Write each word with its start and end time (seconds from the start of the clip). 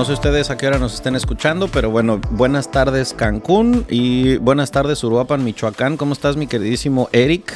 No 0.00 0.06
sé 0.06 0.14
ustedes 0.14 0.48
a 0.48 0.56
qué 0.56 0.66
hora 0.66 0.78
nos 0.78 0.94
estén 0.94 1.14
escuchando, 1.14 1.68
pero 1.68 1.90
bueno, 1.90 2.22
buenas 2.30 2.70
tardes 2.70 3.12
Cancún 3.12 3.84
y 3.90 4.38
buenas 4.38 4.70
tardes 4.70 5.04
Uruapan, 5.04 5.44
Michoacán. 5.44 5.98
¿Cómo 5.98 6.14
estás, 6.14 6.38
mi 6.38 6.46
queridísimo 6.46 7.10
Eric? 7.12 7.52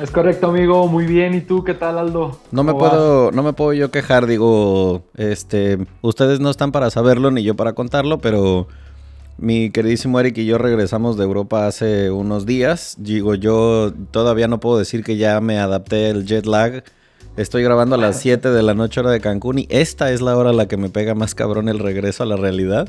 Es 0.00 0.12
correcto, 0.12 0.50
amigo. 0.50 0.86
Muy 0.86 1.06
bien. 1.06 1.34
¿Y 1.34 1.40
tú 1.40 1.64
qué 1.64 1.74
tal, 1.74 1.98
Aldo? 1.98 2.38
No 2.52 2.62
me 2.62 2.72
puedo, 2.72 3.32
no 3.32 3.42
me 3.42 3.52
puedo 3.52 3.72
yo 3.72 3.90
quejar. 3.90 4.26
Digo, 4.26 5.02
este, 5.16 5.78
ustedes 6.02 6.38
no 6.38 6.50
están 6.50 6.70
para 6.70 6.88
saberlo 6.90 7.32
ni 7.32 7.42
yo 7.42 7.56
para 7.56 7.72
contarlo, 7.72 8.18
pero 8.18 8.68
mi 9.36 9.70
queridísimo 9.70 10.20
Eric 10.20 10.38
y 10.38 10.46
yo 10.46 10.56
regresamos 10.58 11.16
de 11.16 11.24
Europa 11.24 11.66
hace 11.66 12.12
unos 12.12 12.46
días. 12.46 12.94
Digo, 13.00 13.34
yo 13.34 13.92
todavía 14.12 14.46
no 14.46 14.60
puedo 14.60 14.78
decir 14.78 15.02
que 15.02 15.16
ya 15.16 15.40
me 15.40 15.58
adapté 15.58 16.10
el 16.10 16.26
jet 16.26 16.46
lag. 16.46 16.84
Estoy 17.36 17.62
grabando 17.64 17.96
a 17.96 17.98
las 17.98 18.20
7 18.20 18.50
de 18.50 18.62
la 18.62 18.74
noche 18.74 19.00
hora 19.00 19.10
de 19.10 19.20
Cancún 19.20 19.58
y 19.58 19.66
esta 19.68 20.12
es 20.12 20.20
la 20.20 20.36
hora 20.36 20.50
a 20.50 20.52
la 20.52 20.68
que 20.68 20.76
me 20.76 20.88
pega 20.88 21.14
más 21.14 21.34
cabrón 21.34 21.68
el 21.68 21.80
regreso 21.80 22.22
a 22.22 22.26
la 22.26 22.36
realidad. 22.36 22.88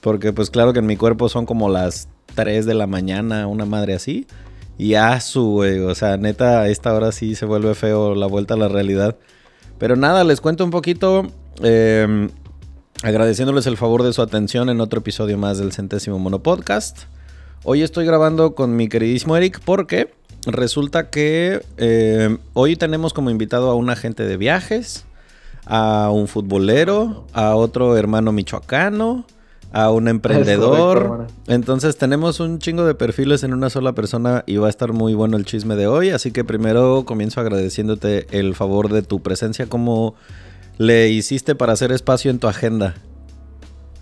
Porque 0.00 0.32
pues 0.32 0.50
claro 0.50 0.72
que 0.72 0.78
en 0.78 0.86
mi 0.86 0.96
cuerpo 0.96 1.28
son 1.28 1.46
como 1.46 1.68
las 1.68 2.08
3 2.34 2.64
de 2.64 2.74
la 2.74 2.86
mañana, 2.86 3.46
una 3.46 3.66
madre 3.66 3.94
así. 3.94 4.26
Y 4.78 4.94
a 4.94 5.20
su, 5.20 5.44
güey. 5.50 5.80
O 5.80 5.94
sea, 5.94 6.16
neta, 6.16 6.60
a 6.60 6.68
esta 6.68 6.94
hora 6.94 7.12
sí 7.12 7.34
se 7.34 7.46
vuelve 7.46 7.74
feo 7.74 8.14
la 8.14 8.26
vuelta 8.26 8.54
a 8.54 8.56
la 8.56 8.68
realidad. 8.68 9.16
Pero 9.78 9.96
nada, 9.96 10.24
les 10.24 10.40
cuento 10.40 10.64
un 10.64 10.70
poquito. 10.70 11.26
Em, 11.62 12.30
agradeciéndoles 13.02 13.66
el 13.66 13.76
favor 13.76 14.02
de 14.02 14.12
su 14.12 14.22
atención 14.22 14.68
en 14.68 14.80
otro 14.80 15.00
episodio 15.00 15.38
más 15.38 15.58
del 15.58 15.72
Centésimo 15.72 16.18
Mono 16.18 16.42
Podcast. 16.42 17.04
Hoy 17.64 17.82
estoy 17.82 18.06
grabando 18.06 18.54
con 18.54 18.76
mi 18.76 18.88
queridísimo 18.88 19.36
Eric 19.36 19.60
porque 19.64 20.14
resulta 20.46 21.10
que 21.10 21.62
em, 21.76 22.38
hoy 22.54 22.76
tenemos 22.76 23.12
como 23.12 23.30
invitado 23.30 23.70
a 23.70 23.74
un 23.74 23.90
agente 23.90 24.24
de 24.24 24.36
viajes, 24.36 25.04
a 25.66 26.10
un 26.12 26.28
futbolero, 26.28 27.26
a 27.32 27.54
otro 27.56 27.96
hermano 27.96 28.32
michoacano, 28.32 29.26
a 29.72 29.90
un 29.90 30.08
emprendedor. 30.08 31.26
Entonces 31.48 31.98
tenemos 31.98 32.40
un 32.40 32.58
chingo 32.58 32.84
de 32.84 32.94
perfiles 32.94 33.42
en 33.42 33.52
una 33.52 33.68
sola 33.68 33.92
persona 33.92 34.44
y 34.46 34.56
va 34.56 34.68
a 34.68 34.70
estar 34.70 34.92
muy 34.92 35.14
bueno 35.14 35.36
el 35.36 35.44
chisme 35.44 35.76
de 35.76 35.86
hoy. 35.86 36.10
Así 36.10 36.30
que 36.30 36.44
primero 36.44 37.04
comienzo 37.04 37.40
agradeciéndote 37.40 38.26
el 38.30 38.54
favor 38.54 38.90
de 38.90 39.02
tu 39.02 39.20
presencia. 39.20 39.66
¿Cómo 39.68 40.14
le 40.78 41.08
hiciste 41.08 41.54
para 41.54 41.72
hacer 41.72 41.92
espacio 41.92 42.30
en 42.30 42.38
tu 42.38 42.48
agenda? 42.48 42.94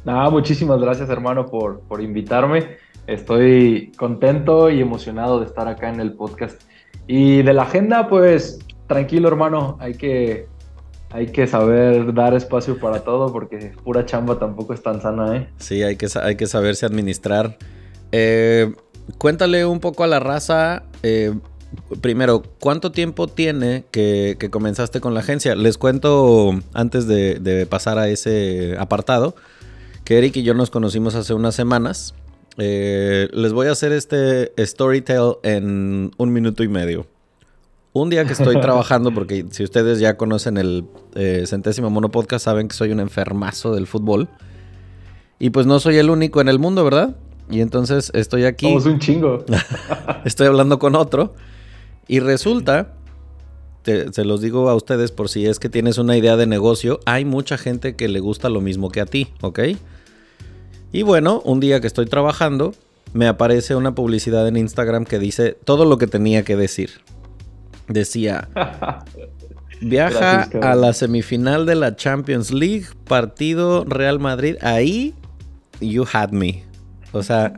Nada, 0.05 0.29
muchísimas 0.29 0.79
gracias 0.81 1.09
hermano 1.09 1.47
por, 1.47 1.81
por 1.81 2.03
invitarme. 2.03 2.77
Estoy 3.07 3.93
contento 3.97 4.71
y 4.71 4.81
emocionado 4.81 5.41
de 5.41 5.47
estar 5.47 5.69
acá 5.69 5.91
en 5.91 6.01
el 6.01 6.13
podcast. 6.15 6.63
Y 7.07 7.43
de 7.43 7.53
la 7.53 7.63
agenda, 7.63 8.09
pues 8.09 8.59
tranquilo 8.87 9.29
hermano, 9.29 9.77
hay 9.81 9.95
que 9.95 10.47
hay 11.15 11.29
que 11.29 11.47
saber 11.47 12.13
dar 12.13 12.35
espacio 12.35 12.81
para 12.81 13.05
todo 13.05 13.33
porque 13.33 13.73
pura 13.85 14.05
chamba 14.05 14.37
tampoco 14.37 14.75
es 14.75 14.83
tan 14.83 15.01
sana, 15.01 15.37
¿eh? 15.37 15.49
Sí, 15.59 15.81
hay 15.85 15.95
que, 15.95 16.09
hay 16.21 16.35
que 16.35 16.47
saberse 16.49 16.87
administrar. 16.87 17.57
Eh, 18.11 18.73
cuéntale 19.17 19.65
un 19.65 19.79
poco 19.79 20.03
a 20.03 20.09
la 20.09 20.19
raza. 20.19 20.83
Eh, 21.05 21.33
primero, 22.01 22.43
¿cuánto 22.59 22.91
tiempo 22.91 23.29
tiene 23.29 23.85
que, 23.93 24.37
comenzaste 24.51 25.01
con 25.01 25.15
la 25.15 25.21
agencia? 25.21 25.55
Les 25.55 25.79
cuento 25.79 26.51
antes 26.73 27.07
de, 27.07 27.67
pasar 27.71 27.99
a 27.99 28.09
ese 28.09 28.77
apartado 28.81 29.37
que 30.05 30.19
Eric 30.19 30.37
y 30.39 30.43
yo 30.43 30.55
nos 30.55 30.71
conocimos 30.71 31.15
hace 31.15 31.33
unas 31.33 31.55
semanas. 31.55 32.15
Eh, 32.59 33.29
les 33.33 33.53
voy 33.53 33.67
a 33.67 33.73
hacer 33.73 33.93
este 33.93 34.53
storytell 34.65 35.37
en 35.43 36.13
un 36.17 36.33
minuto 36.33 36.63
y 36.63 36.69
medio. 36.69 37.07
Un 37.93 38.11
día 38.11 38.25
que 38.25 38.33
estoy 38.33 38.61
trabajando, 38.61 39.13
porque 39.13 39.47
si 39.51 39.65
ustedes 39.65 40.01
ya 40.01 40.17
conocen 40.17 40.57
el 40.57 40.85
eh, 41.15 41.45
centésimo 41.47 41.91
mono 41.91 42.11
podcast, 42.11 42.45
saben 42.45 42.69
que 42.69 42.75
soy 42.75 42.93
un 42.93 43.01
enfermazo 43.01 43.75
del 43.75 43.87
fútbol. 43.87 44.29
Y 45.39 45.51
pues 45.51 45.67
no 45.67 45.81
soy 45.81 45.97
el 45.97 46.11
único 46.11 46.41
en 46.41 46.49
el 46.49 46.59
mundo, 46.59 46.85
¿verdad? 46.85 47.17
Y 47.51 47.61
entonces 47.61 48.11
estoy 48.15 48.45
aquí. 48.45 48.67
Somos 48.67 48.87
un 48.87 48.99
chingo. 48.99 49.45
estoy 50.25 50.47
hablando 50.47 50.79
con 50.79 50.95
otro. 50.95 51.35
Y 52.07 52.21
resulta, 52.21 52.95
se 53.85 54.25
los 54.25 54.41
digo 54.41 54.69
a 54.69 54.75
ustedes 54.75 55.11
por 55.11 55.29
si 55.29 55.47
es 55.47 55.59
que 55.59 55.69
tienes 55.69 55.99
una 55.99 56.17
idea 56.17 56.37
de 56.37 56.47
negocio, 56.47 57.01
hay 57.07 57.25
mucha 57.25 57.59
gente 57.59 57.97
que 57.97 58.09
le 58.09 58.21
gusta 58.21 58.49
lo 58.49 58.61
mismo 58.61 58.91
que 58.91 59.01
a 59.01 59.07
ti, 59.07 59.29
¿ok? 59.41 59.61
Y 60.95 61.03
bueno, 61.03 61.43
un 61.45 61.59
día 61.59 61.81
que 61.81 61.89
estoy 61.89 62.07
trabajando, 62.07 62.73
me 63.15 63.27
aparece 63.27 63.75
una 63.75 63.97
publicidad 63.97 64.47
en 64.47 64.57
Instagram 64.57 65.05
que 65.05 65.19
dice 65.19 65.59
todo 65.65 65.87
lo 65.87 65.99
que 65.99 66.07
tenía 66.07 66.45
que 66.45 66.55
decir 66.55 67.03
decía, 67.89 68.49
viaja 69.81 70.49
a 70.63 70.77
la 70.77 70.93
semifinal 70.93 71.67
de 71.67 71.75
la 71.75 71.97
Champions 71.97 72.53
League, 72.53 72.87
partido 73.09 73.85
Real 73.85 74.21
Madrid, 74.21 74.55
ahí 74.63 75.15
you 75.81 76.07
had 76.13 76.31
me. 76.31 76.63
O 77.11 77.25
sea, 77.25 77.53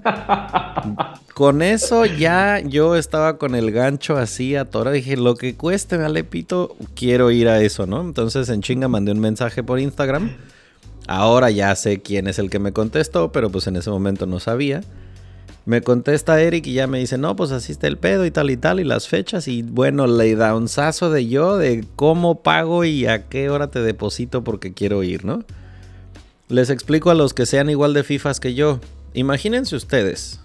con 1.35 1.61
eso 1.61 2.07
ya 2.07 2.61
yo 2.61 2.97
estaba 2.97 3.37
con 3.37 3.55
el 3.55 3.71
gancho 3.71 4.17
así 4.17 4.57
atorado. 4.57 4.95
Dije, 4.95 5.19
lo 5.19 5.35
que 5.35 5.57
cueste, 5.57 5.99
me 5.99 6.05
alepito, 6.05 6.75
quiero 6.95 7.31
ir 7.31 7.51
a 7.51 7.61
eso, 7.61 7.87
¿no? 7.87 8.01
Entonces 8.01 8.49
en 8.49 8.63
chinga 8.63 8.89
mandé 8.89 9.13
un 9.13 9.21
mensaje 9.21 9.63
por 9.63 9.79
Instagram. 9.79 10.31
Ahora 11.07 11.51
ya 11.51 11.75
sé 11.77 12.01
quién 12.01 12.27
es 12.27 12.39
el 12.39 12.51
que 12.51 12.59
me 12.59 12.73
contestó, 12.73 13.33
pero 13.33 13.51
pues 13.51 13.67
en 13.67 13.77
ese 13.77 13.91
momento 13.91 14.27
no 14.27 14.41
sabía. 14.41 14.83
Me 15.65 15.81
contesta 15.83 16.41
Eric 16.41 16.67
y 16.69 16.75
ya 16.75 16.87
me 16.87 17.01
dice, 17.01 17.19
no, 17.19 17.35
pues 17.35 17.51
así 17.51 17.73
está 17.73 17.89
el 17.89 17.99
pedo 17.99 18.25
y 18.25 18.31
tal 18.31 18.51
y 18.51 18.57
tal 18.57 18.79
y 18.79 18.85
las 18.85 19.09
fechas. 19.09 19.49
Y 19.49 19.63
bueno, 19.63 20.07
le 20.07 20.37
da 20.37 20.55
un 20.55 20.69
sazo 20.69 21.11
de 21.11 21.27
yo 21.27 21.57
de 21.57 21.85
cómo 21.97 22.43
pago 22.43 22.85
y 22.85 23.07
a 23.07 23.25
qué 23.29 23.51
hora 23.51 23.69
te 23.69 23.81
deposito 23.81 24.45
porque 24.45 24.73
quiero 24.75 25.03
ir, 25.03 25.25
¿no? 25.25 25.45
Les 26.49 26.71
explico 26.71 27.11
a 27.11 27.15
los 27.15 27.35
que 27.35 27.47
sean 27.47 27.69
igual 27.69 27.95
de 27.95 28.05
FIFAs 28.05 28.39
que 28.39 28.55
yo. 28.55 28.79
Imagínense 29.15 29.75
ustedes 29.75 30.41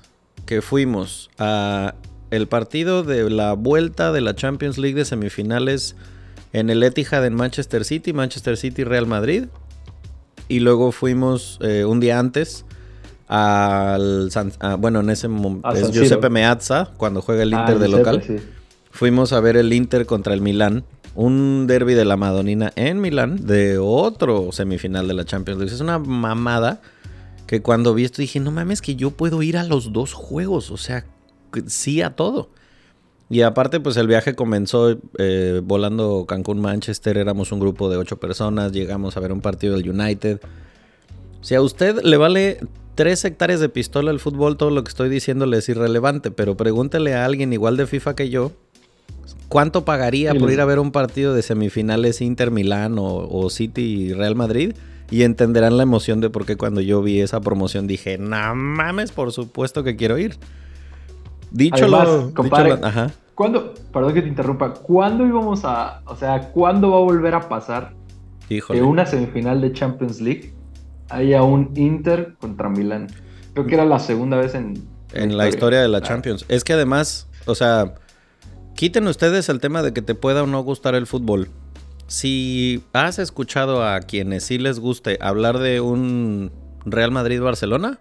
que 0.47 0.63
fuimos 0.63 1.29
a 1.37 1.93
el 2.31 2.47
partido 2.47 3.03
de 3.03 3.29
la 3.29 3.53
vuelta 3.53 4.11
de 4.11 4.21
la 4.21 4.35
Champions 4.35 4.77
League 4.79 4.95
de 4.95 5.05
semifinales 5.05 5.95
en 6.53 6.69
el 6.69 6.81
Etihad 6.81 7.25
en 7.25 7.35
Manchester 7.35 7.85
City, 7.85 8.13
Manchester 8.13 8.57
City 8.57 8.83
Real 8.83 9.05
Madrid. 9.05 9.45
Y 10.51 10.59
luego 10.59 10.91
fuimos 10.91 11.57
eh, 11.61 11.85
un 11.85 12.01
día 12.01 12.19
antes 12.19 12.65
al 13.29 14.29
bueno, 14.79 14.99
en 14.99 15.09
ese 15.09 15.29
momento 15.29 15.71
es 15.71 15.91
Giuseppe 15.93 16.29
Meazza 16.29 16.91
cuando 16.97 17.21
juega 17.21 17.43
el 17.43 17.53
ah, 17.53 17.61
Inter 17.61 17.79
de 17.79 17.87
local. 17.87 18.21
Fuimos 18.91 19.31
a 19.31 19.39
ver 19.39 19.55
el 19.55 19.71
Inter 19.71 20.05
contra 20.05 20.33
el 20.33 20.41
Milán, 20.41 20.83
un 21.15 21.67
derby 21.67 21.93
de 21.93 22.03
la 22.03 22.17
Madonina 22.17 22.73
en 22.75 22.99
Milán 22.99 23.47
de 23.47 23.77
otro 23.77 24.51
semifinal 24.51 25.07
de 25.07 25.13
la 25.13 25.23
Champions 25.23 25.61
League. 25.61 25.73
Es 25.73 25.79
una 25.79 25.99
mamada 25.99 26.81
que 27.47 27.61
cuando 27.61 27.93
vi 27.93 28.03
esto 28.03 28.21
dije, 28.21 28.41
"No 28.41 28.51
mames 28.51 28.81
que 28.81 28.97
yo 28.97 29.11
puedo 29.11 29.41
ir 29.43 29.55
a 29.55 29.63
los 29.63 29.93
dos 29.93 30.11
juegos", 30.11 30.69
o 30.69 30.75
sea, 30.75 31.05
sí 31.67 32.01
a 32.01 32.09
todo. 32.17 32.49
Y 33.31 33.43
aparte, 33.43 33.79
pues 33.79 33.95
el 33.95 34.07
viaje 34.07 34.35
comenzó 34.35 34.97
eh, 35.17 35.61
volando 35.63 36.25
Cancún-Manchester. 36.27 37.17
Éramos 37.17 37.53
un 37.53 37.61
grupo 37.61 37.89
de 37.89 37.95
ocho 37.95 38.17
personas. 38.17 38.73
Llegamos 38.73 39.15
a 39.15 39.21
ver 39.21 39.31
un 39.31 39.39
partido 39.39 39.77
del 39.77 39.89
United. 39.89 40.41
Si 41.39 41.55
a 41.55 41.61
usted 41.61 42.01
le 42.03 42.17
vale 42.17 42.59
tres 42.95 43.23
hectáreas 43.23 43.61
de 43.61 43.69
pistola 43.69 44.11
el 44.11 44.19
fútbol, 44.19 44.57
todo 44.57 44.69
lo 44.69 44.83
que 44.83 44.89
estoy 44.89 45.07
diciéndole 45.07 45.59
es 45.59 45.69
irrelevante, 45.69 46.29
pero 46.29 46.57
pregúntele 46.57 47.15
a 47.15 47.23
alguien 47.23 47.53
igual 47.53 47.77
de 47.77 47.87
FIFA 47.87 48.15
que 48.15 48.29
yo, 48.29 48.51
¿cuánto 49.47 49.85
pagaría 49.85 50.35
por 50.35 50.51
ir 50.51 50.59
a 50.59 50.65
ver 50.65 50.79
un 50.79 50.91
partido 50.91 51.33
de 51.33 51.41
semifinales 51.41 52.19
Inter 52.19 52.51
Milán 52.51 52.97
o, 52.97 53.49
City 53.49 54.11
Real 54.13 54.35
Madrid? 54.35 54.75
Y 55.09 55.23
entenderán 55.23 55.77
la 55.77 55.83
emoción 55.83 56.19
de 56.19 56.29
por 56.29 56.45
qué 56.45 56.57
cuando 56.57 56.81
yo 56.81 57.01
vi 57.01 57.21
esa 57.21 57.39
promoción 57.39 57.87
dije, 57.87 58.17
no 58.17 58.55
mames, 58.55 59.13
por 59.13 59.31
supuesto 59.31 59.85
que 59.85 59.95
quiero 59.95 60.17
ir. 60.17 60.35
Dicho 61.49 61.87
lo, 61.87 62.33
compadre, 62.33 62.77
ajá. 62.81 63.11
¿Cuándo, 63.41 63.73
perdón 63.91 64.13
que 64.13 64.21
te 64.21 64.27
interrumpa, 64.27 64.71
¿cuándo 64.71 65.25
íbamos 65.25 65.65
a, 65.65 66.03
o 66.05 66.15
sea, 66.15 66.51
cuándo 66.51 66.91
va 66.91 66.97
a 66.97 66.99
volver 66.99 67.33
a 67.33 67.49
pasar 67.49 67.95
de 68.47 68.83
una 68.83 69.07
semifinal 69.07 69.59
de 69.61 69.73
Champions 69.73 70.21
League 70.21 70.53
haya 71.09 71.41
un 71.41 71.73
Inter 71.75 72.35
contra 72.39 72.69
Milán. 72.69 73.07
Creo 73.53 73.65
que 73.65 73.73
era 73.73 73.83
la 73.83 73.97
segunda 73.97 74.37
vez 74.37 74.53
en... 74.53 74.87
En 75.13 75.37
la 75.37 75.49
historia 75.49 75.81
de 75.81 75.87
la 75.87 76.01
Champions. 76.01 76.45
Es 76.49 76.63
que 76.63 76.73
además, 76.73 77.27
o 77.47 77.55
sea, 77.55 77.95
quiten 78.75 79.07
ustedes 79.07 79.49
el 79.49 79.59
tema 79.59 79.81
de 79.81 79.91
que 79.91 80.03
te 80.03 80.13
pueda 80.13 80.43
o 80.43 80.45
no 80.45 80.61
gustar 80.61 80.93
el 80.93 81.07
fútbol. 81.07 81.49
Si 82.05 82.83
has 82.93 83.17
escuchado 83.17 83.83
a 83.83 84.01
quienes 84.01 84.43
sí 84.43 84.59
les 84.59 84.79
guste 84.79 85.17
hablar 85.19 85.57
de 85.57 85.81
un 85.81 86.51
Real 86.85 87.09
Madrid-Barcelona, 87.09 87.97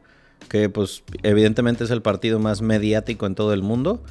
que 0.51 0.69
pues 0.69 1.03
evidentemente 1.23 1.85
es 1.85 1.91
el 1.91 2.03
partido 2.03 2.41
más 2.41 2.61
mediático 2.61 3.25
en 3.25 3.35
todo 3.35 3.55
el 3.55 3.63
mundo, 3.63 4.03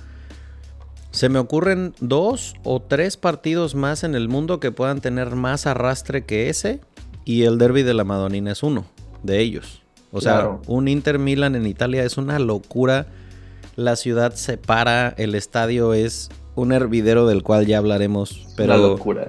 se 1.19 1.27
me 1.27 1.37
ocurren 1.37 1.93
dos 1.99 2.55
o 2.63 2.81
tres 2.81 3.17
partidos 3.17 3.75
más 3.75 4.05
en 4.05 4.15
el 4.15 4.29
mundo 4.29 4.61
que 4.61 4.71
puedan 4.71 5.01
tener 5.01 5.35
más 5.35 5.67
arrastre 5.67 6.23
que 6.23 6.47
ese 6.47 6.79
y 7.25 7.43
el 7.43 7.57
derby 7.57 7.83
de 7.83 7.93
la 7.93 8.05
Madonina 8.05 8.53
es 8.53 8.63
uno 8.63 8.85
de 9.21 9.41
ellos. 9.41 9.81
O 10.13 10.21
sea, 10.21 10.59
un 10.65 10.87
Inter 10.87 11.19
Milan 11.19 11.57
en 11.57 11.67
Italia 11.67 12.05
es 12.05 12.15
una 12.15 12.39
locura. 12.39 13.07
La 13.75 13.97
ciudad 13.97 14.33
se 14.35 14.57
para, 14.57 15.09
el 15.17 15.35
estadio 15.35 15.93
es 15.93 16.29
un 16.55 16.71
hervidero 16.71 17.27
del 17.27 17.43
cual 17.43 17.65
ya 17.65 17.79
hablaremos. 17.79 18.47
Pero, 18.55 18.75
una 18.75 18.81
locura. 18.81 19.27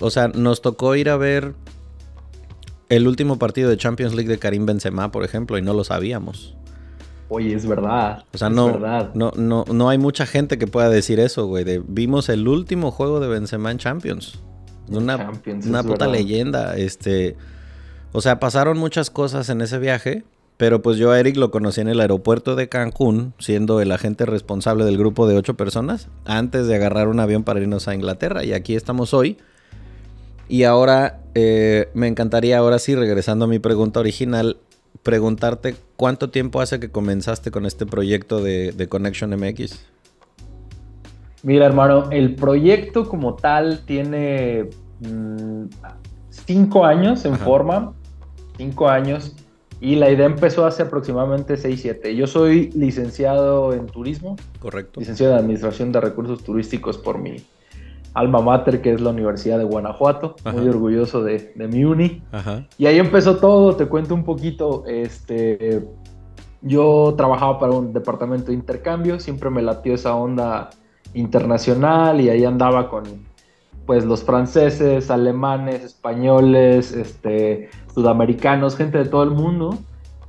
O 0.00 0.10
sea, 0.10 0.26
nos 0.26 0.60
tocó 0.60 0.96
ir 0.96 1.08
a 1.08 1.16
ver 1.16 1.54
el 2.88 3.06
último 3.06 3.38
partido 3.38 3.70
de 3.70 3.76
Champions 3.76 4.16
League 4.16 4.28
de 4.28 4.40
Karim 4.40 4.66
Benzema, 4.66 5.12
por 5.12 5.22
ejemplo, 5.22 5.56
y 5.56 5.62
no 5.62 5.72
lo 5.72 5.84
sabíamos. 5.84 6.56
Oye, 7.34 7.54
es 7.54 7.66
verdad. 7.66 8.24
O 8.34 8.36
sea, 8.36 8.50
no, 8.50 8.66
verdad. 8.66 9.10
no, 9.14 9.32
no, 9.34 9.64
no 9.72 9.88
hay 9.88 9.96
mucha 9.96 10.26
gente 10.26 10.58
que 10.58 10.66
pueda 10.66 10.90
decir 10.90 11.18
eso, 11.18 11.46
güey. 11.46 11.64
de, 11.64 11.82
vimos 11.86 12.28
el 12.28 12.46
último 12.46 12.90
juego 12.90 13.20
de 13.20 13.28
Benzema 13.28 13.70
en 13.70 13.78
Champions. 13.78 14.38
Una, 14.88 15.16
Champions, 15.16 15.64
una 15.64 15.82
puta 15.82 16.06
verdad. 16.06 16.12
leyenda. 16.12 16.76
Este. 16.76 17.36
O 18.12 18.20
sea, 18.20 18.38
pasaron 18.38 18.76
muchas 18.76 19.08
cosas 19.08 19.48
en 19.48 19.62
ese 19.62 19.78
viaje. 19.78 20.24
Pero 20.58 20.82
pues 20.82 20.98
yo 20.98 21.10
a 21.10 21.18
Eric 21.18 21.38
lo 21.38 21.50
conocí 21.50 21.80
en 21.80 21.88
el 21.88 22.00
aeropuerto 22.00 22.54
de 22.54 22.68
Cancún, 22.68 23.32
siendo 23.38 23.80
el 23.80 23.90
agente 23.90 24.26
responsable 24.26 24.84
del 24.84 24.98
grupo 24.98 25.26
de 25.26 25.34
ocho 25.34 25.54
personas, 25.54 26.08
antes 26.26 26.66
de 26.66 26.74
agarrar 26.74 27.08
un 27.08 27.18
avión 27.18 27.42
para 27.42 27.60
irnos 27.60 27.88
a 27.88 27.94
Inglaterra. 27.94 28.44
Y 28.44 28.52
aquí 28.52 28.76
estamos 28.76 29.14
hoy. 29.14 29.38
Y 30.48 30.64
ahora 30.64 31.20
eh, 31.34 31.88
me 31.94 32.08
encantaría, 32.08 32.58
ahora 32.58 32.78
sí, 32.78 32.94
regresando 32.94 33.46
a 33.46 33.48
mi 33.48 33.58
pregunta 33.58 34.00
original, 34.00 34.58
preguntarte 35.02 35.74
cuánto 35.96 36.30
tiempo 36.30 36.60
hace 36.60 36.78
que 36.80 36.90
comenzaste 36.90 37.50
con 37.50 37.66
este 37.66 37.86
proyecto 37.86 38.42
de, 38.42 38.72
de 38.72 38.88
Connection 38.88 39.30
MX. 39.30 39.84
Mira, 41.42 41.66
hermano, 41.66 42.10
el 42.10 42.34
proyecto 42.36 43.08
como 43.08 43.34
tal 43.34 43.80
tiene 43.84 44.70
mm, 45.00 45.64
cinco 46.30 46.84
años 46.84 47.24
en 47.24 47.34
Ajá. 47.34 47.44
forma, 47.44 47.94
cinco 48.56 48.88
años, 48.88 49.34
y 49.80 49.96
la 49.96 50.10
idea 50.10 50.26
empezó 50.26 50.64
hace 50.64 50.84
aproximadamente 50.84 51.56
6, 51.56 51.80
7. 51.82 52.14
Yo 52.14 52.28
soy 52.28 52.70
licenciado 52.70 53.72
en 53.72 53.86
turismo, 53.86 54.36
Correcto. 54.60 55.00
licenciado 55.00 55.32
en 55.32 55.40
Administración 55.40 55.90
de 55.90 56.00
Recursos 56.00 56.44
Turísticos 56.44 56.98
por 56.98 57.18
mi 57.18 57.44
alma 58.14 58.40
mater, 58.40 58.82
que 58.82 58.92
es 58.92 59.00
la 59.00 59.10
Universidad 59.10 59.58
de 59.58 59.64
Guanajuato, 59.64 60.36
Ajá. 60.44 60.56
muy 60.56 60.68
orgulloso 60.68 61.22
de, 61.22 61.52
de 61.54 61.68
mi 61.68 61.84
uni. 61.84 62.22
Ajá. 62.32 62.66
Y 62.78 62.86
ahí 62.86 62.98
empezó 62.98 63.36
todo, 63.36 63.76
te 63.76 63.86
cuento 63.86 64.14
un 64.14 64.24
poquito. 64.24 64.84
Este, 64.86 65.82
yo 66.60 67.14
trabajaba 67.16 67.58
para 67.58 67.72
un 67.72 67.92
departamento 67.92 68.46
de 68.46 68.54
intercambio, 68.54 69.18
siempre 69.18 69.50
me 69.50 69.62
latió 69.62 69.94
esa 69.94 70.14
onda 70.14 70.70
internacional 71.14 72.20
y 72.20 72.28
ahí 72.28 72.44
andaba 72.44 72.88
con 72.88 73.02
pues 73.86 74.04
los 74.04 74.22
franceses, 74.22 75.10
alemanes, 75.10 75.82
españoles, 75.82 76.92
este, 76.92 77.68
sudamericanos, 77.92 78.76
gente 78.76 78.98
de 78.98 79.06
todo 79.06 79.24
el 79.24 79.30
mundo. 79.30 79.76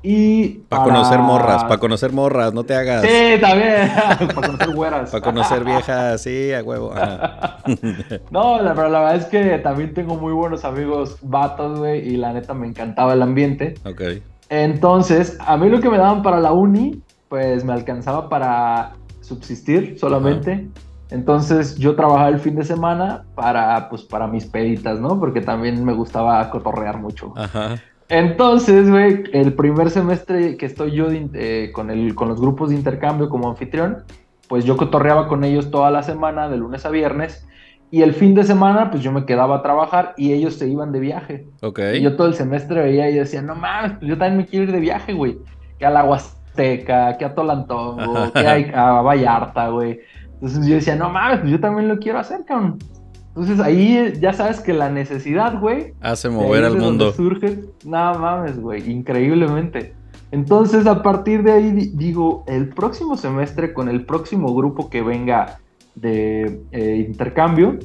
Y 0.05 0.49
Para 0.67 0.83
conocer 0.83 1.19
morras, 1.19 1.63
para 1.63 1.77
conocer 1.77 2.11
morras, 2.11 2.53
no 2.53 2.65
te 2.65 2.75
hagas. 2.75 3.03
Sí, 3.03 3.39
también, 3.39 3.89
para 4.35 4.47
conocer 4.47 4.75
güeras. 4.75 5.09
Para 5.11 5.23
conocer 5.23 5.63
viejas, 5.63 6.21
sí, 6.21 6.51
a 6.51 6.61
huevo. 6.61 6.93
Ajá. 6.93 7.57
No, 8.29 8.61
la, 8.61 8.73
pero 8.73 8.89
la 8.89 8.99
verdad 8.99 9.15
es 9.15 9.25
que 9.25 9.57
también 9.59 9.93
tengo 9.93 10.15
muy 10.15 10.33
buenos 10.33 10.65
amigos 10.65 11.17
vatos, 11.21 11.79
güey, 11.79 12.05
y 12.07 12.17
la 12.17 12.33
neta 12.33 12.53
me 12.53 12.67
encantaba 12.67 13.13
el 13.13 13.21
ambiente. 13.21 13.75
ok. 13.85 14.01
Entonces, 14.49 15.37
a 15.39 15.55
mí 15.57 15.69
lo 15.69 15.79
que 15.79 15.89
me 15.89 15.97
daban 15.97 16.21
para 16.21 16.39
la 16.39 16.51
uni, 16.51 17.01
pues 17.29 17.63
me 17.63 17.73
alcanzaba 17.73 18.29
para 18.29 18.91
subsistir 19.21 19.97
solamente. 19.97 20.67
Entonces, 21.09 21.75
yo 21.77 21.95
trabajaba 21.95 22.29
el 22.29 22.39
fin 22.39 22.55
de 22.55 22.63
semana 22.63 23.23
para, 23.35 23.87
pues, 23.89 24.03
para 24.03 24.27
mis 24.27 24.45
peditas, 24.45 24.99
¿no? 24.99 25.19
Porque 25.19 25.41
también 25.41 25.83
me 25.85 25.93
gustaba 25.93 26.49
cotorrear 26.49 26.97
mucho. 26.99 27.33
Ajá. 27.35 27.77
Entonces, 28.17 28.89
güey, 28.89 29.23
el 29.33 29.53
primer 29.53 29.89
semestre 29.89 30.55
que 30.57 30.65
estoy 30.65 30.91
yo 30.91 31.09
de- 31.09 31.29
eh, 31.33 31.71
con, 31.71 31.89
el, 31.89 32.13
con 32.15 32.27
los 32.29 32.39
grupos 32.39 32.69
de 32.69 32.75
intercambio 32.75 33.27
como 33.29 33.49
anfitrión, 33.49 34.03
pues 34.47 34.65
yo 34.65 34.77
cotorreaba 34.77 35.27
con 35.27 35.43
ellos 35.43 35.71
toda 35.71 35.89
la 35.89 36.03
semana, 36.03 36.47
de 36.49 36.57
lunes 36.57 36.85
a 36.85 36.89
viernes. 36.89 37.47
Y 37.89 38.01
el 38.01 38.13
fin 38.13 38.33
de 38.35 38.43
semana, 38.43 38.91
pues 38.91 39.01
yo 39.03 39.11
me 39.11 39.25
quedaba 39.25 39.57
a 39.57 39.61
trabajar 39.63 40.13
y 40.17 40.31
ellos 40.33 40.55
se 40.55 40.67
iban 40.67 40.91
de 40.91 40.99
viaje. 40.99 41.47
Ok. 41.61 41.79
Y 41.95 42.01
yo 42.01 42.15
todo 42.15 42.27
el 42.27 42.33
semestre 42.33 42.81
veía 42.81 43.09
y 43.09 43.15
decía, 43.15 43.41
no 43.41 43.55
mames, 43.55 43.93
pues 43.99 44.09
yo 44.09 44.17
también 44.17 44.37
me 44.37 44.45
quiero 44.45 44.65
ir 44.65 44.71
de 44.71 44.79
viaje, 44.79 45.13
güey. 45.13 45.37
Que 45.79 45.85
a 45.85 45.89
la 45.91 46.03
Huasteca, 46.03 47.17
que 47.17 47.25
a 47.25 47.33
Tolantongo, 47.35 48.31
que 48.33 48.47
a, 48.75 48.97
a 48.97 49.01
Vallarta, 49.01 49.69
güey. 49.69 49.99
Entonces 50.33 50.65
yo 50.67 50.75
decía, 50.75 50.95
no 50.95 51.09
mames, 51.09 51.39
pues 51.39 51.51
yo 51.51 51.59
también 51.59 51.87
lo 51.87 51.97
quiero 51.99 52.19
hacer, 52.19 52.43
cabrón. 52.45 52.77
Entonces 53.35 53.59
ahí 53.59 54.13
ya 54.21 54.31
sabes 54.33 54.59
que 54.59 54.73
la 54.73 54.89
necesidad, 54.89 55.59
güey, 55.59 55.93
Hace 56.01 56.29
mover 56.29 56.63
al 56.65 56.77
mundo. 56.77 57.11
Surge, 57.13 57.61
nada 57.83 58.17
mames, 58.17 58.59
güey, 58.59 58.89
increíblemente. 58.91 59.93
Entonces, 60.31 60.85
a 60.87 61.01
partir 61.03 61.43
de 61.43 61.51
ahí, 61.51 61.71
di- 61.71 61.91
digo, 61.95 62.43
el 62.47 62.69
próximo 62.69 63.17
semestre, 63.17 63.73
con 63.73 63.87
el 63.89 64.05
próximo 64.05 64.53
grupo 64.55 64.89
que 64.89 65.01
venga 65.03 65.59
de 65.95 66.61
eh, 66.71 67.05
intercambio, 67.07 67.77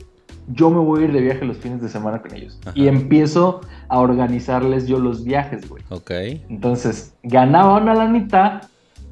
yo 0.50 0.70
me 0.70 0.78
voy 0.78 1.02
a 1.02 1.04
ir 1.06 1.12
de 1.12 1.20
viaje 1.20 1.44
los 1.44 1.58
fines 1.58 1.82
de 1.82 1.90
semana 1.90 2.22
con 2.22 2.34
ellos. 2.34 2.58
Ajá. 2.62 2.72
Y 2.74 2.88
empiezo 2.88 3.60
a 3.88 3.98
organizarles 4.00 4.86
yo 4.86 4.98
los 4.98 5.24
viajes, 5.24 5.68
güey. 5.68 5.82
Ok. 5.90 6.10
Entonces, 6.48 7.14
ganaba 7.22 7.76
una 7.76 7.94
lanita, 7.94 8.62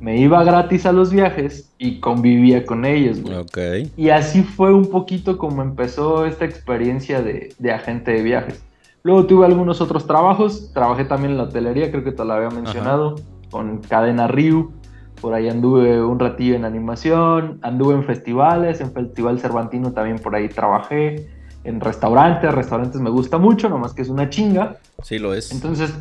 me 0.00 0.18
iba 0.18 0.42
gratis 0.44 0.86
a 0.86 0.92
los 0.92 1.10
viajes 1.10 1.72
y 1.78 2.00
convivía 2.00 2.66
con 2.66 2.84
ellos, 2.84 3.22
güey. 3.22 3.90
Y 3.96 4.10
así 4.10 4.42
fue 4.42 4.72
un 4.72 4.90
poquito 4.90 5.38
como 5.38 5.62
empezó 5.62 6.26
esta 6.26 6.44
experiencia 6.44 7.22
de, 7.22 7.54
de 7.58 7.72
agente 7.72 8.12
de 8.12 8.22
viajes. 8.22 8.62
Luego 9.02 9.26
tuve 9.26 9.46
algunos 9.46 9.80
otros 9.80 10.06
trabajos, 10.06 10.72
trabajé 10.74 11.04
también 11.04 11.32
en 11.32 11.38
la 11.38 11.44
hotelería, 11.44 11.90
creo 11.90 12.02
que 12.02 12.12
te 12.12 12.24
lo 12.24 12.32
había 12.32 12.50
mencionado, 12.50 13.14
con 13.50 13.78
Cadena 13.78 14.26
Riu, 14.26 14.72
por 15.20 15.32
ahí 15.32 15.48
anduve 15.48 16.02
un 16.02 16.18
ratillo 16.18 16.56
en 16.56 16.64
animación, 16.64 17.58
anduve 17.62 17.94
en 17.94 18.04
festivales, 18.04 18.80
en 18.80 18.92
Festival 18.92 19.38
Cervantino 19.38 19.92
también 19.92 20.18
por 20.18 20.34
ahí 20.34 20.48
trabajé, 20.48 21.28
en 21.64 21.80
restaurantes, 21.80 22.52
restaurantes 22.52 23.00
me 23.00 23.10
gusta 23.10 23.38
mucho, 23.38 23.68
nomás 23.68 23.92
que 23.92 24.02
es 24.02 24.08
una 24.08 24.28
chinga. 24.28 24.76
Sí 25.02 25.18
lo 25.18 25.34
es. 25.34 25.52
Entonces, 25.52 25.92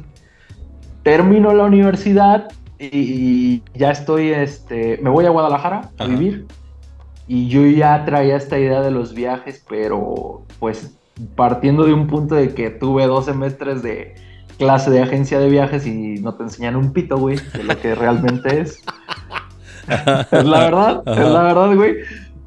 termino 1.03 1.53
la 1.53 1.65
universidad 1.65 2.47
y, 2.79 3.63
ya 3.73 3.91
estoy, 3.91 4.29
este, 4.29 4.99
me 5.01 5.09
voy 5.09 5.25
a 5.25 5.29
Guadalajara 5.29 5.89
a 5.97 6.05
vivir. 6.05 6.45
Y 7.27 7.47
yo 7.47 7.65
ya 7.65 8.05
traía 8.05 8.35
esta 8.35 8.59
idea 8.59 8.81
de 8.81 8.91
los 8.91 9.13
viajes, 9.13 9.63
pero 9.67 10.43
pues 10.59 10.95
partiendo 11.35 11.85
de 11.85 11.93
un 11.93 12.07
punto 12.07 12.35
de 12.35 12.53
que 12.53 12.69
tuve 12.69 13.07
dos 13.07 13.25
semestres 13.25 13.81
de 13.81 14.15
clase 14.57 14.91
de 14.91 15.01
agencia 15.01 15.39
de 15.39 15.49
viajes 15.49 15.85
y 15.87 16.19
no 16.19 16.35
te 16.35 16.43
enseñan 16.43 16.75
un 16.75 16.93
pito, 16.93 17.17
güey, 17.17 17.37
de 17.53 17.63
lo 17.63 17.79
que 17.79 17.95
realmente 17.95 18.61
es. 18.61 18.83
es 20.31 20.45
la 20.45 20.59
verdad, 20.59 21.03
es 21.05 21.29
la 21.29 21.43
verdad, 21.43 21.75
güey. 21.75 21.95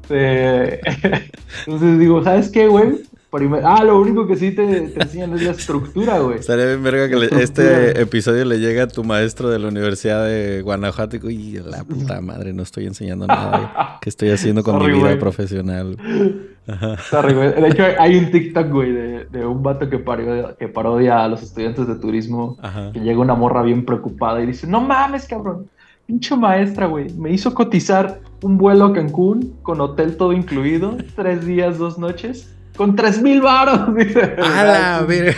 Eh, 0.09 0.79
entonces 1.65 1.99
digo, 1.99 2.23
¿sabes 2.23 2.49
qué, 2.49 2.67
güey? 2.67 3.08
Primer- 3.31 3.61
Ah, 3.63 3.83
lo 3.83 3.99
único 4.01 4.25
que 4.25 4.35
sí 4.35 4.51
te, 4.51 4.65
te 4.89 5.03
enseñan 5.03 5.33
es 5.35 5.43
la 5.43 5.51
estructura, 5.51 6.17
güey. 6.19 6.39
Estaría 6.39 6.65
bien 6.65 6.81
verga 6.81 7.07
que 7.07 7.15
le- 7.15 7.43
este 7.43 8.01
episodio 8.01 8.43
le 8.43 8.59
llegue 8.59 8.81
a 8.81 8.87
tu 8.87 9.03
maestro 9.03 9.49
de 9.49 9.59
la 9.59 9.67
Universidad 9.67 10.25
de 10.25 10.61
Guanajuato 10.63 11.15
y 11.17 11.19
uy, 11.23 11.61
la 11.63 11.83
puta 11.83 12.21
madre, 12.21 12.53
no 12.53 12.63
estoy 12.63 12.87
enseñando 12.87 13.27
nada. 13.27 13.99
¿Qué 14.01 14.09
estoy 14.09 14.29
haciendo 14.31 14.63
con 14.63 14.75
Sorry, 14.79 14.87
mi 14.87 14.93
vida 14.97 15.09
güey. 15.09 15.19
profesional? 15.19 15.95
Ajá. 16.67 16.97
Sorry, 17.09 17.33
güey. 17.35 17.53
De 17.61 17.67
hecho, 17.67 17.83
hay 17.99 18.15
un 18.17 18.31
TikTok, 18.31 18.69
güey, 18.71 18.91
de, 18.93 19.25
de 19.25 19.45
un 19.45 19.61
vato 19.61 19.87
que 19.89 19.99
parodia, 19.99 20.55
que 20.57 20.67
parodia 20.67 21.23
a 21.23 21.27
los 21.27 21.43
estudiantes 21.43 21.87
de 21.87 21.95
turismo. 21.95 22.57
Ajá. 22.61 22.91
Que 22.93 22.99
llega 22.99 23.19
una 23.19 23.35
morra 23.35 23.61
bien 23.61 23.85
preocupada 23.85 24.41
y 24.41 24.47
dice: 24.47 24.65
No 24.65 24.81
mames, 24.81 25.27
cabrón. 25.27 25.67
Pinche 26.07 26.35
maestra, 26.35 26.87
güey. 26.87 27.13
Me 27.13 27.31
hizo 27.31 27.53
cotizar 27.53 28.21
un 28.41 28.57
vuelo 28.57 28.85
a 28.85 28.93
Cancún 28.93 29.53
con 29.61 29.79
hotel 29.81 30.17
todo 30.17 30.33
incluido. 30.33 30.97
Tres 31.15 31.45
días, 31.45 31.77
dos 31.77 31.99
noches. 31.99 32.55
Con 32.79 32.95
tres 32.95 33.21
mil 33.21 33.41
baros. 33.41 33.93
Dice. 33.97 34.35
¡A 34.41 34.63
la 34.63 35.01
verga! 35.05 35.35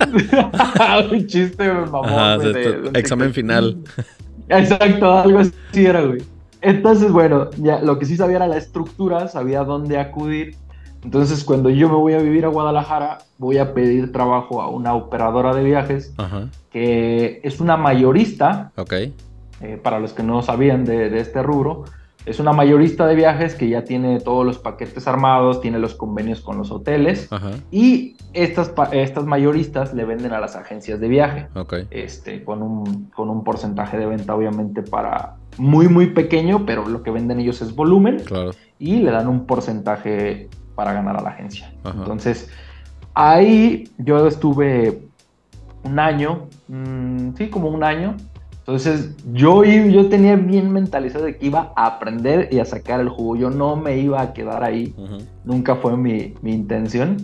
un 1.12 1.24
chiste, 1.28 1.72
mamón. 1.72 2.04
Ajá, 2.04 2.36
güey, 2.38 2.52
de- 2.52 2.90
de 2.90 2.98
examen 3.00 3.32
final. 3.32 3.76
Exacto, 4.48 5.16
algo 5.16 5.38
así 5.38 5.86
era, 5.86 6.00
güey. 6.02 6.20
Entonces, 6.60 7.12
bueno, 7.12 7.48
ya 7.58 7.78
lo 7.80 7.96
que 8.00 8.06
sí 8.06 8.16
sabía 8.16 8.38
era 8.38 8.48
la 8.48 8.56
estructura, 8.56 9.28
sabía 9.28 9.62
dónde 9.62 9.98
acudir. 9.98 10.56
Entonces, 11.04 11.44
cuando 11.44 11.70
yo 11.70 11.88
me 11.88 11.94
voy 11.94 12.14
a 12.14 12.18
vivir 12.18 12.44
a 12.44 12.48
Guadalajara, 12.48 13.18
voy 13.38 13.58
a 13.58 13.72
pedir 13.72 14.10
trabajo 14.10 14.60
a 14.60 14.68
una 14.68 14.94
operadora 14.94 15.54
de 15.54 15.62
viajes 15.62 16.12
Ajá. 16.18 16.48
que 16.72 17.40
es 17.44 17.60
una 17.60 17.76
mayorista, 17.76 18.72
Ok. 18.76 18.92
eh, 18.94 19.80
para 19.80 20.00
los 20.00 20.12
que 20.12 20.24
no 20.24 20.42
sabían 20.42 20.84
de, 20.84 21.08
de 21.08 21.20
este 21.20 21.40
rubro, 21.40 21.84
es 22.26 22.38
una 22.38 22.52
mayorista 22.52 23.06
de 23.06 23.14
viajes 23.14 23.54
que 23.54 23.68
ya 23.68 23.84
tiene 23.84 24.20
todos 24.20 24.44
los 24.44 24.58
paquetes 24.58 25.06
armados, 25.08 25.60
tiene 25.60 25.78
los 25.78 25.94
convenios 25.94 26.40
con 26.40 26.58
los 26.58 26.70
hoteles 26.70 27.32
Ajá. 27.32 27.50
y 27.70 28.16
estas, 28.34 28.72
estas 28.92 29.24
mayoristas 29.24 29.94
le 29.94 30.04
venden 30.04 30.32
a 30.32 30.40
las 30.40 30.54
agencias 30.54 31.00
de 31.00 31.08
viaje 31.08 31.48
Ok. 31.54 31.74
este, 31.90 32.44
con, 32.44 32.62
un, 32.62 33.10
con 33.14 33.30
un 33.30 33.42
porcentaje 33.42 33.96
de 33.98 34.06
venta 34.06 34.34
obviamente 34.34 34.82
para 34.82 35.36
muy 35.56 35.88
muy 35.88 36.08
pequeño, 36.08 36.64
pero 36.66 36.86
lo 36.86 37.02
que 37.02 37.10
venden 37.10 37.40
ellos 37.40 37.60
es 37.62 37.74
volumen 37.74 38.20
Claro. 38.20 38.50
y 38.78 38.96
le 38.98 39.10
dan 39.10 39.26
un 39.26 39.46
porcentaje 39.46 40.48
para 40.74 40.92
ganar 40.92 41.16
a 41.16 41.22
la 41.22 41.30
agencia. 41.30 41.72
Ajá. 41.84 41.98
Entonces, 41.98 42.48
ahí 43.14 43.88
yo 43.98 44.26
estuve 44.26 45.02
un 45.82 45.98
año, 45.98 46.46
mm, 46.68 47.34
sí, 47.36 47.48
como 47.48 47.68
un 47.68 47.82
año. 47.82 48.16
Entonces, 48.70 49.16
yo, 49.32 49.64
yo 49.64 50.08
tenía 50.08 50.36
bien 50.36 50.70
mentalizado 50.70 51.24
de 51.24 51.36
que 51.36 51.46
iba 51.46 51.72
a 51.74 51.86
aprender 51.86 52.48
y 52.52 52.60
a 52.60 52.64
sacar 52.64 53.00
el 53.00 53.08
jugo. 53.08 53.34
Yo 53.34 53.50
no 53.50 53.74
me 53.74 53.98
iba 53.98 54.20
a 54.20 54.32
quedar 54.32 54.62
ahí 54.62 54.94
nunca 55.44 55.74
fue 55.74 55.96
mi, 55.96 56.34
mi 56.40 56.52
intención. 56.52 57.16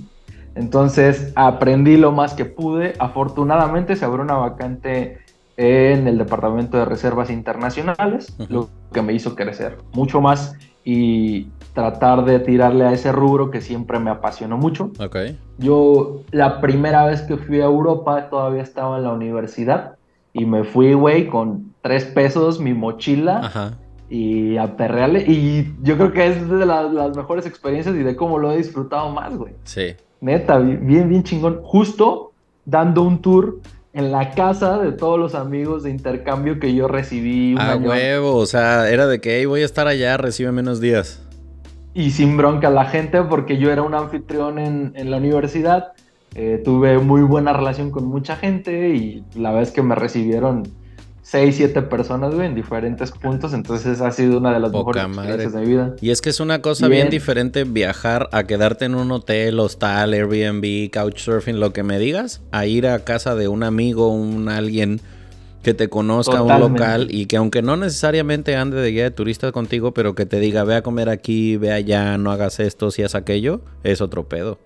Entonces 0.57 1.33
aprendí 1.37 1.99
lo 1.99 2.11
más 2.11 2.35
que 2.35 2.47
pude. 2.47 2.95
Afortunadamente 2.99 3.95
se 3.95 4.05
abrió 4.05 4.25
una 4.25 4.35
vacante 4.35 5.19
en 5.57 6.09
el 6.09 6.19
Departamento 6.19 6.79
de 6.79 6.85
Reservas 6.85 7.31
Internacionales, 7.31 8.35
lo 8.49 8.69
que 8.93 9.03
me 9.03 9.13
hizo 9.13 9.37
crecer 9.37 9.79
mucho 9.93 10.21
más 10.21 10.57
y 10.85 11.45
tratar 11.75 12.25
de 12.25 12.41
tirarle 12.41 12.87
a 12.87 12.93
ese 12.93 13.13
rubro 13.13 13.53
que 13.53 13.61
siempre 13.61 14.01
me 14.01 14.11
apasionó 14.11 14.59
mucho. 14.59 14.91
Okay. 14.99 15.39
Yo 15.59 16.23
la 16.33 16.61
primera 16.61 17.07
vez 17.07 17.23
que 17.23 17.37
fui 17.37 17.61
a 17.61 17.67
Europa 17.67 18.29
todavía 18.31 18.63
estaba 18.63 18.97
en 18.97 19.05
la 19.05 19.13
universidad 19.13 19.96
y 20.39 20.45
me 20.45 20.65
fui, 20.65 20.93
güey, 20.93 21.29
con 21.29 21.75
tres 21.81 22.05
pesos, 22.05 22.61
mi 22.61 22.75
mochila 22.75 23.77
y 24.11 24.57
a 24.57 24.77
perrearle. 24.77 25.25
Y 25.27 25.75
yo 25.83 25.97
creo 25.97 26.13
que 26.13 26.27
es 26.27 26.49
de 26.49 26.67
las, 26.67 26.93
las 26.93 27.17
mejores 27.17 27.47
experiencias 27.47 27.95
y 27.95 28.03
de 28.03 28.15
cómo 28.17 28.39
lo 28.39 28.53
he 28.53 28.59
disfrutado 28.59 29.11
más, 29.11 29.35
güey. 29.37 29.55
Sí. 29.65 29.95
Neta, 30.21 30.59
bien, 30.59 31.09
bien 31.09 31.23
chingón. 31.23 31.61
Justo 31.63 32.33
dando 32.65 33.03
un 33.03 33.23
tour 33.23 33.61
en 33.93 34.13
la 34.13 34.33
casa 34.33 34.79
de 34.79 34.93
todos 34.93 35.19
los 35.19 35.35
amigos 35.35 35.83
de 35.83 35.91
intercambio 35.91 36.61
que 36.61 36.75
yo 36.75 36.87
recibí. 36.87 37.55
Un 37.55 37.61
ah, 37.61 37.77
huevo, 37.77 38.37
o 38.37 38.47
sea, 38.47 38.91
era 38.91 39.07
de 39.07 39.21
que 39.21 39.39
hey, 39.39 39.47
voy 39.47 39.63
a 39.63 39.65
estar 39.65 39.87
allá, 39.87 40.19
recibe 40.19 40.53
menos 40.53 40.81
días. 40.81 41.23
Y 41.95 42.11
sin 42.11 42.37
bronca 42.37 42.69
la 42.69 42.85
gente, 42.85 43.23
porque 43.23 43.57
yo 43.57 43.73
era 43.73 43.81
un 43.81 43.95
anfitrión 43.95 44.59
en, 44.59 44.93
en 44.97 45.11
la 45.11 45.17
universidad, 45.17 45.93
eh, 46.39 46.61
tuve 46.63 46.99
muy 46.99 47.23
buena 47.23 47.55
relación 47.55 47.91
con 47.91 48.05
mucha 48.05 48.37
gente 48.37 48.91
y 48.91 49.25
la 49.35 49.53
vez 49.53 49.71
que 49.71 49.81
me 49.81 49.95
recibieron 49.95 50.65
6, 51.23 51.57
7 51.57 51.81
personas, 51.81 52.35
güey, 52.35 52.47
en 52.47 52.55
diferentes 52.55 53.11
puntos. 53.11 53.55
Entonces 53.55 54.03
ha 54.03 54.11
sido 54.11 54.37
una 54.37 54.53
de 54.53 54.61
las 54.61 54.71
mejores 54.71 55.03
experiencias 55.03 55.55
de 55.55 55.61
mi 55.61 55.67
vida. 55.67 55.97
Y 56.03 56.11
es 56.11 56.21
que 56.21 56.29
es 56.29 56.39
una 56.39 56.61
cosa 56.61 56.89
bien. 56.89 57.09
diferente 57.09 57.65
viajar 57.65 58.29
a 58.33 58.45
quedarte 58.45 58.85
en 58.85 58.97
un 58.97 59.13
hotel, 59.13 59.59
hostal, 59.59 60.13
Airbnb, 60.13 60.91
couchsurfing, 60.93 61.59
lo 61.59 61.73
que 61.73 61.83
me 61.83 61.99
digas, 61.99 62.43
a 62.53 62.67
ir 62.67 62.87
a 62.87 62.99
casa 62.99 63.35
de 63.35 63.49
un 63.49 63.63
amigo, 63.63 64.13
un 64.13 64.51
alguien 64.51 65.01
que 65.63 65.73
te 65.73 65.89
conozca, 65.89 66.43
un 66.43 66.61
local 66.61 67.09
y 67.11 67.27
que 67.27 67.39
aunque 67.39 67.63
no 67.63 67.79
necesariamente 67.79 68.57
ande 68.57 68.77
de 68.77 68.91
guía 68.91 69.05
de 69.05 69.11
turista 69.11 69.53
contigo, 69.53 69.95
pero 69.95 70.15
que 70.15 70.27
te 70.27 70.39
diga, 70.39 70.65
ve 70.65 70.77
a 70.77 70.83
comer 70.83 71.09
aquí, 71.09 71.57
ve 71.57 71.73
allá, 71.73 72.19
no 72.19 72.31
hagas 72.31 72.61
esto, 72.61 72.91
si 72.91 73.03
haz 73.03 73.15
aquello, 73.15 73.63
es 73.85 74.03
otro 74.03 74.29
pedo. 74.29 74.59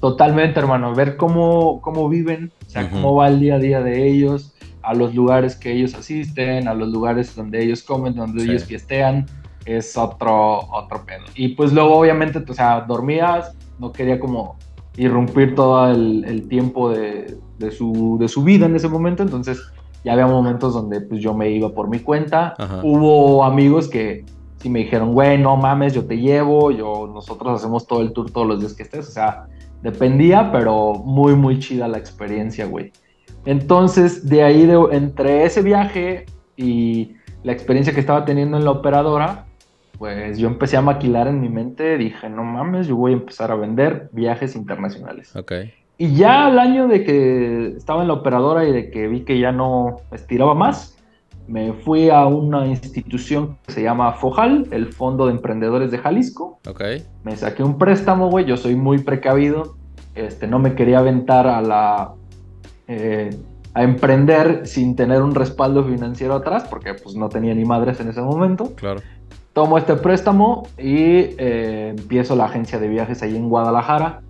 Totalmente, 0.00 0.58
hermano. 0.60 0.94
Ver 0.94 1.16
cómo, 1.16 1.80
cómo 1.80 2.08
viven, 2.08 2.52
o 2.66 2.70
sea, 2.70 2.90
cómo 2.90 3.14
va 3.14 3.28
el 3.28 3.40
día 3.40 3.56
a 3.56 3.58
día 3.58 3.80
de 3.80 4.08
ellos 4.08 4.56
a 4.86 4.94
los 4.94 5.14
lugares 5.16 5.56
que 5.56 5.72
ellos 5.72 5.94
asisten, 5.94 6.68
a 6.68 6.74
los 6.74 6.88
lugares 6.88 7.34
donde 7.34 7.60
ellos 7.62 7.82
comen, 7.82 8.14
donde 8.14 8.44
ellos 8.44 8.64
fiestean, 8.64 9.26
es 9.64 9.96
otro, 9.96 10.60
otro 10.70 11.04
pedo. 11.04 11.24
Y 11.34 11.48
pues 11.48 11.72
luego 11.72 11.98
obviamente, 11.98 12.38
o 12.48 12.54
sea, 12.54 12.82
dormías, 12.82 13.52
no 13.80 13.90
quería 13.90 14.20
como 14.20 14.56
irrumpir 14.96 15.56
todo 15.56 15.90
el, 15.90 16.46
tiempo 16.48 16.88
de, 16.90 17.36
su, 17.76 18.16
de 18.20 18.28
su 18.28 18.44
vida 18.44 18.66
en 18.66 18.76
ese 18.76 18.88
momento, 18.88 19.24
entonces 19.24 19.60
ya 20.04 20.12
había 20.12 20.28
momentos 20.28 20.72
donde 20.72 21.00
pues 21.00 21.20
yo 21.20 21.34
me 21.34 21.50
iba 21.50 21.68
por 21.70 21.88
mi 21.88 21.98
cuenta. 21.98 22.54
Hubo 22.84 23.42
amigos 23.42 23.88
que 23.88 24.24
sí 24.58 24.68
me 24.68 24.78
dijeron, 24.78 25.14
güey, 25.14 25.36
no 25.36 25.56
mames, 25.56 25.94
yo 25.94 26.06
te 26.06 26.16
llevo, 26.16 26.70
yo, 26.70 27.10
nosotros 27.12 27.60
hacemos 27.60 27.88
todo 27.88 28.02
el 28.02 28.12
tour 28.12 28.30
todos 28.30 28.46
los 28.46 28.60
días 28.60 28.74
que 28.74 28.84
estés, 28.84 29.08
o 29.08 29.10
sea, 29.10 29.48
dependía, 29.82 30.50
pero 30.52 30.94
muy, 30.94 31.34
muy 31.34 31.58
chida 31.58 31.88
la 31.88 31.98
experiencia, 31.98 32.66
güey. 32.66 32.92
Entonces, 33.44 34.28
de 34.28 34.42
ahí, 34.42 34.66
de, 34.66 34.74
entre 34.92 35.44
ese 35.44 35.62
viaje 35.62 36.26
y 36.56 37.12
la 37.44 37.52
experiencia 37.52 37.94
que 37.94 38.00
estaba 38.00 38.24
teniendo 38.24 38.56
en 38.56 38.64
la 38.64 38.72
operadora, 38.72 39.46
pues 39.98 40.38
yo 40.38 40.48
empecé 40.48 40.76
a 40.76 40.82
maquilar 40.82 41.28
en 41.28 41.40
mi 41.40 41.48
mente, 41.48 41.96
dije, 41.96 42.28
no 42.28 42.44
mames, 42.44 42.86
yo 42.86 42.96
voy 42.96 43.12
a 43.12 43.16
empezar 43.16 43.50
a 43.50 43.54
vender 43.54 44.08
viajes 44.12 44.56
internacionales. 44.56 45.34
Ok. 45.36 45.52
Y 45.98 46.14
ya 46.14 46.46
al 46.46 46.58
año 46.58 46.88
de 46.88 47.04
que 47.04 47.68
estaba 47.76 48.02
en 48.02 48.08
la 48.08 48.14
operadora 48.14 48.66
y 48.66 48.72
de 48.72 48.90
que 48.90 49.08
vi 49.08 49.20
que 49.20 49.38
ya 49.38 49.52
no 49.52 49.96
estiraba 50.12 50.54
más, 50.54 50.95
me 51.48 51.72
fui 51.72 52.10
a 52.10 52.26
una 52.26 52.66
institución 52.66 53.58
que 53.66 53.72
se 53.72 53.82
llama 53.82 54.12
FOJAL, 54.12 54.68
el 54.70 54.92
Fondo 54.92 55.26
de 55.26 55.32
Emprendedores 55.32 55.90
de 55.90 55.98
Jalisco. 55.98 56.60
Ok. 56.68 56.82
Me 57.24 57.36
saqué 57.36 57.62
un 57.62 57.78
préstamo, 57.78 58.30
güey, 58.30 58.44
yo 58.44 58.56
soy 58.56 58.74
muy 58.74 58.98
precavido, 58.98 59.76
este, 60.14 60.46
no 60.46 60.58
me 60.58 60.74
quería 60.74 60.98
aventar 60.98 61.46
a 61.46 61.60
la 61.60 62.14
eh, 62.88 63.30
a 63.74 63.82
emprender 63.82 64.66
sin 64.66 64.96
tener 64.96 65.20
un 65.20 65.34
respaldo 65.34 65.84
financiero 65.84 66.34
atrás, 66.34 66.64
porque 66.68 66.94
pues 66.94 67.14
no 67.14 67.28
tenía 67.28 67.54
ni 67.54 67.66
madres 67.66 68.00
en 68.00 68.08
ese 68.08 68.22
momento. 68.22 68.74
Claro. 68.74 69.02
Tomo 69.52 69.76
este 69.76 69.96
préstamo 69.96 70.66
y 70.78 71.34
eh, 71.36 71.94
empiezo 71.96 72.34
la 72.36 72.46
agencia 72.46 72.78
de 72.78 72.88
viajes 72.88 73.22
ahí 73.22 73.36
en 73.36 73.50
Guadalajara 73.50 74.22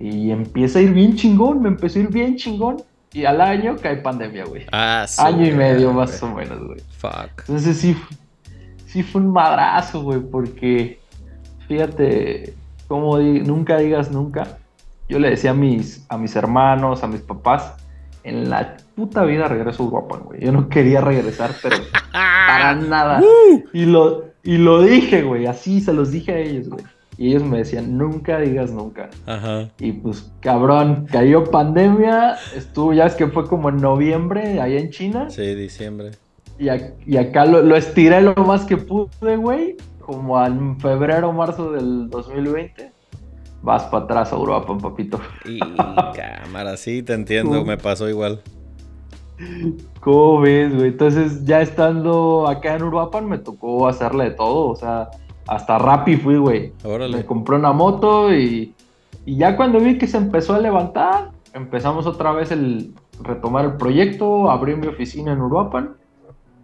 y 0.00 0.30
empieza 0.32 0.80
a 0.80 0.82
ir 0.82 0.92
bien 0.92 1.14
chingón, 1.14 1.62
me 1.62 1.68
empezó 1.68 2.00
a 2.00 2.02
ir 2.02 2.08
bien 2.08 2.34
chingón 2.34 2.78
y 3.12 3.24
al 3.24 3.40
año 3.40 3.76
cae 3.80 3.96
pandemia, 3.96 4.44
güey. 4.44 4.66
Ah, 4.72 5.06
Año 5.18 5.46
y 5.46 5.52
medio 5.52 5.92
más 5.92 6.22
o 6.22 6.28
menos, 6.28 6.64
güey. 6.64 6.80
Fuck. 6.98 7.40
Entonces 7.40 7.76
sí, 7.76 7.96
sí 8.86 9.02
fue 9.02 9.20
un 9.20 9.32
madrazo, 9.32 10.02
güey, 10.02 10.20
porque 10.20 11.00
fíjate, 11.66 12.54
como 12.86 13.18
nunca 13.18 13.78
digas 13.78 14.10
nunca, 14.10 14.58
yo 15.08 15.18
le 15.18 15.30
decía 15.30 15.50
a 15.50 15.54
mis, 15.54 16.06
a 16.08 16.16
mis 16.16 16.36
hermanos, 16.36 17.02
a 17.02 17.08
mis 17.08 17.20
papás, 17.20 17.74
en 18.22 18.48
la 18.50 18.76
puta 18.94 19.24
vida 19.24 19.48
regreso 19.48 19.82
a 19.82 19.86
Europa, 19.86 20.18
güey. 20.18 20.40
Yo 20.40 20.52
no 20.52 20.68
quería 20.68 21.00
regresar, 21.00 21.50
pero 21.62 21.76
para 22.12 22.74
nada. 22.74 23.20
Y 23.72 23.86
lo, 23.86 24.26
y 24.44 24.58
lo 24.58 24.82
dije, 24.82 25.22
güey, 25.22 25.46
así 25.46 25.80
se 25.80 25.92
los 25.92 26.12
dije 26.12 26.32
a 26.32 26.38
ellos, 26.38 26.68
güey. 26.68 26.84
Y 27.20 27.28
ellos 27.28 27.42
me 27.42 27.58
decían, 27.58 27.98
nunca 27.98 28.40
digas 28.40 28.72
nunca. 28.72 29.10
Ajá. 29.26 29.68
Y 29.78 29.92
pues, 29.92 30.32
cabrón, 30.40 31.06
cayó 31.12 31.44
pandemia, 31.44 32.38
estuvo, 32.56 32.94
ya 32.94 33.04
es 33.04 33.14
que 33.14 33.26
fue 33.26 33.46
como 33.46 33.68
en 33.68 33.76
noviembre, 33.76 34.58
allá 34.58 34.80
en 34.80 34.88
China. 34.88 35.28
Sí, 35.28 35.54
diciembre. 35.54 36.12
Y, 36.58 36.68
y 37.06 37.18
acá 37.18 37.44
lo, 37.44 37.60
lo, 37.60 37.76
estiré 37.76 38.22
lo 38.22 38.34
más 38.36 38.64
que 38.64 38.78
pude, 38.78 39.36
güey, 39.36 39.76
como 39.98 40.42
en 40.42 40.80
febrero, 40.80 41.30
marzo 41.34 41.72
del 41.72 42.08
2020 42.08 42.90
vas 43.62 43.84
para 43.84 44.04
atrás 44.04 44.32
a 44.32 44.36
Europa, 44.36 44.78
papito. 44.78 45.20
Y 45.44 45.58
cámara, 46.16 46.78
sí, 46.78 47.02
te 47.02 47.12
entiendo, 47.12 47.66
me 47.66 47.76
pasó 47.76 48.08
igual. 48.08 48.40
¿Cómo 50.00 50.40
ves, 50.40 50.74
güey? 50.74 50.88
Entonces, 50.88 51.44
ya 51.44 51.60
estando 51.60 52.48
acá 52.48 52.76
en 52.76 52.82
Uruapan, 52.82 53.28
me 53.28 53.36
tocó 53.36 53.86
hacerle 53.88 54.24
de 54.24 54.30
todo, 54.30 54.68
o 54.68 54.76
sea, 54.76 55.10
hasta 55.50 55.78
Rappi 55.78 56.16
fui, 56.16 56.36
güey. 56.36 56.72
Me 57.12 57.26
compré 57.26 57.56
una 57.56 57.72
moto 57.72 58.32
y, 58.32 58.72
y 59.26 59.36
ya 59.36 59.56
cuando 59.56 59.80
vi 59.80 59.98
que 59.98 60.06
se 60.06 60.16
empezó 60.16 60.54
a 60.54 60.60
levantar, 60.60 61.32
empezamos 61.52 62.06
otra 62.06 62.30
vez 62.30 62.52
el 62.52 62.94
retomar 63.20 63.64
el 63.64 63.72
proyecto, 63.72 64.48
abrí 64.48 64.76
mi 64.76 64.86
oficina 64.86 65.32
en 65.32 65.40
Uruapan 65.40 65.96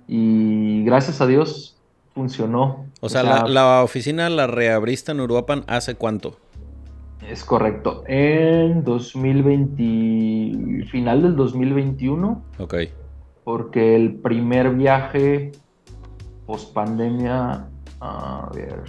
y 0.07 0.85
gracias 0.85 1.21
a 1.21 1.27
Dios 1.27 1.77
funcionó. 2.15 2.87
O 3.01 3.09
sea, 3.09 3.25
la, 3.25 3.49
la, 3.49 3.83
oficina 3.83 4.31
la 4.31 4.47
reabriste 4.47 5.11
en 5.11 5.21
Uruapan 5.21 5.65
hace 5.67 5.97
cuánto? 5.97 6.37
Es 7.29 7.45
correcto. 7.45 8.05
En 8.07 8.85
2020, 8.85 10.87
final 10.93 11.23
del 11.23 11.35
2021. 11.35 12.41
Ok. 12.61 12.75
Porque 13.43 13.97
el 13.97 14.15
primer 14.15 14.71
viaje 14.71 15.51
post 16.47 16.73
pandemia, 16.73 17.67
a 18.01 18.51
ver, 18.55 18.83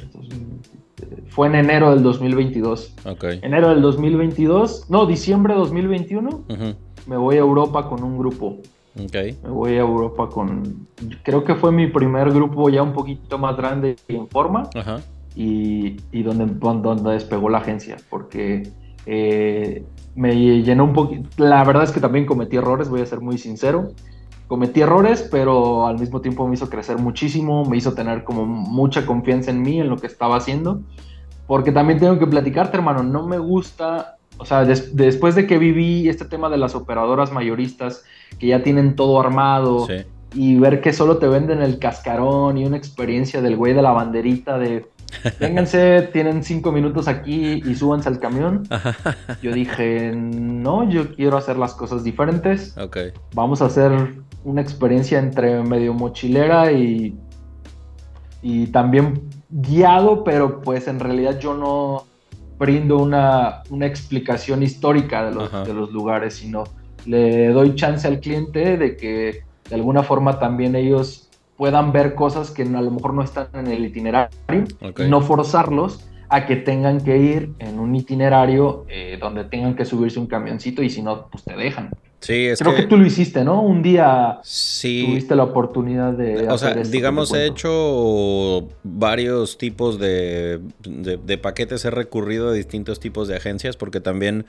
fue 1.30 1.48
en 1.48 1.56
enero 1.56 1.92
del 1.92 2.04
2022. 2.04 2.96
Ok. 3.06 3.24
Enero 3.42 3.70
del 3.70 3.82
2022, 3.82 4.90
no, 4.90 5.06
diciembre 5.06 5.54
de 5.54 5.60
2021, 5.60 6.44
me 7.08 7.18
voy 7.18 7.36
a 7.36 7.40
Europa 7.40 7.88
con 7.88 8.04
un 8.04 8.18
grupo. 8.18 8.58
Ok. 9.00 9.16
Me 9.44 9.50
voy 9.50 9.74
a 9.74 9.80
Europa 9.80 10.30
con, 10.30 10.88
creo 11.24 11.44
que 11.44 11.56
fue 11.56 11.72
mi 11.72 11.88
primer 11.88 12.32
grupo 12.32 12.70
ya 12.70 12.82
un 12.82 12.94
poquito 12.94 13.38
más 13.38 13.56
grande 13.56 13.96
y 14.08 14.16
en 14.16 14.28
forma. 14.28 14.70
Y 15.36 16.24
donde, 16.24 16.46
donde 16.46 17.12
despegó 17.12 17.50
la 17.50 17.60
agencia, 17.60 17.98
porque 18.10 18.72
eh, 19.06 19.86
me 20.16 20.36
llenó 20.36 20.84
un 20.84 20.94
poquito, 20.94 21.30
la 21.38 21.64
verdad 21.64 21.84
es 21.84 21.92
que 21.92 22.00
también 22.00 22.26
cometí 22.26 22.58
errores, 22.58 22.90
voy 22.90 23.02
a 23.02 23.06
ser 23.06 23.22
muy 23.22 23.38
sincero, 23.38 23.92
cometí 24.48 24.82
errores, 24.82 25.28
pero 25.30 25.88
al 25.88 26.00
mismo 26.00 26.22
tiempo 26.22 26.48
me 26.48 26.56
hizo 26.56 26.70
crecer 26.70 26.98
muchísimo, 26.98 27.66
me 27.66 27.78
hizo 27.78 27.94
tener 27.94 28.24
como 28.24 28.46
mucha 28.46 29.06
confianza 29.06 29.52
en 29.52 29.62
mí, 29.62 29.80
en 29.80 29.90
lo 29.90 29.98
que 29.98 30.08
estaba 30.08 30.38
haciendo, 30.38 30.82
porque 31.46 31.72
también 31.72 32.00
tengo 32.00 32.18
que 32.18 32.28
platicarte, 32.28 32.78
hermano, 32.78 33.04
no 33.04 33.28
me 33.28 33.38
gusta, 33.38 34.18
o 34.38 34.46
sea, 34.46 34.64
después 34.66 35.36
de 35.36 35.48
que 35.48 35.58
viví 35.58 36.08
este 36.08 36.26
tema 36.26 36.50
de 36.50 36.58
las 36.58 36.76
operadoras 36.76 37.32
mayoristas, 37.32 38.04
que 38.40 38.48
ya 38.48 38.64
tienen 38.64 38.96
todo 38.96 39.20
armado, 39.20 39.88
y 40.34 40.56
ver 40.60 40.82
que 40.82 40.94
solo 40.94 41.18
te 41.18 41.28
venden 41.28 41.62
el 41.62 41.80
cascarón 41.80 42.58
y 42.58 42.66
una 42.66 42.78
experiencia 42.78 43.42
del 43.42 43.56
güey 43.56 43.74
de 43.74 43.82
la 43.82 43.92
banderita 43.92 44.58
de 44.58 44.86
Vénganse, 45.40 46.10
tienen 46.14 46.44
cinco 46.44 46.72
minutos 46.72 47.08
aquí 47.08 47.62
y 47.66 47.76
súbanse 47.76 48.10
al 48.10 48.20
camión. 48.20 48.68
Yo 49.42 49.54
dije, 49.54 50.12
no, 50.14 50.90
yo 50.90 51.16
quiero 51.16 51.38
hacer 51.38 51.58
las 51.58 51.74
cosas 51.74 52.04
diferentes. 52.04 52.76
Vamos 53.34 53.62
a 53.62 53.66
hacer 53.66 54.16
una 54.44 54.62
experiencia 54.62 55.20
entre 55.20 55.62
medio 55.64 55.94
mochilera 55.94 56.72
y, 56.72 57.18
y 58.42 58.68
también 58.68 59.22
guiado, 59.50 60.24
pero 60.24 60.62
pues 60.62 60.88
en 60.88 61.00
realidad 61.00 61.40
yo 61.40 61.54
no, 61.54 62.06
brindo 62.58 62.98
una, 62.98 63.64
explicación 63.82 64.64
histórica 64.64 65.26
de 65.26 65.36
los, 65.36 65.68
de 65.68 65.74
los 65.74 65.92
lugares, 65.92 66.36
sino 66.36 66.64
le 67.06 67.50
doy 67.50 67.76
chance 67.76 68.08
al 68.08 68.20
cliente 68.20 68.78
de 68.78 68.98
que 68.98 69.44
de 69.70 69.76
alguna 69.76 70.04
forma 70.04 70.40
también 70.40 70.76
ellos 70.76 71.30
puedan 71.56 71.92
ver 71.92 72.16
cosas 72.16 72.52
que 72.52 72.64
a 72.64 72.82
lo 72.82 72.92
mejor 72.92 73.14
no 73.14 73.24
están 73.24 73.48
en 73.54 73.68
el 73.68 73.86
itinerario 73.86 74.30
y 74.98 75.04
no 75.10 75.22
forzarlos 75.22 76.08
a 76.30 76.46
que 76.46 76.58
tengan 76.58 77.02
que 77.02 77.18
ir 77.18 77.54
en 77.60 77.80
un 77.80 77.96
itinerario 77.96 78.86
eh, 78.90 79.18
donde 79.20 79.46
tengan 79.46 79.76
que 79.76 79.86
subirse 79.86 80.20
un 80.20 80.28
camioncito 80.28 80.84
y 80.84 80.90
si 80.90 81.02
no, 81.02 81.28
pues 81.28 81.44
te 81.44 81.56
dejan. 81.56 81.92
Sí, 82.28 82.48
es 82.48 82.60
Creo 82.60 82.76
que... 82.76 82.84
tú 82.84 82.98
lo 82.98 83.06
hiciste, 83.06 83.46
¿no? 83.46 83.62
Un 83.62 83.82
día 83.82 84.42
sí. 84.44 85.06
tuviste 85.08 85.34
la 85.34 85.46
oportunidad 85.46 86.12
de... 86.12 86.50
O 86.50 86.58
sea, 86.58 86.74
digamos, 86.74 87.34
he 87.34 87.46
hecho 87.46 88.68
varios 88.84 89.58
tipos 89.58 89.98
de, 89.98 90.60
de, 90.84 91.38
paquetes, 91.38 91.86
he 91.86 91.90
recurrido 91.90 92.50
a 92.50 92.52
distintos 92.52 93.00
tipos 93.00 93.30
de 93.30 93.38
agencias 93.38 93.78
porque 93.78 94.02
también, 94.02 94.46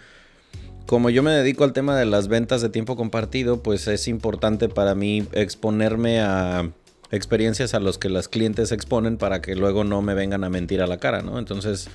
como 0.86 1.08
yo 1.08 1.22
me 1.22 1.30
dedico 1.30 1.62
al 1.62 1.72
tema 1.72 1.96
de 1.96 2.04
las 2.04 2.26
ventas 2.26 2.62
de 2.62 2.68
tiempo 2.68 2.96
compartido, 2.96 3.62
pues 3.62 3.86
es 3.86 4.08
importante 4.08 4.68
para 4.68 4.96
mí 4.96 5.28
exponerme 5.30 6.20
a 6.20 6.72
experiencias 7.12 7.74
a 7.74 7.78
los 7.78 7.96
que 7.96 8.08
las 8.08 8.26
clientes 8.26 8.72
exponen 8.72 9.18
para 9.18 9.40
que 9.40 9.54
luego 9.54 9.84
no 9.84 10.02
me 10.02 10.14
vengan 10.14 10.42
a 10.42 10.50
mentir 10.50 10.82
a 10.82 10.88
la 10.88 10.96
cara, 10.96 11.22
¿no? 11.22 11.38
Entonces 11.38 11.88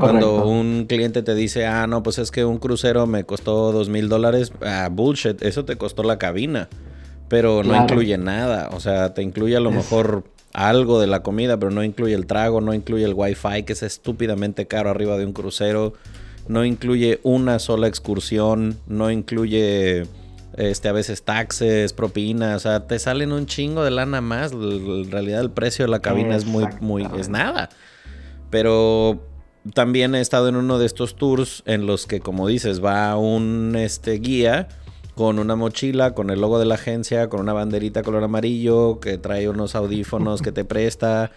cuando 0.00 0.46
un 0.46 0.86
cliente 0.88 1.22
te 1.22 1.34
dice, 1.34 1.66
ah, 1.66 1.86
no, 1.86 2.02
pues 2.02 2.18
es 2.18 2.30
que 2.30 2.44
un 2.44 2.58
crucero 2.58 3.06
me 3.06 3.24
costó 3.24 3.72
dos 3.72 3.88
mil 3.88 4.08
dólares, 4.08 4.52
ah, 4.62 4.88
bullshit, 4.90 5.42
eso 5.42 5.64
te 5.64 5.76
costó 5.76 6.02
la 6.02 6.18
cabina, 6.18 6.68
pero 7.28 7.62
no 7.62 7.76
incluye 7.76 8.18
nada, 8.18 8.70
o 8.72 8.80
sea, 8.80 9.14
te 9.14 9.22
incluye 9.22 9.56
a 9.56 9.60
lo 9.60 9.70
mejor 9.70 10.24
algo 10.52 11.00
de 11.00 11.06
la 11.06 11.22
comida, 11.22 11.58
pero 11.58 11.70
no 11.70 11.84
incluye 11.84 12.14
el 12.14 12.26
trago, 12.26 12.60
no 12.60 12.74
incluye 12.74 13.04
el 13.04 13.14
wifi, 13.14 13.62
que 13.64 13.74
es 13.74 13.82
estúpidamente 13.82 14.66
caro 14.66 14.90
arriba 14.90 15.16
de 15.16 15.26
un 15.26 15.32
crucero, 15.32 15.92
no 16.48 16.64
incluye 16.64 17.20
una 17.22 17.58
sola 17.58 17.86
excursión, 17.86 18.78
no 18.88 19.10
incluye 19.10 20.06
este, 20.56 20.88
a 20.88 20.92
veces 20.92 21.22
taxes, 21.22 21.92
propinas, 21.92 22.56
o 22.56 22.58
sea, 22.58 22.86
te 22.86 22.98
salen 22.98 23.32
un 23.32 23.46
chingo 23.46 23.84
de 23.84 23.90
lana 23.90 24.20
más. 24.20 24.52
En 24.52 25.10
realidad 25.10 25.40
el 25.40 25.50
precio 25.50 25.84
de 25.84 25.90
la 25.90 26.00
cabina 26.00 26.36
es 26.36 26.44
muy, 26.44 26.66
muy, 26.80 27.06
es 27.16 27.28
nada. 27.28 27.70
Pero 28.50 29.22
también 29.74 30.14
he 30.14 30.20
estado 30.20 30.48
en 30.48 30.56
uno 30.56 30.78
de 30.78 30.86
estos 30.86 31.16
tours 31.16 31.62
en 31.66 31.86
los 31.86 32.06
que, 32.06 32.20
como 32.20 32.46
dices, 32.48 32.82
va 32.84 33.16
un 33.16 33.74
este, 33.76 34.12
guía 34.14 34.68
con 35.14 35.38
una 35.38 35.54
mochila, 35.54 36.14
con 36.14 36.30
el 36.30 36.40
logo 36.40 36.58
de 36.58 36.64
la 36.64 36.76
agencia, 36.76 37.28
con 37.28 37.40
una 37.40 37.52
banderita 37.52 38.02
color 38.02 38.24
amarillo, 38.24 39.00
que 39.00 39.18
trae 39.18 39.48
unos 39.48 39.74
audífonos 39.74 40.40
que 40.40 40.50
te 40.50 40.64
presta. 40.64 41.30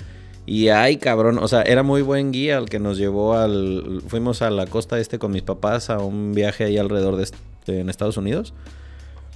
Y 0.45 0.69
ay, 0.69 0.97
cabrón, 0.97 1.37
o 1.37 1.47
sea, 1.47 1.63
era 1.63 1.83
muy 1.83 2.01
buen 2.01 2.31
guía 2.31 2.57
el 2.57 2.69
que 2.69 2.79
nos 2.79 2.97
llevó 2.97 3.35
al... 3.35 4.01
Fuimos 4.07 4.41
a 4.41 4.49
la 4.51 4.67
costa 4.67 4.99
este 4.99 5.19
con 5.19 5.31
mis 5.31 5.41
papás 5.41 5.89
a 5.89 5.99
un 5.99 6.33
viaje 6.33 6.65
ahí 6.65 6.77
alrededor 6.77 7.17
de, 7.17 7.27
en 7.67 7.89
Estados 7.89 8.17
Unidos. 8.17 8.53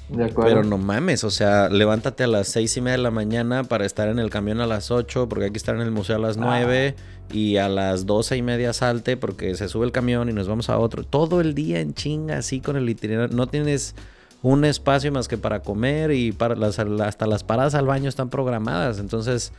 Pero 0.09 0.63
no 0.63 0.77
mames, 0.77 1.25
o 1.25 1.29
sea, 1.29 1.67
levántate 1.67 2.23
a 2.23 2.27
las 2.27 2.47
seis 2.47 2.77
y 2.77 2.81
media 2.81 2.95
de 2.95 3.03
la 3.03 3.11
mañana 3.11 3.65
para 3.65 3.85
estar 3.85 4.07
en 4.07 4.19
el 4.19 4.29
camión 4.29 4.61
a 4.61 4.65
las 4.65 4.89
ocho, 4.89 5.27
porque 5.27 5.45
hay 5.45 5.51
que 5.51 5.57
estar 5.57 5.75
en 5.75 5.81
el 5.81 5.91
museo 5.91 6.15
a 6.15 6.19
las 6.19 6.37
nueve, 6.37 6.95
ah. 6.97 7.01
Y 7.31 7.57
a 7.57 7.69
las 7.69 8.05
doce 8.05 8.37
y 8.37 8.41
media 8.41 8.73
salte 8.73 9.17
porque 9.17 9.55
se 9.55 9.67
sube 9.67 9.85
el 9.85 9.91
camión 9.91 10.29
y 10.29 10.33
nos 10.33 10.47
vamos 10.47 10.69
a 10.69 10.77
otro. 10.77 11.03
Todo 11.03 11.41
el 11.41 11.53
día 11.53 11.79
en 11.79 11.93
chinga, 11.93 12.37
así 12.37 12.61
con 12.61 12.77
el 12.77 12.89
itinerario. 12.89 13.35
No 13.35 13.47
tienes 13.47 13.95
un 14.41 14.65
espacio 14.65 15.11
más 15.11 15.27
que 15.27 15.37
para 15.37 15.61
comer 15.61 16.11
y 16.11 16.31
para 16.31 16.55
las, 16.55 16.79
hasta 16.79 17.27
las 17.27 17.43
paradas 17.43 17.75
al 17.75 17.85
baño 17.85 18.09
están 18.09 18.29
programadas. 18.29 18.99
Entonces, 18.99 19.51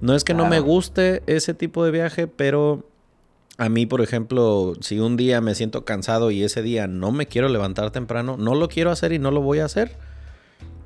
no 0.00 0.14
es 0.14 0.24
que 0.24 0.34
no 0.34 0.46
me 0.46 0.60
guste 0.60 1.22
ese 1.26 1.54
tipo 1.54 1.84
de 1.84 1.90
viaje, 1.90 2.26
pero 2.26 2.84
a 3.56 3.68
mí, 3.68 3.86
por 3.86 4.00
ejemplo, 4.00 4.74
si 4.80 5.00
un 5.00 5.16
día 5.16 5.40
me 5.40 5.54
siento 5.54 5.84
cansado 5.84 6.30
y 6.30 6.44
ese 6.44 6.62
día 6.62 6.86
no 6.86 7.10
me 7.10 7.26
quiero 7.26 7.48
levantar 7.48 7.90
temprano, 7.90 8.36
no 8.36 8.54
lo 8.54 8.68
quiero 8.68 8.90
hacer 8.90 9.12
y 9.12 9.18
no 9.18 9.30
lo 9.30 9.40
voy 9.40 9.58
a 9.58 9.64
hacer. 9.64 9.96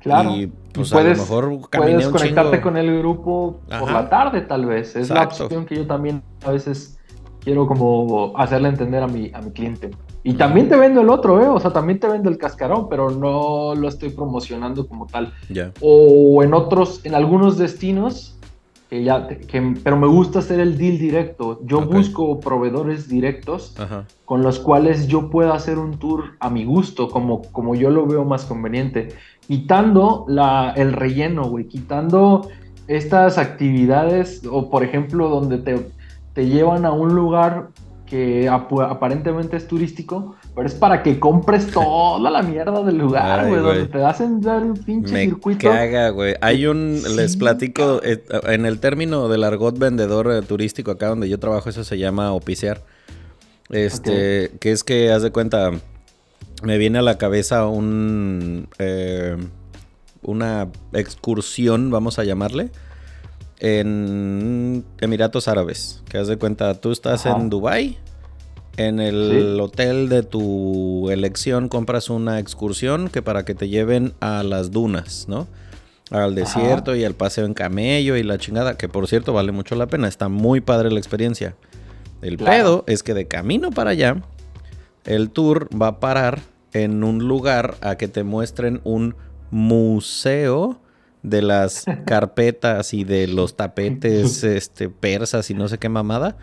Claro. 0.03 0.35
Y 0.35 0.51
pues 0.73 0.93
a 0.93 1.01
lo 1.01 1.09
mejor 1.09 1.59
puedes 1.71 2.07
conectarte 2.09 2.61
con 2.61 2.77
el 2.77 2.99
grupo 2.99 3.61
por 3.79 3.91
la 3.91 4.09
tarde, 4.09 4.41
tal 4.41 4.65
vez. 4.65 4.95
Es 4.95 5.09
la 5.09 5.23
opción 5.23 5.65
que 5.65 5.75
yo 5.75 5.87
también 5.87 6.21
a 6.45 6.51
veces 6.51 6.99
quiero 7.39 7.67
como 7.67 8.37
hacerle 8.37 8.69
entender 8.69 9.01
a 9.01 9.07
mi, 9.07 9.31
a 9.33 9.41
mi 9.41 9.51
cliente. 9.51 9.91
Y 10.25 10.35
también 10.35 10.69
te 10.69 10.77
vendo 10.77 11.01
el 11.01 11.09
otro, 11.09 11.41
¿eh? 11.41 11.47
O 11.47 11.59
sea, 11.59 11.71
también 11.71 11.99
te 11.99 12.07
vendo 12.07 12.29
el 12.29 12.37
cascarón, 12.37 12.87
pero 12.89 13.09
no 13.09 13.75
lo 13.75 13.87
estoy 13.89 14.09
promocionando 14.09 14.87
como 14.87 15.05
tal. 15.05 15.33
O 15.81 16.41
en 16.43 16.53
otros, 16.53 17.01
en 17.03 17.15
algunos 17.15 17.57
destinos, 17.57 18.32
ya, 19.01 19.27
pero 19.83 19.97
me 19.97 20.07
gusta 20.07 20.39
hacer 20.39 20.59
el 20.59 20.77
deal 20.77 20.99
directo. 20.99 21.59
Yo 21.63 21.81
busco 21.81 22.39
proveedores 22.39 23.07
directos 23.07 23.75
con 24.25 24.43
los 24.43 24.59
cuales 24.59 25.07
yo 25.07 25.29
pueda 25.29 25.55
hacer 25.55 25.79
un 25.79 25.97
tour 25.97 26.35
a 26.39 26.49
mi 26.49 26.65
gusto, 26.65 27.07
como, 27.07 27.41
como 27.51 27.75
yo 27.75 27.89
lo 27.89 28.05
veo 28.05 28.25
más 28.25 28.45
conveniente. 28.45 29.09
Quitando 29.47 30.25
la, 30.27 30.73
el 30.75 30.93
relleno, 30.93 31.45
güey, 31.45 31.67
quitando 31.67 32.49
estas 32.87 33.37
actividades, 33.37 34.43
o 34.49 34.69
por 34.69 34.83
ejemplo, 34.83 35.29
donde 35.29 35.57
te, 35.57 35.89
te 36.33 36.45
llevan 36.45 36.85
a 36.85 36.91
un 36.91 37.15
lugar 37.15 37.69
que 38.05 38.47
aparentemente 38.47 39.57
es 39.57 39.67
turístico, 39.67 40.35
pero 40.55 40.67
es 40.67 40.75
para 40.75 41.01
que 41.01 41.19
compres 41.19 41.67
toda 41.71 42.29
la 42.29 42.43
mierda 42.43 42.83
del 42.83 42.97
lugar, 42.97 43.47
güey, 43.47 43.61
donde 43.61 43.87
te 43.87 44.03
hacen 44.03 44.39
dar 44.39 44.63
un 44.63 44.75
pinche 44.75 45.11
Me 45.11 45.25
circuito. 45.25 45.67
Caga, 45.67 46.09
güey. 46.09 46.35
Hay 46.41 46.67
un, 46.67 47.01
les 47.15 47.37
platico, 47.37 48.01
eh, 48.03 48.23
en 48.43 48.67
el 48.67 48.79
término 48.79 49.29
del 49.29 49.43
argot 49.43 49.77
vendedor 49.79 50.31
eh, 50.31 50.41
turístico 50.43 50.91
acá 50.91 51.07
donde 51.07 51.27
yo 51.27 51.39
trabajo, 51.39 51.69
eso 51.69 51.83
se 51.83 51.97
llama 51.97 52.33
oficiar. 52.33 52.83
Este, 53.69 54.51
que 54.59 54.71
es 54.71 54.83
que, 54.83 55.11
haz 55.11 55.23
de 55.23 55.31
cuenta, 55.31 55.71
me 56.61 56.77
viene 56.77 56.99
a 56.99 57.01
la 57.01 57.17
cabeza 57.17 57.65
un, 57.65 58.67
eh, 58.77 59.37
una 60.21 60.67
excursión, 60.91 61.89
vamos 61.89 62.19
a 62.19 62.25
llamarle, 62.25 62.69
en 63.59 64.85
Emiratos 64.99 65.47
Árabes. 65.47 66.03
Que 66.09 66.19
haz 66.19 66.27
de 66.27 66.37
cuenta, 66.37 66.79
tú 66.79 66.91
estás 66.91 67.25
en 67.25 67.49
Dubai 67.49 67.97
en 68.77 68.99
el 68.99 69.59
hotel 69.59 70.09
de 70.09 70.23
tu 70.23 71.09
elección 71.11 71.69
compras 71.69 72.09
una 72.09 72.39
excursión 72.39 73.09
que 73.09 73.21
para 73.21 73.45
que 73.45 73.53
te 73.55 73.69
lleven 73.69 74.13
a 74.19 74.43
las 74.43 74.71
dunas, 74.71 75.25
¿no? 75.27 75.47
Al 76.09 76.35
desierto 76.35 76.95
y 76.95 77.03
al 77.05 77.13
paseo 77.13 77.45
en 77.45 77.53
camello 77.53 78.15
y 78.17 78.23
la 78.23 78.37
chingada, 78.37 78.77
que 78.77 78.89
por 78.89 79.07
cierto 79.07 79.33
vale 79.33 79.51
mucho 79.51 79.75
la 79.75 79.87
pena, 79.87 80.07
está 80.07 80.27
muy 80.29 80.61
padre 80.61 80.91
la 80.91 80.99
experiencia. 80.99 81.55
El 82.21 82.37
pedo 82.37 82.83
es 82.87 83.03
que 83.03 83.13
de 83.13 83.27
camino 83.27 83.71
para 83.71 83.91
allá, 83.91 84.21
el 85.05 85.29
tour 85.29 85.69
va 85.79 85.87
a 85.87 85.99
parar 85.99 86.39
en 86.71 87.03
un 87.03 87.19
lugar 87.19 87.75
a 87.81 87.95
que 87.95 88.07
te 88.07 88.23
muestren 88.23 88.81
un 88.83 89.15
museo 89.51 90.79
de 91.21 91.41
las 91.41 91.85
carpetas 92.05 92.93
y 92.93 93.03
de 93.03 93.27
los 93.27 93.55
tapetes 93.57 94.43
este, 94.43 94.89
persas 94.89 95.49
y 95.49 95.53
no 95.53 95.67
sé 95.67 95.77
qué 95.77 95.89
mamada 95.89 96.37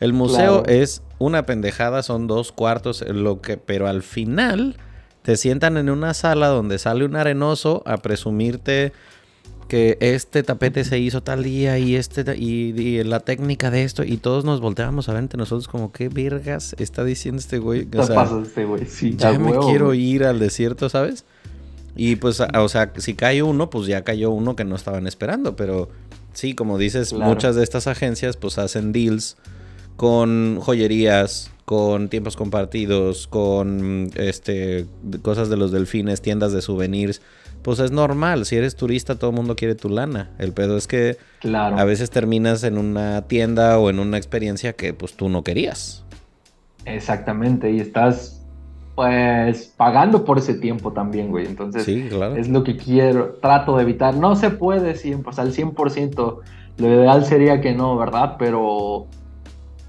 el 0.00 0.12
museo 0.12 0.64
es 0.66 1.02
una 1.18 1.46
pendejada, 1.46 2.02
son 2.02 2.26
dos 2.26 2.52
cuartos, 2.52 3.04
lo 3.08 3.40
que, 3.40 3.56
pero 3.56 3.86
al 3.88 4.02
final 4.02 4.76
te 5.22 5.36
sientan 5.36 5.76
en 5.76 5.88
una 5.88 6.12
sala 6.14 6.48
donde 6.48 6.78
sale 6.78 7.04
un 7.04 7.16
arenoso 7.16 7.82
a 7.86 7.96
presumirte 7.98 8.92
que 9.68 9.96
este 10.00 10.42
tapete 10.42 10.84
se 10.84 10.98
hizo 10.98 11.22
tal 11.22 11.42
día 11.42 11.78
y 11.78 11.96
este 11.96 12.36
y, 12.36 13.02
la 13.04 13.20
técnica 13.20 13.70
de 13.70 13.84
esto 13.84 14.04
y 14.04 14.18
todos 14.18 14.44
nos 14.44 14.60
volteamos 14.60 15.08
a 15.08 15.14
ver 15.14 15.22
entre 15.22 15.38
nosotros 15.38 15.68
como 15.68 15.90
qué 15.92 16.08
vergas 16.08 16.76
está 16.78 17.04
diciendo 17.04 17.40
este 17.40 17.58
güey. 17.58 17.88
O 17.96 18.04
sea, 18.04 18.28
este 18.42 18.64
güey? 18.66 18.84
Sí, 18.86 19.14
ya 19.16 19.38
me 19.38 19.58
quiero 19.58 19.94
ir 19.94 20.24
al 20.24 20.38
desierto, 20.38 20.88
¿sabes? 20.90 21.24
Y 21.96 22.16
pues, 22.16 22.40
o 22.40 22.68
sea, 22.68 22.92
si 22.96 23.14
cae 23.14 23.42
uno, 23.42 23.70
pues 23.70 23.86
ya 23.86 24.02
cayó 24.02 24.30
uno 24.30 24.56
que 24.56 24.64
no 24.64 24.74
estaban 24.74 25.06
esperando, 25.06 25.56
pero 25.56 25.88
sí, 26.32 26.54
como 26.54 26.76
dices, 26.76 27.12
muchas 27.12 27.54
de 27.54 27.62
estas 27.62 27.86
agencias 27.86 28.36
pues 28.36 28.58
hacen 28.58 28.92
deals 28.92 29.36
con 29.96 30.58
joyerías, 30.60 31.50
con 31.64 32.08
tiempos 32.08 32.36
compartidos, 32.36 33.26
con 33.26 34.10
este 34.16 34.86
cosas 35.22 35.48
de 35.48 35.56
los 35.56 35.72
delfines, 35.72 36.20
tiendas 36.20 36.52
de 36.52 36.62
souvenirs. 36.62 37.22
Pues 37.62 37.78
es 37.78 37.92
normal, 37.92 38.44
si 38.44 38.56
eres 38.56 38.76
turista 38.76 39.14
todo 39.14 39.30
el 39.30 39.36
mundo 39.36 39.56
quiere 39.56 39.74
tu 39.74 39.88
lana. 39.88 40.30
El 40.38 40.52
pedo 40.52 40.76
es 40.76 40.86
que 40.86 41.16
a 41.52 41.84
veces 41.84 42.10
terminas 42.10 42.62
en 42.62 42.76
una 42.76 43.22
tienda 43.22 43.78
o 43.78 43.88
en 43.88 43.98
una 43.98 44.18
experiencia 44.18 44.74
que 44.74 44.92
pues 44.92 45.14
tú 45.14 45.30
no 45.30 45.42
querías. 45.42 46.04
Exactamente, 46.84 47.72
y 47.72 47.80
estás 47.80 48.42
pues 48.94 49.72
pagando 49.76 50.24
por 50.24 50.38
ese 50.38 50.54
tiempo 50.54 50.92
también, 50.92 51.30
güey. 51.30 51.46
Entonces 51.46 51.88
es 51.88 52.48
lo 52.48 52.62
que 52.62 52.76
quiero, 52.76 53.38
trato 53.40 53.76
de 53.76 53.82
evitar. 53.82 54.14
No 54.14 54.36
se 54.36 54.50
puede 54.50 54.94
siempre, 54.94 55.32
al 55.36 55.52
100%. 55.52 56.40
Lo 56.76 56.88
ideal 56.88 57.24
sería 57.24 57.60
que 57.60 57.72
no, 57.72 57.96
¿verdad? 57.96 58.36
Pero 58.38 59.06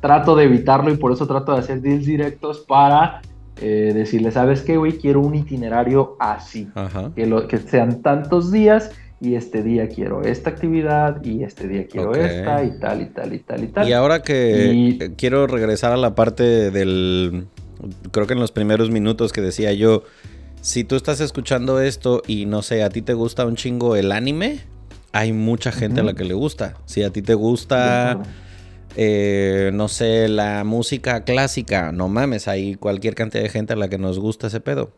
trato 0.06 0.36
de 0.36 0.44
evitarlo 0.44 0.94
y 0.94 0.98
por 0.98 1.12
eso 1.12 1.26
trato 1.26 1.54
de 1.54 1.60
hacer 1.60 1.82
deals 1.82 2.06
directos 2.06 2.60
para 2.60 3.24
eh, 3.60 3.92
decirle, 3.92 4.32
¿sabes 4.32 4.62
qué, 4.62 4.78
güey? 4.78 5.00
Quiero 5.00 5.20
un 5.20 5.34
itinerario 5.34 6.16
así. 6.20 6.68
Que, 7.16 7.26
lo, 7.26 7.48
que 7.48 7.58
sean 7.58 8.04
tantos 8.04 8.52
días 8.52 8.92
y 9.20 9.34
este 9.34 9.64
día 9.64 9.90
quiero 9.90 10.22
esta 10.22 10.52
actividad 10.52 11.24
y 11.24 11.44
este 11.44 11.68
día 11.68 11.88
quiero 11.88 12.14
esta 12.14 12.64
y 12.64 12.78
tal 12.80 13.02
y 13.02 13.06
tal 13.06 13.34
y 13.34 13.40
tal 13.40 13.64
y 13.64 13.68
tal. 13.68 13.90
Y 13.90 13.94
ahora 13.94 14.22
que 14.22 15.14
quiero 15.18 15.48
regresar 15.48 15.92
a 15.92 15.98
la 15.98 16.14
parte 16.14 16.70
del, 16.70 17.48
creo 18.12 18.28
que 18.28 18.34
en 18.34 18.40
los 18.40 18.52
primeros 18.52 18.92
minutos 18.92 19.34
que 19.34 19.42
decía 19.42 19.74
yo, 19.74 20.04
si 20.62 20.84
tú 20.84 20.96
estás 20.96 21.20
escuchando 21.20 21.82
esto 21.82 22.22
y 22.28 22.46
no 22.46 22.62
sé, 22.62 22.84
a 22.84 22.90
ti 22.90 23.02
te 23.02 23.16
gusta 23.16 23.44
un 23.48 23.56
chingo 23.56 23.96
el 23.96 24.12
anime, 24.12 24.60
hay 25.14 25.34
mucha 25.34 25.72
gente 25.72 26.02
a 26.02 26.04
la 26.04 26.14
que 26.14 26.26
le 26.26 26.36
gusta. 26.36 26.76
Si 26.86 27.02
a 27.02 27.10
ti 27.10 27.24
te 27.24 27.34
gusta... 27.34 28.22
Eh, 28.96 29.72
no 29.74 29.88
sé, 29.88 30.30
la 30.30 30.64
música 30.64 31.24
clásica, 31.24 31.92
no 31.92 32.08
mames, 32.08 32.48
hay 32.48 32.76
cualquier 32.76 33.16
cantidad 33.16 33.44
de 33.44 33.50
gente 33.50 33.74
a 33.74 33.76
la 33.76 33.90
que 33.90 33.98
nos 33.98 34.20
gusta 34.20 34.48
ese 34.48 34.62
pedo. 34.62 34.92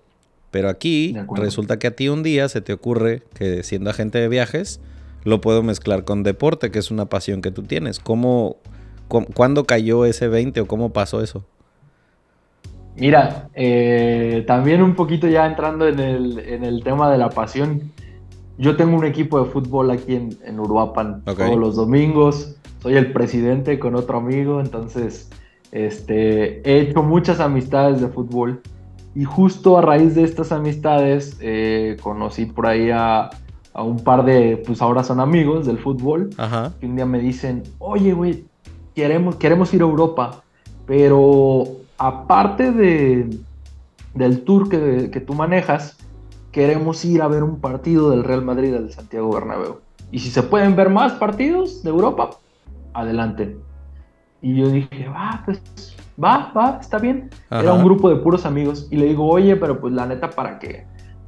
Pero 0.52 0.70
aquí 0.70 1.16
resulta 1.36 1.78
que 1.78 1.88
a 1.88 1.92
ti 1.92 2.08
un 2.08 2.24
día 2.24 2.48
se 2.48 2.62
te 2.62 2.74
ocurre 2.74 3.24
que 3.34 3.64
siendo 3.64 3.90
agente 3.90 4.20
de 4.20 4.30
viajes, 4.30 4.80
lo 5.24 5.42
puedo 5.42 5.62
mezclar 5.62 6.06
con 6.06 6.24
deporte, 6.24 6.72
que 6.72 6.80
es 6.80 6.90
una 6.90 7.06
pasión 7.06 7.42
que 7.42 7.52
tú 7.52 7.64
tienes. 7.64 8.00
¿Cómo, 8.00 8.58
cuándo 9.08 9.66
cayó 9.66 10.06
ese 10.06 10.28
20 10.28 10.62
o 10.62 10.68
cómo 10.68 10.94
pasó 10.94 11.22
eso? 11.22 11.44
Mira, 12.96 13.50
eh, 13.54 14.44
también 14.48 14.82
un 14.82 14.96
poquito 14.96 15.28
ya 15.28 15.46
entrando 15.46 15.88
en 15.88 16.00
el, 16.00 16.84
tema 16.84 17.12
de 17.12 17.18
la 17.18 17.30
pasión. 17.30 17.92
Yo 18.58 18.76
tengo 18.76 18.98
un 18.98 19.06
equipo 19.06 19.44
de 19.44 19.52
fútbol 19.52 19.92
aquí 19.92 20.16
en, 20.16 20.60
Uruapan 20.60 21.24
todos 21.24 21.58
los 21.58 21.76
domingos 21.76 22.57
soy 22.80 22.96
el 22.96 23.12
presidente 23.12 23.80
con 23.80 23.96
otro 23.96 24.18
amigo, 24.18 24.60
entonces 24.60 25.30
este, 25.72 26.62
he 26.70 26.82
hecho 26.82 27.04
muchas 27.04 27.40
amistades 27.40 28.02
de 28.02 28.08
fútbol 28.08 28.62
y 29.16 29.24
justo 29.24 29.78
a 29.78 29.82
raíz 29.82 30.16
de 30.16 30.24
estas 30.24 30.52
amistades 30.52 31.38
eh, 31.42 31.98
conocí 32.02 32.46
por 32.46 32.68
ahí 32.68 32.90
a, 32.92 33.32
un 33.74 34.04
par 34.04 34.26
de, 34.26 34.64
pues 34.66 34.82
ahora 34.82 35.04
son 35.04 35.20
amigos 35.20 35.68
del 35.68 35.78
fútbol, 35.78 36.32
Ajá. 36.38 36.74
que 36.80 36.88
un 36.88 36.96
día 36.96 37.06
me 37.06 37.20
dicen, 37.20 37.62
oye, 37.78 38.14
güey, 38.14 38.46
queremos, 38.96 39.36
queremos 39.36 39.72
ir 39.74 39.82
a 39.82 39.86
Europa, 39.86 40.44
pero 40.88 41.64
aparte 42.00 42.72
de, 42.72 43.38
del 44.16 44.42
tour 44.42 44.68
que, 44.68 45.12
que 45.12 45.20
tú 45.20 45.36
manejas, 45.36 45.96
queremos 46.52 47.06
ir 47.06 47.22
a 47.22 47.28
ver 47.28 47.44
un 47.44 47.60
partido 47.60 48.10
del 48.10 48.24
Real 48.24 48.44
Madrid 48.44 48.72
del 48.72 48.92
Santiago 48.92 49.32
Bernabéu. 49.32 49.78
Y 50.12 50.20
si 50.20 50.32
se 50.32 50.42
pueden 50.42 50.76
ver 50.76 50.90
más 50.90 51.14
partidos 51.14 51.84
de 51.84 51.90
Europa, 51.90 52.32
adelante. 52.94 53.58
Y 54.42 54.56
yo 54.56 54.70
dije, 54.70 55.08
va, 55.10 55.42
pues, 55.46 55.62
va, 56.22 56.52
va, 56.56 56.78
está 56.80 57.00
bien. 57.00 57.30
Era 57.50 57.74
un 57.74 57.84
grupo 57.84 58.10
de 58.10 58.18
puros 58.18 58.46
amigos. 58.46 58.88
Y 58.92 58.98
le 58.98 59.06
digo, 59.08 59.28
oye, 59.28 59.56
pero 59.56 59.80
pues 59.80 59.94
la 59.94 60.06
neta, 60.06 60.30
para 60.30 60.60
que 60.60 60.86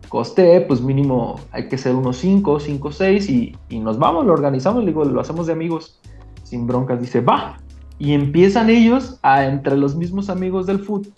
coste, 0.09 0.61
pues 0.61 0.81
mínimo 0.81 1.39
hay 1.51 1.67
que 1.67 1.77
ser 1.77 1.95
unos 1.95 2.17
5, 2.17 2.59
5, 2.59 2.91
6 2.91 3.29
y, 3.29 3.55
y 3.69 3.79
nos 3.79 3.99
vamos, 3.99 4.25
lo 4.25 4.33
organizamos, 4.33 4.83
le 4.83 4.87
digo, 4.87 5.05
lo 5.05 5.21
hacemos 5.21 5.47
de 5.47 5.53
amigos, 5.53 5.99
sin 6.43 6.67
broncas. 6.67 6.99
Dice, 6.99 7.21
va. 7.21 7.57
Y 7.97 8.13
empiezan 8.13 8.69
ellos, 8.69 9.19
a, 9.21 9.45
entre 9.45 9.75
los 9.77 9.95
mismos 9.95 10.29
amigos 10.29 10.65
del 10.65 10.79
fútbol, 10.79 11.13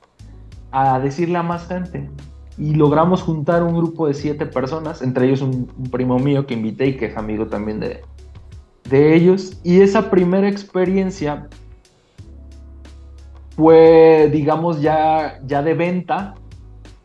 a 0.72 1.00
decirle 1.00 1.38
a 1.38 1.44
más 1.44 1.68
gente. 1.68 2.10
Y 2.58 2.76
logramos 2.76 3.22
juntar 3.22 3.64
un 3.64 3.76
grupo 3.76 4.08
de 4.08 4.14
siete 4.14 4.46
personas, 4.46 5.02
entre 5.02 5.28
ellos 5.28 5.42
un 5.42 5.68
primo 5.90 6.20
mío 6.20 6.46
que 6.46 6.54
invité 6.54 6.88
y 6.88 6.98
que 6.98 7.08
es 7.08 7.18
amigo 7.18 7.48
también 7.48 7.80
de, 7.80 8.02
de 8.92 9.16
ellos. 9.16 9.60
Y 9.64 9.82
esa 9.82 10.12
primera 10.12 10.48
experiencia 10.48 11.48
fue, 13.56 14.30
digamos, 14.32 14.82
ya, 14.82 15.40
ya 15.46 15.64
de 15.64 15.74
venta, 15.74 16.36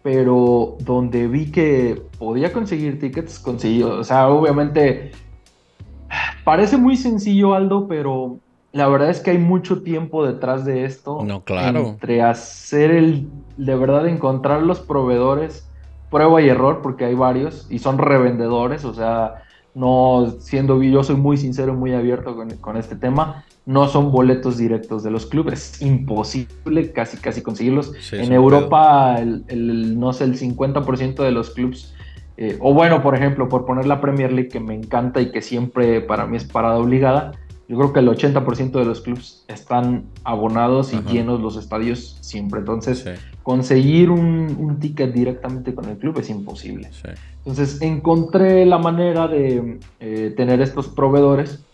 pero 0.03 0.77
donde 0.81 1.27
vi 1.27 1.51
que 1.51 2.03
podía 2.19 2.53
conseguir 2.53 3.01
tickets, 3.01 3.39
conseguí. 3.39 3.83
O 3.83 4.05
sea, 4.05 4.29
obviamente, 4.29 5.13
parece 6.45 6.77
muy 6.77 6.97
sencillo, 6.97 7.55
Aldo, 7.55 7.89
pero 7.89 8.39
la 8.73 8.89
verdad 8.89 9.11
es 9.11 9.21
que 9.21 9.31
hay 9.31 9.39
mucho 9.39 9.83
tiempo 9.83 10.27
detrás 10.27 10.65
de 10.65 10.85
esto. 10.85 11.25
No, 11.25 11.43
claro. 11.45 11.81
Entre 11.81 12.23
hacer 12.23 12.91
el, 12.91 13.29
de 13.57 13.75
verdad, 13.75 14.07
encontrar 14.07 14.63
los 14.63 14.81
proveedores, 14.81 15.69
prueba 16.11 16.41
y 16.43 16.49
error, 16.49 16.81
porque 16.83 17.05
hay 17.05 17.15
varios, 17.15 17.67
y 17.71 17.79
son 17.79 17.99
revendedores, 17.99 18.85
o 18.85 18.95
sea, 18.95 19.43
no 19.77 20.35
siendo 20.41 20.83
yo 20.83 21.05
soy 21.05 21.17
muy 21.17 21.37
sincero, 21.37 21.75
muy 21.75 21.93
abierto 21.93 22.35
con, 22.35 22.77
este 22.79 22.97
tema, 22.97 23.45
no 23.67 23.89
son 23.89 24.11
boletos 24.11 24.57
directos 24.57 25.03
de 25.03 25.11
los 25.11 25.27
clubes, 25.27 25.75
es 25.75 25.83
imposible 25.83 26.93
casi 26.93 27.19
casi 27.19 27.43
conseguirlos. 27.43 27.93
en 28.13 28.33
Europa, 28.33 29.17
el, 29.19 30.01
no 30.01 30.15
sé, 30.15 30.25
el 30.25 30.39
50% 30.39 31.23
de 31.23 31.31
los 31.31 31.51
clubes, 31.51 31.95
eh, 32.39 32.57
o 32.61 32.73
bueno, 32.73 33.03
por 33.03 33.15
ejemplo, 33.15 33.51
por 33.51 33.67
poner 33.67 33.87
la 33.87 34.01
Premier 34.01 34.33
League 34.33 34.49
que 34.49 34.61
me 34.61 34.75
encanta 34.75 35.21
y 35.21 35.31
que 35.31 35.43
siempre 35.43 36.01
para 36.01 36.27
mí 36.27 36.39
es 36.39 36.45
parada 36.45 36.79
obligada, 36.79 37.33
yo 37.69 37.77
creo 37.77 37.93
que 37.93 38.01
el 38.01 38.09
80% 38.09 38.71
de 38.71 38.85
los 38.85 39.01
clubes 39.01 39.45
están 39.49 40.05
abonados 40.23 40.93
y 40.93 40.99
llenos 41.11 41.41
los 41.41 41.57
estadios 41.57 42.17
siempre. 42.21 42.61
Entonces, 42.61 43.05
conseguir 43.43 44.11
un, 44.11 44.79
ticket 44.79 45.13
directamente 45.13 45.75
con 45.75 45.89
el 45.89 45.97
club 45.97 46.19
es 46.19 46.31
imposible. 46.31 46.91
Entonces, 47.39 47.83
encontré 47.83 48.65
la 48.67 48.79
manera 48.79 49.27
de 49.27 49.81
eh, 49.99 50.35
tener 50.37 50.61
estos 50.61 50.89
proveedores 50.89 51.65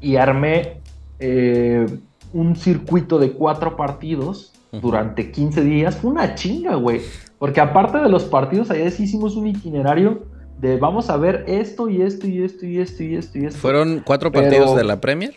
y 0.00 0.16
armé 0.16 0.80
eh, 1.20 1.86
un 2.32 2.56
circuito 2.56 3.18
de 3.18 3.32
cuatro 3.32 3.76
partidos 3.76 4.52
durante 4.72 5.30
15 5.30 5.62
días. 5.62 5.96
Fue 5.96 6.10
una 6.10 6.34
chinga, 6.34 6.74
güey. 6.74 7.00
Porque 7.38 7.60
aparte 7.60 7.98
de 7.98 8.08
los 8.08 8.24
partidos, 8.24 8.70
allá 8.70 8.90
sí 8.90 9.04
hicimos 9.04 9.36
un 9.36 9.46
itinerario 9.46 10.24
de 10.60 10.76
vamos 10.76 11.08
a 11.10 11.16
ver 11.16 11.44
esto 11.46 11.88
y 11.88 12.02
esto 12.02 12.26
y 12.26 12.42
esto 12.42 12.66
y 12.66 12.78
esto 12.78 13.02
y 13.02 13.16
esto 13.16 13.38
y 13.38 13.46
esto. 13.46 13.58
¿Fueron 13.58 14.02
cuatro 14.04 14.32
partidos 14.32 14.76
de 14.76 14.84
la 14.84 15.00
Premier? 15.00 15.34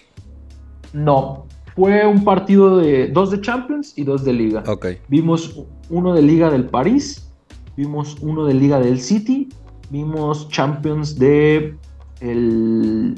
No, 0.93 1.45
fue 1.75 2.05
un 2.05 2.23
partido 2.23 2.77
de 2.77 3.07
dos 3.07 3.31
de 3.31 3.41
Champions 3.41 3.93
y 3.97 4.03
dos 4.03 4.25
de 4.25 4.34
Liga. 4.34 4.63
Ok. 4.67 4.88
Vimos 5.07 5.63
uno 5.89 6.13
de 6.13 6.21
Liga 6.21 6.49
del 6.49 6.65
París, 6.65 7.31
vimos 7.77 8.17
uno 8.21 8.45
de 8.45 8.53
Liga 8.53 8.79
del 8.79 8.99
City, 8.99 9.49
vimos 9.89 10.49
Champions 10.49 11.17
de 11.17 11.75
el, 12.19 13.15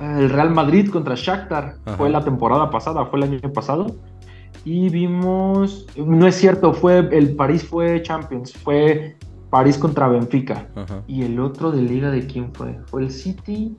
el 0.00 0.30
Real 0.30 0.50
Madrid 0.50 0.90
contra 0.90 1.14
Shakhtar. 1.14 1.76
Fue 1.96 2.10
la 2.10 2.24
temporada 2.24 2.70
pasada, 2.70 3.06
fue 3.06 3.20
el 3.20 3.24
año 3.24 3.52
pasado. 3.52 3.96
Y 4.64 4.88
vimos, 4.88 5.86
no 5.96 6.26
es 6.26 6.34
cierto, 6.34 6.72
fue 6.72 7.08
el 7.12 7.36
París 7.36 7.64
fue 7.64 8.02
Champions, 8.02 8.52
fue 8.52 9.16
París 9.56 9.78
contra 9.78 10.06
Benfica. 10.06 10.66
Y 11.06 11.22
el 11.22 11.40
otro 11.40 11.70
de 11.70 11.80
liga 11.80 12.10
de 12.10 12.26
quién 12.26 12.52
fue? 12.52 12.78
Fue 12.84 13.00
el 13.00 13.10
City. 13.10 13.74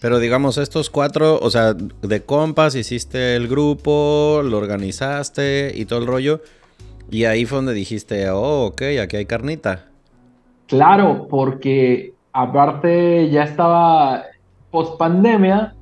Pero 0.00 0.18
digamos, 0.18 0.58
estos 0.58 0.90
cuatro, 0.90 1.38
o 1.40 1.50
sea, 1.50 1.72
de 1.72 2.22
compas, 2.24 2.74
hiciste 2.74 3.36
el 3.36 3.46
grupo, 3.46 4.40
lo 4.42 4.58
organizaste 4.58 5.70
y 5.72 5.84
todo 5.84 6.00
el 6.00 6.08
rollo. 6.08 6.40
Y 7.12 7.26
ahí 7.26 7.44
fue 7.44 7.58
donde 7.58 7.74
dijiste, 7.74 8.28
oh, 8.30 8.64
ok, 8.64 8.82
aquí 9.00 9.16
hay 9.16 9.26
carnita. 9.26 9.86
Claro, 10.66 11.28
porque 11.30 12.14
aparte 12.32 13.30
ya 13.30 13.44
estaba 13.44 14.24
post 14.72 14.98
pandemia, 14.98 15.76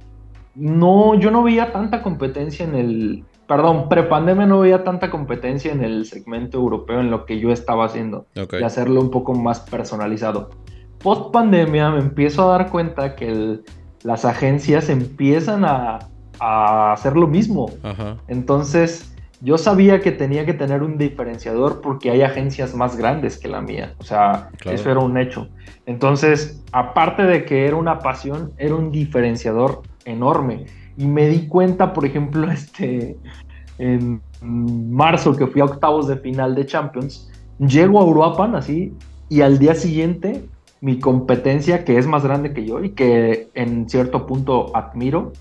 no, 0.55 1.15
yo 1.15 1.31
no 1.31 1.43
veía 1.43 1.73
tanta 1.73 2.03
competencia 2.03 2.67
en 2.67 2.75
el, 2.75 3.25
perdón, 3.47 3.89
prepandemia 3.89 4.47
no 4.47 4.61
veía 4.61 4.85
tanta 4.85 5.11
competencia 5.11 5.73
en 5.73 5.83
el 5.83 6.07
segmento 6.07 6.59
europeo 6.59 7.01
en 7.01 7.11
lo 7.11 7.27
que 7.27 7.39
yo 7.39 7.53
estaba 7.53 7.85
haciendo. 7.85 8.27
Y 8.35 8.63
hacerlo 8.63 9.01
un 9.01 9.11
poco 9.11 9.35
más 9.35 9.61
personalizado. 9.61 10.51
Post 10.99 11.33
pandemia 11.33 11.91
me 11.91 11.99
empiezo 11.99 12.45
a 12.45 12.59
dar 12.59 12.71
cuenta 12.71 13.17
que 13.17 13.61
las 14.03 14.25
agencias 14.25 14.89
empiezan 14.89 15.65
a, 15.65 16.09
hacer 16.39 17.17
lo 17.17 17.29
mismo. 17.29 17.71
Entonces, 18.27 19.15
yo 19.43 19.59
sabía 19.59 20.01
que 20.01 20.11
tenía 20.11 20.45
que 20.45 20.55
tener 20.55 20.83
un 20.83 20.99
diferenciador 20.99 21.81
porque 21.81 22.11
hay 22.11 22.23
agencias 22.23 22.75
más 22.75 22.97
grandes 22.97 23.39
que 23.39 23.49
la 23.49 23.61
mía. 23.61 23.95
O 23.99 24.05
sea, 24.05 24.51
eso 24.65 24.91
era 24.91 25.01
un 25.01 25.19
hecho. 25.19 25.49
Entonces, 25.87 26.63
aparte 26.73 27.25
de 27.25 27.45
que 27.45 27.67
era 27.67 27.77
una 27.77 27.99
pasión, 27.99 28.53
era 28.57 28.75
un 28.75 28.91
diferenciador 28.91 29.83
enorme. 30.05 30.67
Y 30.97 31.07
me 31.07 31.29
di 31.29 31.49
cuenta, 31.49 31.93
por 31.93 32.05
ejemplo, 32.05 32.51
este, 32.51 33.17
en 33.79 34.21
marzo 34.43 35.37
que 35.37 35.47
fui 35.47 35.61
a 35.61 35.65
octavos 35.65 36.09
de 36.09 36.17
final 36.17 36.55
de 36.55 36.67
Champions, 36.67 37.31
llego 37.59 38.01
a 38.01 38.05
Uruapan 38.05 38.55
así 38.55 38.93
y 39.29 39.41
al 39.41 39.59
día 39.59 39.75
siguiente 39.75 40.45
mi 40.81 40.99
competencia, 40.99 41.85
que 41.85 41.97
es 41.97 42.07
más 42.07 42.25
grande 42.25 42.53
que 42.53 42.67
yo 42.67 42.83
y 42.83 42.91
que 42.91 43.49
en 43.55 43.89
cierto 43.89 44.27
punto 44.27 44.77
admiro, 44.77 45.33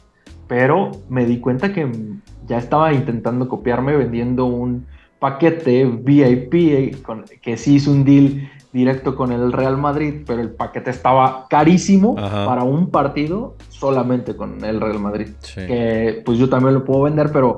pero 0.47 0.91
me 1.09 1.25
di 1.25 1.39
cuenta 1.39 1.73
que 1.73 1.91
ya 2.45 2.57
estaba 2.57 2.93
intentando 2.93 3.49
copiarme 3.49 3.95
vendiendo 3.95 4.45
un 4.45 4.85
paquete 5.19 5.85
VIP 5.85 7.01
con, 7.01 7.25
que 7.41 7.57
sí 7.57 7.75
hizo 7.75 7.91
un 7.91 8.03
deal 8.03 8.49
directo 8.71 9.15
con 9.15 9.31
el 9.31 9.51
Real 9.51 9.77
Madrid, 9.77 10.23
pero 10.25 10.41
el 10.41 10.51
paquete 10.51 10.91
estaba 10.91 11.47
carísimo 11.49 12.15
para 12.15 12.63
un 12.63 12.89
partido 12.89 13.55
solamente 13.81 14.35
con 14.35 14.63
el 14.63 14.79
Real 14.79 14.99
Madrid. 14.99 15.29
Que 15.55 16.21
pues 16.23 16.37
yo 16.37 16.47
también 16.47 16.75
lo 16.75 16.85
puedo 16.85 17.01
vender, 17.01 17.31
pero 17.33 17.57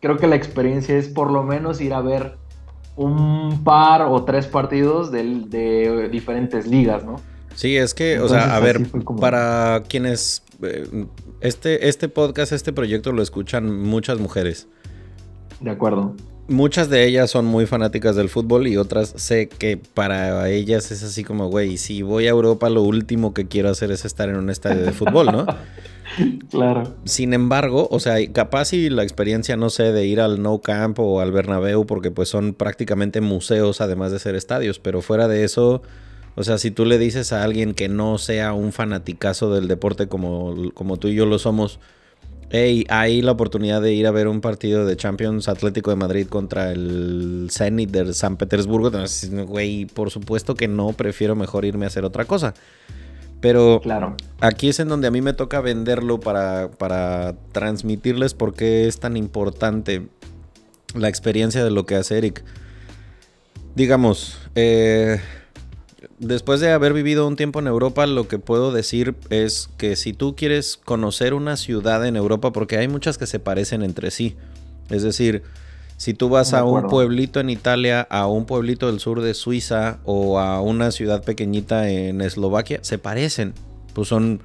creo 0.00 0.18
que 0.18 0.26
la 0.26 0.36
experiencia 0.36 0.96
es 0.96 1.08
por 1.08 1.30
lo 1.30 1.42
menos 1.42 1.80
ir 1.80 1.94
a 1.94 2.02
ver 2.02 2.36
un 2.94 3.64
par 3.64 4.02
o 4.02 4.22
tres 4.24 4.46
partidos 4.46 5.10
de, 5.10 6.08
diferentes 6.12 6.66
ligas, 6.66 7.04
¿no? 7.04 7.16
Sí, 7.54 7.76
es 7.76 7.94
que, 7.94 8.20
o 8.20 8.28
sea, 8.28 8.54
a 8.54 8.60
ver, 8.60 8.82
para 9.18 9.82
quienes 9.88 10.42
eh, 10.62 11.06
este, 11.40 11.88
este 11.88 12.08
podcast, 12.08 12.52
este 12.52 12.72
proyecto 12.74 13.12
lo 13.12 13.22
escuchan 13.22 13.74
muchas 13.74 14.18
mujeres. 14.18 14.68
De 15.60 15.70
acuerdo. 15.70 16.14
Muchas 16.52 16.90
de 16.90 17.06
ellas 17.06 17.30
son 17.30 17.46
muy 17.46 17.66
fanáticas 17.66 18.14
del 18.14 18.28
fútbol 18.28 18.66
y 18.66 18.76
otras 18.76 19.14
sé 19.16 19.48
que 19.48 19.76
para 19.76 20.48
ellas 20.50 20.92
es 20.92 21.02
así 21.02 21.24
como, 21.24 21.48
güey, 21.48 21.78
si 21.78 22.02
voy 22.02 22.26
a 22.26 22.30
Europa 22.30 22.68
lo 22.68 22.82
último 22.82 23.32
que 23.32 23.48
quiero 23.48 23.70
hacer 23.70 23.90
es 23.90 24.04
estar 24.04 24.28
en 24.28 24.36
un 24.36 24.50
estadio 24.50 24.84
de 24.84 24.92
fútbol, 24.92 25.26
¿no? 25.26 25.46
claro. 26.50 26.94
Sin 27.04 27.32
embargo, 27.32 27.88
o 27.90 28.00
sea, 28.00 28.16
capaz 28.32 28.74
y 28.74 28.90
la 28.90 29.02
experiencia, 29.02 29.56
no 29.56 29.70
sé, 29.70 29.92
de 29.92 30.06
ir 30.06 30.20
al 30.20 30.42
No 30.42 30.60
Camp 30.60 30.98
o 30.98 31.20
al 31.20 31.32
Bernabéu, 31.32 31.86
porque 31.86 32.10
pues 32.10 32.28
son 32.28 32.54
prácticamente 32.54 33.20
museos 33.20 33.80
además 33.80 34.12
de 34.12 34.18
ser 34.18 34.34
estadios, 34.34 34.78
pero 34.78 35.00
fuera 35.00 35.28
de 35.28 35.44
eso, 35.44 35.82
o 36.34 36.44
sea, 36.44 36.58
si 36.58 36.70
tú 36.70 36.84
le 36.84 36.98
dices 36.98 37.32
a 37.32 37.42
alguien 37.42 37.74
que 37.74 37.88
no 37.88 38.18
sea 38.18 38.52
un 38.52 38.72
fanaticazo 38.72 39.52
del 39.54 39.68
deporte 39.68 40.08
como, 40.08 40.54
como 40.74 40.98
tú 40.98 41.08
y 41.08 41.14
yo 41.14 41.26
lo 41.26 41.38
somos, 41.38 41.80
hey, 42.52 42.84
hay 42.90 43.22
la 43.22 43.32
oportunidad 43.32 43.80
de 43.80 43.94
ir 43.94 44.06
a 44.06 44.10
ver 44.10 44.28
un 44.28 44.42
partido 44.42 44.84
de 44.84 44.94
Champions 44.94 45.48
Atlético 45.48 45.90
de 45.90 45.96
Madrid 45.96 46.26
contra 46.28 46.70
el 46.70 47.48
Zenit 47.50 47.90
de 47.90 48.12
San 48.12 48.36
Petersburgo, 48.36 48.90
güey, 49.46 49.86
por 49.86 50.10
supuesto 50.10 50.54
que 50.54 50.68
no, 50.68 50.92
prefiero 50.92 51.34
mejor 51.34 51.64
irme 51.64 51.86
a 51.86 51.88
hacer 51.88 52.04
otra 52.04 52.26
cosa. 52.26 52.52
Pero 53.40 53.80
claro. 53.82 54.16
aquí 54.40 54.68
es 54.68 54.78
en 54.78 54.88
donde 54.88 55.08
a 55.08 55.10
mí 55.10 55.22
me 55.22 55.32
toca 55.32 55.60
venderlo 55.60 56.20
para, 56.20 56.70
para 56.70 57.34
transmitirles 57.50 58.34
por 58.34 58.54
qué 58.54 58.86
es 58.86 59.00
tan 59.00 59.16
importante 59.16 60.06
la 60.94 61.08
experiencia 61.08 61.64
de 61.64 61.70
lo 61.70 61.86
que 61.86 61.96
hace 61.96 62.18
Eric. 62.18 62.44
Digamos, 63.74 64.38
eh, 64.54 65.20
después 66.18 66.60
de 66.60 66.72
haber 66.72 66.92
vivido 66.92 67.26
un 67.26 67.36
tiempo 67.36 67.60
en 67.60 67.66
Europa, 67.66 68.06
lo 68.06 68.28
que 68.28 68.38
puedo 68.38 68.72
decir 68.72 69.14
es 69.30 69.68
que 69.76 69.96
si 69.96 70.12
tú 70.12 70.36
quieres 70.36 70.76
conocer 70.76 71.34
una 71.34 71.56
ciudad 71.56 72.06
en 72.06 72.16
Europa, 72.16 72.52
porque 72.52 72.78
hay 72.78 72.88
muchas 72.88 73.18
que 73.18 73.26
se 73.26 73.38
parecen 73.38 73.82
entre 73.82 74.10
sí, 74.10 74.36
es 74.90 75.02
decir, 75.02 75.42
si 75.96 76.14
tú 76.14 76.28
vas 76.28 76.52
a 76.52 76.64
un 76.64 76.88
pueblito 76.88 77.38
en 77.38 77.48
Italia, 77.48 78.06
a 78.10 78.26
un 78.26 78.44
pueblito 78.44 78.88
del 78.88 78.98
sur 78.98 79.20
de 79.20 79.34
Suiza 79.34 79.98
o 80.04 80.40
a 80.40 80.60
una 80.60 80.90
ciudad 80.90 81.22
pequeñita 81.22 81.88
en 81.90 82.20
Eslovaquia, 82.20 82.80
se 82.82 82.98
parecen. 82.98 83.54
Pues 83.94 84.08
son 84.08 84.42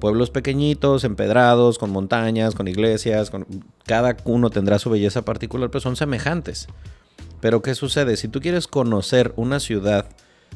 pueblos 0.00 0.30
pequeñitos, 0.30 1.04
empedrados, 1.04 1.78
con 1.78 1.90
montañas, 1.90 2.56
con 2.56 2.66
iglesias, 2.66 3.30
con... 3.30 3.46
cada 3.86 4.16
uno 4.24 4.50
tendrá 4.50 4.80
su 4.80 4.90
belleza 4.90 5.24
particular, 5.24 5.70
pero 5.70 5.80
son 5.80 5.94
semejantes. 5.94 6.66
Pero 7.40 7.62
¿qué 7.62 7.76
sucede? 7.76 8.16
Si 8.16 8.26
tú 8.26 8.40
quieres 8.40 8.66
conocer 8.66 9.32
una 9.36 9.60
ciudad, 9.60 10.08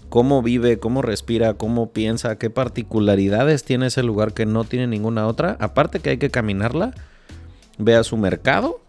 cómo 0.08 0.42
vive, 0.42 0.78
cómo 0.78 1.00
respira, 1.00 1.54
cómo 1.54 1.90
piensa, 1.90 2.36
qué 2.36 2.50
particularidades 2.50 3.64
tiene 3.64 3.86
ese 3.86 4.02
lugar 4.02 4.34
que 4.34 4.44
no 4.44 4.64
tiene 4.64 4.86
ninguna 4.86 5.26
otra. 5.26 5.56
Aparte 5.58 6.00
que 6.00 6.10
hay 6.10 6.18
que 6.18 6.30
caminarla, 6.30 6.92
ve 7.78 7.96
a 7.96 8.04
su 8.04 8.16
mercado, 8.16 8.80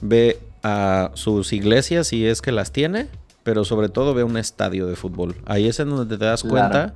ve 0.00 0.38
a 0.62 1.10
sus 1.14 1.52
iglesias 1.52 2.08
si 2.08 2.26
es 2.26 2.42
que 2.42 2.52
las 2.52 2.70
tiene, 2.72 3.08
pero 3.42 3.64
sobre 3.64 3.88
todo 3.88 4.14
ve 4.14 4.24
un 4.24 4.36
estadio 4.36 4.86
de 4.86 4.96
fútbol. 4.96 5.34
Ahí 5.46 5.66
es 5.66 5.80
en 5.80 5.90
donde 5.90 6.16
te 6.16 6.24
das 6.24 6.42
cuenta 6.42 6.94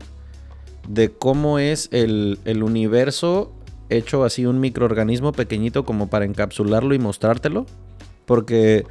de 0.88 1.11
cómo 1.11 1.59
es 1.59 1.88
el, 1.93 2.38
el 2.45 2.62
universo 2.62 3.53
hecho 3.88 4.25
así 4.25 4.47
un 4.47 4.61
microorganismo 4.61 5.33
pequeñito 5.33 5.85
como 5.85 6.09
para 6.09 6.25
encapsularlo 6.25 6.95
y 6.95 6.99
mostrártelo. 6.99 7.66
Porque 8.27 8.87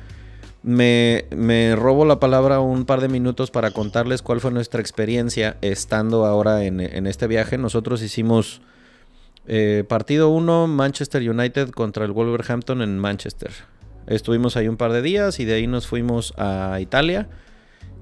me, 0.63 1.75
robo 1.75 2.05
la 2.05 2.19
palabra 2.19 2.59
un 2.59 2.85
par 2.85 3.01
de 3.01 3.07
minutos 3.07 3.51
para 3.51 3.71
contarles 3.71 4.21
cuál 4.21 4.41
fue 4.41 4.51
nuestra 4.51 4.81
experiencia 4.81 5.57
estando 5.61 6.25
ahora 6.25 6.65
en, 6.65 7.07
este 7.07 7.27
viaje. 7.27 7.57
Nosotros 7.57 8.01
hicimos 8.01 8.61
eh, 9.47 9.83
partido 9.87 10.29
1 10.29 10.67
Manchester 10.67 11.27
United 11.29 11.69
contra 11.69 12.05
el 12.05 12.11
Wolverhampton 12.11 12.81
en 12.81 12.99
Manchester. 12.99 13.51
Estuvimos 14.07 14.57
ahí 14.57 14.67
un 14.67 14.77
par 14.77 14.91
de 14.91 15.01
días 15.01 15.39
y 15.39 15.45
de 15.45 15.53
ahí 15.53 15.67
nos 15.67 15.87
fuimos 15.87 16.33
a 16.37 16.79
Italia. 16.81 17.29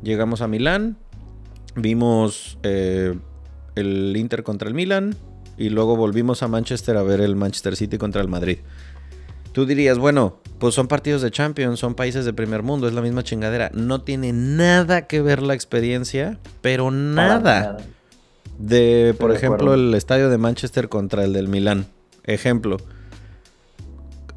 Llegamos 0.01 0.41
a 0.41 0.47
Milán, 0.47 0.97
vimos 1.75 2.57
eh, 2.63 3.17
el 3.75 4.15
Inter 4.15 4.43
contra 4.43 4.67
el 4.67 4.73
Milan 4.73 5.15
y 5.57 5.69
luego 5.69 5.95
volvimos 5.95 6.43
a 6.43 6.47
Manchester 6.47 6.97
a 6.97 7.03
ver 7.03 7.19
el 7.19 7.35
Manchester 7.35 7.75
City 7.75 7.97
contra 7.97 8.21
el 8.21 8.27
Madrid. 8.27 8.59
Tú 9.57 9.65
dirías, 9.65 9.97
bueno, 9.97 10.37
pues 10.59 10.75
son 10.75 10.87
partidos 10.87 11.23
de 11.23 11.31
Champions, 11.31 11.79
son 11.79 11.95
países 11.95 12.25
de 12.25 12.31
primer 12.31 12.61
mundo, 12.61 12.87
es 12.87 12.93
la 12.93 13.01
misma 13.01 13.23
chingadera. 13.23 13.71
No 13.73 14.01
tiene 14.01 14.31
nada 14.31 15.07
que 15.07 15.19
ver 15.19 15.41
la 15.41 15.55
experiencia, 15.55 16.37
pero 16.61 16.91
nada. 16.91 17.77
De, 18.59 19.15
por 19.17 19.31
ejemplo, 19.31 19.73
el 19.73 19.95
estadio 19.95 20.29
de 20.29 20.37
Manchester 20.37 20.89
contra 20.89 21.23
el 21.23 21.33
del 21.33 21.47
Milán. 21.47 21.87
Ejemplo. 22.23 22.77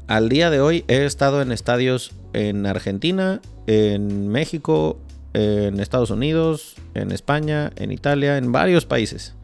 Al 0.07 0.27
día 0.27 0.49
de 0.49 0.59
hoy 0.59 0.85
he 0.87 1.05
estado 1.05 1.43
en 1.43 1.51
estadios 1.51 2.13
en 2.33 2.65
Argentina, 2.65 3.41
en 3.67 4.27
México, 4.27 4.97
en 5.35 5.79
Estados 5.79 6.09
Unidos, 6.09 6.73
en 6.95 7.11
España, 7.11 7.71
en 7.75 7.91
Italia, 7.91 8.39
en 8.39 8.51
varios 8.51 8.87
países. 8.87 9.35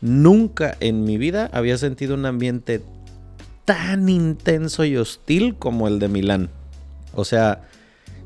Nunca 0.00 0.76
en 0.78 1.02
mi 1.02 1.18
vida 1.18 1.50
había 1.52 1.76
sentido 1.76 2.14
un 2.14 2.24
ambiente 2.24 2.80
tan 3.68 4.08
intenso 4.08 4.82
y 4.86 4.96
hostil 4.96 5.54
como 5.54 5.88
el 5.88 5.98
de 5.98 6.08
Milán. 6.08 6.48
O 7.14 7.26
sea, 7.26 7.68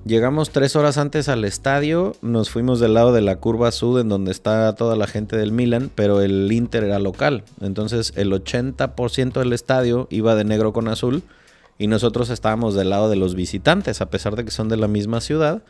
llegamos 0.05 0.51
tres 0.51 0.77
horas 0.77 0.99
antes 0.99 1.29
al 1.29 1.45
estadio, 1.45 2.15
nos 2.23 2.49
fuimos 2.49 2.79
del 2.79 2.95
lado 2.95 3.13
de 3.13 3.23
la 3.23 3.41
curva 3.41 3.73
sud 3.73 3.99
en 3.99 4.09
donde 4.09 4.31
está 4.31 4.73
toda 4.77 4.95
la 4.95 5.09
gente 5.09 5.37
del 5.37 5.51
Milan, 5.51 5.91
pero 5.93 6.21
el 6.21 6.53
Inter 6.53 6.85
era 6.85 7.01
local. 7.01 7.43
Entonces 7.61 8.13
el 8.15 8.31
80% 8.31 9.33
del 9.33 9.53
estadio 9.53 10.07
iba 10.11 10.37
de 10.37 10.45
negro 10.45 10.73
con 10.73 10.87
azul 10.87 11.25
y 11.77 11.89
nosotros 11.89 12.31
estábamos 12.31 12.77
del 12.77 12.91
lado 12.91 13.11
de 13.11 13.17
los 13.17 13.35
visitantes, 13.35 14.01
a 14.01 14.11
pesar 14.11 14.37
de 14.37 14.45
que 14.45 14.53
son 14.53 14.69
de 14.69 14.77
la 14.77 14.87
misma 14.87 15.21
ciudad. 15.21 15.65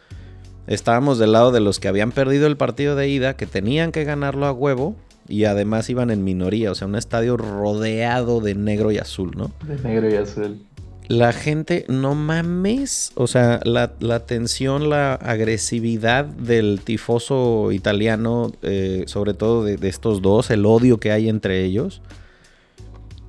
Estábamos 0.66 1.18
del 1.18 1.32
lado 1.32 1.50
de 1.50 1.60
los 1.60 1.80
que 1.80 1.88
habían 1.88 2.12
perdido 2.12 2.46
el 2.46 2.58
partido 2.58 2.94
de 2.94 3.08
ida, 3.08 3.36
que 3.38 3.46
tenían 3.46 3.90
que 3.90 4.04
ganarlo 4.04 4.44
a 4.44 4.52
huevo 4.52 4.96
y 5.28 5.44
además 5.44 5.88
iban 5.90 6.10
en 6.10 6.24
minoría, 6.24 6.70
o 6.70 6.74
sea, 6.74 6.86
un 6.86 6.96
estadio 6.96 7.36
rodeado 7.36 8.40
de 8.40 8.54
negro 8.54 8.92
y 8.92 8.98
azul, 8.98 9.32
¿no? 9.36 9.50
De 9.66 9.76
negro 9.76 10.10
y 10.10 10.14
azul. 10.14 10.60
La 11.08 11.32
gente, 11.32 11.84
no 11.88 12.14
mames, 12.14 13.12
o 13.16 13.26
sea, 13.26 13.60
la, 13.64 13.88
tensión, 14.26 14.88
la 14.88 15.14
agresividad 15.14 16.24
del 16.24 16.80
tifoso 16.82 17.72
italiano, 17.72 18.52
eh, 18.62 19.04
sobre 19.06 19.34
todo 19.34 19.64
de, 19.64 19.76
de 19.76 19.88
estos 19.88 20.22
dos, 20.22 20.50
el 20.50 20.64
odio 20.64 20.98
que 20.98 21.12
hay 21.12 21.28
entre 21.28 21.64
ellos. 21.64 22.02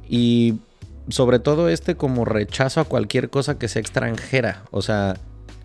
Y 0.07 0.59
sobre 1.09 1.39
todo 1.39 1.69
este 1.69 1.95
como 1.95 2.25
rechazo 2.25 2.79
a 2.79 2.85
cualquier 2.85 3.29
cosa 3.29 3.57
que 3.57 3.67
sea 3.67 3.81
extranjera. 3.81 4.63
O 4.71 4.81
sea, 4.81 5.15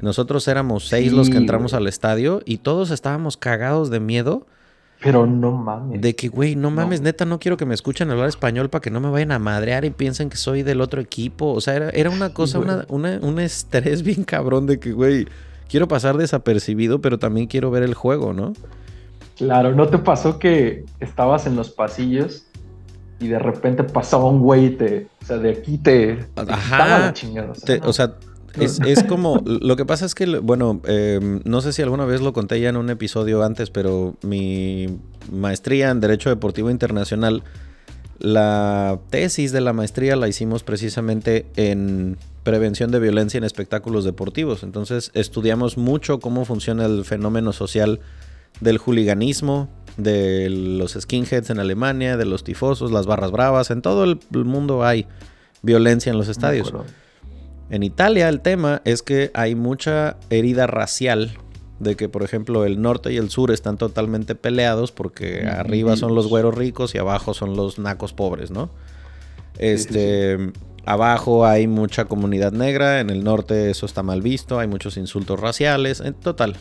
nosotros 0.01 0.47
éramos 0.49 0.89
seis 0.89 1.13
los 1.13 1.29
que 1.31 1.37
entramos 1.37 1.75
al 1.75 1.87
estadio 1.87 2.41
y 2.45 2.59
todos 2.59 2.91
estábamos 2.91 3.37
cagados 3.37 3.91
de 3.91 4.01
miedo 4.01 4.47
pero 5.01 5.27
no 5.27 5.53
mames. 5.53 6.01
De 6.01 6.17
que, 6.17 6.29
güey, 6.29 6.57
no 6.57 6.71
mames, 6.71 7.01
neta, 7.01 7.25
no 7.25 7.39
quiero 7.39 7.57
que 7.57 7.67
me 7.67 7.75
escuchen 7.75 8.11
hablar 8.11 8.29
español 8.29 8.69
para 8.69 8.83
que 8.83 8.91
no 8.91 9.01
me 9.01 9.09
vayan 9.11 9.33
a 9.33 9.39
madrear 9.39 9.85
y 9.85 9.91
piensen 9.91 10.29
que 10.29 10.37
soy 10.37 10.63
del 10.63 10.81
otro 10.81 11.01
equipo. 11.01 11.53
O 11.53 11.61
sea, 11.61 11.77
era, 11.77 12.11
una 12.11 12.35
cosa, 12.35 12.59
una, 12.59 13.19
un 13.21 13.39
estrés 13.39 14.03
bien 14.05 14.25
cabrón 14.25 14.67
de 14.67 14.81
que, 14.81 14.93
güey, 14.93 15.27
quiero 15.69 15.87
pasar 15.87 16.17
desapercibido, 16.17 17.01
pero 17.01 17.19
también 17.19 17.47
quiero 17.47 17.71
ver 17.71 17.85
el 17.85 17.95
juego, 17.95 18.33
¿no? 18.33 18.55
Claro, 19.37 19.73
¿no 19.75 19.87
te 19.87 19.99
pasó 19.99 20.41
que 20.41 20.85
estabas 20.99 21.47
en 21.47 21.55
los 21.55 21.71
pasillos 21.71 22.47
y 23.21 23.29
de 23.29 23.39
repente 23.39 23.85
pasaba 23.85 24.25
un 24.25 24.41
güey 24.41 24.67
y 24.67 24.71
te, 24.71 25.07
o 25.23 25.25
sea, 25.25 25.39
de 25.39 25.51
aquí 25.51 25.79
te, 25.79 26.27
Ajá. 26.35 26.99
La 26.99 27.13
chingada, 27.13 27.53
o 27.85 27.93
sea 27.93 28.15
es, 28.61 29.05
como, 29.05 29.43
lo 29.45 29.77
que 29.77 29.85
pasa 29.85 30.07
es 30.07 30.15
que, 30.15 30.27
bueno, 30.39 30.81
em, 30.85 31.41
no 31.45 31.61
sé 31.61 31.73
si 31.73 31.83
alguna 31.83 32.05
vez 32.05 32.21
lo 32.21 32.33
conté 32.33 32.61
ya 32.61 32.69
en 32.69 32.77
un 32.77 32.91
episodio 32.91 33.43
antes, 33.43 33.71
pero 33.71 34.17
mi 34.23 34.99
maestría 35.31 35.91
en 35.91 36.01
Derecho 36.01 36.31
Deportivo 36.31 36.71
Internacional, 36.71 37.43
la 38.19 38.99
tesis 39.11 39.53
de 39.53 39.61
la 39.61 39.73
maestría 39.73 40.17
la 40.17 40.29
hicimos 40.29 40.63
precisamente 40.65 41.47
en 41.57 42.17
prevención 42.43 42.91
de 42.91 42.99
violencia 42.99 43.39
en 43.39 43.45
espectáculos 43.45 44.05
deportivos. 44.05 44.63
Entonces 44.63 45.11
estudiamos 45.15 45.77
mucho 45.77 46.19
cómo 46.19 46.45
funciona 46.45 46.87
el 46.87 47.05
fenómeno 47.05 47.53
social 47.53 48.01
del 48.61 48.79
juliganismo, 48.79 49.69
de 49.97 50.49
los 50.51 50.95
skinheads 50.95 51.51
en 51.51 51.61
Alemania, 51.61 52.17
de 52.17 52.25
los 52.25 52.45
tifosos, 52.45 52.91
las 52.91 53.07
barras 53.07 53.31
bravas, 53.31 53.71
en 53.71 53.83
todo 53.83 54.05
el 54.05 54.19
mundo 54.31 54.85
hay 54.85 55.07
violencia 55.63 56.11
en 56.11 56.19
los 56.19 56.29
estadios. 56.29 56.73
En 57.71 57.83
Italia 57.83 58.29
el 58.29 58.41
tema 58.41 58.81
es 58.85 59.03
que 59.03 59.31
hay 59.35 59.55
mucha 59.55 60.17
herida 60.31 60.67
racial 60.67 61.33
de 61.81 61.97
que, 61.97 62.09
por 62.09 62.23
ejemplo, 62.23 62.65
el 62.65 62.81
norte 62.81 63.13
y 63.13 63.19
el 63.19 63.31
sur 63.31 63.51
están 63.51 63.77
totalmente 63.77 64.35
peleados 64.35 64.91
porque 64.91 65.47
arriba 65.47 65.97
son 65.97 66.15
los 66.15 66.27
güeros 66.27 66.55
ricos 66.55 66.95
y 66.95 66.99
abajo 66.99 67.35
son 67.35 67.57
los 67.57 67.79
nacos 67.79 68.13
pobres, 68.13 68.51
¿no? 68.51 68.71
Este, 69.59 70.39
abajo 70.87 71.47
hay 71.47 71.67
mucha 71.67 72.07
comunidad 72.07 72.53
negra, 72.53 73.01
en 73.01 73.11
el 73.11 73.23
norte 73.23 73.71
eso 73.71 73.87
está 73.87 74.03
mal 74.03 74.23
visto, 74.23 74.59
hay 74.59 74.67
muchos 74.67 74.97
insultos 74.97 75.39
raciales, 75.39 76.01
en 76.01 76.15
total. 76.15 76.57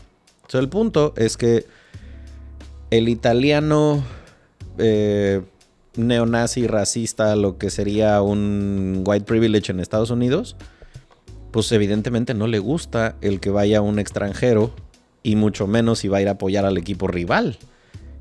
el 0.53 0.69
punto 0.69 1.13
es 1.15 1.37
que 1.37 1.65
el 2.91 3.09
italiano 3.09 4.03
eh, 4.77 5.41
neonazi, 5.95 6.67
racista, 6.67 7.35
lo 7.35 7.57
que 7.57 7.69
sería 7.69 8.21
un 8.21 9.03
white 9.05 9.25
privilege 9.25 9.71
en 9.71 9.79
Estados 9.79 10.11
Unidos, 10.11 10.55
pues 11.51 11.71
evidentemente 11.71 12.33
no 12.33 12.47
le 12.47 12.60
gusta 12.60 13.15
el 13.21 13.39
que 13.39 13.49
vaya 13.49 13.81
un 13.81 13.99
extranjero 13.99 14.71
y 15.23 15.36
mucho 15.36 15.67
menos 15.67 15.99
si 15.99 16.07
va 16.07 16.17
a 16.17 16.21
ir 16.21 16.27
a 16.27 16.31
apoyar 16.31 16.65
al 16.65 16.77
equipo 16.77 17.07
rival. 17.07 17.57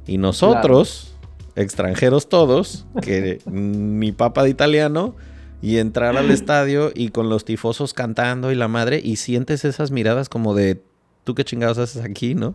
Y 0.06 0.18
nosotros, 0.18 1.14
extranjeros 1.54 2.28
todos, 2.28 2.86
que 3.02 3.40
mi 3.46 4.12
papá 4.12 4.44
de 4.44 4.50
italiano, 4.50 5.14
y 5.62 5.78
entrar 5.78 6.16
al 6.16 6.30
estadio 6.32 6.92
y 6.94 7.10
con 7.10 7.28
los 7.28 7.44
tifosos 7.44 7.94
cantando 7.94 8.52
y 8.52 8.54
la 8.54 8.68
madre, 8.68 9.00
y 9.02 9.16
sientes 9.16 9.64
esas 9.64 9.90
miradas 9.90 10.28
como 10.28 10.54
de, 10.54 10.82
¿tú 11.24 11.34
qué 11.34 11.44
chingados 11.44 11.78
haces 11.78 12.04
aquí, 12.04 12.34
no? 12.34 12.54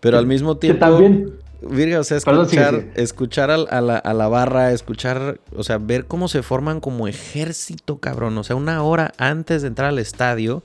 Pero 0.00 0.18
al 0.18 0.26
mismo 0.26 0.56
tiempo... 0.56 0.80
también... 0.80 1.32
Virga, 1.68 2.00
o 2.00 2.04
sea, 2.04 2.16
escuchar, 2.16 2.86
escuchar 2.94 3.50
a, 3.50 3.56
la, 3.56 3.96
a, 3.96 4.14
la, 4.14 4.28
barra, 4.28 4.72
escuchar, 4.72 5.40
o 5.54 5.62
sea, 5.62 5.78
ver 5.78 6.06
cómo 6.06 6.28
se 6.28 6.42
forman 6.42 6.80
como 6.80 7.06
ejército, 7.06 7.98
cabrón. 7.98 8.36
O 8.38 8.44
sea, 8.44 8.56
una 8.56 8.82
hora 8.82 9.12
antes 9.16 9.62
de 9.62 9.68
entrar 9.68 9.88
al 9.88 9.98
estadio, 9.98 10.62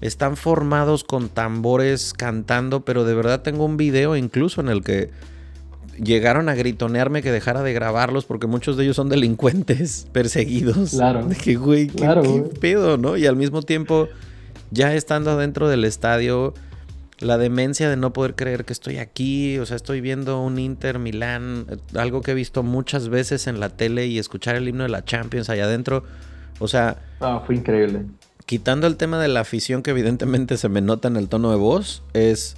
están 0.00 0.36
formados 0.36 1.04
con 1.04 1.28
tambores 1.28 2.12
cantando, 2.12 2.84
pero 2.84 3.04
de 3.04 3.14
verdad 3.14 3.40
tengo 3.40 3.64
un 3.64 3.76
video 3.76 4.16
incluso 4.16 4.60
en 4.60 4.68
el 4.68 4.82
que 4.82 5.10
llegaron 6.02 6.48
a 6.48 6.54
gritonearme 6.54 7.22
que 7.22 7.32
dejara 7.32 7.62
de 7.62 7.72
grabarlos 7.72 8.24
porque 8.24 8.46
muchos 8.46 8.76
de 8.76 8.84
ellos 8.84 8.96
son 8.96 9.08
delincuentes 9.08 10.06
perseguidos. 10.12 10.90
Claro. 10.90 11.24
De 11.26 11.36
que, 11.36 11.56
güey, 11.56 11.86
¿qué, 11.86 12.06
qué 12.22 12.58
pedo, 12.60 12.98
¿no? 12.98 13.16
Y 13.16 13.26
al 13.26 13.36
mismo 13.36 13.62
tiempo, 13.62 14.08
ya 14.70 14.94
estando 14.94 15.30
adentro 15.30 15.68
del 15.68 15.84
estadio, 15.84 16.54
la 17.24 17.38
demencia 17.38 17.88
de 17.88 17.96
no 17.96 18.12
poder 18.12 18.34
creer 18.34 18.64
que 18.64 18.72
estoy 18.72 18.98
aquí, 18.98 19.58
o 19.58 19.66
sea, 19.66 19.76
estoy 19.76 20.00
viendo 20.00 20.40
un 20.40 20.58
Inter 20.58 20.98
Milán, 20.98 21.66
eh, 21.70 21.76
algo 21.98 22.20
que 22.20 22.32
he 22.32 22.34
visto 22.34 22.62
muchas 22.62 23.08
veces 23.08 23.46
en 23.46 23.60
la 23.60 23.70
tele 23.70 24.06
y 24.06 24.18
escuchar 24.18 24.56
el 24.56 24.68
himno 24.68 24.82
de 24.82 24.90
la 24.90 25.04
Champions 25.04 25.48
allá 25.48 25.64
adentro, 25.64 26.04
o 26.58 26.68
sea... 26.68 27.02
Ah, 27.20 27.42
fue 27.46 27.56
increíble. 27.56 28.02
Quitando 28.46 28.86
el 28.86 28.96
tema 28.96 29.18
de 29.18 29.28
la 29.28 29.40
afición 29.40 29.82
que 29.82 29.90
evidentemente 29.90 30.58
se 30.58 30.68
me 30.68 30.82
nota 30.82 31.08
en 31.08 31.16
el 31.16 31.28
tono 31.28 31.50
de 31.50 31.56
voz, 31.56 32.02
es 32.12 32.56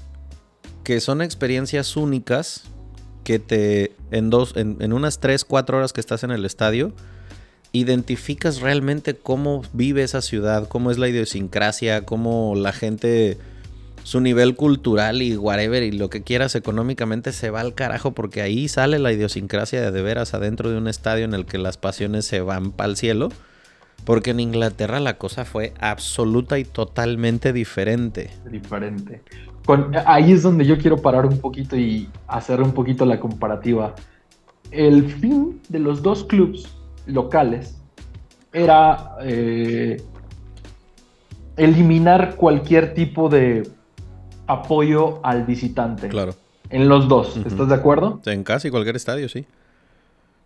que 0.83 1.01
son 1.01 1.23
experiencias 1.23 1.97
únicas 1.97 2.65
que 3.23 3.39
te 3.39 3.93
en 4.11 4.31
dos 4.31 4.57
en, 4.57 4.77
en 4.81 4.93
unas 4.93 5.19
3, 5.19 5.45
4 5.45 5.79
horas 5.79 5.93
que 5.93 6.01
estás 6.01 6.23
en 6.23 6.31
el 6.31 6.45
estadio 6.45 6.93
identificas 7.73 8.61
realmente 8.61 9.17
cómo 9.17 9.63
vive 9.73 10.03
esa 10.03 10.23
ciudad, 10.23 10.69
cómo 10.69 10.91
es 10.91 10.99
la 10.99 11.09
idiosincrasia, 11.09 12.07
cómo 12.07 12.55
la 12.55 12.73
gente 12.73 13.39
su 14.07 14.21
nivel 14.21 14.55
cultural 14.55 15.21
y 15.21 15.37
whatever 15.37 15.83
y 15.83 15.91
lo 15.91 16.11
que 16.11 16.23
quieras 16.23 16.55
económicamente 16.55 17.33
se 17.33 17.51
va 17.51 17.61
al 17.61 17.75
carajo 17.75 18.13
porque 18.13 18.41
ahí 18.41 18.69
sale 18.69 19.01
la 19.01 19.11
idiosincrasia 19.11 19.81
de, 19.83 19.91
de 19.91 20.01
veras 20.01 20.33
adentro 20.33 20.71
de 20.71 20.79
un 20.79 20.87
estadio 20.87 21.25
en 21.25 21.35
el 21.35 21.45
que 21.45 21.59
las 21.59 21.77
pasiones 21.77 22.25
se 22.25 22.41
van 22.41 22.71
para 22.71 22.91
el 22.91 22.97
cielo. 22.97 23.31
Porque 24.05 24.31
en 24.31 24.39
Inglaterra 24.39 25.01
la 25.01 25.19
cosa 25.19 25.45
fue 25.45 25.75
absoluta 25.81 26.57
y 26.61 26.65
totalmente 26.65 27.53
diferente. 27.53 28.31
Diferente. 28.49 29.23
Ahí 30.07 30.31
es 30.31 30.45
donde 30.45 30.65
yo 30.65 30.79
quiero 30.79 30.99
parar 30.99 31.27
un 31.27 31.41
poquito 31.41 31.77
y 31.77 32.09
hacer 32.29 32.63
un 32.63 32.71
poquito 32.71 33.05
la 33.07 33.19
comparativa. 33.19 33.97
El 34.71 35.11
fin 35.11 35.61
de 35.69 35.81
los 35.81 36.01
dos 36.01 36.23
clubes 36.23 36.69
locales 37.07 37.77
era 38.53 39.17
eh, 39.23 40.01
eliminar 41.57 42.37
cualquier 42.37 42.95
tipo 42.95 43.29
de 43.29 43.75
apoyo 44.47 45.21
al 45.23 45.45
visitante. 45.45 46.09
Claro. 46.09 46.35
En 46.71 46.89
los 46.89 47.09
dos, 47.09 47.37
¿estás 47.37 47.69
de 47.69 47.75
acuerdo? 47.75 48.21
En 48.27 48.43
casi 48.43 48.71
cualquier 48.71 48.97
estadio, 48.97 49.29
sí. 49.29 49.47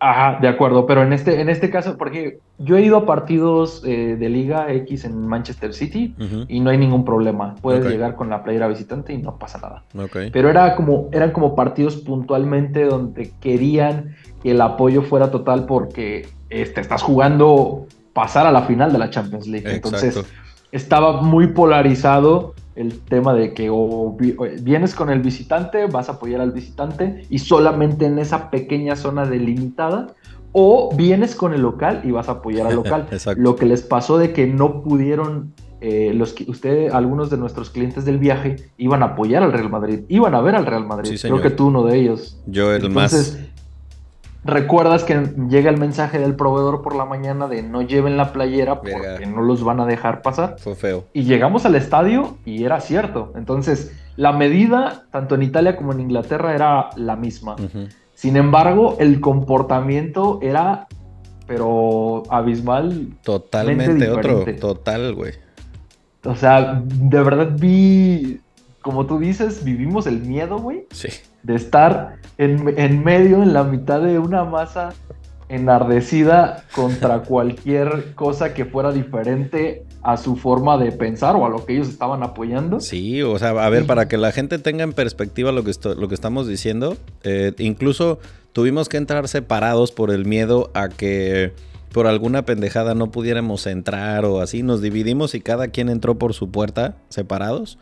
Ajá, 0.03 0.39
de 0.41 0.47
acuerdo, 0.47 0.87
pero 0.87 1.03
en 1.03 1.13
este, 1.13 1.41
en 1.41 1.49
este 1.49 1.69
caso, 1.69 1.95
porque 1.95 2.39
yo 2.57 2.75
he 2.75 2.81
ido 2.81 2.97
a 2.97 3.05
partidos 3.05 3.83
eh, 3.85 4.15
de 4.19 4.29
Liga 4.29 4.71
X 4.73 5.05
en 5.05 5.27
Manchester 5.27 5.75
City 5.75 6.15
y 6.47 6.59
no 6.59 6.71
hay 6.71 6.79
ningún 6.79 7.05
problema. 7.05 7.53
Puedes 7.61 7.85
llegar 7.85 8.15
con 8.15 8.27
la 8.27 8.43
playera 8.43 8.67
visitante 8.67 9.13
y 9.13 9.19
no 9.19 9.37
pasa 9.37 9.59
nada. 9.59 9.83
Ok. 9.95 10.31
Pero 10.33 10.49
era 10.49 10.75
como, 10.75 11.09
eran 11.11 11.29
como 11.29 11.53
partidos 11.53 11.97
puntualmente 11.97 12.85
donde 12.85 13.31
querían 13.39 14.15
que 14.41 14.51
el 14.51 14.61
apoyo 14.61 15.03
fuera 15.03 15.29
total 15.29 15.67
porque 15.67 16.27
este, 16.49 16.81
estás 16.81 17.03
jugando 17.03 17.85
pasar 18.13 18.47
a 18.47 18.51
la 18.51 18.63
final 18.63 18.91
de 18.91 18.97
la 18.97 19.11
Champions 19.11 19.45
League. 19.45 19.71
Entonces, 19.71 20.19
estaba 20.71 21.21
muy 21.21 21.47
polarizado 21.47 22.55
el 22.75 22.99
tema 22.99 23.33
de 23.33 23.53
que 23.53 23.69
o 23.69 24.15
vi- 24.17 24.35
o 24.37 24.45
vienes 24.61 24.95
con 24.95 25.09
el 25.09 25.19
visitante, 25.21 25.87
vas 25.87 26.09
a 26.09 26.13
apoyar 26.13 26.41
al 26.41 26.51
visitante 26.51 27.25
y 27.29 27.39
solamente 27.39 28.05
en 28.05 28.17
esa 28.19 28.49
pequeña 28.49 28.95
zona 28.95 29.25
delimitada, 29.25 30.07
o 30.53 30.93
vienes 30.95 31.35
con 31.35 31.53
el 31.53 31.61
local 31.61 32.01
y 32.03 32.11
vas 32.11 32.27
a 32.29 32.33
apoyar 32.33 32.67
al 32.67 32.75
local. 32.83 33.07
Lo 33.37 33.55
que 33.55 33.65
les 33.65 33.81
pasó 33.81 34.17
de 34.17 34.33
que 34.33 34.47
no 34.47 34.81
pudieron, 34.83 35.53
eh, 35.79 36.11
los 36.13 36.33
que 36.33 36.89
algunos 36.91 37.29
de 37.29 37.37
nuestros 37.37 37.69
clientes 37.69 38.05
del 38.05 38.19
viaje 38.19 38.57
iban 38.77 39.01
a 39.01 39.07
apoyar 39.07 39.43
al 39.43 39.51
Real 39.53 39.69
Madrid, 39.69 40.01
iban 40.09 40.35
a 40.35 40.41
ver 40.41 40.55
al 40.55 40.65
Real 40.65 40.85
Madrid. 40.85 41.11
Sí, 41.15 41.21
Creo 41.27 41.41
que 41.41 41.49
tú 41.51 41.67
uno 41.67 41.83
de 41.83 41.97
ellos. 41.99 42.37
Yo 42.47 42.73
el 42.73 42.85
Entonces, 42.85 43.37
más. 43.39 43.60
Recuerdas 44.43 45.03
que 45.03 45.15
llega 45.49 45.69
el 45.69 45.77
mensaje 45.77 46.19
del 46.19 46.35
proveedor 46.35 46.81
por 46.81 46.95
la 46.95 47.05
mañana 47.05 47.47
de 47.47 47.61
no 47.63 47.81
lleven 47.81 48.17
la 48.17 48.33
playera 48.33 48.81
porque 48.81 48.95
Verga. 48.99 49.25
no 49.27 49.41
los 49.41 49.63
van 49.63 49.79
a 49.79 49.85
dejar 49.85 50.21
pasar. 50.21 50.55
Fue 50.57 50.75
feo. 50.75 51.05
Y 51.13 51.23
llegamos 51.23 51.65
al 51.65 51.75
estadio 51.75 52.37
y 52.45 52.63
era 52.63 52.79
cierto. 52.81 53.31
Entonces, 53.35 53.95
la 54.15 54.31
medida, 54.31 55.05
tanto 55.11 55.35
en 55.35 55.43
Italia 55.43 55.75
como 55.75 55.93
en 55.93 56.01
Inglaterra, 56.01 56.53
era 56.55 56.89
la 56.95 57.15
misma. 57.15 57.55
Sin 58.13 58.35
embargo, 58.35 58.97
el 58.99 59.19
comportamiento 59.21 60.39
era, 60.41 60.87
pero 61.47 62.23
abismal. 62.29 63.09
Totalmente 63.23 63.87
Mente 63.89 64.09
otro. 64.09 64.39
diferente. 64.39 64.61
Total, 64.61 65.15
güey. 65.15 65.33
O 66.23 66.35
sea, 66.35 66.81
de 66.85 67.23
verdad 67.23 67.49
vi, 67.57 68.39
como 68.81 69.05
tú 69.05 69.19
dices, 69.19 69.63
vivimos 69.63 70.07
el 70.07 70.21
miedo, 70.21 70.57
güey, 70.59 70.85
Sí. 70.91 71.09
de 71.43 71.55
estar 71.55 72.15
en, 72.37 72.73
en 72.77 73.03
medio, 73.03 73.43
en 73.43 73.53
la 73.53 73.63
mitad 73.63 74.01
de 74.01 74.17
una 74.19 74.43
masa 74.43 74.89
enardecida 75.49 76.63
contra 76.73 77.19
cualquier 77.23 78.13
cosa 78.15 78.53
que 78.53 78.65
fuera 78.65 78.91
diferente 78.91 79.83
a 80.01 80.17
su 80.17 80.35
forma 80.35 80.77
de 80.77 80.91
pensar 80.91 81.35
o 81.35 81.45
a 81.45 81.49
lo 81.49 81.65
que 81.65 81.73
ellos 81.73 81.89
estaban 81.89 82.23
apoyando. 82.23 82.79
Sí, 82.79 83.21
o 83.21 83.37
sea, 83.37 83.49
a 83.49 83.69
ver, 83.69 83.85
para 83.85 84.07
que 84.07 84.17
la 84.17 84.31
gente 84.31 84.57
tenga 84.57 84.83
en 84.83 84.93
perspectiva 84.93 85.51
lo 85.51 85.63
que, 85.63 85.71
esto- 85.71 85.93
lo 85.93 86.07
que 86.07 86.15
estamos 86.15 86.47
diciendo, 86.47 86.97
eh, 87.23 87.53
incluso 87.59 88.19
tuvimos 88.53 88.89
que 88.89 88.97
entrar 88.97 89.27
separados 89.27 89.91
por 89.91 90.09
el 90.09 90.25
miedo 90.25 90.71
a 90.73 90.89
que 90.89 91.53
por 91.93 92.07
alguna 92.07 92.45
pendejada 92.45 92.95
no 92.95 93.11
pudiéramos 93.11 93.67
entrar 93.67 94.25
o 94.25 94.39
así. 94.41 94.63
Nos 94.63 94.81
dividimos 94.81 95.35
y 95.35 95.41
cada 95.41 95.67
quien 95.67 95.89
entró 95.89 96.15
por 96.17 96.33
su 96.33 96.49
puerta 96.49 96.95
separados. 97.09 97.77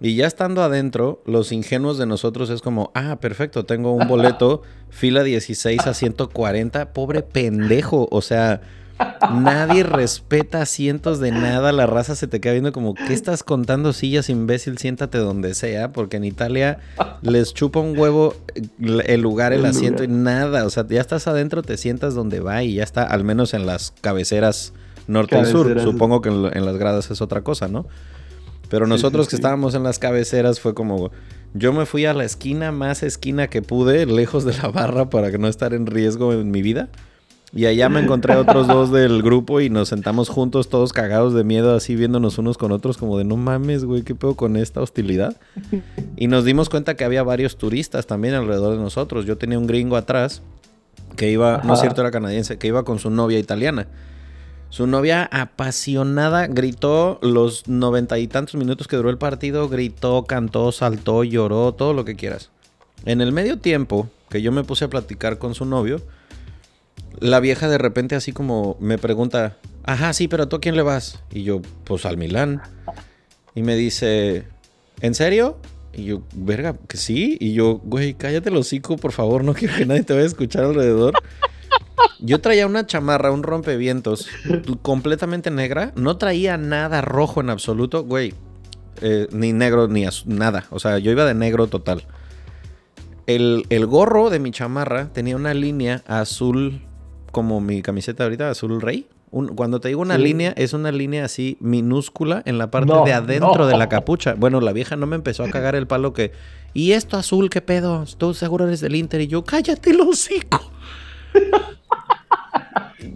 Y 0.00 0.16
ya 0.16 0.26
estando 0.26 0.62
adentro, 0.62 1.22
los 1.24 1.52
ingenuos 1.52 1.96
de 1.96 2.04
nosotros 2.04 2.50
es 2.50 2.60
como, 2.60 2.90
ah, 2.94 3.16
perfecto, 3.16 3.64
tengo 3.64 3.92
un 3.92 4.06
boleto, 4.06 4.62
fila 4.90 5.22
16 5.22 5.86
a 5.86 5.94
140, 5.94 6.92
pobre 6.92 7.22
pendejo, 7.22 8.06
o 8.10 8.20
sea, 8.20 8.60
nadie 9.32 9.84
respeta 9.84 10.60
asientos 10.60 11.18
de 11.18 11.30
nada, 11.30 11.72
la 11.72 11.86
raza 11.86 12.14
se 12.14 12.26
te 12.26 12.40
queda 12.40 12.52
viendo 12.52 12.72
como, 12.72 12.94
¿qué 12.94 13.14
estás 13.14 13.42
contando 13.42 13.94
sillas, 13.94 14.28
imbécil? 14.28 14.76
Siéntate 14.76 15.16
donde 15.16 15.54
sea, 15.54 15.92
porque 15.92 16.18
en 16.18 16.24
Italia 16.24 16.78
les 17.22 17.54
chupa 17.54 17.80
un 17.80 17.98
huevo 17.98 18.34
el 18.78 19.02
el 19.06 19.22
lugar, 19.22 19.54
el 19.54 19.60
El 19.60 19.66
asiento 19.66 20.04
y 20.04 20.08
nada, 20.08 20.66
o 20.66 20.70
sea, 20.70 20.86
ya 20.86 21.00
estás 21.00 21.26
adentro, 21.26 21.62
te 21.62 21.78
sientas 21.78 22.14
donde 22.14 22.40
va 22.40 22.62
y 22.62 22.74
ya 22.74 22.82
está, 22.82 23.02
al 23.02 23.24
menos 23.24 23.54
en 23.54 23.64
las 23.64 23.94
cabeceras 24.02 24.74
norte 25.06 25.40
y 25.40 25.44
sur, 25.46 25.80
supongo 25.80 26.20
que 26.20 26.28
en 26.28 26.66
las 26.66 26.76
gradas 26.76 27.10
es 27.10 27.22
otra 27.22 27.40
cosa, 27.40 27.68
¿no? 27.68 27.86
Pero 28.68 28.86
nosotros 28.86 29.26
sí, 29.26 29.30
que 29.30 29.36
estábamos 29.36 29.74
en 29.74 29.82
las 29.82 29.98
cabeceras 29.98 30.60
fue 30.60 30.74
como, 30.74 31.10
yo 31.54 31.72
me 31.72 31.86
fui 31.86 32.04
a 32.04 32.14
la 32.14 32.24
esquina 32.24 32.72
más 32.72 33.02
esquina 33.02 33.48
que 33.48 33.62
pude, 33.62 34.06
lejos 34.06 34.44
de 34.44 34.56
la 34.56 34.68
barra 34.68 35.10
para 35.10 35.30
no 35.38 35.48
estar 35.48 35.74
en 35.74 35.86
riesgo 35.86 36.32
en 36.32 36.50
mi 36.50 36.62
vida. 36.62 36.88
Y 37.52 37.66
allá 37.66 37.88
me 37.88 38.00
encontré 38.00 38.34
a 38.34 38.40
otros 38.40 38.66
dos 38.66 38.90
del 38.90 39.22
grupo 39.22 39.60
y 39.60 39.70
nos 39.70 39.88
sentamos 39.88 40.28
juntos 40.28 40.68
todos 40.68 40.92
cagados 40.92 41.32
de 41.32 41.44
miedo, 41.44 41.74
así 41.74 41.94
viéndonos 41.94 42.38
unos 42.38 42.58
con 42.58 42.72
otros 42.72 42.98
como 42.98 43.16
de 43.16 43.24
no 43.24 43.36
mames, 43.36 43.84
güey, 43.84 44.02
¿qué 44.02 44.14
pedo 44.14 44.34
con 44.34 44.56
esta 44.56 44.80
hostilidad? 44.80 45.36
Y 46.18 46.28
nos 46.28 46.44
dimos 46.44 46.68
cuenta 46.68 46.96
que 46.96 47.04
había 47.04 47.22
varios 47.22 47.56
turistas 47.56 48.06
también 48.06 48.34
alrededor 48.34 48.74
de 48.74 48.82
nosotros. 48.82 49.26
Yo 49.26 49.36
tenía 49.36 49.58
un 49.58 49.66
gringo 49.66 49.96
atrás 49.96 50.42
que 51.16 51.30
iba, 51.30 51.62
no 51.64 51.74
es 51.74 51.80
cierto, 51.80 52.00
era 52.00 52.10
canadiense, 52.10 52.58
que 52.58 52.66
iba 52.66 52.84
con 52.84 52.98
su 52.98 53.10
novia 53.10 53.38
italiana. 53.38 53.86
Su 54.76 54.86
novia 54.86 55.26
apasionada 55.32 56.48
gritó 56.48 57.18
los 57.22 57.66
noventa 57.66 58.18
y 58.18 58.26
tantos 58.26 58.56
minutos 58.56 58.86
que 58.86 58.96
duró 58.96 59.08
el 59.08 59.16
partido, 59.16 59.70
gritó, 59.70 60.24
cantó, 60.24 60.70
saltó, 60.70 61.24
lloró, 61.24 61.72
todo 61.72 61.94
lo 61.94 62.04
que 62.04 62.14
quieras. 62.14 62.50
En 63.06 63.22
el 63.22 63.32
medio 63.32 63.58
tiempo 63.58 64.10
que 64.28 64.42
yo 64.42 64.52
me 64.52 64.64
puse 64.64 64.84
a 64.84 64.90
platicar 64.90 65.38
con 65.38 65.54
su 65.54 65.64
novio, 65.64 66.02
la 67.20 67.40
vieja 67.40 67.70
de 67.70 67.78
repente 67.78 68.16
así 68.16 68.32
como 68.32 68.76
me 68.78 68.98
pregunta, 68.98 69.56
ajá, 69.82 70.12
sí, 70.12 70.28
pero 70.28 70.46
tú 70.46 70.56
a 70.56 70.60
quién 70.60 70.76
le 70.76 70.82
vas? 70.82 71.20
Y 71.32 71.42
yo, 71.42 71.62
pues 71.84 72.04
al 72.04 72.18
Milán. 72.18 72.60
Y 73.54 73.62
me 73.62 73.76
dice, 73.76 74.44
¿en 75.00 75.14
serio? 75.14 75.56
Y 75.94 76.04
yo, 76.04 76.20
verga, 76.34 76.76
que 76.86 76.98
sí. 76.98 77.38
Y 77.40 77.54
yo, 77.54 77.80
güey, 77.82 78.12
cállate 78.12 78.50
el 78.50 78.56
hocico, 78.56 78.98
por 78.98 79.12
favor, 79.12 79.42
no 79.42 79.54
quiero 79.54 79.74
que 79.74 79.86
nadie 79.86 80.02
te 80.02 80.12
vaya 80.12 80.24
a 80.24 80.28
escuchar 80.28 80.64
alrededor. 80.64 81.14
Yo 82.18 82.40
traía 82.40 82.66
una 82.66 82.86
chamarra, 82.86 83.30
un 83.30 83.42
rompevientos, 83.42 84.28
completamente 84.82 85.50
negra. 85.50 85.92
No 85.96 86.16
traía 86.16 86.56
nada 86.56 87.00
rojo 87.00 87.40
en 87.40 87.50
absoluto, 87.50 88.04
güey. 88.04 88.34
Eh, 89.02 89.28
ni 89.32 89.52
negro, 89.52 89.88
ni 89.88 90.06
nada. 90.24 90.66
O 90.70 90.78
sea, 90.78 90.98
yo 90.98 91.10
iba 91.10 91.24
de 91.24 91.34
negro 91.34 91.66
total. 91.66 92.04
El, 93.26 93.66
el, 93.70 93.86
gorro 93.86 94.30
de 94.30 94.38
mi 94.38 94.50
chamarra 94.50 95.12
tenía 95.12 95.36
una 95.36 95.52
línea 95.52 96.02
azul, 96.06 96.80
como 97.32 97.60
mi 97.60 97.82
camiseta 97.82 98.24
ahorita, 98.24 98.50
azul 98.50 98.80
rey 98.80 99.08
cuando 99.54 99.80
te 99.80 99.88
digo 99.88 100.00
una 100.00 100.18
línea, 100.18 100.52
es 100.56 100.72
una 100.72 100.92
línea 100.92 101.24
así 101.24 101.56
minúscula 101.60 102.42
en 102.46 102.58
la 102.58 102.70
parte 102.70 102.92
de 103.04 103.12
adentro 103.12 103.66
de 103.66 103.76
la 103.76 103.88
capucha. 103.88 104.34
Bueno, 104.34 104.60
la 104.60 104.72
vieja 104.72 104.96
no 104.96 105.06
me 105.06 105.16
empezó 105.16 105.42
a 105.44 105.50
cagar 105.50 105.74
el 105.74 105.86
palo 105.86 106.12
que. 106.12 106.32
¿Y 106.72 106.92
esto 106.92 107.16
azul 107.16 107.50
qué 107.50 107.60
pedo? 107.60 108.04
¿Tú 108.18 108.34
seguro 108.34 108.66
eres 108.66 108.80
del 108.80 108.94
Inter? 108.94 109.20
Y 109.20 109.26
yo, 109.26 109.44
cállate 109.44 109.90
el 109.90 110.00
hocico. 110.00 110.70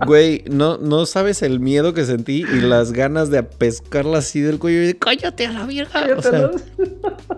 Güey, 0.06 0.44
no, 0.50 0.78
no 0.78 1.06
sabes 1.06 1.42
el 1.42 1.60
miedo 1.60 1.94
que 1.94 2.04
sentí 2.04 2.44
y 2.44 2.60
las 2.60 2.92
ganas 2.92 3.30
de 3.30 3.42
pescarla 3.42 4.18
así 4.18 4.40
del 4.40 4.58
cuello 4.58 4.82
y 4.82 4.86
de 4.86 4.98
cállate 4.98 5.46
a 5.46 5.52
la 5.52 5.66
vieja. 5.66 6.06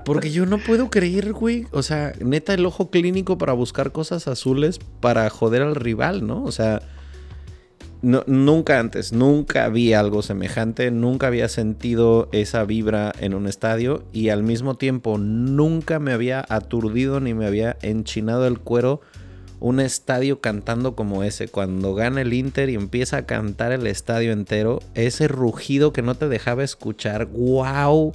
porque 0.05 0.31
yo 0.31 0.47
no 0.47 0.59
puedo 0.59 0.91
creer, 0.91 1.33
güey. 1.33 1.67
O 1.73 1.83
sea, 1.83 2.13
neta, 2.21 2.55
el 2.55 2.67
ojo 2.67 2.91
clínico 2.91 3.39
para 3.39 3.53
buscar 3.53 3.93
cosas 3.93 4.29
azules 4.29 4.79
para 5.01 5.29
joder 5.31 5.63
al 5.63 5.75
rival, 5.75 6.27
¿no? 6.27 6.45
O 6.45 6.53
sea, 6.53 6.83
nunca 8.03 8.81
antes, 8.81 9.13
nunca 9.13 9.69
vi 9.69 9.93
algo 9.93 10.23
semejante, 10.23 10.91
nunca 10.91 11.29
había 11.29 11.49
sentido 11.49 12.29
esa 12.33 12.65
vibra 12.65 13.13
en 13.21 13.35
un 13.35 13.47
estadio 13.47 14.03
y 14.13 14.31
al 14.31 14.43
mismo 14.43 14.75
tiempo 14.75 15.19
nunca 15.19 16.01
me 16.01 16.13
había 16.13 16.45
aturdido 16.49 17.21
ni 17.21 17.33
me 17.33 17.47
había 17.47 17.77
enchinado 17.83 18.47
el 18.47 18.59
cuero 18.59 19.01
un 19.63 19.79
estadio 19.79 20.41
cantando 20.41 20.95
como 20.97 21.23
ese. 21.23 21.49
Cuando 21.49 21.95
gana 21.95 22.21
el 22.21 22.35
Inter 22.35 22.69
y 22.69 22.75
empieza 22.75 23.19
a 23.19 23.27
cantar 23.27 23.73
el 23.73 23.87
estadio 23.87 24.33
entero, 24.33 24.81
ese 24.95 25.29
rugido 25.29 25.93
que 25.93 26.03
no 26.03 26.17
te 26.17 26.29
dejaba 26.29 26.65
escuchar, 26.65 27.27
wow. 27.27 28.13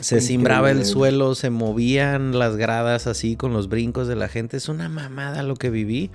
Se 0.00 0.20
simbraba 0.20 0.70
el 0.70 0.84
suelo, 0.84 1.34
se 1.34 1.50
movían 1.50 2.38
las 2.38 2.56
gradas 2.56 3.06
así 3.06 3.36
con 3.36 3.52
los 3.52 3.68
brincos 3.68 4.08
de 4.08 4.16
la 4.16 4.28
gente. 4.28 4.56
Es 4.56 4.68
una 4.68 4.88
mamada 4.88 5.42
lo 5.42 5.56
que 5.56 5.70
viví. 5.70 6.10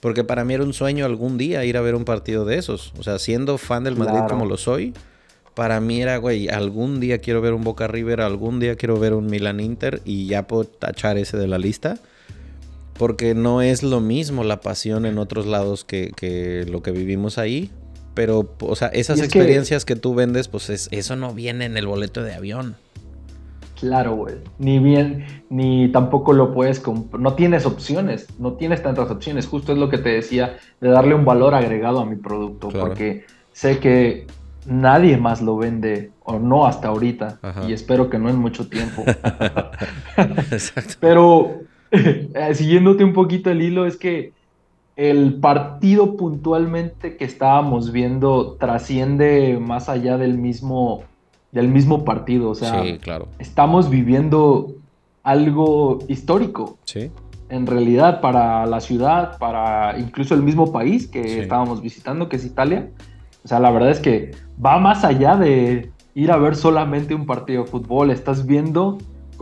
Porque 0.00 0.24
para 0.24 0.44
mí 0.44 0.52
era 0.52 0.64
un 0.64 0.74
sueño 0.74 1.06
algún 1.06 1.38
día 1.38 1.64
ir 1.64 1.78
a 1.78 1.80
ver 1.80 1.94
un 1.94 2.04
partido 2.04 2.44
de 2.44 2.58
esos. 2.58 2.92
O 2.98 3.02
sea, 3.02 3.18
siendo 3.18 3.56
fan 3.56 3.84
del 3.84 3.96
Madrid 3.96 4.20
como 4.28 4.44
lo 4.44 4.58
soy, 4.58 4.92
para 5.54 5.80
mí 5.80 6.02
era, 6.02 6.18
güey, 6.18 6.48
algún 6.48 7.00
día 7.00 7.18
quiero 7.18 7.40
ver 7.40 7.54
un 7.54 7.64
Boca 7.64 7.86
River, 7.86 8.20
algún 8.20 8.60
día 8.60 8.76
quiero 8.76 8.98
ver 8.98 9.14
un 9.14 9.26
Milan 9.26 9.60
Inter 9.60 10.02
y 10.04 10.26
ya 10.26 10.46
puedo 10.46 10.64
tachar 10.64 11.16
ese 11.16 11.38
de 11.38 11.46
la 11.46 11.56
lista. 11.56 11.98
Porque 12.98 13.34
no 13.34 13.62
es 13.62 13.82
lo 13.82 14.00
mismo 14.00 14.44
la 14.44 14.60
pasión 14.60 15.04
en 15.06 15.18
otros 15.18 15.46
lados 15.46 15.84
que, 15.84 16.64
lo 16.68 16.82
que 16.82 16.92
vivimos 16.92 17.38
ahí. 17.38 17.70
Pero, 18.14 18.54
o 18.60 18.76
sea, 18.76 18.88
esas 18.88 19.20
experiencias 19.20 19.84
que... 19.84 19.96
tú 19.96 20.14
vendes, 20.14 20.46
pues 20.46 20.88
eso 20.90 21.16
no 21.16 21.34
viene 21.34 21.64
en 21.64 21.76
el 21.76 21.86
boleto 21.86 22.22
de 22.22 22.34
avión. 22.34 22.76
Claro, 23.78 24.14
güey. 24.14 24.36
Ni 24.58 24.78
bien, 24.78 25.26
ni 25.50 25.88
tampoco 25.88 26.32
lo 26.32 26.54
puedes 26.54 26.82
No 27.18 27.34
tienes 27.34 27.66
opciones, 27.66 28.28
no 28.38 28.54
tienes 28.54 28.82
tantas 28.82 29.10
opciones. 29.10 29.46
Justo 29.46 29.72
es 29.72 29.78
lo 29.78 29.90
que 29.90 29.98
te 29.98 30.10
decía, 30.10 30.56
de 30.80 30.88
darle 30.88 31.14
un 31.14 31.24
valor 31.24 31.54
agregado 31.54 32.00
a 32.00 32.06
mi 32.06 32.16
producto, 32.16 32.68
porque 32.68 33.24
sé 33.52 33.78
que 33.80 34.26
nadie 34.66 35.16
más 35.16 35.42
lo 35.42 35.56
vende, 35.56 36.12
o 36.22 36.38
no 36.38 36.66
hasta 36.66 36.88
ahorita, 36.88 37.40
y 37.68 37.72
espero 37.72 38.08
que 38.08 38.18
no 38.18 38.30
en 38.30 38.36
mucho 38.36 38.68
tiempo. 38.68 39.02
Exacto. 40.50 40.94
Pero 41.00 41.60
siguiéndote 42.54 43.04
un 43.04 43.12
poquito 43.12 43.50
el 43.50 43.62
hilo, 43.62 43.86
es 43.86 43.96
que 43.96 44.32
el 44.96 45.34
partido 45.40 46.16
puntualmente 46.16 47.16
que 47.16 47.24
estábamos 47.24 47.90
viendo 47.90 48.52
trasciende 48.52 49.58
más 49.60 49.88
allá 49.88 50.18
del 50.18 50.38
mismo 50.38 51.02
del 51.54 51.68
mismo 51.68 52.04
partido. 52.04 52.50
O 52.50 52.54
sea, 52.54 52.82
claro. 52.98 53.28
estamos 53.38 53.88
viviendo 53.88 54.74
algo 55.22 56.00
histórico. 56.08 56.78
Sí. 56.84 57.10
En 57.48 57.66
realidad, 57.66 58.20
para 58.20 58.66
la 58.66 58.80
ciudad, 58.80 59.38
para 59.38 59.98
incluso 59.98 60.34
el 60.34 60.42
mismo 60.42 60.72
país 60.72 61.06
que 61.06 61.40
estábamos 61.40 61.80
visitando, 61.80 62.28
que 62.28 62.36
es 62.36 62.44
Italia. 62.44 62.90
O 63.44 63.48
sea, 63.48 63.60
la 63.60 63.70
verdad 63.70 63.90
es 63.90 64.00
que 64.00 64.32
va 64.64 64.78
más 64.78 65.04
allá 65.04 65.36
de 65.36 65.90
ir 66.14 66.32
a 66.32 66.36
ver 66.36 66.56
solamente 66.56 67.14
un 67.14 67.26
partido 67.26 67.62
de 67.62 67.70
fútbol. 67.70 68.10
Estás 68.10 68.46
viendo 68.46 68.98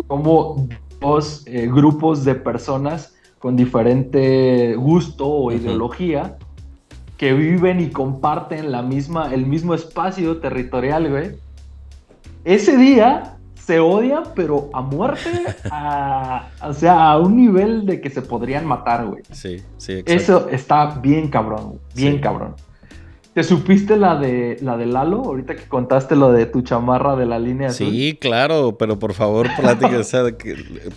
cómo 0.06 0.68
dos 1.02 1.42
eh, 1.46 1.66
grupos 1.66 2.24
de 2.24 2.34
personas 2.34 3.14
con 3.38 3.56
diferente 3.56 4.74
gusto 4.76 5.28
o 5.28 5.52
ideología 5.52 6.38
que 7.16 7.34
viven 7.34 7.80
y 7.80 7.90
comparten 7.90 8.72
la 8.72 8.82
misma, 8.82 9.32
el 9.32 9.46
mismo 9.46 9.74
espacio 9.74 10.38
territorial, 10.38 11.08
güey, 11.10 11.36
ese 12.44 12.76
día 12.76 13.36
se 13.54 13.78
odian, 13.78 14.24
pero 14.34 14.70
a 14.72 14.80
muerte, 14.80 15.30
o 16.62 16.72
sea, 16.72 17.12
a 17.12 17.18
un 17.18 17.36
nivel 17.36 17.86
de 17.86 18.00
que 18.00 18.10
se 18.10 18.22
podrían 18.22 18.66
matar, 18.66 19.06
güey. 19.06 19.22
Sí, 19.30 19.62
sí, 19.76 19.92
exacto. 19.92 20.12
Eso 20.12 20.48
está 20.48 20.98
bien 21.00 21.28
cabrón, 21.28 21.78
bien 21.94 22.18
cabrón. 22.20 22.56
¿Te 23.34 23.42
supiste 23.42 23.96
la 23.96 24.16
de 24.16 24.58
la 24.60 24.76
de 24.76 24.84
Lalo? 24.84 25.22
Ahorita 25.24 25.56
que 25.56 25.66
contaste 25.66 26.16
lo 26.16 26.32
de 26.32 26.44
tu 26.44 26.60
chamarra 26.60 27.16
de 27.16 27.24
la 27.24 27.38
línea 27.38 27.70
Sí, 27.70 28.18
claro, 28.20 28.76
pero 28.78 28.98
por 28.98 29.14
favor, 29.14 29.48
platica, 29.58 29.98
o 29.98 30.04
sea, 30.04 30.24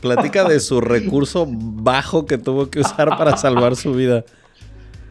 platica 0.01 0.43
de 0.43 0.59
su 0.59 0.81
recurso 0.81 1.47
bajo 1.47 2.25
que 2.25 2.37
tuvo 2.37 2.69
que 2.69 2.81
usar 2.81 3.17
para 3.17 3.37
salvar 3.37 3.77
su 3.77 3.93
vida. 3.93 4.25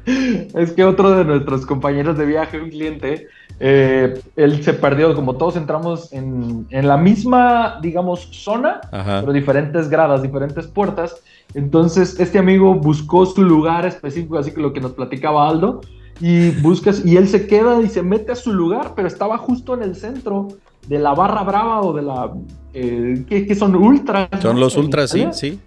Es 0.07 0.73
que 0.73 0.85
otro 0.85 1.13
de 1.13 1.25
nuestros 1.25 1.65
compañeros 1.65 2.19
de 2.19 2.27
viaje, 2.27 2.61
un 2.61 2.69
cliente, 2.69 3.29
eh, 3.59 4.21
él 4.37 4.63
se 4.63 4.75
perdió, 4.75 5.15
como 5.15 5.37
todos 5.37 5.57
entramos 5.57 6.13
en, 6.13 6.67
la 6.71 6.99
misma, 6.99 7.79
digamos, 7.81 8.29
zona, 8.33 8.83
pero 8.91 9.33
diferentes 9.33 9.89
gradas, 9.89 10.21
diferentes 10.23 10.67
puertas. 10.67 11.23
Entonces, 11.55 12.21
este 12.21 12.39
amigo 12.39 12.75
buscó 12.75 13.25
su 13.25 13.43
lugar 13.43 13.87
específico, 13.87 14.37
así 14.37 14.53
que 14.53 14.61
lo 14.61 14.75
que 14.75 14.83
nos 14.83 14.93
platicaba 14.93 15.49
Aldo, 15.49 15.81
y 16.21 16.51
buscas, 16.51 17.05
y 17.05 17.17
él 17.17 17.29
se 17.29 17.47
queda 17.47 17.81
y 17.83 17.89
se 17.89 18.03
mete 18.03 18.33
a 18.33 18.37
su 18.37 18.53
lugar, 18.53 18.93
pero 18.95 19.09
estaba 19.09 19.39
justo 19.39 19.75
en 19.75 19.83
el 19.83 19.97
centro 19.97 20.49
de 20.89 20.99
la 20.99 21.15
barra 21.15 21.43
brava 21.43 21.81
o 21.81 21.93
de 21.93 22.03
la. 22.03 22.33
Eh, 22.73 23.25
¿qué, 23.29 23.55
son 23.55 23.75
ultras? 23.75 24.29
Son 24.41 24.61
los 24.61 24.77
ultras, 24.77 25.11
sí, 25.11 25.27
sí. 25.33 25.61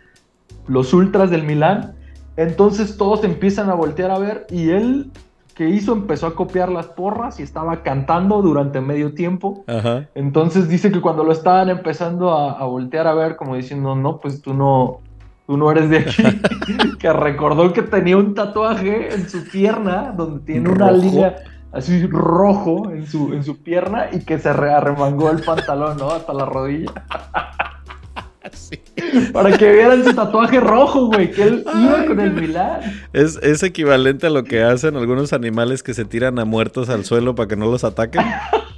Los 0.67 0.93
ultras 0.93 1.29
del 1.29 1.43
Milán. 1.43 1.95
Entonces 2.35 2.97
todos 2.97 3.23
empiezan 3.23 3.69
a 3.69 3.73
voltear 3.73 4.11
a 4.11 4.19
ver 4.19 4.45
y 4.51 4.69
él 4.69 5.11
que 5.55 5.67
hizo 5.67 5.93
empezó 5.93 6.27
a 6.27 6.35
copiar 6.35 6.69
las 6.69 6.85
porras 6.85 7.39
y 7.39 7.43
estaba 7.43 7.81
cantando 7.81 8.43
durante 8.43 8.79
medio 8.79 9.15
tiempo. 9.15 9.65
Entonces 10.13 10.69
dice 10.69 10.91
que 10.91 11.01
cuando 11.01 11.23
lo 11.23 11.31
estaban 11.31 11.69
empezando 11.69 12.31
a, 12.31 12.63
voltear 12.65 13.07
a 13.07 13.15
ver, 13.15 13.37
como 13.37 13.55
diciendo, 13.55 13.95
no, 13.95 14.19
pues 14.19 14.43
tú 14.43 14.53
no, 14.53 14.99
tú 15.47 15.57
no 15.57 15.71
eres 15.71 15.89
de 15.89 15.97
aquí, 15.99 16.23
que 16.99 17.13
recordó 17.13 17.71
que 17.73 17.81
tenía 17.81 18.17
un 18.17 18.35
tatuaje 18.35 19.15
en 19.15 19.29
su 19.29 19.45
pierna, 19.45 20.13
donde 20.15 20.45
tiene 20.45 20.69
una 20.69 20.91
línea 20.91 21.37
así 21.71 22.05
rojo 22.07 22.91
en 22.91 23.07
su, 23.07 23.33
en 23.33 23.43
su 23.43 23.63
pierna 23.63 24.09
y 24.11 24.19
que 24.19 24.37
se 24.37 24.49
arremangó 24.49 25.31
el 25.31 25.41
pantalón, 25.41 25.97
¿no? 25.97 26.11
Hasta 26.11 26.33
la 26.33 26.45
rodilla. 26.45 26.91
Para 29.33 29.57
que 29.57 29.71
vieran 29.71 30.03
su 30.03 30.13
tatuaje 30.13 30.59
rojo, 30.59 31.07
güey, 31.07 31.31
que 31.31 31.43
él 31.43 31.65
iba 31.79 32.05
con 32.05 32.19
el 32.19 32.33
Milán. 32.33 32.81
Es, 33.13 33.37
es, 33.41 33.63
equivalente 33.63 34.27
a 34.27 34.29
lo 34.29 34.43
que 34.43 34.63
hacen 34.63 34.95
algunos 34.95 35.33
animales 35.33 35.83
que 35.83 35.93
se 35.93 36.05
tiran 36.05 36.39
a 36.39 36.45
muertos 36.45 36.89
al 36.89 37.05
suelo 37.05 37.35
para 37.35 37.47
que 37.47 37.55
no 37.55 37.69
los 37.69 37.83
ataquen. 37.83 38.23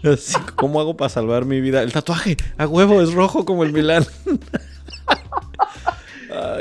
¿Cómo 0.55 0.81
hago 0.81 0.97
para 0.97 1.09
salvar 1.09 1.45
mi 1.45 1.61
vida? 1.61 1.83
El 1.83 1.93
tatuaje, 1.93 2.37
a 2.57 2.67
huevo, 2.67 3.01
es 3.01 3.13
rojo 3.13 3.45
como 3.45 3.63
el 3.63 3.71
Milán. 3.71 4.03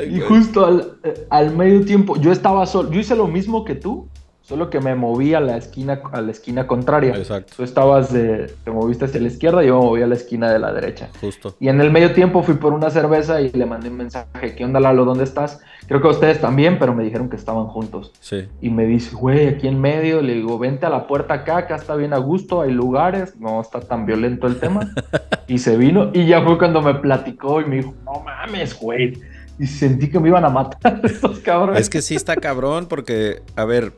Y 0.09 0.19
justo 0.19 0.65
al, 0.65 0.97
al 1.29 1.55
medio 1.55 1.85
tiempo, 1.85 2.15
yo 2.17 2.31
estaba 2.31 2.65
solo, 2.65 2.91
yo 2.91 2.99
hice 2.99 3.15
lo 3.15 3.27
mismo 3.27 3.65
que 3.65 3.75
tú, 3.75 4.07
Solo 4.49 4.71
que 4.71 4.79
me 4.79 4.95
moví 4.95 5.35
a 5.35 5.39
la 5.39 5.57
esquina, 5.57 6.01
a 6.11 6.21
la 6.21 6.31
esquina 6.31 6.65
contraria. 6.65 7.15
Exacto. 7.15 7.53
Tú 7.55 7.61
estabas 7.61 8.11
de, 8.11 8.51
te 8.63 8.71
moviste 8.71 9.05
hacia 9.05 9.21
la 9.21 9.27
izquierda 9.27 9.63
yo 9.63 9.79
me 9.79 9.85
moví 9.85 10.01
a 10.01 10.07
la 10.07 10.15
esquina 10.15 10.51
de 10.51 10.57
la 10.57 10.73
derecha. 10.73 11.09
Justo. 11.21 11.55
Y 11.59 11.67
en 11.67 11.79
el 11.79 11.91
medio 11.91 12.13
tiempo 12.13 12.41
fui 12.41 12.55
por 12.55 12.73
una 12.73 12.89
cerveza 12.89 13.39
y 13.41 13.51
le 13.51 13.67
mandé 13.67 13.89
un 13.89 13.97
mensaje, 13.97 14.55
¿qué 14.55 14.65
onda 14.65 14.79
Lalo? 14.79 15.05
¿Dónde 15.05 15.23
estás? 15.23 15.61
Creo 15.85 16.01
que 16.01 16.07
ustedes 16.07 16.41
también, 16.41 16.79
pero 16.79 16.95
me 16.95 17.03
dijeron 17.03 17.29
que 17.29 17.35
estaban 17.35 17.67
juntos. 17.67 18.11
Sí. 18.21 18.47
Y 18.59 18.71
me 18.71 18.87
dice, 18.87 19.15
güey, 19.15 19.49
aquí 19.49 19.67
en 19.67 19.79
medio, 19.79 20.19
le 20.23 20.33
digo, 20.33 20.57
vente 20.57 20.87
a 20.87 20.89
la 20.89 21.05
puerta 21.05 21.35
acá, 21.35 21.57
acá 21.57 21.75
está 21.75 21.95
bien 21.95 22.15
a 22.15 22.17
gusto, 22.17 22.61
hay 22.61 22.71
lugares, 22.71 23.39
no 23.39 23.61
está 23.61 23.81
tan 23.81 24.07
violento 24.07 24.47
el 24.47 24.59
tema. 24.59 24.89
y 25.47 25.59
se 25.59 25.77
vino 25.77 26.09
y 26.11 26.25
ya 26.25 26.41
fue 26.41 26.57
cuando 26.57 26.81
me 26.81 26.95
platicó 26.95 27.61
y 27.61 27.65
me 27.65 27.75
dijo, 27.75 27.93
no 28.03 28.21
mames, 28.21 28.79
güey. 28.79 29.13
Y 29.59 29.67
sentí 29.67 30.09
que 30.09 30.19
me 30.19 30.29
iban 30.29 30.45
a 30.45 30.49
matar 30.49 31.01
estos 31.03 31.39
cabrones. 31.39 31.81
Es 31.81 31.89
que 31.89 32.01
sí 32.01 32.15
está 32.15 32.37
cabrón 32.37 32.87
porque, 32.87 33.43
a 33.55 33.65
ver, 33.65 33.93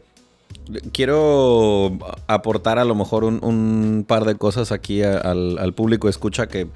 quiero 0.92 1.98
aportar 2.28 2.80
a 2.80 2.86
lo 2.86 2.96
mejor 2.96 3.24
un, 3.24 4.06
par 4.08 4.26
de 4.26 4.36
cosas 4.36 4.72
aquí 4.72 5.04
al, 5.04 5.74
público 5.76 6.10
escucha 6.10 6.48
que 6.48 6.68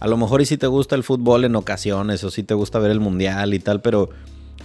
a 0.00 0.06
lo 0.06 0.16
mejor 0.16 0.40
y 0.40 0.46
si 0.46 0.56
te 0.56 0.68
gusta 0.68 0.94
el 0.94 1.02
fútbol 1.02 1.44
en 1.44 1.56
ocasiones 1.56 2.22
o 2.22 2.30
si 2.30 2.44
te 2.44 2.54
gusta 2.54 2.78
ver 2.78 2.92
el 2.92 3.00
mundial 3.00 3.52
y 3.52 3.58
tal, 3.58 3.80
pero 3.80 4.10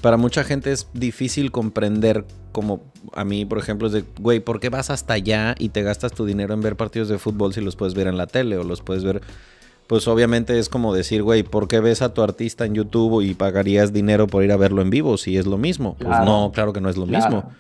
para 0.01 0.17
mucha 0.17 0.43
gente 0.43 0.71
es 0.71 0.87
difícil 0.93 1.51
comprender, 1.51 2.25
como 2.51 2.83
a 3.13 3.23
mí, 3.23 3.45
por 3.45 3.57
ejemplo, 3.57 3.87
es 3.87 3.93
de, 3.93 4.03
güey, 4.19 4.39
¿por 4.39 4.59
qué 4.59 4.69
vas 4.69 4.91
hasta 4.91 5.13
allá 5.13 5.55
y 5.57 5.69
te 5.69 5.81
gastas 5.81 6.11
tu 6.13 6.25
dinero 6.25 6.53
en 6.53 6.61
ver 6.61 6.75
partidos 6.75 7.09
de 7.09 7.17
fútbol 7.17 7.53
si 7.53 7.61
los 7.61 7.75
puedes 7.75 7.95
ver 7.95 8.07
en 8.07 8.17
la 8.17 8.27
tele 8.27 8.57
o 8.57 8.63
los 8.63 8.81
puedes 8.81 9.03
ver... 9.03 9.21
Pues 9.87 10.07
obviamente 10.07 10.57
es 10.59 10.69
como 10.69 10.93
decir, 10.93 11.23
güey, 11.23 11.43
¿por 11.43 11.67
qué 11.67 11.79
ves 11.79 12.01
a 12.01 12.13
tu 12.13 12.21
artista 12.21 12.65
en 12.65 12.73
YouTube 12.73 13.21
y 13.21 13.33
pagarías 13.33 13.91
dinero 13.91 14.27
por 14.27 14.43
ir 14.43 14.51
a 14.51 14.57
verlo 14.57 14.81
en 14.81 14.89
vivo 14.89 15.17
si 15.17 15.37
es 15.37 15.45
lo 15.45 15.57
mismo? 15.57 15.95
Pues 15.99 16.19
no, 16.25 16.51
claro 16.53 16.73
que 16.73 16.81
no 16.81 16.89
es 16.89 16.97
lo 16.97 17.05
mismo. 17.05 17.51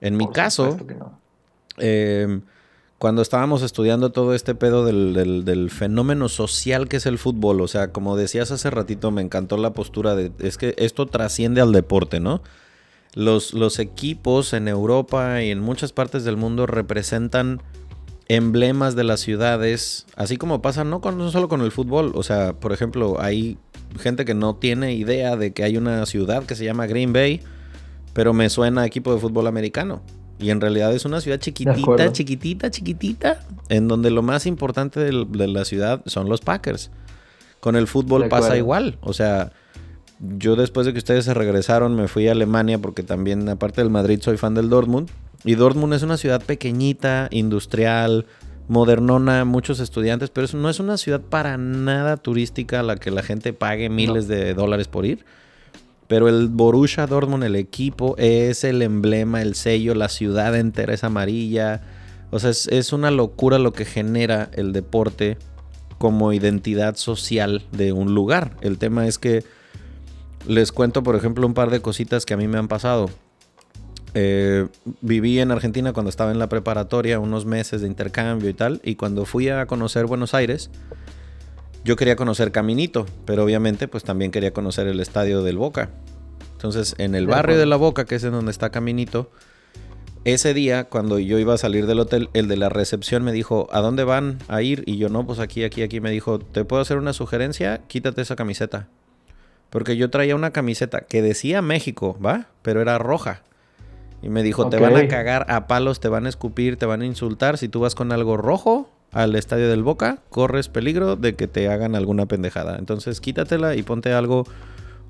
En 0.00 0.16
mi 0.16 0.28
caso, 0.30 0.76
eh, 1.78 2.40
cuando 2.98 3.22
estábamos 3.22 3.62
estudiando 3.62 4.10
todo 4.10 4.34
este 4.34 4.56
pedo 4.56 4.84
del, 4.84 5.70
fenómeno 5.70 6.28
social 6.28 6.88
que 6.88 6.96
es 6.96 7.06
el 7.06 7.18
fútbol, 7.18 7.60
o 7.60 7.68
sea, 7.68 7.92
como 7.92 8.16
decías 8.16 8.50
hace 8.50 8.70
ratito, 8.70 9.12
me 9.12 9.22
encantó 9.22 9.56
la 9.56 9.72
postura 9.72 10.16
de, 10.16 10.32
es 10.40 10.58
que 10.58 10.74
esto 10.78 11.06
trasciende 11.06 11.60
al 11.60 11.72
deporte, 11.72 12.18
¿no? 12.18 12.42
Los, 13.14 13.54
los 13.54 13.78
equipos 13.78 14.52
en 14.52 14.68
Europa 14.68 15.42
y 15.42 15.50
en 15.50 15.60
muchas 15.60 15.92
partes 15.92 16.24
del 16.24 16.36
mundo 16.36 16.66
representan 16.66 17.62
emblemas 18.28 18.94
de 18.94 19.04
las 19.04 19.20
ciudades, 19.20 20.06
así 20.14 20.36
como 20.36 20.60
pasa 20.60 20.84
no, 20.84 21.00
con, 21.00 21.16
no 21.16 21.30
solo 21.30 21.48
con 21.48 21.62
el 21.62 21.72
fútbol, 21.72 22.12
o 22.14 22.22
sea, 22.22 22.52
por 22.52 22.72
ejemplo, 22.72 23.20
hay 23.20 23.58
gente 23.98 24.24
que 24.24 24.34
no 24.34 24.56
tiene 24.56 24.94
idea 24.94 25.36
de 25.36 25.52
que 25.52 25.64
hay 25.64 25.76
una 25.76 26.04
ciudad 26.06 26.44
que 26.44 26.54
se 26.54 26.64
llama 26.64 26.86
Green 26.86 27.12
Bay, 27.12 27.40
pero 28.12 28.34
me 28.34 28.50
suena 28.50 28.82
a 28.82 28.86
equipo 28.86 29.14
de 29.14 29.20
fútbol 29.20 29.46
americano. 29.46 30.02
Y 30.40 30.50
en 30.50 30.60
realidad 30.60 30.94
es 30.94 31.04
una 31.04 31.20
ciudad 31.20 31.38
chiquitita, 31.38 32.12
chiquitita, 32.12 32.70
chiquitita, 32.70 33.40
en 33.68 33.88
donde 33.88 34.10
lo 34.10 34.22
más 34.22 34.46
importante 34.46 35.00
de, 35.00 35.12
la 35.12 35.64
ciudad 35.64 36.02
son 36.06 36.28
los 36.28 36.40
Packers. 36.40 36.90
Con 37.58 37.74
el 37.74 37.88
fútbol 37.88 38.28
pasa 38.28 38.56
igual. 38.56 38.98
O 39.00 39.12
sea, 39.12 39.50
yo 40.20 40.54
después 40.54 40.86
de 40.86 40.92
que 40.92 40.98
ustedes 40.98 41.24
se 41.24 41.34
regresaron 41.34 41.96
me 41.96 42.06
fui 42.06 42.28
a 42.28 42.32
Alemania 42.32 42.78
porque 42.78 43.02
también, 43.02 43.48
aparte 43.48 43.80
del 43.80 43.90
Madrid, 43.90 44.20
soy 44.22 44.36
fan 44.36 44.54
del 44.54 44.68
Dortmund. 44.68 45.10
Y 45.44 45.54
Dortmund 45.54 45.94
es 45.94 46.02
una 46.02 46.16
ciudad 46.16 46.42
pequeñita, 46.42 47.28
industrial, 47.30 48.26
modernona, 48.68 49.44
muchos 49.44 49.80
estudiantes, 49.80 50.30
pero 50.30 50.46
no 50.54 50.68
es 50.68 50.78
una 50.78 50.98
ciudad 50.98 51.20
para 51.20 51.56
nada 51.56 52.16
turística 52.16 52.80
a 52.80 52.82
la 52.82 52.96
que 52.96 53.10
la 53.10 53.22
gente 53.22 53.52
pague 53.52 53.88
miles 53.88 54.28
de 54.28 54.54
dólares 54.54 54.88
por 54.88 55.06
ir. 55.06 55.24
Pero 56.06 56.28
el 56.28 56.48
Borussia 56.48 57.06
Dortmund, 57.06 57.44
el 57.44 57.56
equipo, 57.56 58.14
es 58.18 58.64
el 58.64 58.82
emblema, 58.82 59.42
el 59.42 59.54
sello, 59.54 59.94
la 59.94 60.08
ciudad 60.08 60.56
entera 60.56 60.94
es 60.94 61.04
amarilla. 61.04 61.82
O 62.30 62.38
sea, 62.38 62.50
es, 62.50 62.92
una 62.92 63.10
locura 63.10 63.58
lo 63.58 63.72
que 63.72 63.84
genera 63.84 64.50
el 64.54 64.72
deporte 64.72 65.36
como 65.98 66.32
identidad 66.32 66.96
social 66.96 67.64
de 67.72 67.92
un 67.92 68.14
lugar. 68.14 68.56
El 68.62 68.78
tema 68.78 69.06
es 69.06 69.18
que 69.18 69.44
les 70.46 70.72
cuento, 70.72 71.02
por 71.02 71.14
ejemplo, 71.14 71.46
un 71.46 71.54
par 71.54 71.70
de 71.70 71.82
cositas 71.82 72.24
que 72.24 72.34
a 72.34 72.38
mí 72.38 72.48
me 72.48 72.58
han 72.58 72.68
pasado. 72.68 73.10
Eh, 74.20 74.66
viví 75.00 75.38
en 75.38 75.52
Argentina 75.52 75.92
cuando 75.92 76.10
estaba 76.10 76.32
en 76.32 76.40
la 76.40 76.48
preparatoria, 76.48 77.20
unos 77.20 77.46
meses 77.46 77.82
de 77.82 77.86
intercambio 77.86 78.50
y 78.50 78.52
tal, 78.52 78.80
y 78.82 78.96
cuando 78.96 79.24
fui 79.24 79.48
a 79.48 79.64
conocer 79.66 80.06
Buenos 80.06 80.34
Aires, 80.34 80.70
yo 81.84 81.94
quería 81.94 82.16
conocer 82.16 82.50
Caminito, 82.50 83.06
pero 83.24 83.44
obviamente 83.44 83.86
pues 83.86 84.02
también 84.02 84.32
quería 84.32 84.52
conocer 84.52 84.88
el 84.88 84.98
estadio 84.98 85.44
del 85.44 85.56
Boca. 85.56 85.90
Entonces, 86.54 86.96
en 86.98 87.14
el 87.14 87.28
barrio 87.28 87.56
de 87.58 87.66
la 87.66 87.76
Boca, 87.76 88.06
que 88.06 88.16
es 88.16 88.24
en 88.24 88.32
donde 88.32 88.50
está 88.50 88.70
Caminito, 88.70 89.30
ese 90.24 90.52
día, 90.52 90.88
cuando 90.88 91.20
yo 91.20 91.38
iba 91.38 91.54
a 91.54 91.58
salir 91.58 91.86
del 91.86 92.00
hotel, 92.00 92.28
el 92.32 92.48
de 92.48 92.56
la 92.56 92.70
recepción 92.70 93.22
me 93.22 93.30
dijo, 93.30 93.68
¿a 93.70 93.78
dónde 93.78 94.02
van 94.02 94.38
a 94.48 94.62
ir? 94.62 94.82
Y 94.84 94.96
yo, 94.96 95.10
no, 95.10 95.24
pues 95.24 95.38
aquí, 95.38 95.62
aquí, 95.62 95.82
aquí. 95.82 96.00
Me 96.00 96.10
dijo, 96.10 96.40
¿te 96.40 96.64
puedo 96.64 96.82
hacer 96.82 96.98
una 96.98 97.12
sugerencia? 97.12 97.82
Quítate 97.86 98.22
esa 98.22 98.34
camiseta. 98.34 98.88
Porque 99.70 99.96
yo 99.96 100.10
traía 100.10 100.34
una 100.34 100.50
camiseta 100.50 101.02
que 101.02 101.22
decía 101.22 101.62
México, 101.62 102.18
¿va? 102.20 102.48
Pero 102.62 102.82
era 102.82 102.98
roja. 102.98 103.42
Y 104.22 104.28
me 104.28 104.42
dijo, 104.42 104.68
te 104.68 104.78
van 104.78 104.96
a 104.96 105.06
cagar 105.08 105.46
a 105.48 105.66
palos, 105.66 106.00
te 106.00 106.08
van 106.08 106.26
a 106.26 106.28
escupir, 106.28 106.76
te 106.76 106.86
van 106.86 107.02
a 107.02 107.06
insultar 107.06 107.58
si 107.58 107.68
tú 107.68 107.80
vas 107.80 107.94
con 107.94 108.12
algo 108.12 108.36
rojo 108.36 108.90
al 109.12 109.36
estadio 109.36 109.68
del 109.68 109.82
Boca, 109.82 110.18
corres 110.28 110.68
peligro 110.68 111.16
de 111.16 111.34
que 111.34 111.46
te 111.46 111.68
hagan 111.68 111.94
alguna 111.94 112.26
pendejada. 112.26 112.76
Entonces 112.78 113.20
quítatela 113.20 113.74
y 113.74 113.82
ponte 113.82 114.12
algo 114.12 114.44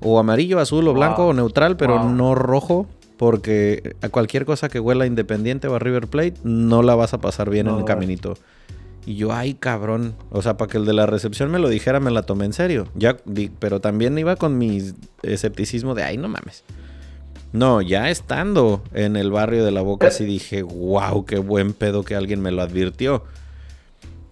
o 0.01 0.19
amarillo, 0.19 0.59
azul 0.59 0.87
o 0.87 0.93
blanco 0.93 1.27
o 1.27 1.33
neutral, 1.33 1.75
pero 1.75 2.03
no 2.03 2.35
rojo, 2.35 2.87
porque 3.17 3.95
a 4.01 4.09
cualquier 4.09 4.45
cosa 4.45 4.69
que 4.69 4.79
huela 4.79 5.05
Independiente 5.05 5.67
o 5.67 5.75
a 5.75 5.79
River 5.79 6.07
Plate 6.07 6.35
no 6.43 6.83
la 6.83 6.95
vas 6.95 7.13
a 7.13 7.19
pasar 7.19 7.49
bien 7.49 7.67
en 7.67 7.75
el 7.75 7.85
caminito. 7.85 8.35
Y 9.05 9.15
yo, 9.15 9.33
ay, 9.33 9.55
cabrón. 9.55 10.13
O 10.29 10.41
sea, 10.41 10.55
para 10.55 10.69
que 10.69 10.77
el 10.77 10.85
de 10.85 10.93
la 10.93 11.05
recepción 11.05 11.49
me 11.49 11.59
lo 11.59 11.67
dijera, 11.67 11.99
me 11.99 12.11
la 12.11 12.23
tomé 12.23 12.45
en 12.45 12.53
serio. 12.53 12.87
Ya, 12.95 13.17
pero 13.57 13.79
también 13.81 14.17
iba 14.17 14.35
con 14.35 14.57
mi 14.57 14.81
escepticismo 15.23 15.95
de, 15.95 16.03
ay, 16.03 16.17
no 16.17 16.27
mames. 16.27 16.63
No, 17.51 17.81
ya 17.81 18.09
estando 18.09 18.83
en 18.93 19.15
el 19.15 19.31
barrio 19.31 19.65
de 19.65 19.71
la 19.71 19.81
Boca, 19.81 20.11
sí 20.11 20.25
dije, 20.25 20.61
wow, 20.61 21.25
qué 21.25 21.39
buen 21.39 21.73
pedo 21.73 22.03
que 22.03 22.15
alguien 22.15 22.41
me 22.41 22.51
lo 22.51 22.61
advirtió. 22.61 23.23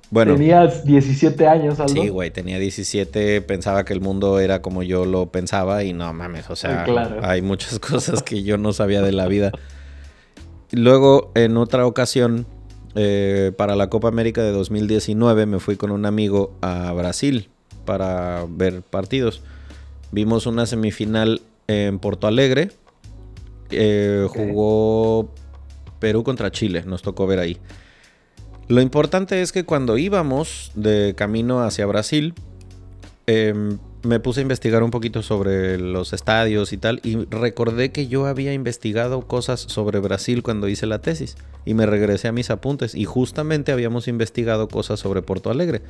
Bueno. 0.09 0.35
Tenías 0.35 0.85
17 0.85 1.47
años, 1.47 1.79
Aldo. 1.79 2.01
Sí, 2.01 2.09
güey, 2.09 2.31
tenía 2.31 2.59
17, 2.59 3.41
pensaba 3.41 3.83
que 3.83 3.93
el 3.93 4.01
mundo 4.01 4.39
era 4.39 4.61
como 4.61 4.83
yo 4.83 5.05
lo 5.05 5.25
pensaba 5.31 5.83
y 5.83 5.93
no 5.93 6.11
mames, 6.13 6.49
o 6.49 6.55
sea, 6.55 6.85
hay 7.23 7.41
muchas 7.41 7.79
cosas 7.79 8.23
que 8.23 8.43
yo 8.43 8.57
no 8.57 8.71
sabía 8.71 9.01
de 9.01 9.11
la 9.11 9.27
vida. 9.27 9.51
Luego, 10.71 11.31
en 11.35 11.57
otra 11.57 11.85
ocasión, 11.85 12.45
eh, 12.95 13.51
para 13.57 13.75
la 13.75 13.89
Copa 13.89 14.07
América 14.07 14.43
de 14.43 14.51
2019, 14.51 15.45
me 15.45 15.59
fui 15.59 15.75
con 15.75 15.91
un 15.91 16.05
amigo 16.05 16.53
a 16.61 16.91
Brasil 16.93 17.49
para 17.85 18.45
ver 18.49 18.81
partidos. 18.81 19.41
Vimos 20.11 20.45
una 20.45 20.65
semifinal 20.65 21.41
en 21.67 21.99
Porto 21.99 22.27
Alegre. 22.27 22.71
Eh, 23.71 24.27
jugó 24.29 25.29
Perú 25.99 26.23
contra 26.23 26.51
Chile, 26.51 26.83
nos 26.85 27.01
tocó 27.01 27.27
ver 27.27 27.39
ahí. 27.39 27.57
Lo 28.67 28.81
importante 28.81 29.41
es 29.41 29.51
que 29.51 29.63
cuando 29.63 29.97
íbamos 29.97 30.71
de 30.75 31.13
camino 31.15 31.63
hacia 31.63 31.85
Brasil, 31.85 32.33
em, 33.25 33.77
me 34.03 34.19
puse 34.19 34.41
a 34.41 34.43
investigar 34.43 34.83
un 34.83 34.91
poquito 34.91 35.21
sobre 35.21 35.77
los 35.77 36.13
estadios 36.13 36.73
y 36.73 36.77
tal, 36.77 36.99
y 37.03 37.15
recordé 37.29 37.91
que 37.91 38.07
yo 38.07 38.25
había 38.25 38.53
investigado 38.53 39.21
cosas 39.21 39.59
sobre 39.59 39.99
Brasil 39.99 40.43
cuando 40.43 40.67
hice 40.67 40.85
la 40.85 40.99
tesis, 40.99 41.35
y 41.65 41.73
me 41.73 41.85
regresé 41.85 42.27
a 42.27 42.31
mis 42.31 42.49
apuntes, 42.49 42.93
y 42.93 43.05
justamente 43.05 43.71
habíamos 43.71 44.07
investigado 44.07 44.67
cosas 44.67 44.99
sobre 44.99 45.21
Porto 45.21 45.49
Alegre. 45.49 45.81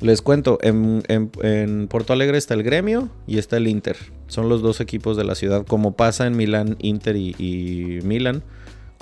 Les 0.00 0.22
cuento, 0.22 0.58
en, 0.60 1.02
en, 1.08 1.88
Porto 1.88 2.12
Alegre 2.12 2.36
está 2.36 2.54
el 2.54 2.62
gremio 2.62 3.08
y 3.26 3.38
está 3.38 3.56
el 3.56 3.68
Inter. 3.68 3.96
Son 4.26 4.48
los 4.48 4.60
dos 4.60 4.80
equipos 4.80 5.16
de 5.16 5.24
la 5.24 5.34
ciudad, 5.34 5.64
como 5.66 5.94
pasa 5.94 6.26
en 6.26 6.36
Milán, 6.36 6.76
Inter 6.80 7.16
y, 7.16 7.34
y 7.38 8.00
Milán 8.04 8.42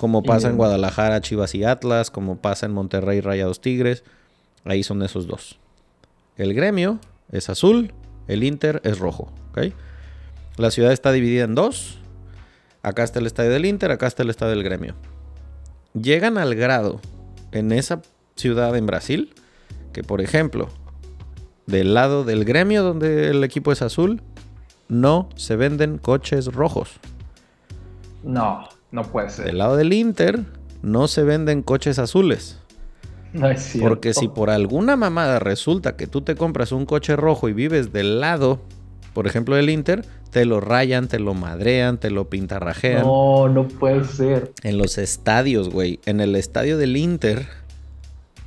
como 0.03 0.21
pasa 0.21 0.49
en 0.49 0.57
Guadalajara, 0.57 1.21
Chivas 1.21 1.55
y 1.55 1.63
Atlas, 1.63 2.11
como 2.11 2.35
pasa 2.37 2.65
en 2.65 2.73
Monterrey, 2.73 3.21
Rayados 3.21 3.61
Tigres. 3.61 4.03
Ahí 4.65 4.83
son 4.83 5.01
esos 5.01 5.27
dos. 5.27 5.59
El 6.35 6.53
gremio 6.53 6.99
es 7.31 7.49
azul, 7.49 7.93
el 8.27 8.43
Inter 8.43 8.81
es 8.83 8.99
rojo. 8.99 9.31
La 10.57 10.71
ciudad 10.71 10.91
está 10.91 11.13
dividida 11.13 11.45
en 11.45 11.55
dos. 11.55 11.99
Acá 12.81 13.03
está 13.03 13.19
el 13.19 13.27
estadio 13.27 13.51
del 13.51 13.65
Inter, 13.65 13.91
acá 13.91 14.07
está 14.07 14.23
el 14.23 14.29
estadio 14.29 14.51
del 14.51 14.63
gremio. 14.63 14.93
Llegan 15.93 16.37
al 16.37 16.53
grado 16.55 16.99
en 17.53 17.71
esa 17.71 18.01
ciudad 18.35 18.75
en 18.75 18.85
Brasil 18.85 19.33
que, 19.93 20.03
por 20.03 20.19
ejemplo, 20.19 20.67
del 21.65 21.93
lado 21.93 22.23
del 22.23 22.45
gremio 22.45 22.83
donde 22.83 23.29
el 23.29 23.43
equipo 23.43 23.71
es 23.71 23.81
azul, 23.81 24.21
no 24.87 25.29
se 25.35 25.55
venden 25.55 25.97
coches 25.97 26.47
rojos. 26.47 26.99
No. 28.23 28.67
No 28.93 29.01
puede 29.03 29.29
ser. 29.31 29.45
Del 29.45 29.57
lado 29.57 29.75
del 29.75 29.91
Inter 29.91 30.41
no 30.83 31.07
se 31.07 31.23
venden 31.23 31.63
coches 31.63 31.97
azules. 31.97 32.59
No 33.33 33.49
es 33.49 33.63
cierto. 33.63 33.89
Porque 33.89 34.13
si 34.13 34.27
por 34.27 34.51
alguna 34.51 34.95
mamada 34.95 35.39
resulta 35.39 35.95
que 35.95 36.05
tú 36.05 36.21
te 36.21 36.35
compras 36.35 36.71
un 36.71 36.85
coche 36.85 37.15
rojo 37.15 37.49
y 37.49 37.53
vives 37.53 37.91
del 37.91 38.21
lado, 38.21 38.61
por 39.13 39.25
ejemplo, 39.25 39.55
del 39.55 39.71
Inter, 39.71 40.05
te 40.29 40.45
lo 40.45 40.59
rayan, 40.59 41.07
te 41.07 41.17
lo 41.17 41.33
madrean, 41.33 41.97
te 41.97 42.11
lo 42.11 42.29
pintarrajean. 42.29 43.01
No, 43.01 43.49
no 43.49 43.67
puede 43.67 44.03
ser. 44.03 44.53
En 44.61 44.77
los 44.77 44.99
estadios, 44.99 45.69
güey. 45.69 45.99
En 46.05 46.19
el 46.19 46.35
estadio 46.35 46.77
del 46.77 46.95
Inter 46.95 47.47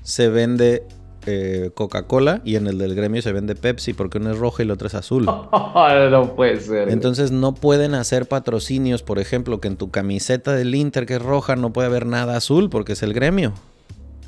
se 0.02 0.28
vende 0.28 0.84
eh, 1.26 1.70
Coca-Cola 1.74 2.40
y 2.44 2.56
en 2.56 2.66
el 2.68 2.78
del 2.78 2.94
gremio 2.94 3.20
se 3.20 3.32
vende 3.32 3.54
Pepsi 3.54 3.92
porque 3.92 4.18
uno 4.18 4.30
es 4.30 4.38
rojo 4.38 4.62
y 4.62 4.62
el 4.62 4.70
otro 4.70 4.86
es 4.86 4.94
azul. 4.94 5.24
no 6.10 6.34
puede 6.36 6.60
ser. 6.60 6.88
Entonces 6.88 7.32
no 7.32 7.54
pueden 7.54 7.94
hacer 7.94 8.26
patrocinios, 8.26 9.02
por 9.02 9.18
ejemplo, 9.18 9.60
que 9.60 9.68
en 9.68 9.76
tu 9.76 9.90
camiseta 9.90 10.52
del 10.52 10.74
Inter 10.74 11.04
que 11.04 11.16
es 11.16 11.22
roja 11.22 11.56
no 11.56 11.72
puede 11.72 11.88
haber 11.88 12.06
nada 12.06 12.36
azul 12.36 12.70
porque 12.70 12.92
es 12.92 13.02
el 13.02 13.12
gremio. 13.12 13.52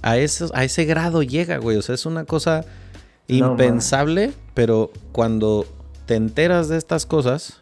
A, 0.03 0.19
eso, 0.19 0.51
a 0.55 0.65
ese 0.65 0.85
grado 0.85 1.23
llega, 1.23 1.59
güey. 1.59 1.77
O 1.77 1.83
sea, 1.83 1.95
es 1.95 2.05
una 2.05 2.25
cosa 2.25 2.65
impensable, 3.29 4.33
pero 4.55 4.91
cuando 5.13 5.67
te 6.07 6.17
enteras 6.17 6.69
de 6.69 6.79
estas 6.79 7.07
cosas, 7.07 7.59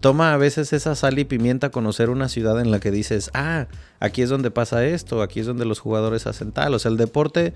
toma 0.00 0.32
a 0.32 0.36
veces 0.36 0.72
esa 0.72 0.94
sal 0.94 1.18
y 1.18 1.24
pimienta 1.24 1.70
conocer 1.70 2.10
una 2.10 2.28
ciudad 2.28 2.60
en 2.60 2.70
la 2.70 2.80
que 2.80 2.90
dices, 2.90 3.30
ah, 3.32 3.68
aquí 4.00 4.22
es 4.22 4.28
donde 4.28 4.50
pasa 4.50 4.84
esto, 4.84 5.22
aquí 5.22 5.40
es 5.40 5.46
donde 5.46 5.64
los 5.64 5.80
jugadores 5.80 6.26
hacen 6.26 6.52
tal. 6.52 6.74
O 6.74 6.78
sea, 6.78 6.90
el 6.90 6.96
deporte 6.96 7.54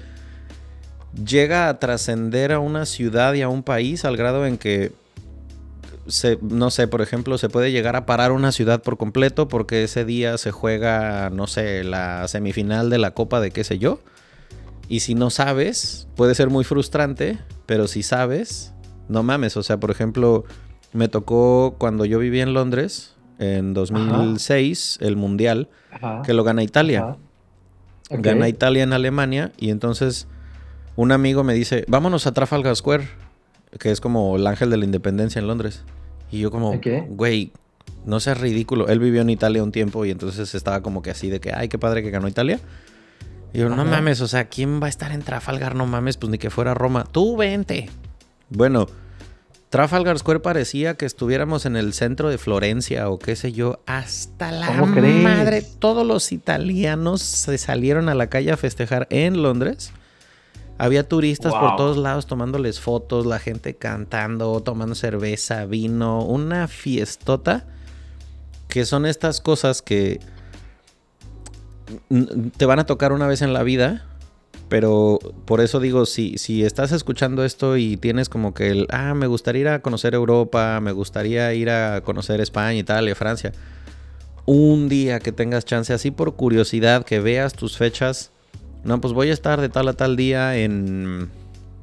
llega 1.15 1.69
a 1.69 1.79
trascender 1.79 2.53
a 2.53 2.59
una 2.59 2.87
ciudad 2.87 3.35
y 3.35 3.43
a 3.43 3.49
un 3.49 3.63
país 3.63 4.05
al 4.05 4.17
grado 4.17 4.47
en 4.47 4.59
que 4.59 4.93
se, 6.07 6.39
no 6.43 6.71
sé, 6.71 6.89
por 6.89 7.03
ejemplo, 7.03 7.39
se 7.39 7.49
puede 7.49 7.73
llegar 7.73 7.97
a 7.97 8.07
parar 8.07 8.33
una 8.33 8.53
ciudad 8.53 8.83
por 8.83 8.97
completo 8.97 9.49
porque 9.49 9.85
ese 9.85 10.05
día 10.05 10.39
se 10.39 10.51
juega, 10.51 11.31
no 11.31 11.47
sé, 11.47 11.85
la 11.85 12.27
semifinal 12.29 12.91
de 12.91 12.99
la 12.99 13.13
Copa 13.13 13.41
de 13.41 13.51
qué 13.51 13.65
sé 13.65 13.79
yo. 13.79 14.01
Y 14.89 15.01
si 15.01 15.15
no 15.15 15.31
sabes, 15.31 16.09
puede 16.17 16.35
ser 16.35 16.51
muy 16.51 16.65
frustrante, 16.65 17.39
pero 17.67 17.87
si 17.87 18.03
sabes, 18.03 18.73
no 19.09 19.23
mames. 19.23 19.57
O 19.57 19.63
sea, 19.63 19.79
por 19.79 19.93
ejemplo, 19.93 20.45
me 20.93 21.09
tocó 21.09 21.77
cuando 21.79 22.05
yo 22.05 22.19
vivía 22.19 22.43
en 22.43 22.55
Londres, 22.55 23.15
en 23.39 23.73
2006, 23.73 24.99
el 25.01 25.17
Mundial, 25.17 25.69
que 26.25 26.35
lo 26.35 26.43
gana 26.43 26.63
Italia. 26.63 27.17
Gana 28.11 28.49
Italia 28.49 28.83
en 28.83 28.93
Alemania 28.93 29.53
y 29.57 29.71
entonces 29.71 30.27
un 30.97 31.13
amigo 31.13 31.45
me 31.45 31.55
dice, 31.55 31.85
vámonos 31.89 32.27
a 32.27 32.33
Trafalgar 32.33 32.77
Square, 32.77 33.09
que 33.79 33.91
es 33.91 34.01
como 34.01 34.37
el 34.37 34.47
ángel 34.47 34.71
de 34.71 34.77
la 34.77 34.85
independencia 34.85 35.39
en 35.39 35.47
Londres. 35.47 35.85
Y 36.31 36.41
yo 36.41 36.51
como, 36.51 36.81
güey, 37.09 37.53
no 38.05 38.21
seas 38.21 38.39
ridículo. 38.39 38.89
Él 38.89 38.99
vivió 38.99 39.23
en 39.23 39.31
Italia 39.31 39.63
un 39.63 39.73
tiempo 39.73 40.05
y 40.05 40.11
entonces 40.11 40.55
estaba 40.55 40.83
como 40.83 41.03
que 41.03 41.11
así 41.11 41.29
de 41.29 41.41
que, 41.41 41.53
ay, 41.53 41.69
qué 41.69 41.79
padre 41.79 42.03
que 42.03 42.11
ganó 42.11 42.29
Italia. 42.29 42.61
Y 43.53 43.59
yo, 43.59 43.69
no 43.69 43.85
mames, 43.85 44.21
o 44.21 44.29
sea, 44.29 44.45
¿quién 44.45 44.81
va 44.81 44.87
a 44.87 44.89
estar 44.89 45.11
en 45.11 45.23
Trafalgar? 45.23 45.75
No 45.75 45.87
mames, 45.87 46.17
pues 46.17 46.31
ni 46.31 46.39
que 46.39 46.51
fuera 46.51 46.75
Roma. 46.75 47.05
Tú 47.11 47.37
vente. 47.37 47.91
Bueno, 48.49 48.87
Trafalgar 49.71 50.19
Square 50.19 50.41
parecía 50.41 50.95
que 50.95 51.07
estuviéramos 51.07 51.67
en 51.67 51.77
el 51.77 51.93
centro 51.93 52.29
de 52.29 52.39
Florencia 52.39 53.09
o 53.09 53.19
qué 53.19 53.37
sé 53.37 53.53
yo. 53.53 53.81
Hasta 53.87 54.53
la 54.53 54.71
madre, 54.71 55.63
todos 55.63 56.07
los 56.07 56.33
italianos 56.33 57.23
se 57.23 57.59
salieron 57.59 58.09
a 58.09 58.15
la 58.15 58.29
calle 58.29 58.53
a 58.53 58.57
festejar 58.57 59.07
en 59.11 59.43
Londres. 59.43 59.93
Había 60.81 61.07
turistas 61.07 61.53
por 61.53 61.77
todos 61.77 61.99
lados 61.99 62.27
tomándoles 62.27 62.81
fotos, 62.81 63.27
la 63.27 63.39
gente 63.39 63.77
cantando, 63.77 64.63
tomando 64.63 64.95
cerveza, 64.95 65.67
vino, 65.67 66.25
una 66.25 66.69
fiestota. 66.69 67.67
Que 68.67 68.87
son 68.87 69.05
estas 69.05 69.43
cosas 69.43 69.83
que 69.83 70.21
te 72.57 72.65
van 72.65 72.79
a 72.79 72.87
tocar 72.87 73.13
una 73.13 73.27
vez 73.27 73.43
en 73.43 73.53
la 73.53 73.63
vida, 73.63 74.07
pero 74.71 75.19
por 75.45 75.61
eso 75.61 75.81
digo, 75.81 76.07
si, 76.07 76.39
si 76.39 76.65
estás 76.65 76.93
escuchando 76.93 77.45
esto 77.45 77.77
y 77.77 77.99
tienes 77.99 78.31
como 78.31 78.55
que 78.55 78.71
el, 78.71 78.87
ah, 78.89 79.13
me 79.13 79.27
gustaría 79.27 79.61
ir 79.61 79.69
a 79.69 79.83
conocer 79.83 80.15
Europa, 80.15 80.81
me 80.81 80.93
gustaría 80.93 81.53
ir 81.53 81.69
a 81.69 82.01
conocer 82.01 82.41
España, 82.41 82.79
Italia, 82.79 83.15
Francia, 83.15 83.53
un 84.47 84.89
día 84.89 85.19
que 85.21 85.31
tengas 85.31 85.67
chance, 85.67 85.93
así 85.93 86.11
por 86.11 86.37
curiosidad, 86.37 87.05
que 87.05 87.21
veas 87.21 87.53
tus 87.53 87.77
fechas, 87.77 88.33
no, 88.85 89.01
pues 89.01 89.13
voy 89.13 89.31
a 89.31 89.33
estar 89.33 89.61
de 89.61 89.69
tal 89.69 89.89
a 89.89 89.93
tal 89.93 90.17
día 90.17 90.57
en 90.57 91.31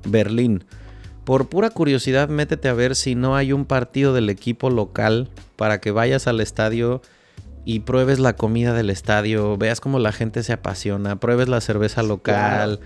Berlín. 0.06 0.64
Por 1.24 1.50
pura 1.50 1.70
curiosidad, 1.70 2.30
métete 2.30 2.70
a 2.70 2.74
ver 2.74 2.95
si 2.95 3.16
no 3.16 3.36
hay 3.36 3.52
un 3.52 3.66
partido 3.66 4.14
del 4.14 4.30
equipo 4.30 4.70
local 4.70 5.30
para 5.58 5.82
que 5.82 5.91
vayas 5.91 6.28
al 6.28 6.39
estadio 6.39 7.02
y 7.66 7.82
pruebes 7.82 8.20
la 8.20 8.38
comida 8.38 8.74
del 8.74 8.89
estadio, 8.89 9.58
veas 9.58 9.82
cómo 9.82 10.00
la 10.00 10.14
gente 10.14 10.41
se 10.41 10.54
apasiona, 10.54 11.20
pruebes 11.20 11.50
la 11.50 11.60
cerveza 11.60 12.02
local. 12.02 12.80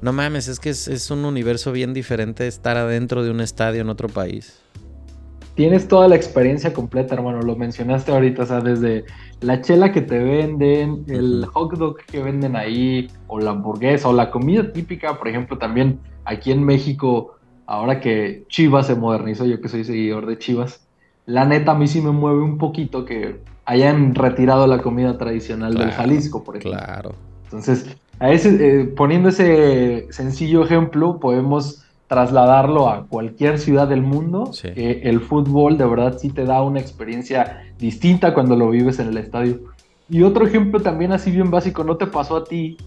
No 0.00 0.12
mames, 0.12 0.46
es 0.46 0.60
que 0.60 0.70
es, 0.70 1.10
un 1.10 1.24
universo 1.24 1.72
bien 1.72 1.92
diferente 1.92 2.46
estar 2.46 2.76
adentro 2.76 3.24
de 3.24 3.32
un 3.32 3.40
estadio 3.40 3.80
en 3.80 3.88
otro 3.88 4.08
país. 4.08 4.60
Tienes 5.58 5.88
toda 5.88 6.06
la 6.06 6.14
experiencia 6.14 6.72
completa, 6.72 7.16
hermano. 7.16 7.42
Lo 7.42 7.56
mencionaste 7.56 8.12
ahorita, 8.12 8.44
o 8.44 8.46
sea, 8.46 8.60
desde 8.60 9.06
la 9.40 9.60
chela 9.60 9.90
que 9.90 10.02
te 10.02 10.16
venden, 10.16 11.02
el 11.08 11.46
hot 11.46 11.72
dog 11.76 11.96
que 11.96 12.22
venden 12.22 12.54
ahí, 12.54 13.10
o 13.26 13.40
la 13.40 13.50
hamburguesa, 13.50 14.08
o 14.08 14.12
la 14.12 14.30
comida 14.30 14.72
típica, 14.72 15.18
por 15.18 15.26
ejemplo, 15.26 15.58
también 15.58 15.98
aquí 16.24 16.52
en 16.52 16.62
México, 16.62 17.38
ahora 17.66 17.98
que 17.98 18.44
Chivas 18.46 18.86
se 18.86 18.94
modernizó, 18.94 19.46
yo 19.46 19.60
que 19.60 19.68
soy 19.68 19.82
seguidor 19.82 20.26
de 20.26 20.38
Chivas, 20.38 20.86
la 21.26 21.44
neta 21.44 21.72
a 21.72 21.74
mí 21.74 21.88
sí 21.88 22.00
me 22.00 22.12
mueve 22.12 22.40
un 22.40 22.56
poquito 22.56 23.04
que 23.04 23.40
hayan 23.64 24.14
retirado 24.14 24.64
la 24.68 24.78
comida 24.78 25.18
tradicional 25.18 25.74
del 25.74 25.90
Jalisco, 25.90 26.44
por 26.44 26.58
ejemplo. 26.58 26.78
Claro. 26.78 27.14
Entonces, 27.42 27.96
a 28.20 28.30
ese, 28.30 28.82
eh, 28.82 28.84
poniendo 28.84 29.30
ese 29.30 30.06
sencillo 30.10 30.62
ejemplo, 30.62 31.18
podemos 31.18 31.84
trasladarlo 32.08 32.88
a 32.88 33.06
cualquier 33.06 33.58
ciudad 33.58 33.86
del 33.86 34.02
mundo, 34.02 34.50
que 34.74 35.02
el 35.02 35.20
fútbol 35.20 35.76
de 35.76 35.84
verdad 35.84 36.16
sí 36.18 36.30
te 36.30 36.44
da 36.44 36.62
una 36.62 36.80
experiencia 36.80 37.62
distinta 37.78 38.34
cuando 38.34 38.56
lo 38.56 38.70
vives 38.70 38.98
en 38.98 39.08
el 39.08 39.18
estadio. 39.18 39.60
Y 40.08 40.22
otro 40.22 40.46
ejemplo 40.46 40.80
también 40.80 41.12
así 41.12 41.30
bien 41.30 41.50
básico, 41.50 41.84
¿no 41.84 41.96
te 41.96 42.06
pasó 42.06 42.38
a 42.38 42.44
ti? 42.44 42.78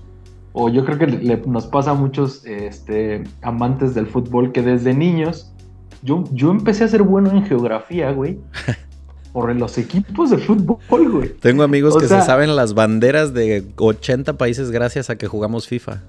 O 0.54 0.70
yo 0.70 0.84
creo 0.84 0.98
que 0.98 1.08
nos 1.46 1.68
pasa 1.68 1.92
a 1.92 1.94
muchos 1.94 2.44
este, 2.46 3.24
amantes 3.44 3.94
del 3.94 4.08
fútbol 4.08 4.52
que 4.52 4.64
desde 4.64 4.94
niños, 4.96 5.54
yo, 6.02 6.24
yo 6.34 6.50
empecé 6.50 6.84
a 6.84 6.88
ser 6.88 7.04
bueno 7.04 7.30
en 7.30 7.46
geografía, 7.46 8.12
güey. 8.12 8.40
por 9.32 9.56
los 9.56 9.78
equipos 9.78 10.30
de 10.32 10.40
fútbol, 10.40 10.80
güey. 10.90 11.30
Tengo 11.40 11.64
amigos 11.64 11.96
que 11.96 12.08
se 12.08 12.22
saben 12.22 12.56
las 12.56 12.74
banderas 12.74 13.34
de 13.34 13.64
80 13.78 14.34
países 14.34 14.72
gracias 14.72 15.10
a 15.10 15.16
que 15.16 15.28
jugamos 15.28 15.68
FIFA. 15.68 16.02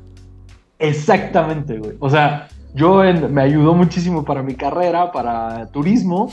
Exactamente, 0.81 1.79
güey. 1.79 1.93
O 2.01 2.11
sea, 2.11 2.49
yo 2.75 3.03
me 3.31 3.43
ayudó 3.43 3.75
muchísimo 3.75 4.25
para 4.25 4.43
mi 4.43 4.55
carrera, 4.55 5.13
para 5.13 5.67
turismo, 5.69 6.31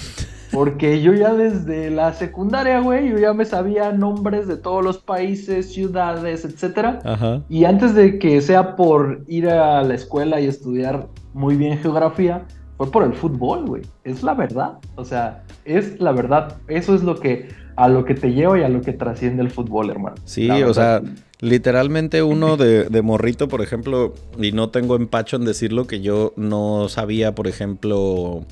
porque 0.52 1.02
yo 1.02 1.14
ya 1.14 1.34
desde 1.34 1.90
la 1.90 2.14
secundaria, 2.14 2.80
güey, 2.80 3.10
yo 3.10 3.18
ya 3.18 3.34
me 3.34 3.46
sabía 3.46 3.92
nombres 3.92 4.48
de 4.48 4.58
todos 4.58 4.84
los 4.84 4.98
países, 4.98 5.74
ciudades, 5.74 6.46
etcétera. 6.46 7.00
Ajá. 7.04 7.42
Y 7.50 7.66
antes 7.66 7.94
de 7.94 8.20
que 8.20 8.42
sea 8.42 8.76
por 8.76 9.24
ir 9.28 9.50
a 9.50 9.84
la 9.84 9.94
escuela 9.94 10.40
y 10.40 10.48
estudiar 10.48 11.08
muy 11.34 11.56
bien 11.56 11.78
geografía, 11.78 12.46
fue 12.78 12.90
por 12.90 13.04
el 13.04 13.14
fútbol, 13.14 13.66
güey. 13.66 13.82
Es 14.06 14.24
la 14.24 14.34
verdad. 14.34 14.80
O 14.96 15.04
sea, 15.04 15.44
es 15.66 16.00
la 16.00 16.14
verdad. 16.14 16.56
Eso 16.70 16.96
es 16.96 17.04
lo 17.04 17.20
que 17.20 17.50
a 17.76 17.88
lo 17.88 18.06
que 18.06 18.14
te 18.14 18.32
lleva 18.32 18.58
y 18.58 18.64
a 18.64 18.70
lo 18.70 18.82
que 18.82 18.94
trasciende 18.94 19.42
el 19.42 19.52
fútbol, 19.52 19.90
hermano. 19.90 20.16
Sí, 20.24 20.50
o 20.50 20.74
sea, 20.74 21.02
literalmente 21.42 22.24
uno 22.24 22.58
de, 22.58 22.86
de, 22.86 23.02
morrito, 23.02 23.48
por 23.48 23.62
ejemplo, 23.62 24.14
y 24.38 24.52
no 24.52 24.70
tengo 24.70 24.96
empacho 24.96 25.38
en 25.38 25.46
decirlo, 25.46 25.88
que 25.88 26.02
yo 26.02 26.34
no 26.36 26.90
sabía, 26.90 27.34
por 27.36 27.48
ejemplo, 27.48 28.46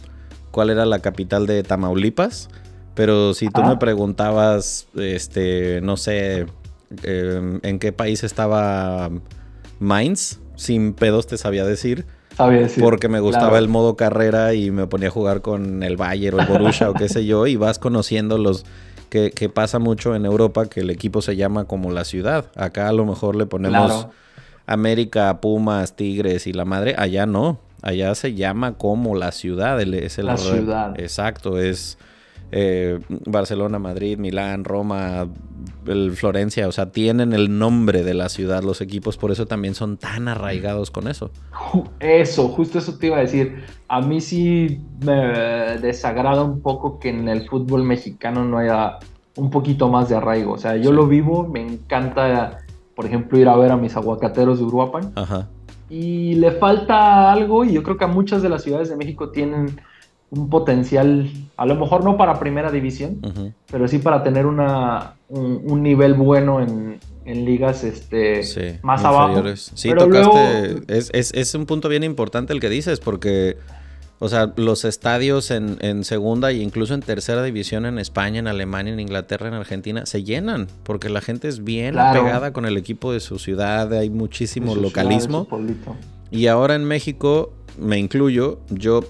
cuál 0.52 0.70
era 0.70 0.86
la 0.86 1.00
capital 1.00 1.48
de 1.48 1.64
Tamaulipas. 1.64 2.50
Pero 2.96 3.36
si 3.36 3.50
tú 3.50 3.62
me 3.62 3.78
preguntabas, 3.78 4.88
este, 4.96 5.82
no 5.82 5.98
sé, 5.98 6.48
em, 7.04 7.60
en 7.62 7.78
qué 7.78 7.92
país 7.92 8.24
estaba 8.24 9.12
Mainz, 9.80 10.40
sin 10.56 10.94
pedos 10.94 11.28
te 11.28 11.38
sabía 11.38 11.64
decir. 11.64 12.08
Porque 12.82 13.08
me 13.08 13.20
gustaba 13.20 13.60
el 13.60 13.68
modo 13.68 13.96
carrera 13.96 14.56
y 14.56 14.72
me 14.72 14.88
ponía 14.88 15.10
a 15.10 15.12
jugar 15.12 15.42
con 15.42 15.84
el 15.84 15.96
Bayern 15.96 16.40
o 16.40 16.42
el 16.42 16.48
Borussia 16.48 16.90
o 16.90 16.96
qué 16.96 17.08
sé 17.08 17.26
yo, 17.26 17.46
y 17.46 17.56
vas 17.56 17.78
conociendo 17.78 18.40
los 18.40 18.66
que, 19.10 19.49
pasa 19.49 19.80
mucho 19.80 20.16
en 20.16 20.26
Europa 20.26 20.68
que 20.68 20.82
el 20.82 20.89
equipo 20.89 21.22
se 21.22 21.36
llama 21.36 21.66
como 21.66 21.91
la 21.91 22.05
ciudad. 22.05 22.45
Acá 22.55 22.89
a 22.89 22.93
lo 22.93 23.05
mejor 23.05 23.36
le 23.36 23.45
ponemos 23.45 24.08
América, 24.66 25.39
Pumas, 25.41 25.95
Tigres 25.95 26.47
y 26.47 26.53
la 26.53 26.66
madre. 26.66 26.95
Allá 26.97 27.26
no. 27.26 27.60
Allá 27.82 28.14
se 28.16 28.34
llama 28.34 28.74
como 28.74 29.16
la 29.16 29.32
ciudad. 29.32 29.80
Es 29.82 30.18
el 30.18 30.26
la 30.26 30.38
ciudad. 30.38 30.99
Exacto, 30.99 31.60
es 31.60 31.97
eh, 32.52 33.00
Barcelona, 33.26 33.80
Madrid, 33.80 34.18
Milán, 34.18 34.64
Roma, 34.64 35.28
el 35.86 36.12
Florencia, 36.14 36.68
o 36.68 36.72
sea, 36.72 36.91
tienen 36.91 37.34
el 37.34 37.58
nombre 37.58 38.04
de 38.04 38.14
la 38.14 38.30
ciudad 38.30 38.64
los 38.64 38.82
equipos, 38.82 39.18
por 39.18 39.32
eso 39.32 39.45
también 39.45 39.74
son 39.76 39.98
tan 39.98 40.28
arraigados 40.28 40.91
con 40.91 41.08
eso. 41.08 41.32
Eso, 42.00 42.48
justo 42.50 42.80
eso 42.80 42.98
te 42.98 43.08
iba 43.08 43.18
a 43.18 43.22
decir. 43.22 43.64
A 43.88 44.02
mí 44.02 44.22
sí 44.22 44.82
me 45.04 45.14
desagrada 45.80 46.43
un 46.43 46.62
poco 46.62 47.00
que 47.00 47.10
en 47.10 47.28
el 47.28 47.48
fútbol 47.48 47.84
mexicano 47.84 48.45
no 48.45 48.58
haya 48.58 49.00
un 49.36 49.50
poquito 49.50 49.89
más 49.89 50.10
de 50.10 50.16
arraigo. 50.16 50.54
O 50.54 50.58
sea, 50.58 50.76
yo 50.78 50.91
lo 50.91 51.08
vivo, 51.08 51.48
me 51.48 51.62
encanta, 51.62 52.60
por 52.95 53.06
ejemplo, 53.06 53.38
ir 53.38 53.48
a 53.48 53.56
ver 53.56 53.72
a 53.72 53.78
mis 53.78 53.95
aguacateros 53.95 54.60
de 54.60 54.66
Uruapan. 54.66 55.12
Ajá. 55.16 55.48
Y 55.89 56.36
le 56.36 56.52
falta 56.52 57.32
algo, 57.32 57.64
y 57.64 57.74
yo 57.74 57.84
creo 57.84 57.98
que 57.98 58.04
a 58.04 58.10
muchas 58.10 58.41
de 58.41 58.50
las 58.50 58.64
ciudades 58.64 58.89
de 58.89 58.98
México 58.98 59.30
tienen 59.30 59.80
un 60.30 60.49
potencial, 60.49 61.30
a 61.55 61.65
lo 61.65 61.75
mejor 61.75 62.03
no 62.03 62.17
para 62.17 62.39
primera 62.39 62.71
división, 62.71 63.21
pero 63.71 63.88
sí 63.88 63.99
para 63.99 64.23
tener 64.23 64.45
una, 64.45 65.13
un, 65.30 65.82
nivel 65.82 66.15
bueno 66.15 66.61
en, 66.61 66.99
ligas 67.25 67.84
este, 67.84 68.80
más 68.84 69.03
abajo. 69.03 69.43
Sí, 69.55 69.91
tocaste, 69.97 70.84
es, 70.88 71.55
un 71.55 71.65
punto 71.65 71.88
bien 71.88 72.03
importante 72.03 72.51
el 72.53 72.59
que 72.59 72.69
dices, 72.69 72.99
porque, 72.99 73.57
o 74.19 74.28
sea, 74.28 74.53
los 74.57 74.84
estadios 74.84 75.49
en, 75.49 76.03
segunda 76.03 76.51
e 76.51 76.55
incluso 76.55 76.93
en 76.93 77.01
tercera 77.01 77.41
división 77.41 77.86
en 77.86 77.97
España, 77.97 78.39
en 78.39 78.47
Alemania, 78.47 78.91
en 78.91 78.99
Inglaterra, 78.99 79.47
en 79.47 79.53
Argentina, 79.53 80.05
se 80.05 80.25
llenan, 80.25 80.67
porque 80.84 81.07
la 81.07 81.21
gente 81.21 81.47
es 81.47 81.63
bien 81.63 81.97
apegada 81.97 82.51
con 82.51 82.65
el 82.65 82.75
equipo 82.75 83.13
de 83.13 83.21
su 83.21 83.39
ciudad, 83.39 83.93
hay 83.93 84.09
muchísimo 84.09 84.75
localismo. 84.75 85.47
y 86.32 86.47
ahora 86.47 86.75
en 86.75 86.84
México, 86.84 87.53
me 87.80 87.97
incluyo, 87.97 88.59
yo 88.69 89.03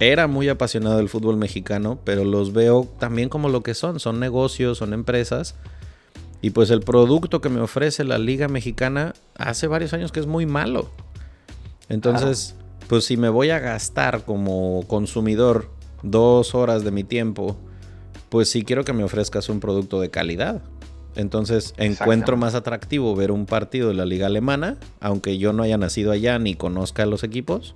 era 0.00 0.26
muy 0.26 0.48
apasionado 0.48 0.96
del 0.96 1.08
fútbol 1.08 1.36
mexicano, 1.36 1.98
pero 2.04 2.24
los 2.24 2.52
veo 2.52 2.88
también 2.98 3.28
como 3.28 3.48
lo 3.48 3.62
que 3.62 3.74
son, 3.74 4.00
son 4.00 4.20
negocios, 4.20 4.78
son 4.78 4.92
empresas. 4.92 5.54
Y 6.42 6.50
pues 6.50 6.70
el 6.70 6.80
producto 6.80 7.40
que 7.40 7.48
me 7.48 7.60
ofrece 7.60 8.04
la 8.04 8.18
Liga 8.18 8.48
Mexicana 8.48 9.14
hace 9.36 9.66
varios 9.66 9.92
años 9.94 10.12
que 10.12 10.20
es 10.20 10.26
muy 10.26 10.46
malo. 10.46 10.90
Entonces, 11.88 12.54
pues 12.88 13.04
si 13.04 13.16
me 13.16 13.28
voy 13.28 13.50
a 13.50 13.58
gastar 13.60 14.24
como 14.24 14.84
consumidor 14.86 15.70
dos 16.02 16.54
horas 16.54 16.84
de 16.84 16.90
mi 16.90 17.04
tiempo, 17.04 17.56
pues 18.28 18.50
sí 18.50 18.62
quiero 18.62 18.84
que 18.84 18.92
me 18.92 19.04
ofrezcas 19.04 19.48
un 19.48 19.60
producto 19.60 20.00
de 20.00 20.10
calidad. 20.10 20.62
Entonces 21.16 21.74
encuentro 21.76 22.36
más 22.36 22.54
atractivo 22.54 23.14
ver 23.14 23.30
un 23.30 23.46
partido 23.46 23.88
de 23.88 23.94
la 23.94 24.04
liga 24.04 24.26
alemana, 24.26 24.76
aunque 25.00 25.38
yo 25.38 25.52
no 25.52 25.62
haya 25.62 25.78
nacido 25.78 26.10
allá 26.10 26.38
ni 26.38 26.56
conozca 26.56 27.06
los 27.06 27.22
equipos, 27.22 27.74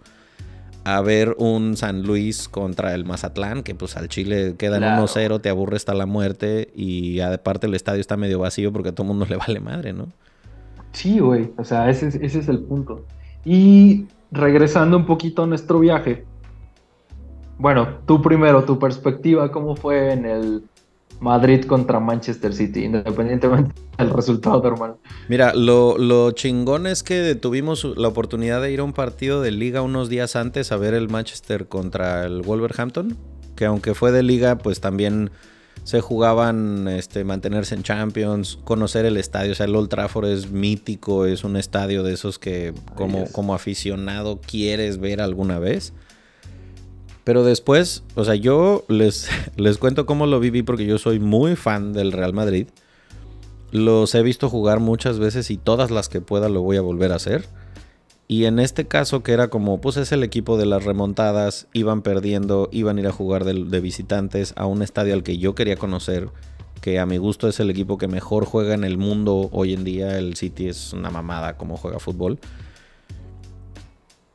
a 0.97 1.03
ver 1.03 1.35
un 1.39 1.77
San 1.77 2.03
Luis 2.03 2.49
contra 2.49 2.95
el 2.95 3.05
Mazatlán, 3.05 3.63
que 3.63 3.75
pues 3.75 3.97
al 3.99 4.09
Chile 4.09 4.55
queda 4.57 4.79
en 4.79 4.85
1-0, 4.85 5.41
te 5.43 5.51
aburre 5.51 5.77
hasta 5.77 5.93
la 5.93 6.07
muerte 6.07 6.71
y 6.75 7.21
aparte 7.21 7.67
el 7.67 7.75
estadio 7.75 8.01
está 8.01 8.17
medio 8.17 8.39
vacío 8.39 8.73
porque 8.73 8.89
a 8.89 8.93
todo 8.93 9.05
el 9.05 9.09
mundo 9.09 9.27
le 9.29 9.37
vale 9.37 9.61
madre, 9.61 9.93
¿no? 9.93 10.07
Sí, 10.93 11.19
güey, 11.19 11.53
o 11.59 11.65
sea, 11.65 11.91
ese, 11.91 12.09
ese 12.09 12.39
es 12.39 12.49
el 12.49 12.61
punto. 12.61 13.05
Y 13.45 14.07
regresando 14.31 14.97
un 14.97 15.05
poquito 15.05 15.43
a 15.43 15.47
nuestro 15.47 15.79
viaje, 15.79 16.25
bueno, 17.59 17.99
tú 18.07 18.23
primero, 18.23 18.65
tu 18.65 18.79
perspectiva, 18.79 19.53
¿cómo 19.53 19.77
fue 19.77 20.13
en 20.13 20.25
el 20.25 20.65
Madrid 21.21 21.65
contra 21.65 22.01
Manchester 22.01 22.55
City, 22.55 22.85
independientemente 22.85 23.75
del 23.99 24.11
resultado, 24.11 24.67
hermano. 24.67 24.99
Mira, 25.29 25.53
lo, 25.55 26.31
chingón 26.33 26.87
es 26.87 27.03
que 27.03 27.35
tuvimos 27.35 27.85
la 27.85 28.09
oportunidad 28.09 28.63
de 28.63 28.73
ir 28.73 28.81
a 28.81 28.85
un 28.85 28.93
partido 28.93 29.43
de 29.43 29.51
liga 29.51 29.83
unos 29.83 30.09
días 30.09 30.37
antes 30.37 30.73
a 30.73 30.77
ver 30.77 30.95
el 30.95 31.09
Manchester 31.09 31.67
contra 31.67 32.25
el 32.25 32.43
Wolverhampton, 32.43 33.17
que 33.57 33.65
aunque 33.65 33.95
fue 33.95 34.13
de 34.13 34.23
liga, 34.23 34.59
pues 34.59 34.81
también 34.81 35.31
se 35.85 36.01
jugaban 36.01 36.87
este, 36.89 37.25
mantenerse 37.25 37.75
en 37.75 37.83
Champions, 37.83 38.59
conocer 38.65 39.07
el 39.07 39.17
estadio, 39.17 39.53
o 39.53 39.55
sea, 39.55 39.67
el 39.67 39.75
Old 39.75 39.89
Trafford 39.89 40.27
es 40.27 40.51
mítico, 40.51 41.25
es 41.25 41.45
un 41.45 41.57
estadio 41.57 42.03
de 42.03 42.13
esos 42.13 42.39
que 42.39 42.75
como, 42.95 43.25
como 43.33 43.55
aficionado 43.55 44.41
quieres 44.41 44.99
ver 44.99 45.21
alguna 45.21 45.59
vez. 45.59 45.95
Pero 47.29 47.45
después, 47.45 48.05
o 48.15 48.25
sea, 48.25 48.37
yo 48.37 48.87
les, 48.89 49.29
les 49.59 49.77
cuento 49.77 50.07
cómo 50.07 50.25
lo 50.25 50.41
viví 50.41 50.63
porque 50.63 50.87
yo 50.87 50.97
soy 50.97 51.21
muy 51.21 51.57
fan 51.57 51.93
del 51.93 52.11
Real 52.11 52.33
Madrid. 52.33 52.69
Los 53.71 54.15
he 54.15 54.23
visto 54.23 54.49
jugar 54.49 54.81
muchas 54.81 55.19
veces 55.19 55.51
y 55.51 55.59
todas 55.59 55.91
las 55.91 56.09
que 56.09 56.23
pueda 56.23 56.49
lo 56.49 56.63
voy 56.63 56.79
a 56.79 56.81
volver 56.81 57.13
a 57.13 57.17
hacer. 57.17 57.45
Y 58.29 58.47
en 58.47 58.59
este 58.59 58.87
caso 58.87 59.23
que 59.23 59.33
era 59.33 59.49
como, 59.49 59.79
pues 59.79 59.99
es 59.99 60.11
el 60.11 60.23
equipo 60.23 60.57
de 60.57 60.65
las 60.65 60.87
remontadas, 60.87 61.67
iban 61.75 62.01
perdiendo, 62.01 62.71
iban 62.73 62.97
a 62.97 63.01
ir 63.03 63.07
a 63.09 63.13
jugar 63.13 63.45
de, 63.45 63.63
de, 63.63 63.81
visitantes 63.81 64.55
a 64.57 64.65
un 64.65 64.81
estadio 64.81 65.13
al 65.13 65.23
que 65.23 65.37
yo 65.37 65.55
quería 65.55 65.77
conocer, 65.77 66.31
que 66.81 66.99
a 66.99 67.05
mi 67.05 67.19
gusto 67.19 67.47
es 67.47 67.61
el 67.61 67.69
equipo 67.69 67.99
que 67.99 68.09
mejor 68.09 68.47
juega 68.47 68.73
en 68.73 68.85
el 68.85 68.97
mundo 68.97 69.51
hoy 69.53 69.75
en 69.75 69.85
día, 69.85 70.17
el 70.17 70.35
City 70.35 70.69
es 70.69 70.95
una 70.95 71.11
mamada 71.11 71.59
como 71.59 71.77
juega 71.77 71.99
fútbol. 71.99 72.39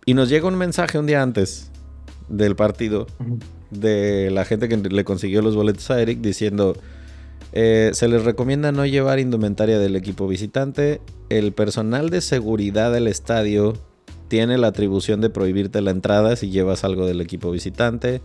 Y 0.06 0.14
nos 0.14 0.30
llega 0.30 0.48
un 0.48 0.58
mensaje 0.58 1.00
un 1.00 1.08
día 1.08 1.24
antes 1.24 1.72
del 2.30 2.56
partido 2.56 3.08
de 3.72 4.30
la 4.32 4.46
gente 4.46 4.70
que 4.70 4.78
le 4.78 5.04
consiguió 5.04 5.42
los 5.42 5.56
boletos 5.56 5.90
a 5.92 6.02
Eric 6.02 6.20
diciendo 6.20 6.76
eh, 7.56 7.92
se 7.94 8.08
les 8.08 8.24
recomienda 8.24 8.72
no 8.72 8.86
llevar 8.86 9.20
indumentaria 9.20 9.78
del 9.78 9.96
equipo 9.96 10.28
visitante. 10.28 11.02
El 11.30 11.54
personal 11.54 12.10
de 12.10 12.22
seguridad 12.22 12.92
del 12.92 13.08
estadio 13.08 13.74
tiene 14.28 14.58
la 14.58 14.68
atribución 14.68 15.22
de 15.22 15.30
prohibirte 15.30 15.82
la 15.82 15.92
entrada 15.92 16.36
si 16.36 16.50
llevas 16.50 16.84
algo 16.84 17.06
del 17.06 17.22
equipo 17.22 17.52
visitante. 17.52 18.22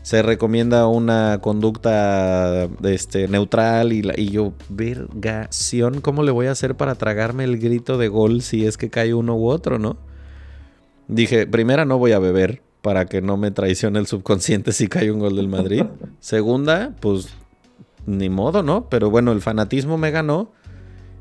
Se 0.00 0.22
recomienda 0.22 0.86
una 0.86 1.38
conducta 1.42 2.68
este, 2.82 3.28
neutral 3.28 3.92
y, 3.92 4.02
y 4.16 4.30
yo, 4.30 4.54
vergación, 4.70 6.00
¿cómo 6.00 6.22
le 6.22 6.32
voy 6.32 6.46
a 6.46 6.52
hacer 6.52 6.74
para 6.74 6.94
tragarme 6.94 7.44
el 7.44 7.58
grito 7.58 7.98
de 7.98 8.08
gol 8.08 8.40
si 8.40 8.66
es 8.66 8.78
que 8.78 8.90
cae 8.90 9.14
uno 9.14 9.36
u 9.36 9.48
otro, 9.48 9.78
no? 9.78 9.98
Dije, 11.08 11.46
primera, 11.46 11.84
no 11.84 11.98
voy 11.98 12.12
a 12.12 12.18
beber 12.18 12.62
para 12.82 13.06
que 13.06 13.22
no 13.22 13.36
me 13.36 13.52
traicione 13.52 13.98
el 14.00 14.06
subconsciente 14.06 14.72
si 14.72 14.88
cae 14.88 15.10
un 15.10 15.20
gol 15.20 15.36
del 15.36 15.48
Madrid. 15.48 15.84
Segunda, 16.20 16.94
pues 17.00 17.28
ni 18.06 18.28
modo, 18.28 18.62
¿no? 18.62 18.88
Pero 18.88 19.08
bueno, 19.08 19.32
el 19.32 19.40
fanatismo 19.40 19.96
me 19.96 20.10
ganó. 20.10 20.50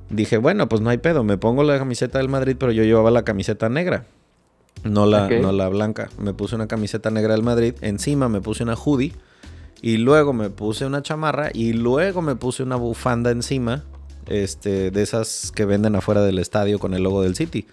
Dije, 0.09 0.38
bueno, 0.38 0.68
pues 0.68 0.82
no 0.82 0.89
hay 0.89 0.97
pedo, 0.97 1.24
me 1.24 1.38
pongo 1.38 1.64
la 1.64 1.78
camiseta 1.78 2.18
del 2.18 2.28
Madrid, 2.28 2.57
pero 2.59 2.74
yo 2.74 2.84
llevaba 2.84 3.12
la 3.12 3.24
camiseta 3.24 3.70
negra, 3.70 4.07
no 4.84 5.05
la, 5.05 5.30
no 5.30 5.53
la 5.53 5.70
blanca. 5.70 6.09
Me 6.20 6.34
puse 6.34 6.55
una 6.55 6.68
camiseta 6.68 7.12
negra 7.12 7.34
del 7.34 7.43
Madrid, 7.43 7.76
encima 7.80 8.28
me 8.28 8.41
puse 8.41 8.64
una 8.64 8.76
hoodie, 8.76 9.14
y 9.82 9.97
luego 9.97 10.34
me 10.34 10.49
puse 10.49 10.86
una 10.86 11.01
chamarra, 11.01 11.49
y 11.53 11.72
luego 11.72 12.22
me 12.22 12.36
puse 12.36 12.62
una 12.62 12.76
bufanda 12.76 13.32
encima, 13.32 13.86
este, 14.28 14.91
de 14.91 15.01
esas 15.01 15.53
que 15.55 15.64
venden 15.64 15.95
afuera 15.95 16.24
del 16.24 16.39
estadio 16.39 16.78
con 16.78 16.93
el 16.93 17.03
logo 17.03 17.22
del 17.22 17.36
City. 17.36 17.66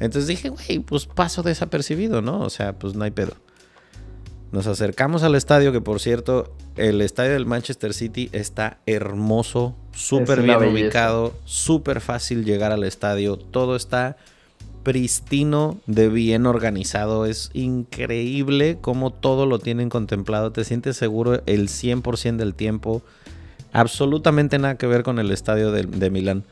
Entonces 0.00 0.26
dije, 0.26 0.48
güey, 0.48 0.80
pues 0.80 1.06
paso 1.06 1.42
desapercibido, 1.42 2.22
¿no? 2.22 2.40
O 2.40 2.50
sea, 2.50 2.78
pues 2.78 2.94
no 2.94 3.04
hay 3.04 3.10
pedo. 3.10 3.34
Nos 4.52 4.66
acercamos 4.66 5.24
al 5.24 5.34
estadio, 5.34 5.72
que 5.72 5.80
por 5.80 6.00
cierto, 6.00 6.54
el 6.76 7.00
estadio 7.00 7.32
del 7.32 7.44
Manchester 7.44 7.92
City 7.92 8.28
está 8.32 8.78
hermoso, 8.86 9.74
súper 9.92 10.42
bien 10.42 10.62
ubicado, 10.62 11.34
súper 11.44 12.00
fácil 12.00 12.44
llegar 12.44 12.70
al 12.70 12.84
estadio, 12.84 13.36
todo 13.36 13.74
está 13.74 14.16
pristino, 14.84 15.78
de 15.86 16.08
bien 16.08 16.46
organizado, 16.46 17.26
es 17.26 17.50
increíble 17.52 18.78
cómo 18.80 19.10
todo 19.12 19.46
lo 19.46 19.58
tienen 19.58 19.88
contemplado, 19.88 20.52
te 20.52 20.62
sientes 20.62 20.96
seguro 20.96 21.42
el 21.46 21.68
100% 21.68 22.36
del 22.36 22.54
tiempo, 22.54 23.02
absolutamente 23.72 24.58
nada 24.58 24.76
que 24.76 24.86
ver 24.86 25.02
con 25.02 25.18
el 25.18 25.32
estadio 25.32 25.72
de, 25.72 25.82
de 25.82 26.10
Milán 26.10 26.44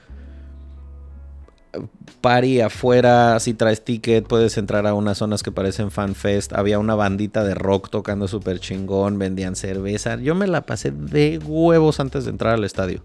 party 2.20 2.60
afuera, 2.60 3.38
si 3.40 3.54
traes 3.54 3.84
ticket 3.84 4.26
puedes 4.26 4.56
entrar 4.58 4.86
a 4.86 4.94
unas 4.94 5.18
zonas 5.18 5.42
que 5.42 5.50
parecen 5.50 5.90
fanfest. 5.90 6.52
Había 6.52 6.78
una 6.78 6.94
bandita 6.94 7.44
de 7.44 7.54
rock 7.54 7.90
tocando 7.90 8.28
súper 8.28 8.60
chingón, 8.60 9.18
vendían 9.18 9.56
cerveza. 9.56 10.16
Yo 10.16 10.34
me 10.34 10.46
la 10.46 10.62
pasé 10.62 10.90
de 10.90 11.38
huevos 11.38 12.00
antes 12.00 12.24
de 12.24 12.30
entrar 12.30 12.54
al 12.54 12.64
estadio. 12.64 13.02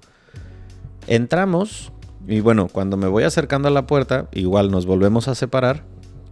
Entramos 1.07 1.91
y 2.27 2.41
bueno, 2.41 2.67
cuando 2.67 2.97
me 2.97 3.07
voy 3.07 3.23
acercando 3.23 3.69
a 3.69 3.71
la 3.71 3.87
puerta, 3.87 4.27
igual 4.33 4.69
nos 4.69 4.85
volvemos 4.85 5.27
a 5.27 5.35
separar 5.35 5.83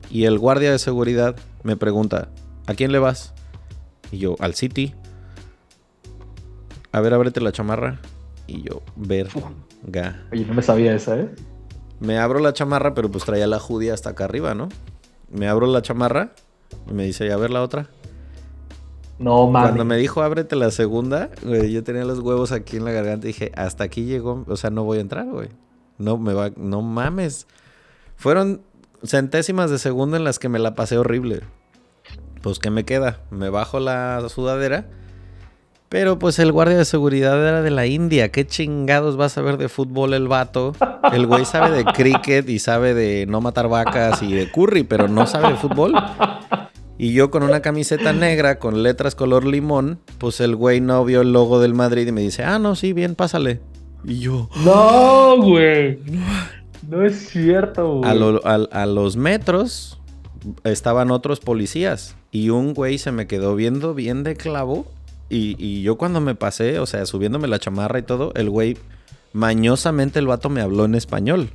y 0.09 0.25
el 0.25 0.38
guardia 0.38 0.71
de 0.71 0.79
seguridad 0.79 1.36
me 1.63 1.77
pregunta, 1.77 2.29
¿a 2.67 2.73
quién 2.73 2.91
le 2.91 2.99
vas? 2.99 3.33
Y 4.11 4.17
yo, 4.17 4.36
al 4.39 4.53
City. 4.53 4.93
A 6.91 7.01
ver, 7.01 7.13
ábrete 7.13 7.41
la 7.41 7.51
chamarra. 7.51 7.99
Y 8.47 8.61
yo, 8.61 8.83
verga. 8.95 10.21
Oye, 10.31 10.45
no 10.45 10.53
me 10.53 10.61
sabía 10.61 10.93
esa, 10.93 11.17
¿eh? 11.17 11.29
Me 12.05 12.19
abro 12.19 12.39
la 12.39 12.53
chamarra, 12.53 12.93
pero 12.93 13.09
pues 13.09 13.25
traía 13.25 13.47
la 13.47 13.59
judía 13.59 13.93
hasta 13.93 14.11
acá 14.11 14.25
arriba, 14.25 14.53
¿no? 14.53 14.69
Me 15.29 15.47
abro 15.47 15.67
la 15.67 15.81
chamarra 15.81 16.31
y 16.89 16.93
me 16.93 17.03
dice, 17.03 17.31
a 17.31 17.37
ver 17.37 17.51
la 17.51 17.63
otra. 17.63 17.89
No 19.17 19.47
mames. 19.47 19.69
Cuando 19.69 19.85
me 19.85 19.97
dijo 19.97 20.21
ábrete 20.21 20.55
la 20.55 20.71
segunda, 20.71 21.29
güey, 21.43 21.71
yo 21.71 21.83
tenía 21.83 22.05
los 22.05 22.19
huevos 22.19 22.51
aquí 22.51 22.77
en 22.77 22.85
la 22.85 22.91
garganta 22.91 23.27
y 23.27 23.29
dije, 23.29 23.51
hasta 23.55 23.83
aquí 23.83 24.05
llegó, 24.05 24.43
o 24.47 24.55
sea, 24.57 24.69
no 24.69 24.83
voy 24.83 24.99
a 24.99 25.01
entrar, 25.01 25.25
güey. 25.25 25.49
No 25.97 26.17
me 26.17 26.33
va, 26.33 26.51
no 26.55 26.81
mames. 26.81 27.47
Fueron 28.17 28.61
centésimas 29.03 29.71
de 29.71 29.79
segundo 29.79 30.17
en 30.17 30.23
las 30.23 30.37
que 30.37 30.49
me 30.49 30.59
la 30.59 30.75
pasé 30.75 30.97
horrible. 30.97 31.41
Pues 32.41 32.59
¿qué 32.59 32.69
me 32.69 32.83
queda? 32.83 33.21
Me 33.31 33.49
bajo 33.49 33.79
la 33.79 34.23
sudadera 34.29 34.87
pero 35.95 36.19
pues 36.19 36.39
el 36.39 36.51
guardia 36.51 36.77
de 36.77 36.83
seguridad 36.83 37.41
era 37.41 37.61
de 37.61 37.71
la 37.71 37.85
India. 37.85 38.29
¿Qué 38.29 38.45
chingados 38.45 39.17
va 39.17 39.27
a 39.27 39.29
saber 39.29 39.55
de 39.55 39.69
fútbol 39.69 40.13
el 40.13 40.27
vato? 40.27 40.73
El 41.13 41.25
güey 41.25 41.45
sabe 41.45 41.71
de 41.71 41.85
cricket 41.85 42.49
y 42.49 42.59
sabe 42.59 42.93
de 42.93 43.25
no 43.27 43.39
matar 43.39 43.69
vacas 43.69 44.21
y 44.21 44.33
de 44.33 44.51
curry, 44.51 44.83
pero 44.83 45.07
no 45.07 45.25
sabe 45.25 45.53
de 45.53 45.55
fútbol. 45.55 45.93
Y 46.97 47.13
yo 47.13 47.31
con 47.31 47.43
una 47.43 47.61
camiseta 47.61 48.11
negra 48.11 48.59
con 48.59 48.83
letras 48.83 49.15
color 49.15 49.45
limón, 49.45 50.01
pues 50.17 50.41
el 50.41 50.57
güey 50.57 50.81
no 50.81 51.05
vio 51.05 51.21
el 51.21 51.31
logo 51.31 51.61
del 51.61 51.73
Madrid 51.73 52.05
y 52.05 52.11
me 52.11 52.19
dice, 52.19 52.43
ah, 52.43 52.59
no, 52.59 52.75
sí, 52.75 52.91
bien, 52.91 53.15
pásale. 53.15 53.61
Y 54.03 54.19
yo... 54.19 54.49
No, 54.65 55.37
güey. 55.41 55.99
No 56.89 57.05
es 57.05 57.29
cierto, 57.29 57.99
güey. 57.99 58.39
a 58.43 58.85
los 58.85 59.15
metros 59.15 60.01
estaban 60.65 61.09
otros 61.09 61.39
policías 61.39 62.17
y 62.31 62.49
un 62.49 62.73
güey 62.73 62.97
se 62.97 63.13
me 63.13 63.27
quedó 63.27 63.55
viendo 63.55 63.93
bien 63.93 64.23
de 64.23 64.35
clavo 64.35 64.85
y, 65.30 65.82
yo 65.82 65.97
cuando 65.97 66.21
me 66.21 66.36
pasé, 66.36 66.80
o 66.80 66.86
sea, 66.86 67.05
subiéndome 67.05 67.47
la 67.47 67.59
chamarra 67.59 67.99
y 67.99 68.03
todo, 68.03 68.32
el 68.36 68.49
güey, 68.49 68.78
mañosamente 69.34 70.19
el 70.19 70.28
vato 70.28 70.49
me 70.49 70.61
habló 70.61 70.86
en 70.86 70.95
español. 70.95 71.49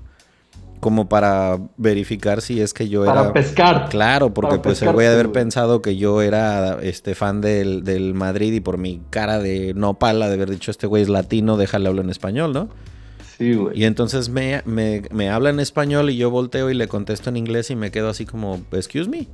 Como 0.81 1.11
para 1.11 1.59
verificar 1.77 2.41
si 2.41 2.63
es 2.63 2.73
que 2.73 2.89
yo 2.89 3.05
era. 3.05 3.13
Para 3.13 3.33
pescar. 3.35 3.91
Claro, 3.91 4.33
porque 4.33 4.59
pues 4.59 4.81
el 4.81 4.93
güey 4.93 5.07
de 5.07 5.13
haber 5.13 5.31
pensado 5.31 5.83
que 5.83 5.99
yo 5.99 6.23
era 6.23 6.79
este 6.81 7.15
fan 7.15 7.43
del, 7.43 7.85
del, 7.85 8.15
Madrid 8.15 8.55
y 8.55 8.61
por 8.61 8.79
mi 8.79 9.03
cara 9.11 9.39
de 9.39 9.75
no 9.75 9.99
pala 9.99 10.29
de 10.29 10.35
haber 10.35 10.49
dicho 10.49 10.71
este 10.71 10.87
güey 10.87 11.03
es 11.03 11.11
latino, 11.11 11.59
déjale 11.59 11.89
hablar 11.89 12.07
en 12.07 12.11
español, 12.11 12.55
¿no? 12.55 12.71
Sí, 13.37 13.53
güey. 13.53 13.79
Y 13.79 13.85
entonces 13.85 14.31
me, 14.31 14.63
me, 14.65 15.03
me 15.11 15.29
habla 15.29 15.51
en 15.51 15.61
español 15.61 16.09
y 16.09 16.17
yo 16.17 16.31
volteo 16.31 16.71
y 16.71 16.75
le 16.75 16.89
contesto 16.89 17.29
en 17.29 17.37
inglés 17.37 17.71
y 17.71 17.77
me 17.77 17.91
quedo 17.91 18.09
así 18.09 18.25
como, 18.25 18.63
excuse 18.73 19.11
me. 19.11 19.29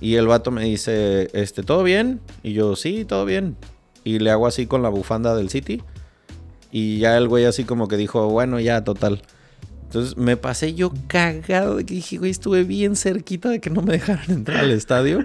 Y 0.00 0.16
el 0.16 0.26
vato 0.26 0.50
me 0.50 0.64
dice, 0.64 1.30
este, 1.32 1.62
¿todo 1.62 1.82
bien? 1.82 2.20
Y 2.42 2.52
yo, 2.52 2.76
sí, 2.76 3.04
todo 3.04 3.24
bien. 3.24 3.56
Y 4.04 4.18
le 4.18 4.30
hago 4.30 4.46
así 4.46 4.66
con 4.66 4.82
la 4.82 4.88
bufanda 4.88 5.34
del 5.34 5.48
City. 5.48 5.82
Y 6.70 6.98
ya 6.98 7.16
el 7.16 7.28
güey 7.28 7.44
así 7.44 7.64
como 7.64 7.88
que 7.88 7.96
dijo, 7.96 8.28
bueno, 8.28 8.60
ya, 8.60 8.84
total. 8.84 9.22
Entonces 9.84 10.16
me 10.16 10.36
pasé 10.36 10.74
yo 10.74 10.92
cagado 11.06 11.76
de 11.76 11.86
que 11.86 11.94
dije, 11.94 12.18
güey, 12.18 12.30
estuve 12.30 12.64
bien 12.64 12.96
cerquita 12.96 13.48
de 13.48 13.60
que 13.60 13.70
no 13.70 13.82
me 13.82 13.92
dejaran 13.92 14.30
entrar 14.30 14.58
al 14.58 14.72
estadio. 14.72 15.24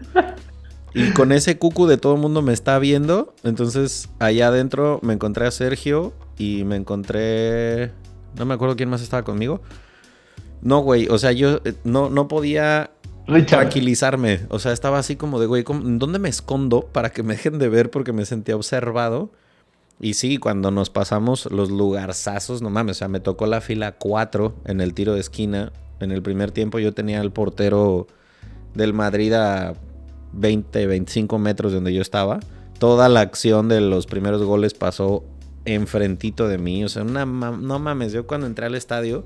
Y 0.93 1.11
con 1.11 1.31
ese 1.31 1.57
cucu 1.57 1.87
de 1.87 1.97
todo 1.97 2.15
el 2.15 2.21
mundo 2.21 2.41
me 2.41 2.53
está 2.53 2.77
viendo. 2.79 3.33
Entonces 3.43 4.09
allá 4.19 4.47
adentro 4.47 4.99
me 5.01 5.13
encontré 5.13 5.47
a 5.47 5.51
Sergio 5.51 6.13
y 6.37 6.63
me 6.63 6.75
encontré... 6.75 7.91
No 8.37 8.45
me 8.45 8.53
acuerdo 8.53 8.75
quién 8.75 8.89
más 8.89 9.01
estaba 9.01 9.23
conmigo. 9.23 9.61
No, 10.61 10.79
güey, 10.79 11.07
o 11.09 11.17
sea, 11.17 11.31
yo 11.31 11.59
eh, 11.65 11.73
no, 11.83 12.09
no 12.09 12.27
podía 12.27 12.91
tranquilizarme. 13.47 14.41
O 14.49 14.59
sea, 14.59 14.71
estaba 14.71 14.99
así 14.99 15.15
como 15.15 15.39
de, 15.39 15.47
güey, 15.47 15.63
¿dónde 15.63 16.19
me 16.19 16.29
escondo 16.29 16.81
para 16.81 17.11
que 17.11 17.23
me 17.23 17.35
dejen 17.35 17.59
de 17.59 17.69
ver 17.69 17.89
porque 17.89 18.13
me 18.13 18.25
sentía 18.25 18.55
observado? 18.55 19.31
Y 19.99 20.15
sí, 20.15 20.37
cuando 20.37 20.71
nos 20.71 20.89
pasamos 20.89 21.45
los 21.51 21.69
lugarzazos, 21.69 22.61
no 22.61 22.69
mames, 22.69 22.97
o 22.97 22.99
sea, 22.99 23.07
me 23.07 23.19
tocó 23.19 23.45
la 23.45 23.61
fila 23.61 23.93
4 23.93 24.55
en 24.65 24.81
el 24.81 24.93
tiro 24.93 25.13
de 25.13 25.19
esquina. 25.19 25.71
En 25.99 26.11
el 26.11 26.23
primer 26.23 26.51
tiempo 26.51 26.79
yo 26.79 26.93
tenía 26.93 27.21
al 27.21 27.31
portero 27.31 28.07
del 28.73 28.93
Madrid 28.93 29.33
a 29.33 29.75
20, 30.33 30.87
25 30.87 31.37
metros 31.37 31.71
de 31.71 31.75
donde 31.75 31.93
yo 31.93 32.01
estaba. 32.01 32.39
Toda 32.79 33.09
la 33.09 33.19
acción 33.19 33.69
de 33.69 33.79
los 33.81 34.07
primeros 34.07 34.41
goles 34.43 34.73
pasó 34.73 35.23
enfrentito 35.65 36.47
de 36.47 36.57
mí. 36.57 36.83
O 36.83 36.89
sea, 36.89 37.03
una, 37.03 37.25
no 37.25 37.77
mames, 37.77 38.11
yo 38.11 38.25
cuando 38.25 38.47
entré 38.47 38.65
al 38.65 38.73
estadio 38.73 39.25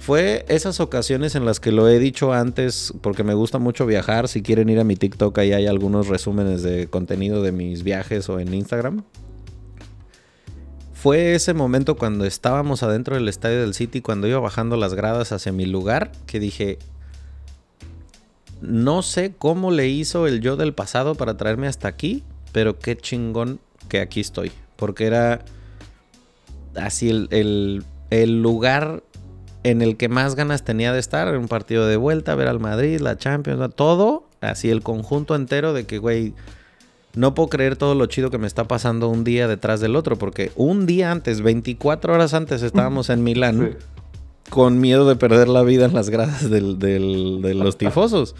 fue 0.00 0.46
esas 0.48 0.80
ocasiones 0.80 1.34
en 1.34 1.44
las 1.44 1.60
que 1.60 1.72
lo 1.72 1.86
he 1.86 1.98
dicho 1.98 2.32
antes, 2.32 2.94
porque 3.02 3.22
me 3.22 3.34
gusta 3.34 3.58
mucho 3.58 3.84
viajar. 3.84 4.28
Si 4.28 4.40
quieren 4.40 4.70
ir 4.70 4.80
a 4.80 4.84
mi 4.84 4.96
TikTok, 4.96 5.36
ahí 5.36 5.52
hay 5.52 5.66
algunos 5.66 6.08
resúmenes 6.08 6.62
de 6.62 6.86
contenido 6.86 7.42
de 7.42 7.52
mis 7.52 7.82
viajes 7.82 8.30
o 8.30 8.40
en 8.40 8.54
Instagram. 8.54 9.02
Fue 10.94 11.34
ese 11.34 11.52
momento 11.52 11.96
cuando 11.96 12.24
estábamos 12.24 12.82
adentro 12.82 13.14
del 13.14 13.28
estadio 13.28 13.60
del 13.60 13.74
City, 13.74 14.00
cuando 14.00 14.26
iba 14.26 14.40
bajando 14.40 14.78
las 14.78 14.94
gradas 14.94 15.32
hacia 15.32 15.52
mi 15.52 15.66
lugar, 15.66 16.12
que 16.26 16.40
dije, 16.40 16.78
no 18.62 19.02
sé 19.02 19.34
cómo 19.36 19.70
le 19.70 19.88
hizo 19.88 20.26
el 20.26 20.40
yo 20.40 20.56
del 20.56 20.72
pasado 20.72 21.14
para 21.14 21.36
traerme 21.36 21.66
hasta 21.66 21.88
aquí, 21.88 22.24
pero 22.52 22.78
qué 22.78 22.96
chingón 22.96 23.60
que 23.90 24.00
aquí 24.00 24.20
estoy. 24.20 24.50
Porque 24.76 25.04
era 25.04 25.44
así 26.74 27.10
el, 27.10 27.84
el 28.08 28.40
lugar 28.40 29.02
en 29.62 29.82
el 29.82 29.96
que 29.96 30.08
más 30.08 30.34
ganas 30.34 30.64
tenía 30.64 30.92
de 30.92 31.00
estar, 31.00 31.28
en 31.28 31.36
un 31.36 31.48
partido 31.48 31.86
de 31.86 31.96
vuelta, 31.96 32.34
ver 32.34 32.48
al 32.48 32.60
Madrid, 32.60 33.00
la 33.00 33.16
Champions, 33.16 33.74
todo, 33.74 34.24
así 34.40 34.70
el 34.70 34.82
conjunto 34.82 35.34
entero 35.34 35.72
de 35.72 35.84
que, 35.84 35.98
güey, 35.98 36.34
no 37.14 37.34
puedo 37.34 37.48
creer 37.48 37.76
todo 37.76 37.94
lo 37.94 38.06
chido 38.06 38.30
que 38.30 38.38
me 38.38 38.46
está 38.46 38.64
pasando 38.64 39.08
un 39.08 39.24
día 39.24 39.48
detrás 39.48 39.80
del 39.80 39.96
otro, 39.96 40.16
porque 40.16 40.52
un 40.56 40.86
día 40.86 41.10
antes, 41.10 41.42
24 41.42 42.14
horas 42.14 42.34
antes, 42.34 42.62
estábamos 42.62 43.10
en 43.10 43.22
Milán 43.22 43.76
con 44.48 44.80
miedo 44.80 45.08
de 45.08 45.16
perder 45.16 45.48
la 45.48 45.62
vida 45.62 45.84
en 45.84 45.94
las 45.94 46.10
gradas 46.10 46.48
de 46.48 47.54
los 47.54 47.76
tifosos. 47.78 48.34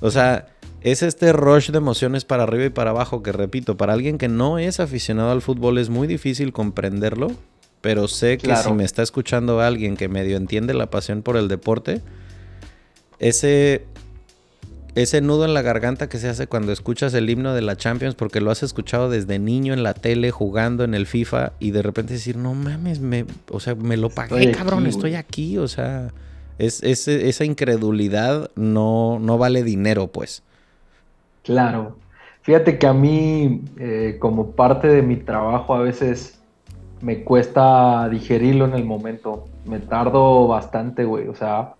O 0.00 0.10
sea, 0.10 0.48
es 0.80 1.02
este 1.02 1.32
rush 1.32 1.70
de 1.70 1.78
emociones 1.78 2.24
para 2.24 2.42
arriba 2.42 2.64
y 2.64 2.70
para 2.70 2.90
abajo 2.90 3.22
que, 3.22 3.30
repito, 3.30 3.76
para 3.76 3.92
alguien 3.92 4.18
que 4.18 4.28
no 4.28 4.58
es 4.58 4.80
aficionado 4.80 5.30
al 5.30 5.40
fútbol 5.40 5.78
es 5.78 5.90
muy 5.90 6.08
difícil 6.08 6.52
comprenderlo 6.52 7.28
pero 7.82 8.08
sé 8.08 8.38
que 8.38 8.56
si 8.56 8.72
me 8.72 8.84
está 8.84 9.02
escuchando 9.02 9.60
alguien 9.60 9.96
que 9.96 10.08
medio 10.08 10.38
entiende 10.38 10.72
la 10.72 10.86
pasión 10.86 11.22
por 11.22 11.36
el 11.36 11.48
deporte, 11.48 12.00
ese, 13.18 13.84
ese 14.94 15.20
nudo 15.20 15.44
en 15.44 15.52
la 15.52 15.62
garganta 15.62 16.08
que 16.08 16.18
se 16.18 16.28
hace 16.28 16.46
cuando 16.46 16.72
escuchas 16.72 17.12
el 17.12 17.28
himno 17.28 17.54
de 17.54 17.60
la 17.60 17.76
Champions, 17.76 18.14
porque 18.14 18.40
lo 18.40 18.52
has 18.52 18.62
escuchado 18.62 19.10
desde 19.10 19.40
niño 19.40 19.74
en 19.74 19.82
la 19.82 19.94
tele, 19.94 20.30
jugando 20.30 20.84
en 20.84 20.94
el 20.94 21.06
FIFA, 21.06 21.52
y 21.58 21.72
de 21.72 21.82
repente 21.82 22.14
decir, 22.14 22.36
no 22.36 22.54
mames, 22.54 23.00
me, 23.00 23.26
o 23.50 23.58
sea, 23.58 23.74
me 23.74 23.96
lo 23.96 24.10
pagué, 24.10 24.52
cabrón, 24.52 24.86
estoy 24.86 25.16
aquí, 25.16 25.58
o 25.58 25.66
sea, 25.66 26.12
es, 26.58 26.82
esa 26.84 27.44
incredulidad 27.44 28.48
no, 28.54 29.18
no 29.18 29.38
vale 29.38 29.64
dinero, 29.64 30.06
pues. 30.06 30.44
Claro. 31.42 31.96
Fíjate 32.42 32.78
que 32.78 32.86
a 32.86 32.92
mí, 32.92 33.62
eh, 33.78 34.18
como 34.20 34.52
parte 34.52 34.86
de 34.86 35.02
mi 35.02 35.16
trabajo, 35.16 35.74
a 35.74 35.80
veces 35.80 36.41
me 37.02 37.24
cuesta 37.24 38.08
digerirlo 38.08 38.64
en 38.64 38.74
el 38.74 38.84
momento. 38.84 39.44
Me 39.66 39.80
tardo 39.80 40.46
bastante, 40.46 41.04
güey. 41.04 41.28
O 41.28 41.34
sea, 41.34 41.74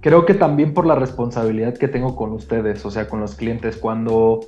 creo 0.00 0.26
que 0.26 0.34
también 0.34 0.74
por 0.74 0.86
la 0.86 0.94
responsabilidad 0.94 1.74
que 1.74 1.88
tengo 1.88 2.14
con 2.14 2.32
ustedes, 2.32 2.84
o 2.84 2.90
sea, 2.90 3.08
con 3.08 3.20
los 3.20 3.34
clientes. 3.34 3.78
Cuando 3.78 4.40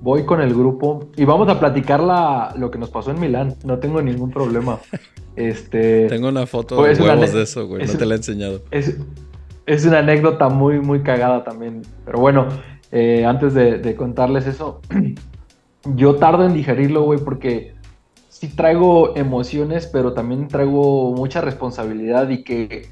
voy 0.00 0.24
con 0.24 0.40
el 0.40 0.54
grupo 0.54 1.10
y 1.16 1.26
vamos 1.26 1.48
a 1.48 1.60
platicar 1.60 2.00
la, 2.02 2.54
lo 2.56 2.70
que 2.70 2.78
nos 2.78 2.88
pasó 2.88 3.10
en 3.10 3.20
Milán, 3.20 3.54
no 3.64 3.78
tengo 3.78 4.02
ningún 4.02 4.30
problema. 4.30 4.80
Este, 5.34 6.08
tengo 6.08 6.28
una 6.28 6.44
foto 6.44 6.76
pues, 6.76 6.98
de 6.98 7.04
huevos 7.04 7.32
de 7.32 7.42
eso, 7.44 7.66
güey. 7.66 7.86
No 7.86 7.92
te 7.94 8.04
la 8.04 8.12
he 8.12 8.16
enseñado. 8.18 8.60
Es, 8.70 8.98
es, 9.64 9.86
una 9.86 10.00
anécdota 10.00 10.50
muy, 10.50 10.78
muy 10.78 11.00
cagada 11.02 11.42
también. 11.42 11.80
Pero 12.04 12.18
bueno, 12.18 12.48
eh, 12.90 13.24
antes 13.24 13.54
de, 13.54 13.78
de 13.78 13.96
contarles 13.96 14.46
eso, 14.46 14.82
yo 15.96 16.16
tardo 16.16 16.44
en 16.44 16.52
digerirlo, 16.52 17.04
güey, 17.04 17.18
porque 17.18 17.72
sí 18.32 18.48
traigo 18.48 19.14
emociones, 19.14 19.86
pero 19.86 20.14
también 20.14 20.48
traigo 20.48 21.12
mucha 21.12 21.42
responsabilidad 21.42 22.30
y 22.30 22.42
que 22.42 22.88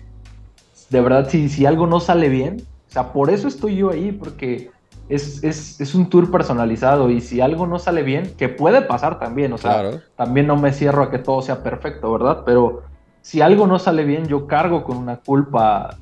de 0.90 1.00
verdad 1.00 1.28
si, 1.30 1.48
si 1.48 1.64
algo 1.64 1.86
no 1.86 1.98
sale 1.98 2.28
bien, 2.28 2.58
o 2.88 2.92
sea, 2.92 3.12
por 3.14 3.30
eso 3.30 3.48
estoy 3.48 3.76
yo 3.76 3.90
ahí, 3.90 4.12
porque 4.12 4.70
es, 5.08 5.42
es, 5.42 5.94
un 5.94 6.10
tour 6.10 6.30
personalizado 6.30 7.08
y 7.10 7.22
si 7.22 7.40
algo 7.40 7.66
no 7.66 7.78
sale 7.78 8.02
bien, 8.02 8.34
que 8.36 8.50
puede 8.50 8.82
pasar 8.82 9.18
también, 9.18 9.52
o 9.54 9.58
sea, 9.58 10.02
también 10.14 10.46
no 10.46 10.56
me 10.56 10.74
cierro 10.74 11.04
a 11.04 11.10
que 11.10 11.18
todo 11.18 11.40
sea 11.40 11.62
perfecto, 11.62 12.12
¿verdad? 12.12 12.42
Pero 12.44 12.82
si 13.22 13.40
algo 13.40 13.66
no 13.66 13.78
sale 13.78 14.04
bien, 14.04 14.26
yo 14.26 14.46
cargo 14.46 14.84
con 14.84 14.98
una 14.98 15.16
culpa 15.16 15.96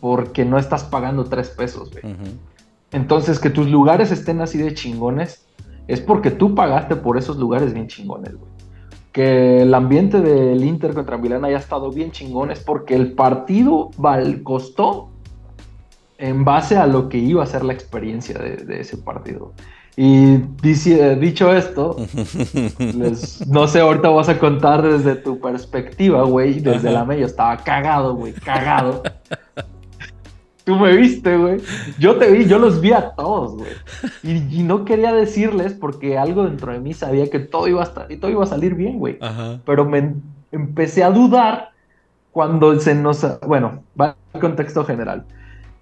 porque 0.00 0.44
no 0.44 0.58
estás 0.58 0.82
pagando 0.82 1.24
tres 1.24 1.48
pesos, 1.48 1.90
güey. 1.92 2.16
Entonces, 2.90 3.38
que 3.38 3.50
tus 3.50 3.70
lugares 3.70 4.10
estén 4.10 4.40
así 4.40 4.58
de 4.58 4.74
chingones, 4.74 5.46
es 5.86 6.00
porque 6.00 6.30
tú 6.30 6.54
pagaste 6.54 6.96
por 6.96 7.16
esos 7.16 7.36
lugares 7.36 7.72
bien 7.72 7.86
chingones, 7.86 8.34
güey 8.34 8.53
que 9.14 9.62
el 9.62 9.72
ambiente 9.72 10.20
del 10.20 10.64
Inter 10.64 10.92
contra 10.92 11.16
Milán 11.16 11.44
haya 11.44 11.58
estado 11.58 11.92
bien 11.92 12.10
chingón 12.10 12.50
es 12.50 12.58
porque 12.58 12.96
el 12.96 13.12
partido 13.12 13.90
costó 14.42 15.08
en 16.18 16.44
base 16.44 16.76
a 16.76 16.88
lo 16.88 17.08
que 17.08 17.18
iba 17.18 17.44
a 17.44 17.46
ser 17.46 17.64
la 17.64 17.74
experiencia 17.74 18.36
de, 18.36 18.80
ese 18.80 18.96
partido. 18.96 19.52
Y 19.96 20.38
dicho 21.20 21.54
esto, 21.54 21.94
no 23.46 23.68
sé, 23.68 23.78
ahorita 23.78 24.08
vas 24.08 24.28
a 24.28 24.40
contar 24.40 24.82
desde 24.82 25.14
tu 25.14 25.38
perspectiva, 25.38 26.24
güey. 26.24 26.58
Desde 26.58 26.90
la 26.90 27.04
media 27.04 27.26
estaba 27.26 27.56
cagado, 27.58 28.16
güey, 28.16 28.32
cagado. 28.32 29.04
Tú 30.64 30.76
me 30.76 30.96
viste, 30.96 31.36
güey. 31.36 31.60
Yo 31.98 32.16
te 32.16 32.30
vi, 32.30 32.46
yo 32.46 32.58
los 32.58 32.80
vi 32.80 32.92
a 32.92 33.10
todos, 33.10 33.56
güey. 33.56 33.70
Y, 34.22 34.62
no 34.62 34.86
quería 34.86 35.12
decirles 35.12 35.74
porque 35.74 36.16
algo 36.16 36.44
dentro 36.44 36.72
de 36.72 36.80
mí 36.80 36.94
sabía 36.94 37.28
que 37.28 37.38
todo 37.38 37.68
iba 37.68 37.82
a, 37.82 37.84
estar, 37.84 38.10
y 38.10 38.16
todo 38.16 38.30
iba 38.30 38.42
a 38.44 38.46
salir 38.46 38.74
bien, 38.74 38.98
güey. 38.98 39.18
Pero 39.66 39.84
me 39.84 40.14
empecé 40.52 41.04
a 41.04 41.10
dudar 41.10 41.70
cuando 42.32 42.80
se 42.80 42.94
nos... 42.94 43.26
Bueno, 43.46 43.82
va 44.00 44.16
al 44.32 44.40
contexto 44.40 44.84
general. 44.84 45.26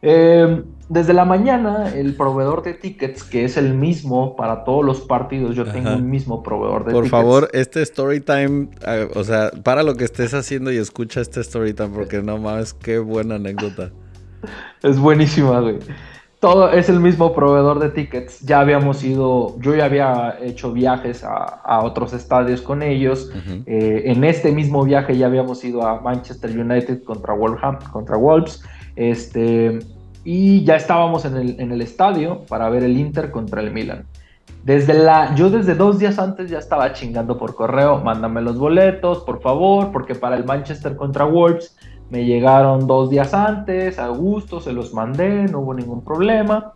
Em, 0.04 0.64
desde 0.88 1.14
la 1.14 1.24
mañana, 1.24 1.94
el 1.94 2.16
proveedor 2.16 2.64
de 2.64 2.74
tickets, 2.74 3.22
que 3.22 3.44
es 3.44 3.56
el 3.56 3.74
mismo 3.74 4.34
para 4.34 4.64
todos 4.64 4.84
los 4.84 5.00
partidos, 5.00 5.54
yo 5.54 5.64
tengo 5.64 5.94
un 5.94 6.10
mismo 6.10 6.42
proveedor 6.42 6.84
de 6.84 6.92
tickets. 6.92 7.00
Por 7.02 7.08
favor, 7.08 7.48
este 7.52 7.82
story 7.82 8.20
time, 8.20 8.68
ah, 8.84 9.06
o 9.14 9.22
sea, 9.22 9.52
para 9.62 9.84
lo 9.84 9.94
que 9.94 10.02
estés 10.02 10.34
haciendo 10.34 10.72
y 10.72 10.76
escucha 10.76 11.20
este 11.20 11.40
story 11.40 11.72
time, 11.72 11.90
porque 11.90 12.20
no 12.20 12.36
mames, 12.38 12.74
qué 12.74 12.98
buena 12.98 13.36
anécdota. 13.36 13.92
es 14.82 14.98
buenísima, 14.98 15.60
güey. 15.60 15.78
Todo 16.40 16.72
es 16.72 16.88
el 16.88 16.98
mismo 16.98 17.32
proveedor 17.32 17.78
de 17.78 17.90
tickets. 17.90 18.40
Ya 18.40 18.58
habíamos 18.58 19.04
ido, 19.04 19.56
yo 19.60 19.76
ya 19.76 19.84
había 19.84 20.38
hecho 20.40 20.72
viajes 20.72 21.22
a, 21.22 21.80
otros 21.84 22.12
estadios 22.14 22.60
con 22.60 22.82
ellos. 22.82 23.30
Eh, 23.64 24.02
en 24.06 24.24
este 24.24 24.50
mismo 24.50 24.82
viaje 24.82 25.16
ya 25.16 25.26
habíamos 25.26 25.62
ido 25.62 25.86
a 25.86 26.00
Manchester 26.00 26.50
United 26.58 27.04
contra 27.04 27.32
Wolverhampton, 27.32 27.88
contra 27.92 28.16
Wolves. 28.16 28.60
Este, 28.96 29.78
y 30.24 30.64
ya 30.64 30.74
estábamos 30.74 31.24
en 31.24 31.36
el, 31.36 31.60
en 31.60 31.70
el 31.70 31.80
estadio 31.80 32.42
para 32.48 32.68
ver 32.68 32.82
el 32.82 32.96
Inter 32.96 33.30
contra 33.30 33.60
el 33.60 33.70
Milan. 33.70 34.04
Desde 34.64 34.94
la, 34.94 35.34
yo 35.34 35.50
desde 35.50 35.74
dos 35.74 35.98
días 35.98 36.20
antes 36.20 36.48
ya 36.48 36.58
estaba 36.58 36.92
chingando 36.92 37.36
por 37.36 37.54
correo, 37.54 37.98
mándame 37.98 38.42
los 38.42 38.58
boletos, 38.58 39.18
por 39.18 39.40
favor, 39.40 39.90
porque 39.90 40.14
para 40.14 40.36
el 40.36 40.44
Manchester 40.44 40.94
contra 40.94 41.24
Wolves 41.24 41.76
me 42.12 42.26
llegaron 42.26 42.86
dos 42.86 43.08
días 43.08 43.32
antes, 43.32 43.98
a 43.98 44.08
gusto, 44.08 44.60
se 44.60 44.74
los 44.74 44.92
mandé, 44.92 45.44
no 45.44 45.60
hubo 45.60 45.72
ningún 45.72 46.04
problema. 46.04 46.74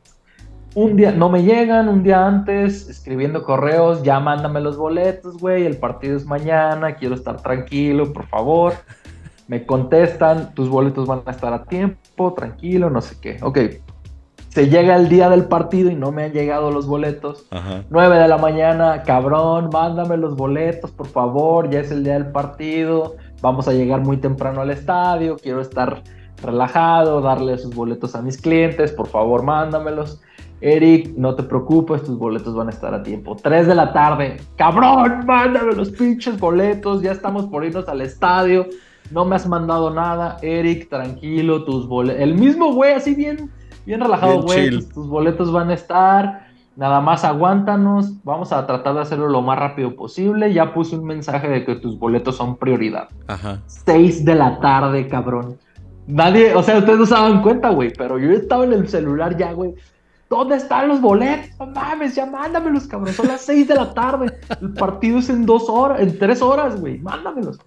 Un 0.75 0.97
día, 0.97 1.13
no 1.13 1.29
me 1.29 1.43
llegan, 1.43 1.91
un 1.91 2.03
día 2.03 2.27
antes, 2.27 2.89
escribiendo 2.89 3.43
correos, 3.43 4.03
ya 4.03 4.19
mándame 4.19 4.63
los 4.63 4.79
boletos, 4.79 5.37
güey, 5.37 5.67
el 5.67 5.77
partido 5.77 6.17
es 6.17 6.25
mañana, 6.25 6.95
quiero 6.95 7.15
estar 7.15 7.43
tranquilo, 7.43 8.15
por 8.15 8.27
favor. 8.29 8.73
Me 9.47 9.67
contestan, 9.67 10.55
tus 10.55 10.71
boletos 10.71 11.07
van 11.07 11.21
a 11.27 11.33
estar 11.33 11.53
a 11.53 11.65
tiempo, 11.65 12.33
tranquilo, 12.33 12.89
no 12.89 13.03
sé 13.03 13.17
qué. 13.21 13.37
Ok, 13.43 13.59
se 14.49 14.71
llega 14.71 14.97
el 14.97 15.11
día 15.11 15.29
del 15.29 15.45
partido 15.45 15.91
y 15.91 15.95
no 15.97 16.13
me 16.13 16.25
han 16.25 16.33
llegado 16.33 16.71
los 16.71 16.87
boletos. 16.87 17.47
Ajá. 17.51 17.85
9 17.91 18.17
de 18.21 18.27
la 18.27 18.39
mañana, 18.39 19.03
cabrón, 19.03 19.69
mándame 19.71 20.17
los 20.17 20.35
boletos, 20.35 20.91
por 20.93 21.09
favor, 21.09 21.69
ya 21.69 21.81
es 21.81 21.91
el 21.91 22.05
día 22.05 22.15
del 22.15 22.33
partido 22.33 23.17
vamos 23.41 23.69
a 23.69 23.73
llegar 23.73 24.01
muy 24.01 24.17
temprano 24.17 24.61
al 24.61 24.71
estadio, 24.71 25.37
quiero 25.37 25.61
estar 25.61 26.03
relajado, 26.43 27.21
darle 27.21 27.59
sus 27.59 27.75
boletos 27.75 28.15
a 28.15 28.23
mis 28.23 28.41
clientes, 28.41 28.93
por 28.93 29.09
favor 29.09 29.43
mándamelos. 29.43 30.21
Eric, 30.61 31.15
no 31.17 31.35
te 31.35 31.43
preocupes, 31.43 32.03
tus 32.03 32.19
boletos 32.19 32.55
van 32.55 32.69
a 32.69 32.71
estar 32.71 32.95
a 32.95 33.03
tiempo. 33.03 33.37
3 33.37 33.67
de 33.67 33.75
la 33.75 33.93
tarde, 33.93 34.39
cabrón, 34.57 35.27
mándame 35.27 35.75
los 35.75 35.91
pinches 35.91 36.39
boletos, 36.39 37.03
ya 37.03 37.13
estamos 37.13 37.47
por 37.47 37.65
irnos 37.65 37.89
al 37.89 38.01
estadio, 38.01 38.67
no 39.11 39.25
me 39.25 39.37
has 39.37 39.47
mandado 39.47 39.91
nada. 39.91 40.39
Eric, 40.43 40.89
tranquilo, 40.89 41.65
tus 41.65 41.87
boletos. 41.87 42.23
El 42.23 42.35
mismo 42.35 42.73
güey, 42.73 42.95
así 42.95 43.15
bien, 43.15 43.51
bien 43.85 44.01
relajado, 44.01 44.43
güey, 44.43 44.71
tus, 44.71 44.89
tus 44.89 45.09
boletos 45.09 45.53
van 45.53 45.71
a 45.71 45.75
estar. 45.75 46.46
Nada 46.77 47.01
más 47.01 47.25
aguántanos, 47.25 48.23
vamos 48.23 48.53
a 48.53 48.67
tratar 48.67 48.95
de 48.95 49.01
hacerlo 49.01 49.29
lo 49.29 49.41
más 49.41 49.59
rápido 49.59 49.97
posible. 49.97 50.53
Ya 50.53 50.75
puse 50.75 50.97
un 50.97 51.07
mensaje 51.07 51.49
de 51.49 51.65
que 51.65 51.77
tus 51.77 51.99
boletos 51.99 52.37
son 52.37 52.57
prioridad. 52.57 53.09
Ajá. 53.27 53.63
6 53.67 54.27
de 54.27 54.35
la 54.35 54.61
tarde, 54.61 55.09
cabrón. 55.09 55.57
Nadie, 56.07 56.55
o 56.55 56.63
sea, 56.63 56.79
ustedes 56.79 56.99
no 56.99 57.07
se 57.07 57.15
daban 57.15 57.43
cuenta, 57.43 57.71
güey, 57.71 57.93
pero 57.97 58.19
yo 58.19 58.31
estaba 58.31 58.65
en 58.65 58.75
el 58.75 58.89
celular 58.89 59.37
ya, 59.37 59.53
güey. 59.53 59.75
¿Dónde 60.29 60.57
están 60.57 60.89
los 60.89 61.01
boletos? 61.01 61.59
No 61.59 61.67
mames, 61.67 62.15
ya 62.15 62.27
mándamelos, 62.27 62.87
cabrón. 62.87 63.15
Son 63.15 63.29
las 63.29 63.41
6 63.43 63.69
de 63.69 63.75
la 63.75 63.95
tarde. 63.95 64.39
El 64.61 64.75
partido 64.75 65.19
es 65.19 65.31
en 65.31 65.47
dos 65.47 65.71
horas, 65.71 66.01
en 66.01 66.19
tres 66.19 66.43
horas, 66.43 66.79
güey. 66.81 66.99
Mándamelos. 66.99 67.59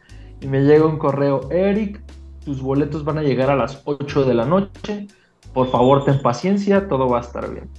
Y 0.42 0.48
me 0.48 0.62
llega 0.62 0.86
un 0.86 0.98
correo, 0.98 1.50
Eric, 1.50 2.02
tus 2.46 2.62
boletos 2.62 3.04
van 3.04 3.18
a 3.18 3.24
llegar 3.24 3.50
a 3.50 3.56
las 3.56 3.82
8 3.86 4.24
de 4.26 4.34
la 4.36 4.46
noche. 4.46 5.08
Por 5.54 5.72
favor, 5.72 6.06
ten 6.06 6.22
paciencia, 6.22 6.88
todo 6.88 7.10
va 7.10 7.18
a 7.18 7.22
estar 7.22 7.50
bien. 7.50 7.70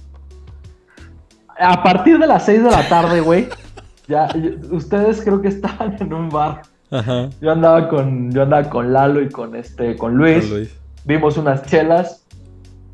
A 1.61 1.83
partir 1.83 2.17
de 2.17 2.27
las 2.27 2.45
6 2.45 2.63
de 2.63 2.71
la 2.71 2.87
tarde, 2.89 3.21
güey, 3.21 3.47
ya, 4.07 4.27
ustedes 4.71 5.21
creo 5.21 5.41
que 5.41 5.49
estaban 5.49 5.95
en 5.99 6.13
un 6.13 6.29
bar 6.29 6.61
yo 7.39 7.51
andaba 7.51 7.87
con, 7.87 8.31
yo 8.31 8.43
andaba 8.43 8.69
con 8.69 8.91
Lalo 8.91 9.21
y 9.21 9.29
con 9.29 9.55
este, 9.55 9.95
con 9.95 10.15
Luis. 10.15 10.77
Vimos 11.05 11.37
unas 11.37 11.65
chelas. 11.65 12.25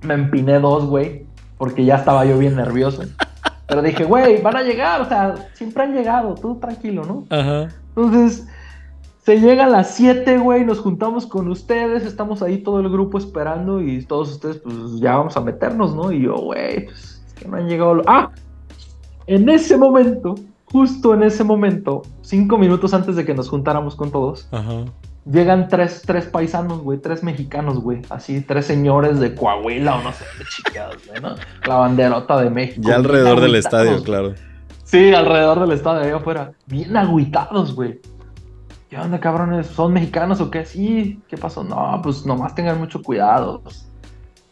Me 0.01 0.13
empiné 0.13 0.59
dos, 0.59 0.86
güey. 0.86 1.26
Porque 1.57 1.84
ya 1.84 1.95
estaba 1.95 2.24
yo 2.26 2.38
bien 2.38 2.55
nervioso. 2.55 3.03
Pero 3.68 3.82
dije, 3.82 4.03
güey, 4.03 4.41
van 4.41 4.55
a 4.55 4.61
llegar, 4.61 5.01
o 5.01 5.05
sea, 5.05 5.36
siempre 5.53 5.84
han 5.84 5.93
llegado, 5.93 6.36
tú 6.36 6.55
tranquilo, 6.55 7.03
¿no? 7.03 7.26
Ajá. 7.36 7.68
Entonces, 7.89 8.47
se 9.24 9.41
llega 9.41 9.65
a 9.65 9.68
las 9.68 9.93
7, 9.95 10.38
güey, 10.38 10.63
nos 10.63 10.80
juntamos 10.80 11.26
con 11.26 11.49
ustedes, 11.49 12.05
estamos 12.05 12.41
ahí 12.41 12.59
todo 12.59 12.80
el 12.80 12.89
grupo 12.89 13.18
esperando 13.18 13.82
y 13.82 14.05
todos 14.05 14.32
ustedes, 14.32 14.57
pues 14.57 14.76
ya 15.01 15.18
vamos 15.18 15.36
a 15.36 15.41
meternos, 15.41 15.93
¿no? 15.93 16.13
Y 16.13 16.22
yo, 16.22 16.36
güey, 16.36 16.86
pues 16.86 17.22
es 17.28 17.34
que 17.34 17.47
no 17.49 17.57
han 17.57 17.68
llegado. 17.68 18.01
Ah, 18.07 18.30
en 19.28 19.50
ese 19.50 19.78
momento 19.78 20.36
justo 20.72 21.14
en 21.14 21.24
ese 21.24 21.44
momento, 21.44 22.04
cinco 22.22 22.58
minutos 22.58 22.94
antes 22.94 23.16
de 23.16 23.26
que 23.26 23.34
nos 23.34 23.50
juntáramos 23.50 23.96
con 23.96 24.12
todos, 24.12 24.50
llegan 25.26 25.68
tres, 25.68 26.04
tres 26.06 26.26
paisanos, 26.26 26.82
güey, 26.82 27.00
tres 27.00 27.24
mexicanos, 27.24 27.80
güey, 27.80 28.02
así, 28.10 28.42
tres 28.42 28.66
señores 28.66 29.20
de 29.20 29.34
Coahuila 29.34 29.96
o 29.98 30.04
no 30.04 30.12
sé, 30.12 30.26
de 30.38 30.46
chiqueados, 30.46 31.08
güey, 31.08 31.22
¿no? 31.22 31.36
La 31.66 31.76
banderota 31.76 32.42
de 32.42 32.50
México. 32.50 32.88
Ya 32.88 32.96
alrededor 32.96 33.40
del 33.40 33.56
estadio, 33.56 34.04
claro. 34.04 34.34
Sí, 34.84 35.14
alrededor 35.14 35.60
del 35.60 35.72
estadio, 35.72 36.04
ahí 36.04 36.12
afuera. 36.12 36.54
Bien 36.66 36.96
agüitados, 36.96 37.76
güey. 37.76 38.00
¿Qué 38.90 38.98
onda, 38.98 39.20
cabrones? 39.20 39.68
¿Son 39.68 39.92
mexicanos 39.92 40.40
o 40.40 40.50
qué? 40.50 40.66
Sí, 40.66 41.22
¿qué 41.28 41.36
pasó? 41.36 41.62
No, 41.62 42.00
pues 42.02 42.26
nomás 42.26 42.56
tengan 42.56 42.80
mucho 42.80 43.02
cuidado. 43.02 43.62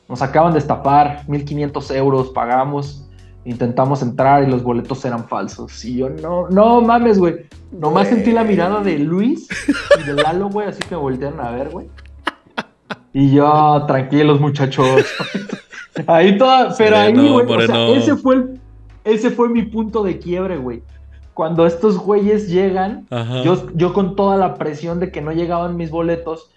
Nos 0.10 0.22
acaban 0.22 0.52
de 0.52 0.60
estafar, 0.60 1.24
1500 1.30 1.92
euros, 1.92 2.30
pagamos 2.32 3.05
intentamos 3.46 4.02
entrar 4.02 4.44
y 4.44 4.52
los 4.52 4.64
boletos 4.64 5.06
eran 5.06 5.28
falsos. 5.28 5.86
Y 5.86 5.98
yo, 5.98 6.10
no, 6.10 6.50
no 6.50 6.82
mames, 6.82 7.20
güey. 7.20 7.46
Nomás 7.72 8.08
sentí 8.10 8.32
la 8.32 8.44
mirada 8.44 8.82
de 8.82 9.00
Luis 9.00 9.48
y 10.00 10.04
de 10.04 10.14
Lalo, 10.14 10.50
güey, 10.50 10.68
así 10.68 10.82
que 10.88 10.96
voltearon 10.96 11.40
a 11.40 11.52
ver, 11.52 11.70
güey. 11.70 11.88
Y 13.14 13.32
yo, 13.32 13.84
tranquilos, 13.88 14.42
muchachos. 14.42 15.06
ahí 16.08 16.38
toda, 16.38 16.76
pero 16.78 16.98
ahí, 16.98 17.14
güey, 17.14 17.46
o 17.46 17.62
sea, 17.62 17.88
ese 17.90 18.16
fue 18.18 18.36
el, 18.36 18.60
ese 19.06 19.30
fue 19.30 19.48
mi 19.50 19.64
punto 19.64 20.04
de 20.04 20.18
quiebre, 20.18 20.58
güey. 20.58 20.82
Cuando 21.34 21.66
estos 21.66 21.98
güeyes 21.98 22.50
llegan, 22.50 23.08
yo, 23.44 23.68
yo 23.76 23.94
con 23.94 24.16
toda 24.16 24.38
la 24.38 24.56
presión 24.56 25.00
de 25.00 25.12
que 25.12 25.22
no 25.22 25.32
llegaban 25.32 25.76
mis 25.76 25.92
boletos, 25.92 26.50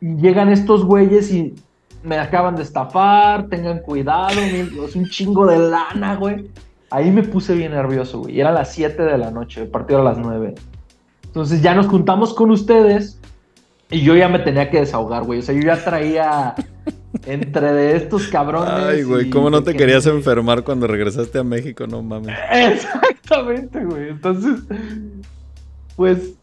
llegan 0.00 0.50
estos 0.50 0.84
güeyes 0.84 1.32
y 1.32 1.54
me 2.06 2.18
acaban 2.18 2.54
de 2.54 2.62
estafar, 2.62 3.48
tengan 3.48 3.80
cuidado, 3.80 4.40
es 4.40 4.94
un 4.94 5.08
chingo 5.08 5.44
de 5.46 5.58
lana, 5.58 6.14
güey. 6.16 6.48
Ahí 6.88 7.10
me 7.10 7.24
puse 7.24 7.54
bien 7.54 7.72
nervioso, 7.72 8.20
güey. 8.20 8.36
Y 8.36 8.40
era 8.40 8.52
las 8.52 8.72
7 8.72 9.02
de 9.02 9.18
la 9.18 9.32
noche, 9.32 9.62
el 9.62 9.68
partido 9.68 10.00
a 10.00 10.04
las 10.04 10.18
9. 10.18 10.54
Entonces 11.24 11.60
ya 11.60 11.74
nos 11.74 11.88
juntamos 11.88 12.32
con 12.32 12.52
ustedes 12.52 13.18
y 13.90 14.02
yo 14.02 14.14
ya 14.14 14.28
me 14.28 14.38
tenía 14.38 14.70
que 14.70 14.80
desahogar, 14.80 15.24
güey. 15.24 15.40
O 15.40 15.42
sea, 15.42 15.54
yo 15.54 15.62
ya 15.62 15.82
traía 15.82 16.54
entre 17.26 17.72
de 17.72 17.96
estos 17.96 18.28
cabrones. 18.28 18.70
Ay, 18.72 19.02
güey, 19.02 19.28
¿cómo 19.28 19.50
no 19.50 19.64
te 19.64 19.74
querías 19.74 20.06
enfermar 20.06 20.62
cuando 20.62 20.86
regresaste 20.86 21.40
a 21.40 21.44
México? 21.44 21.88
No 21.88 22.02
mames. 22.02 22.36
Exactamente, 22.52 23.84
güey. 23.84 24.10
Entonces, 24.10 24.60
pues 25.96 26.34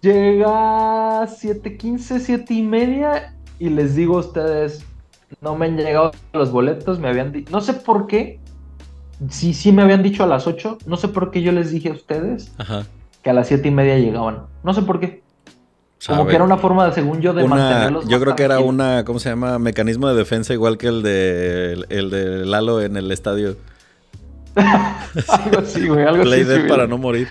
llega 0.00 1.26
7:15, 1.26 2.18
7 2.18 2.54
y 2.54 2.62
media 2.62 3.35
y 3.58 3.70
les 3.70 3.94
digo 3.94 4.16
a 4.16 4.20
ustedes, 4.20 4.84
no 5.40 5.56
me 5.56 5.66
han 5.66 5.76
llegado 5.76 6.12
los 6.32 6.50
boletos, 6.50 6.98
me 6.98 7.08
habían 7.08 7.32
dicho, 7.32 7.50
no 7.50 7.60
sé 7.60 7.74
por 7.74 8.06
qué, 8.06 8.40
sí, 9.28 9.54
sí 9.54 9.72
me 9.72 9.82
habían 9.82 10.02
dicho 10.02 10.24
a 10.24 10.26
las 10.26 10.46
8, 10.46 10.78
no 10.86 10.96
sé 10.96 11.08
por 11.08 11.30
qué 11.30 11.42
yo 11.42 11.52
les 11.52 11.70
dije 11.70 11.90
a 11.90 11.92
ustedes 11.92 12.52
que 13.22 13.30
a 13.30 13.32
las 13.32 13.48
7 13.48 13.66
y 13.68 13.70
media 13.70 13.98
llegaban, 13.98 14.42
no 14.62 14.74
sé 14.74 14.82
por 14.82 15.00
qué. 15.00 15.22
Como 16.06 16.26
que 16.26 16.34
era 16.34 16.44
una 16.44 16.58
forma 16.58 16.86
de, 16.86 16.92
según 16.92 17.20
yo, 17.20 17.32
de 17.32 17.48
mantenerlos. 17.48 18.06
Yo 18.06 18.20
creo 18.20 18.36
que 18.36 18.44
era 18.44 18.60
una, 18.60 19.04
¿cómo 19.04 19.18
se 19.18 19.30
llama? 19.30 19.58
Mecanismo 19.58 20.08
de 20.08 20.14
defensa 20.14 20.52
igual 20.52 20.78
que 20.78 20.88
el 20.88 21.02
de, 21.02 21.84
el 21.88 22.10
de 22.10 22.44
Lalo 22.44 22.80
en 22.82 22.96
el 22.96 23.10
estadio. 23.10 23.56
algo 24.54 25.58
así, 25.58 25.88
güey, 25.88 26.04
algo 26.04 26.22
Play 26.22 26.42
así. 26.42 26.68
para 26.68 26.86
no 26.86 26.98
morir. 26.98 27.28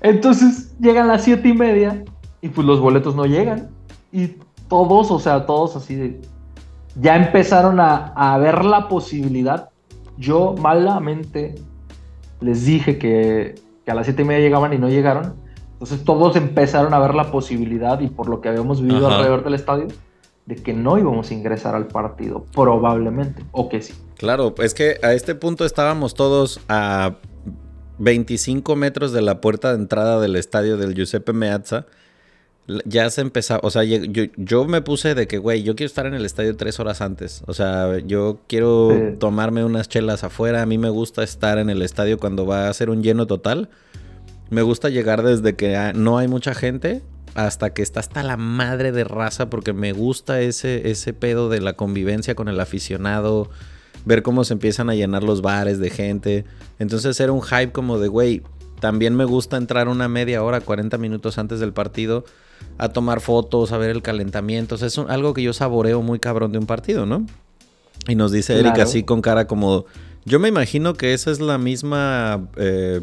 Entonces 0.00 0.74
llegan 0.78 1.08
las 1.08 1.24
siete 1.24 1.48
y 1.48 1.54
media 1.54 2.04
y 2.42 2.48
pues 2.48 2.66
los 2.66 2.80
boletos 2.80 3.14
no 3.14 3.24
llegan. 3.24 3.70
Y 4.12 4.34
todos, 4.68 5.10
o 5.10 5.18
sea, 5.18 5.46
todos 5.46 5.76
así 5.76 5.94
de, 5.94 6.20
ya 7.00 7.16
empezaron 7.16 7.78
a, 7.80 8.38
ver 8.38 8.64
la 8.64 8.88
posibilidad. 8.88 9.70
Yo 10.16 10.54
malamente 10.58 11.54
les 12.40 12.64
dije 12.64 12.98
que, 12.98 13.54
a 13.86 13.94
las 13.94 14.06
siete 14.06 14.22
y 14.22 14.24
media 14.24 14.40
llegaban 14.40 14.72
y 14.72 14.78
no 14.78 14.88
llegaron. 14.88 15.34
Entonces 15.72 16.04
todos 16.04 16.36
empezaron 16.36 16.94
a 16.94 16.98
ver 16.98 17.14
la 17.14 17.30
posibilidad 17.30 18.00
y 18.00 18.08
por 18.08 18.28
lo 18.28 18.40
que 18.40 18.48
habíamos 18.48 18.80
vivido 18.80 19.08
alrededor 19.08 19.44
del 19.44 19.54
estadio, 19.54 19.88
de 20.46 20.56
que 20.56 20.72
no 20.72 20.96
íbamos 20.96 21.30
a 21.30 21.34
ingresar 21.34 21.74
al 21.74 21.86
partido, 21.86 22.46
probablemente, 22.54 23.44
o 23.52 23.68
que 23.68 23.82
sí. 23.82 23.94
Claro, 24.16 24.54
es 24.58 24.72
que 24.72 24.98
a 25.02 25.12
este 25.12 25.34
punto 25.34 25.66
estábamos 25.66 26.14
todos 26.14 26.60
a 26.68 27.16
25 27.98 28.74
metros 28.74 29.12
de 29.12 29.22
la 29.22 29.40
puerta 29.40 29.74
de 29.74 29.80
entrada 29.80 30.18
del 30.18 30.36
estadio 30.36 30.78
del 30.78 30.94
Giuseppe 30.94 31.32
Meazza 31.32 31.86
ya 32.84 33.08
se 33.10 33.20
empezaba, 33.20 33.60
o 33.62 33.70
sea, 33.70 33.84
yo, 33.84 34.64
me 34.64 34.82
puse 34.82 35.14
de 35.14 35.28
que, 35.28 35.38
güey, 35.38 35.62
yo 35.62 35.76
quiero 35.76 35.86
estar 35.86 36.06
en 36.06 36.14
el 36.14 36.24
estadio 36.24 36.56
tres 36.56 36.80
horas 36.80 37.00
antes. 37.00 37.42
O 37.46 37.54
sea, 37.54 37.98
yo 37.98 38.40
quiero 38.48 39.14
tomarme 39.20 39.64
unas 39.64 39.88
chelas 39.88 40.24
afuera. 40.24 40.62
A 40.62 40.66
mí 40.66 40.76
me 40.76 40.90
gusta 40.90 41.22
estar 41.22 41.58
en 41.58 41.70
el 41.70 41.82
estadio 41.82 42.18
cuando 42.18 42.44
va 42.44 42.68
a 42.68 42.74
ser 42.74 42.90
un 42.90 43.02
lleno 43.02 43.26
total. 43.26 43.68
Me 44.50 44.62
gusta 44.62 44.88
llegar 44.88 45.22
desde 45.22 45.54
que 45.54 45.92
no 45.94 46.18
hay 46.18 46.26
mucha 46.28 46.54
gente 46.54 47.02
hasta 47.34 47.70
que 47.70 47.82
está 47.82 48.00
hasta 48.00 48.22
la 48.22 48.36
madre 48.36 48.92
de 48.92 49.04
raza 49.04 49.50
porque 49.50 49.72
me 49.72 49.92
gusta 49.92 50.40
ese, 50.40 50.90
ese 50.90 51.12
pedo 51.12 51.48
de 51.48 51.60
la 51.60 51.74
convivencia 51.74 52.34
con 52.34 52.48
el 52.48 52.58
aficionado, 52.58 53.50
ver 54.04 54.22
cómo 54.22 54.42
se 54.44 54.54
empiezan 54.54 54.88
a 54.90 54.94
llenar 54.94 55.22
los 55.22 55.42
bares 55.42 55.78
de 55.78 55.90
gente. 55.90 56.44
Entonces 56.78 57.20
era 57.20 57.30
un 57.30 57.42
hype 57.42 57.72
como 57.72 57.98
de, 57.98 58.08
güey, 58.08 58.42
también 58.80 59.14
me 59.14 59.24
gusta 59.24 59.56
entrar 59.56 59.88
una 59.88 60.08
media 60.08 60.42
hora, 60.42 60.60
40 60.60 60.98
minutos 60.98 61.38
antes 61.38 61.60
del 61.60 61.72
partido 61.72 62.24
a 62.78 62.88
tomar 62.90 63.20
fotos, 63.20 63.72
a 63.72 63.78
ver 63.78 63.90
el 63.90 64.02
calentamiento. 64.02 64.74
O 64.74 64.78
sea, 64.78 64.88
es 64.88 64.98
algo 64.98 65.34
que 65.34 65.42
yo 65.42 65.52
saboreo 65.52 66.02
muy 66.02 66.18
cabrón 66.18 66.52
de 66.52 66.58
un 66.58 66.66
partido, 66.66 67.06
¿no? 67.06 67.26
Y 68.08 68.14
nos 68.14 68.32
dice 68.32 68.58
Erika 68.58 68.82
así 68.82 69.02
con 69.02 69.22
cara 69.22 69.46
como... 69.46 69.86
Yo 70.24 70.40
me 70.40 70.48
imagino 70.48 70.94
que 70.94 71.14
esa 71.14 71.30
es 71.30 71.40
la 71.40 71.58
misma... 71.58 72.48
Eh, 72.56 73.00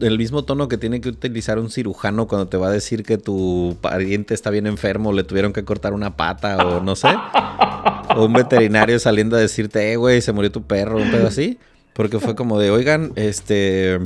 el 0.00 0.18
mismo 0.18 0.44
tono 0.44 0.68
que 0.68 0.76
tiene 0.76 1.00
que 1.00 1.08
utilizar 1.08 1.58
un 1.58 1.70
cirujano 1.70 2.28
cuando 2.28 2.48
te 2.48 2.58
va 2.58 2.68
a 2.68 2.70
decir 2.70 3.02
que 3.02 3.16
tu 3.16 3.78
pariente 3.80 4.34
está 4.34 4.50
bien 4.50 4.66
enfermo, 4.66 5.12
le 5.12 5.24
tuvieron 5.24 5.54
que 5.54 5.64
cortar 5.64 5.94
una 5.94 6.16
pata 6.16 6.58
o 6.66 6.82
no 6.82 6.96
sé. 6.96 7.08
o 8.14 8.26
un 8.26 8.34
veterinario 8.34 8.98
saliendo 8.98 9.36
a 9.36 9.40
decirte, 9.40 9.92
eh, 9.92 9.96
güey, 9.96 10.20
se 10.20 10.32
murió 10.32 10.52
tu 10.52 10.62
perro, 10.64 10.98
un 10.98 11.10
pedo 11.10 11.26
así. 11.26 11.58
Porque 11.94 12.20
fue 12.20 12.34
como 12.34 12.58
de, 12.58 12.70
oigan, 12.70 13.12
este, 13.16 13.98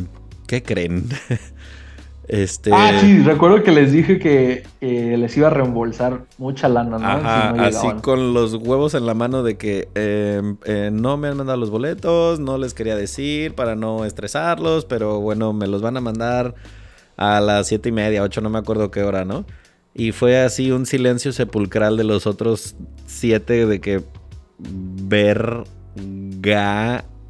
¿qué 0.46 0.62
creen? 0.62 1.08
Este... 2.30 2.70
Ah, 2.72 2.92
sí, 3.00 3.22
recuerdo 3.24 3.64
que 3.64 3.72
les 3.72 3.90
dije 3.90 4.20
que 4.20 4.62
les 4.80 5.36
iba 5.36 5.48
a 5.48 5.50
reembolsar 5.50 6.26
mucha 6.38 6.68
lana, 6.68 6.96
¿no? 6.96 7.60
así 7.60 7.88
con 8.02 8.34
los 8.34 8.54
huevos 8.54 8.94
en 8.94 9.04
la 9.04 9.14
mano 9.14 9.42
de 9.42 9.56
que 9.56 9.88
em, 9.96 10.56
eh, 10.64 10.90
no 10.92 11.16
me 11.16 11.26
han 11.26 11.36
mandado 11.36 11.58
los 11.58 11.70
boletos, 11.70 12.38
no 12.38 12.56
les 12.56 12.72
quería 12.72 12.94
decir 12.94 13.56
para 13.56 13.74
no 13.74 14.04
estresarlos, 14.04 14.84
pero 14.84 15.18
bueno, 15.18 15.52
me 15.52 15.66
los 15.66 15.82
van 15.82 15.96
a 15.96 16.00
mandar 16.00 16.54
a 17.16 17.40
las 17.40 17.66
siete 17.66 17.88
y 17.88 17.92
media, 17.92 18.22
ocho, 18.22 18.40
no 18.40 18.48
me 18.48 18.60
acuerdo 18.60 18.92
qué 18.92 19.02
hora, 19.02 19.24
¿no? 19.24 19.44
Y 19.92 20.12
fue 20.12 20.40
así 20.40 20.70
un 20.70 20.86
silencio 20.86 21.32
sepulcral 21.32 21.96
de 21.96 22.04
los 22.04 22.28
otros 22.28 22.76
siete 23.06 23.66
de 23.66 23.80
que 23.80 24.04
verga 25.02 25.44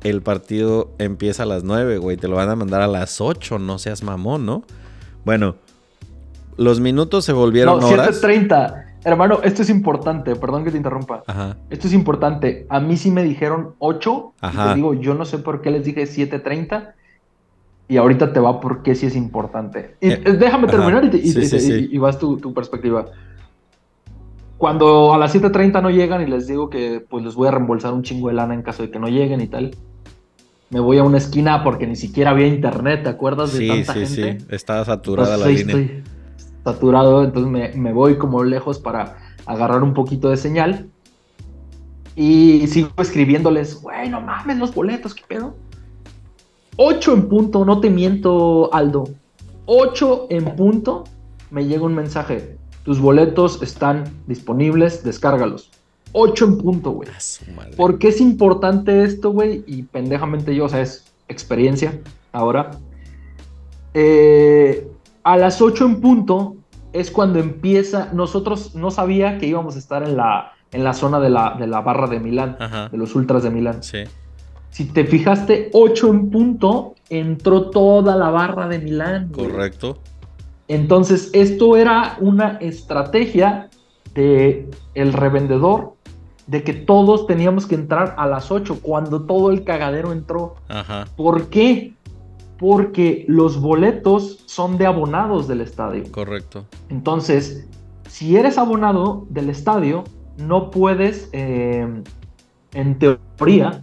el 0.03 0.21
partido 0.21 0.91
empieza 0.99 1.45
a 1.45 1.47
las 1.47 1.65
nueve, 1.65 1.97
güey. 1.97 2.19
Te 2.19 2.29
lo 2.29 2.37
van 2.37 2.51
a 2.51 2.57
mandar 2.57 2.83
a 2.83 2.87
las 2.87 3.23
ocho, 3.23 3.59
no 3.59 3.79
seas 3.79 4.03
mamón, 4.03 4.45
¿no? 4.45 4.63
Bueno, 5.31 5.55
los 6.57 6.81
minutos 6.81 7.25
se 7.25 7.33
volvieron 7.33 7.79
no, 7.79 7.89
7.30. 7.89 8.87
Hermano, 9.05 9.39
esto 9.45 9.63
es 9.63 9.71
importante, 9.71 10.35
perdón 10.35 10.65
que 10.65 10.73
te 10.73 10.77
interrumpa. 10.77 11.23
Ajá. 11.25 11.57
Esto 11.71 11.87
es 11.87 11.93
importante. 11.93 12.67
A 12.69 12.81
mí 12.81 12.97
sí 12.97 13.13
me 13.13 13.23
dijeron 13.23 13.77
8. 13.79 14.33
Ajá. 14.41 14.65
Y 14.65 14.69
te 14.71 14.75
digo, 14.75 14.95
yo 14.95 15.15
no 15.15 15.25
sé 15.25 15.39
por 15.39 15.63
qué 15.63 15.71
les 15.71 15.85
dije 15.85 16.03
7.30. 16.03 16.95
Y 17.87 17.97
ahorita 17.97 18.33
te 18.33 18.41
va 18.41 18.59
porque 18.59 18.97
sí 18.97 19.07
es 19.07 19.15
importante. 19.15 19.95
Y, 20.01 20.11
eh, 20.11 20.17
déjame 20.37 20.67
terminar 20.67 21.09
y, 21.15 21.99
vas 21.99 22.19
tu, 22.19 22.37
tu, 22.39 22.53
perspectiva. 22.53 23.07
Cuando 24.59 25.15
a 25.15 25.19
las 25.19 25.33
7.30 25.33 25.81
no 25.81 25.91
llegan 25.91 26.23
y 26.23 26.27
les 26.27 26.49
digo 26.49 26.69
que 26.71 27.07
pues 27.09 27.23
les 27.23 27.37
voy 27.37 27.47
a 27.47 27.53
reembolsar 27.53 27.93
un 27.93 28.03
chingo 28.03 28.27
de 28.27 28.35
lana 28.35 28.55
en 28.55 28.63
caso 28.63 28.83
de 28.83 28.91
que 28.91 28.99
no 28.99 29.07
lleguen 29.07 29.41
y 29.41 29.47
tal. 29.47 29.77
Me 30.71 30.81
voy 30.81 30.99
a 30.99 31.03
una 31.03 31.19
esquina 31.19 31.65
porque 31.65 31.87
ni 31.87 31.97
siquiera 31.97 32.31
había 32.31 32.47
internet, 32.47 33.03
¿te 33.03 33.09
acuerdas 33.09 33.53
de 33.53 33.67
tanta 33.67 33.93
gente? 33.93 34.07
Sí, 34.07 34.39
sí, 34.41 34.47
estaba 34.51 34.85
saturada 34.85 35.37
la 35.37 35.47
línea 35.47 36.03
saturado, 36.65 37.25
entonces 37.25 37.77
me, 37.77 37.93
voy 37.93 38.19
como 38.19 38.45
lejos 38.45 38.79
para 38.79 39.17
agarrar 39.47 39.83
un 39.83 39.95
poquito 39.95 40.31
de 40.31 40.37
señal. 40.37 40.89
Y 42.17 42.67
sigo 42.67 42.91
escribiendo,les 42.99 43.81
güey, 43.81 44.09
no 44.11 44.21
mames 44.21 44.59
los 44.59 44.75
boletos, 44.75 45.15
¿qué 45.15 45.23
pedo? 45.27 45.55
8 46.77 47.15
en 47.15 47.29
punto, 47.29 47.65
no 47.65 47.81
te 47.81 47.91
miento, 47.91 48.73
Aldo. 48.75 49.09
8 49.67 50.27
en 50.31 50.45
punto, 50.57 51.05
me 51.51 51.67
llega 51.67 51.85
un 51.85 51.95
mensaje. 51.95 52.57
Tus 52.85 53.01
boletos 53.01 53.63
están 53.63 54.05
disponibles, 54.27 55.05
descárgalos. 55.05 55.71
8 56.13 56.45
en 56.45 56.59
punto, 56.59 56.91
güey. 56.91 57.09
¿Por 57.77 57.99
qué 57.99 58.09
es 58.09 58.21
importante 58.21 59.05
esto, 59.05 59.31
güey? 59.31 59.65
Y 59.67 59.83
pendejamente 59.83 60.55
yo, 60.55 60.65
o 60.65 60.69
sea, 60.69 60.81
es 60.81 61.13
experiencia 61.29 61.99
ahora. 62.33 62.71
Eh, 63.95 64.89
a 65.23 65.37
las 65.37 65.61
8 65.61 65.85
en 65.85 66.01
punto 66.01 66.57
es 66.93 67.11
cuando 67.11 67.39
empieza, 67.39 68.11
nosotros 68.13 68.75
no 68.75 68.91
sabía 68.91 69.39
que 69.39 69.47
íbamos 69.47 69.77
a 69.77 69.79
estar 69.79 70.03
en 70.03 70.17
la, 70.17 70.53
en 70.73 70.85
la 70.85 70.93
zona 70.93 71.21
de 71.21 71.31
la, 71.31 71.57
de 71.59 71.67
la 71.67 71.81
barra 71.81 72.09
de 72.09 72.21
Milán, 72.21 72.57
de 72.91 72.99
los 72.99 73.15
ultras 73.15 73.43
de 73.43 73.51
Milán. 73.51 73.83
Sí. 73.83 74.05
Si 74.71 74.85
te 74.87 75.05
fijaste, 75.05 75.71
8 75.73 76.09
en 76.09 76.31
punto, 76.31 76.95
entró 77.09 77.71
toda 77.71 78.17
la 78.17 78.31
barra 78.31 78.69
de 78.69 78.79
Milán. 78.79 79.29
Correcto. 79.29 79.99
Entonces, 80.69 81.31
esto 81.33 81.77
era 81.77 82.17
una 82.21 82.59
estrategia 82.61 83.69
de 84.15 84.71
el 84.95 85.13
revendedor 85.13 85.95
de 86.51 86.63
que 86.65 86.73
todos 86.75 87.27
teníamos 87.27 87.67
que 87.67 87.77
entrar 87.77 88.15
a 88.19 88.27
las 88.27 88.51
8 88.51 88.81
cuando 88.83 89.23
todo 89.23 89.51
el 89.51 89.65
cagadero 89.65 90.13
entró. 90.13 90.57
Ajá. 90.69 91.07
¿Por 91.17 91.49
qué? 91.49 91.95
porque 92.61 93.25
los 93.27 93.59
boletos 93.59 94.45
son 94.45 94.77
de 94.77 94.85
abonados 94.85 95.49
del 95.49 95.63
estadio. 95.63 96.05
Correcto. 96.13 96.67
Entonces, 96.91 97.67
si 98.07 98.37
eres 98.37 98.59
abonado 98.59 99.27
del 99.31 99.49
estadio, 99.49 100.05
no 100.37 100.71
puedes, 100.71 101.31
eh, 101.33 101.89
en 102.75 102.99
teoría, 102.99 103.83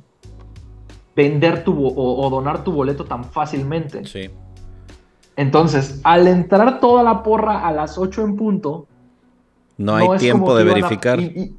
vender 1.15 1.63
tu 1.63 1.88
o, 1.88 2.30
donar 2.30 2.63
tu 2.63 2.72
boleto 2.72 3.03
tan 3.03 3.24
fácilmente. 3.24 4.05
Sí. 4.05 4.30
Entonces, 5.36 5.99
al 6.03 6.28
entrar 6.28 6.80
toda 6.80 7.01
la 7.01 7.24
porra 7.24 7.68
a 7.68 7.72
las 7.72 7.97
8 7.97 8.22
en 8.26 8.36
punto, 8.36 8.86
no 9.80 9.95
hay 9.95 10.20
tiempo 10.20 10.55
de 10.55 10.63
verificar. 10.63 11.20
y, 11.20 11.55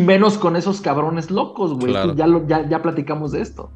menos 0.00 0.38
con 0.38 0.56
esos 0.56 0.80
cabrones 0.80 1.30
locos, 1.30 1.74
güey. 1.74 1.92
Ya, 2.14 2.26
ya, 2.46 2.68
ya 2.68 2.82
platicamos 2.82 3.32
de 3.32 3.42
esto. 3.42 3.70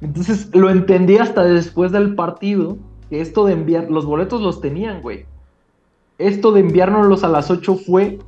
Entonces 0.00 0.50
lo 0.54 0.70
entendí 0.70 1.18
hasta 1.18 1.42
después 1.44 1.92
del 1.92 2.14
partido, 2.14 2.76
que 3.08 3.20
esto 3.20 3.46
de 3.46 3.54
enviar, 3.54 3.90
los 3.90 4.04
boletos 4.04 4.42
los 4.42 4.60
tenían, 4.60 5.00
güey. 5.02 5.26
Esto 6.18 6.52
de 6.52 6.60
enviárnoslos 6.60 7.24
a 7.24 7.28
las 7.28 7.50
8 7.50 7.76
fue 7.76 8.18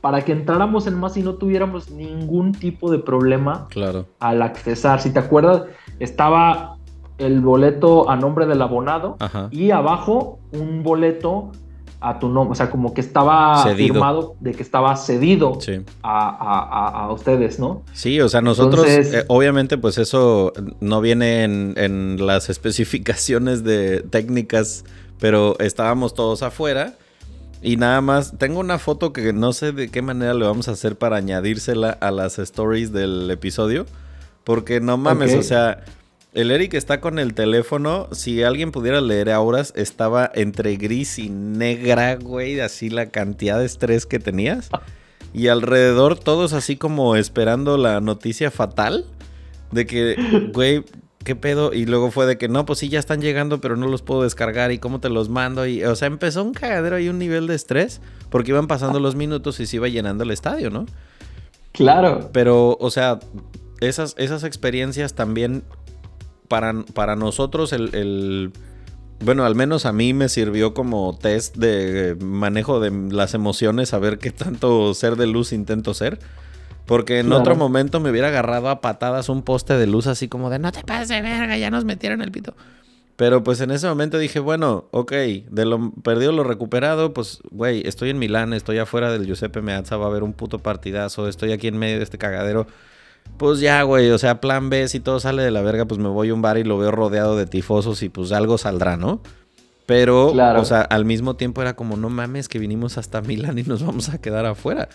para 0.00 0.22
que 0.22 0.32
entráramos 0.32 0.86
en 0.86 0.98
más 1.00 1.16
y 1.16 1.22
no 1.22 1.34
tuviéramos 1.34 1.90
ningún 1.90 2.52
tipo 2.52 2.90
de 2.90 2.98
problema 2.98 3.66
claro. 3.70 4.06
al 4.20 4.42
accesar. 4.42 5.00
Si 5.00 5.10
te 5.10 5.18
acuerdas, 5.18 5.62
estaba 5.98 6.76
el 7.18 7.40
boleto 7.40 8.10
a 8.10 8.16
nombre 8.16 8.46
del 8.46 8.60
abonado 8.60 9.16
y 9.50 9.70
abajo 9.70 10.38
un 10.52 10.82
boleto 10.82 11.52
a 12.04 12.18
tu 12.18 12.28
nombre, 12.28 12.52
o 12.52 12.54
sea, 12.54 12.70
como 12.70 12.92
que 12.92 13.00
estaba 13.00 13.64
firmado 13.74 14.36
de 14.40 14.52
que 14.52 14.62
estaba 14.62 14.94
cedido 14.94 15.58
a, 16.02 17.08
ustedes, 17.10 17.58
¿no? 17.58 17.82
Sí, 17.94 18.20
o 18.20 18.28
sea, 18.28 18.42
nosotros, 18.42 18.86
eh, 18.86 19.24
obviamente, 19.28 19.78
pues 19.78 19.96
eso 19.96 20.52
no 20.80 21.00
viene 21.00 21.44
en, 21.44 22.26
las 22.26 22.50
especificaciones 22.54 23.64
de 23.64 24.02
técnicas, 24.02 24.84
pero 25.18 25.58
estábamos 25.60 26.12
todos 26.12 26.42
afuera. 26.42 26.94
Y 27.62 27.78
nada 27.78 28.02
más, 28.02 28.36
tengo 28.36 28.60
una 28.60 28.78
foto 28.78 29.14
que 29.14 29.32
no 29.32 29.54
sé 29.54 29.72
de 29.72 29.88
qué 29.88 30.02
manera 30.02 30.34
le 30.34 30.44
vamos 30.44 30.68
a 30.68 30.72
hacer 30.72 30.96
para 30.96 31.16
añadírsela 31.16 31.88
a 31.88 32.10
las 32.10 32.38
stories 32.38 32.92
del 32.92 33.30
episodio. 33.30 33.86
Porque 34.44 34.80
no 34.80 34.98
mames, 34.98 35.34
o 35.34 35.42
sea, 35.42 35.82
el 36.34 36.50
Eric 36.50 36.74
está 36.74 37.00
con 37.00 37.18
el 37.18 37.32
teléfono. 37.32 38.08
Si 38.10 38.42
alguien 38.42 38.72
pudiera 38.72 39.00
leer 39.00 39.30
auras, 39.30 39.72
estaba 39.76 40.30
entre 40.34 40.76
gris 40.76 41.18
y 41.20 41.30
negra, 41.30 42.16
güey. 42.16 42.60
Así 42.60 42.90
la 42.90 43.06
cantidad 43.06 43.60
de 43.60 43.66
estrés 43.66 44.04
que 44.04 44.18
tenías. 44.18 44.68
Y 45.32 45.46
alrededor 45.46 46.18
todos 46.18 46.52
así 46.52 46.76
como 46.76 47.14
esperando 47.14 47.78
la 47.78 48.00
noticia 48.00 48.50
fatal. 48.50 49.06
De 49.70 49.86
que, 49.86 50.16
güey, 50.52 50.84
¿qué 51.22 51.36
pedo? 51.36 51.72
Y 51.72 51.86
luego 51.86 52.10
fue 52.10 52.26
de 52.26 52.36
que 52.36 52.48
no, 52.48 52.66
pues 52.66 52.80
sí, 52.80 52.88
ya 52.88 52.98
están 52.98 53.20
llegando, 53.20 53.60
pero 53.60 53.76
no 53.76 53.86
los 53.86 54.02
puedo 54.02 54.24
descargar. 54.24 54.72
¿Y 54.72 54.78
cómo 54.78 54.98
te 54.98 55.10
los 55.10 55.28
mando? 55.28 55.68
Y, 55.68 55.84
o 55.84 55.94
sea, 55.94 56.08
empezó 56.08 56.42
un 56.42 56.52
cagadero 56.52 56.98
y 56.98 57.08
un 57.08 57.18
nivel 57.20 57.46
de 57.46 57.54
estrés. 57.54 58.00
Porque 58.28 58.50
iban 58.50 58.66
pasando 58.66 58.98
los 58.98 59.14
minutos 59.14 59.60
y 59.60 59.66
se 59.66 59.76
iba 59.76 59.86
llenando 59.86 60.24
el 60.24 60.32
estadio, 60.32 60.70
¿no? 60.70 60.86
Claro. 61.70 62.30
Pero, 62.32 62.76
o 62.80 62.90
sea, 62.90 63.20
esas, 63.80 64.16
esas 64.18 64.42
experiencias 64.42 65.14
también 65.14 65.62
para, 66.48 67.16
nosotros 67.16 67.72
el, 67.72 68.52
Bueno, 69.20 69.44
al 69.44 69.54
menos 69.54 69.86
a 69.86 69.92
mí 69.92 70.12
me 70.12 70.28
sirvió 70.28 70.74
como 70.74 71.16
test 71.20 71.56
de 71.56 72.16
manejo 72.20 72.80
de 72.80 72.90
las 72.90 73.34
emociones, 73.34 73.90
saber 73.90 74.18
qué 74.18 74.30
tanto 74.30 74.94
ser 74.94 75.16
de 75.16 75.26
luz 75.26 75.52
intento 75.52 75.94
ser. 75.94 76.18
Porque 76.86 77.20
en 77.20 77.32
otro 77.32 77.56
momento 77.56 77.98
me 77.98 78.10
hubiera 78.10 78.28
agarrado 78.28 78.68
a 78.68 78.82
patadas 78.82 79.30
un 79.30 79.42
poste 79.42 79.74
de 79.78 79.86
luz 79.86 80.06
así 80.06 80.28
como 80.28 80.50
de 80.50 80.58
no 80.58 80.70
te 80.70 80.82
pases 80.82 81.08
de 81.08 81.22
verga, 81.22 81.56
ya 81.56 81.70
nos 81.70 81.86
metieron 81.86 82.20
el 82.20 82.30
pito. 82.30 82.54
Pero 83.16 83.44
pues 83.44 83.60
en 83.60 83.70
ese 83.70 83.86
momento 83.86 84.18
dije, 84.18 84.40
bueno, 84.40 84.86
ok, 84.90 85.12
de 85.12 85.64
lo 85.64 85.92
perdido 85.92 86.32
lo 86.32 86.42
recuperado, 86.42 87.14
pues, 87.14 87.40
güey, 87.50 87.86
estoy 87.86 88.10
en 88.10 88.18
Milán, 88.18 88.52
estoy 88.52 88.78
afuera 88.78 89.12
del 89.12 89.24
Giuseppe 89.24 89.62
Meazza, 89.62 89.96
va 89.96 90.06
a 90.06 90.08
haber 90.08 90.24
un 90.24 90.32
puto 90.32 90.58
partidazo, 90.58 91.28
estoy 91.28 91.52
aquí 91.52 91.68
en 91.68 91.78
medio 91.78 91.98
de 91.98 92.04
este 92.04 92.18
cagadero. 92.18 92.66
Pues 93.36 93.60
ya, 93.60 93.82
güey, 93.82 94.10
o 94.10 94.18
sea, 94.18 94.40
plan 94.40 94.70
B, 94.70 94.86
si 94.88 95.00
todo 95.00 95.18
sale 95.18 95.42
de 95.42 95.50
la 95.50 95.60
verga, 95.60 95.86
pues 95.86 95.98
me 95.98 96.08
voy 96.08 96.30
a 96.30 96.34
un 96.34 96.42
bar 96.42 96.56
y 96.56 96.64
lo 96.64 96.78
veo 96.78 96.90
rodeado 96.92 97.36
de 97.36 97.46
tifosos 97.46 98.02
y 98.02 98.08
pues 98.08 98.30
algo 98.32 98.58
saldrá, 98.58 98.96
¿no? 98.96 99.20
Pero, 99.86 100.28
o 100.28 100.64
sea, 100.64 100.80
al 100.82 101.04
mismo 101.04 101.36
tiempo 101.36 101.60
era 101.60 101.74
como, 101.76 101.96
no 101.96 102.08
mames, 102.08 102.48
que 102.48 102.58
vinimos 102.58 102.96
hasta 102.96 103.20
Milán 103.20 103.58
y 103.58 103.64
nos 103.64 103.84
vamos 103.84 104.08
a 104.08 104.18
quedar 104.18 104.46
afuera. 104.46 104.88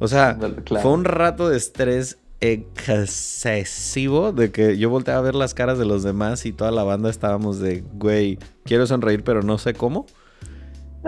O 0.00 0.08
sea, 0.08 0.36
fue 0.66 0.90
un 0.90 1.04
rato 1.04 1.48
de 1.48 1.56
estrés 1.56 2.18
excesivo 2.40 4.32
de 4.32 4.50
que 4.50 4.76
yo 4.76 4.90
volteaba 4.90 5.20
a 5.20 5.22
ver 5.22 5.34
las 5.34 5.54
caras 5.54 5.78
de 5.78 5.84
los 5.84 6.02
demás 6.02 6.46
y 6.46 6.52
toda 6.52 6.72
la 6.72 6.82
banda 6.82 7.10
estábamos 7.10 7.60
de, 7.60 7.84
güey, 7.94 8.38
quiero 8.64 8.86
sonreír, 8.86 9.22
pero 9.22 9.42
no 9.42 9.56
sé 9.58 9.74
cómo. 9.74 10.06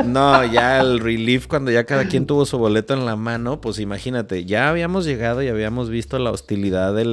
No, 0.04 0.44
ya 0.44 0.80
el 0.80 1.00
relief 1.00 1.46
cuando 1.46 1.70
ya 1.70 1.84
cada 1.84 2.06
quien 2.06 2.26
tuvo 2.26 2.44
su 2.44 2.58
boleto 2.58 2.92
en 2.94 3.06
la 3.06 3.16
mano, 3.16 3.60
pues 3.60 3.78
imagínate, 3.78 4.44
ya 4.44 4.68
habíamos 4.68 5.06
llegado 5.06 5.42
y 5.42 5.48
habíamos 5.48 5.88
visto 5.88 6.18
la 6.18 6.30
hostilidad 6.30 6.94
de, 6.94 7.04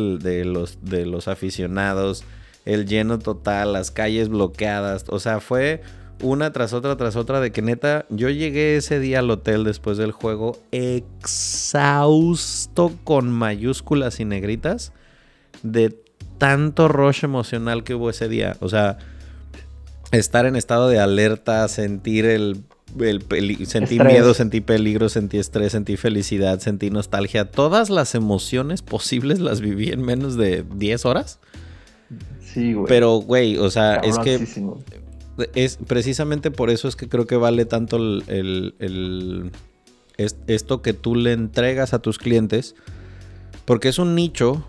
los, 0.45 0.80
de 0.81 1.05
los 1.05 1.27
aficionados, 1.27 2.23
el 2.65 2.85
lleno 2.85 3.19
total, 3.19 3.73
las 3.73 3.91
calles 3.91 4.30
bloqueadas, 4.30 5.05
o 5.10 5.19
sea, 5.19 5.39
fue 5.39 5.81
una 6.22 6.51
tras 6.53 6.73
otra 6.73 6.95
tras 6.95 7.15
otra 7.15 7.39
de 7.39 7.51
que 7.51 7.61
neta, 7.61 8.05
yo 8.10 8.30
llegué 8.30 8.77
ese 8.77 8.99
día 8.99 9.19
al 9.19 9.30
hotel 9.30 9.64
después 9.64 9.97
del 9.97 10.11
juego 10.11 10.57
exhausto 10.72 11.72
con 13.03 13.30
mayúsculas 13.31 14.19
y 14.19 14.26
negritas 14.26 14.93
de 15.64 15.97
tanto 16.38 16.88
rush 16.88 17.23
emocional 17.26 17.84
que 17.84 17.95
hubo 17.95 18.10
ese 18.10 18.27
día, 18.30 18.57
o 18.60 18.69
sea 18.69 18.97
estar 20.11 20.45
en 20.45 20.55
estado 20.55 20.88
de 20.89 20.99
alerta, 20.99 21.68
sentir 21.68 22.26
el 22.26 22.64
sentí 23.65 23.99
miedo, 23.99 24.34
sentí 24.34 24.61
peligro, 24.61 25.10
sentí 25.10 25.38
estrés, 25.38 25.72
sentí 25.72 25.98
felicidad, 25.98 26.60
sentí 26.60 26.90
nostalgia. 26.90 27.52
Todas 27.52 27.90
las 27.90 28.15
emociones 28.15 28.82
posibles 28.82 29.40
las 29.40 29.61
viví 29.61 29.90
en 29.90 30.02
menos 30.02 30.36
de 30.36 30.64
10 30.76 31.06
horas. 31.06 31.40
Sí, 32.41 32.74
güey. 32.74 32.86
Pero, 32.88 33.18
güey, 33.18 33.57
o 33.57 33.70
sea, 33.72 33.95
es 33.95 34.20
que 34.20 34.45
es 35.56 35.78
precisamente 35.88 36.52
por 36.52 36.70
eso 36.70 36.88
es 36.88 36.95
que 36.95 37.10
creo 37.10 37.26
que 37.26 37.38
vale 37.38 37.65
tanto 37.65 37.98
el, 37.98 39.52
esto 40.18 40.82
que 40.82 40.94
tú 40.94 41.15
le 41.15 41.34
entregas 41.34 41.94
a 41.94 41.99
tus 41.99 42.18
clientes, 42.18 42.76
porque 43.65 43.90
es 43.90 43.98
un 43.98 44.15
nicho 44.15 44.65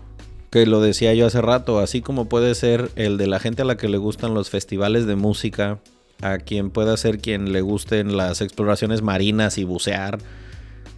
que 0.49 0.65
lo 0.65 0.81
decía 0.81 1.13
yo 1.13 1.27
hace 1.27 1.41
rato, 1.41 1.79
así 1.79 2.01
como 2.01 2.29
puede 2.29 2.55
ser 2.55 2.89
el 2.95 3.17
de 3.17 3.27
la 3.27 3.39
gente 3.39 3.61
a 3.61 3.65
la 3.65 3.77
que 3.77 3.89
le 3.89 3.97
gustan 3.97 4.33
los 4.33 4.49
festivales 4.49 5.05
de 5.05 5.15
música, 5.15 5.79
a 6.21 6.37
quien 6.37 6.69
pueda 6.69 6.97
ser 6.97 7.19
quien 7.19 7.51
le 7.51 7.61
gusten 7.61 8.17
las 8.17 8.41
exploraciones 8.41 9.01
marinas 9.01 9.57
y 9.57 9.63
bucear. 9.63 10.19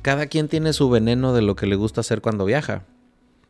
Cada 0.02 0.28
quien 0.28 0.48
tiene 0.48 0.74
su 0.74 0.90
veneno 0.90 1.34
de 1.34 1.42
lo 1.42 1.56
que 1.56 1.68
le 1.68 1.76
gusta 1.76 2.02
hacer 2.02 2.22
cuando 2.22 2.46
viaja. 2.46 2.84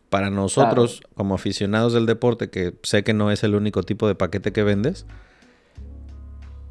Para 0.10 0.30
nosotros, 0.30 1.02
como 1.16 1.36
aficionados 1.36 1.94
del 1.94 2.06
deporte, 2.06 2.50
que 2.50 2.76
sé 2.84 3.04
que 3.04 3.14
no 3.14 3.30
es 3.30 3.44
el 3.44 3.56
único 3.56 3.84
tipo 3.84 4.08
de 4.08 4.16
paquete 4.16 4.54
que 4.54 4.64
vendes, 4.64 5.06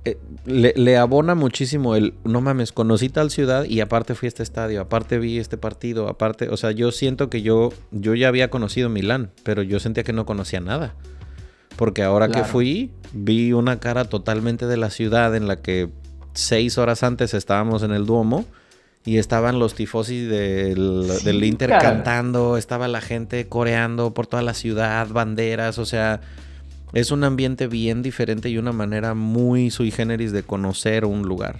eh, 0.06 0.18
le, 0.44 0.96
abona 0.96 1.34
muchísimo 1.34 1.96
el, 1.96 2.14
no 2.22 2.40
mames, 2.40 2.70
conocí 2.70 3.08
tal 3.08 3.30
ciudad 3.32 3.64
y 3.64 3.80
aparte 3.80 4.14
fui 4.14 4.26
a 4.26 4.28
este 4.28 4.44
estadio, 4.44 4.80
aparte 4.80 5.18
vi 5.18 5.38
este 5.38 5.58
partido, 5.58 6.08
aparte, 6.08 6.48
o 6.48 6.56
sea, 6.56 6.70
yo 6.70 6.92
siento 6.92 7.28
que 7.28 7.42
yo, 7.42 7.72
yo 7.90 8.14
ya 8.14 8.28
había 8.28 8.48
conocido 8.48 8.88
Milán, 8.88 9.32
pero 9.42 9.62
yo 9.62 9.80
sentía 9.80 10.04
que 10.04 10.12
no 10.12 10.24
conocía 10.24 10.60
nada. 10.60 10.94
Porque 11.76 12.04
ahora 12.04 12.28
que 12.28 12.44
fui, 12.44 12.92
vi 13.16 13.52
una 13.52 13.78
cara 13.80 14.04
totalmente 14.04 14.66
de 14.66 14.76
la 14.76 14.90
ciudad 14.90 15.34
en 15.34 15.48
la 15.48 15.56
que 15.56 15.88
seis 16.34 16.78
horas 16.78 17.02
antes 17.02 17.34
estábamos 17.34 17.82
en 17.82 17.92
el 17.92 18.06
Duomo 18.06 18.44
y 19.04 19.18
estaban 19.18 19.58
los 19.58 19.74
tifosis 19.74 20.28
del, 20.28 21.44
Inter 21.44 21.70
cantando, 21.70 22.56
estaba 22.56 22.88
la 22.88 23.00
gente 23.00 23.48
coreando 23.48 24.12
por 24.12 24.26
toda 24.26 24.42
la 24.42 24.52
ciudad, 24.52 25.08
banderas, 25.08 25.78
o 25.78 25.86
sea, 25.86 26.20
es 26.92 27.12
un 27.12 27.22
ambiente 27.22 27.68
bien 27.68 28.02
diferente 28.02 28.48
y 28.48 28.58
una 28.58 28.72
manera 28.72 29.14
muy 29.14 29.70
sui 29.70 29.92
generis 29.92 30.32
de 30.32 30.42
conocer 30.42 31.04
un 31.04 31.22
lugar. 31.22 31.58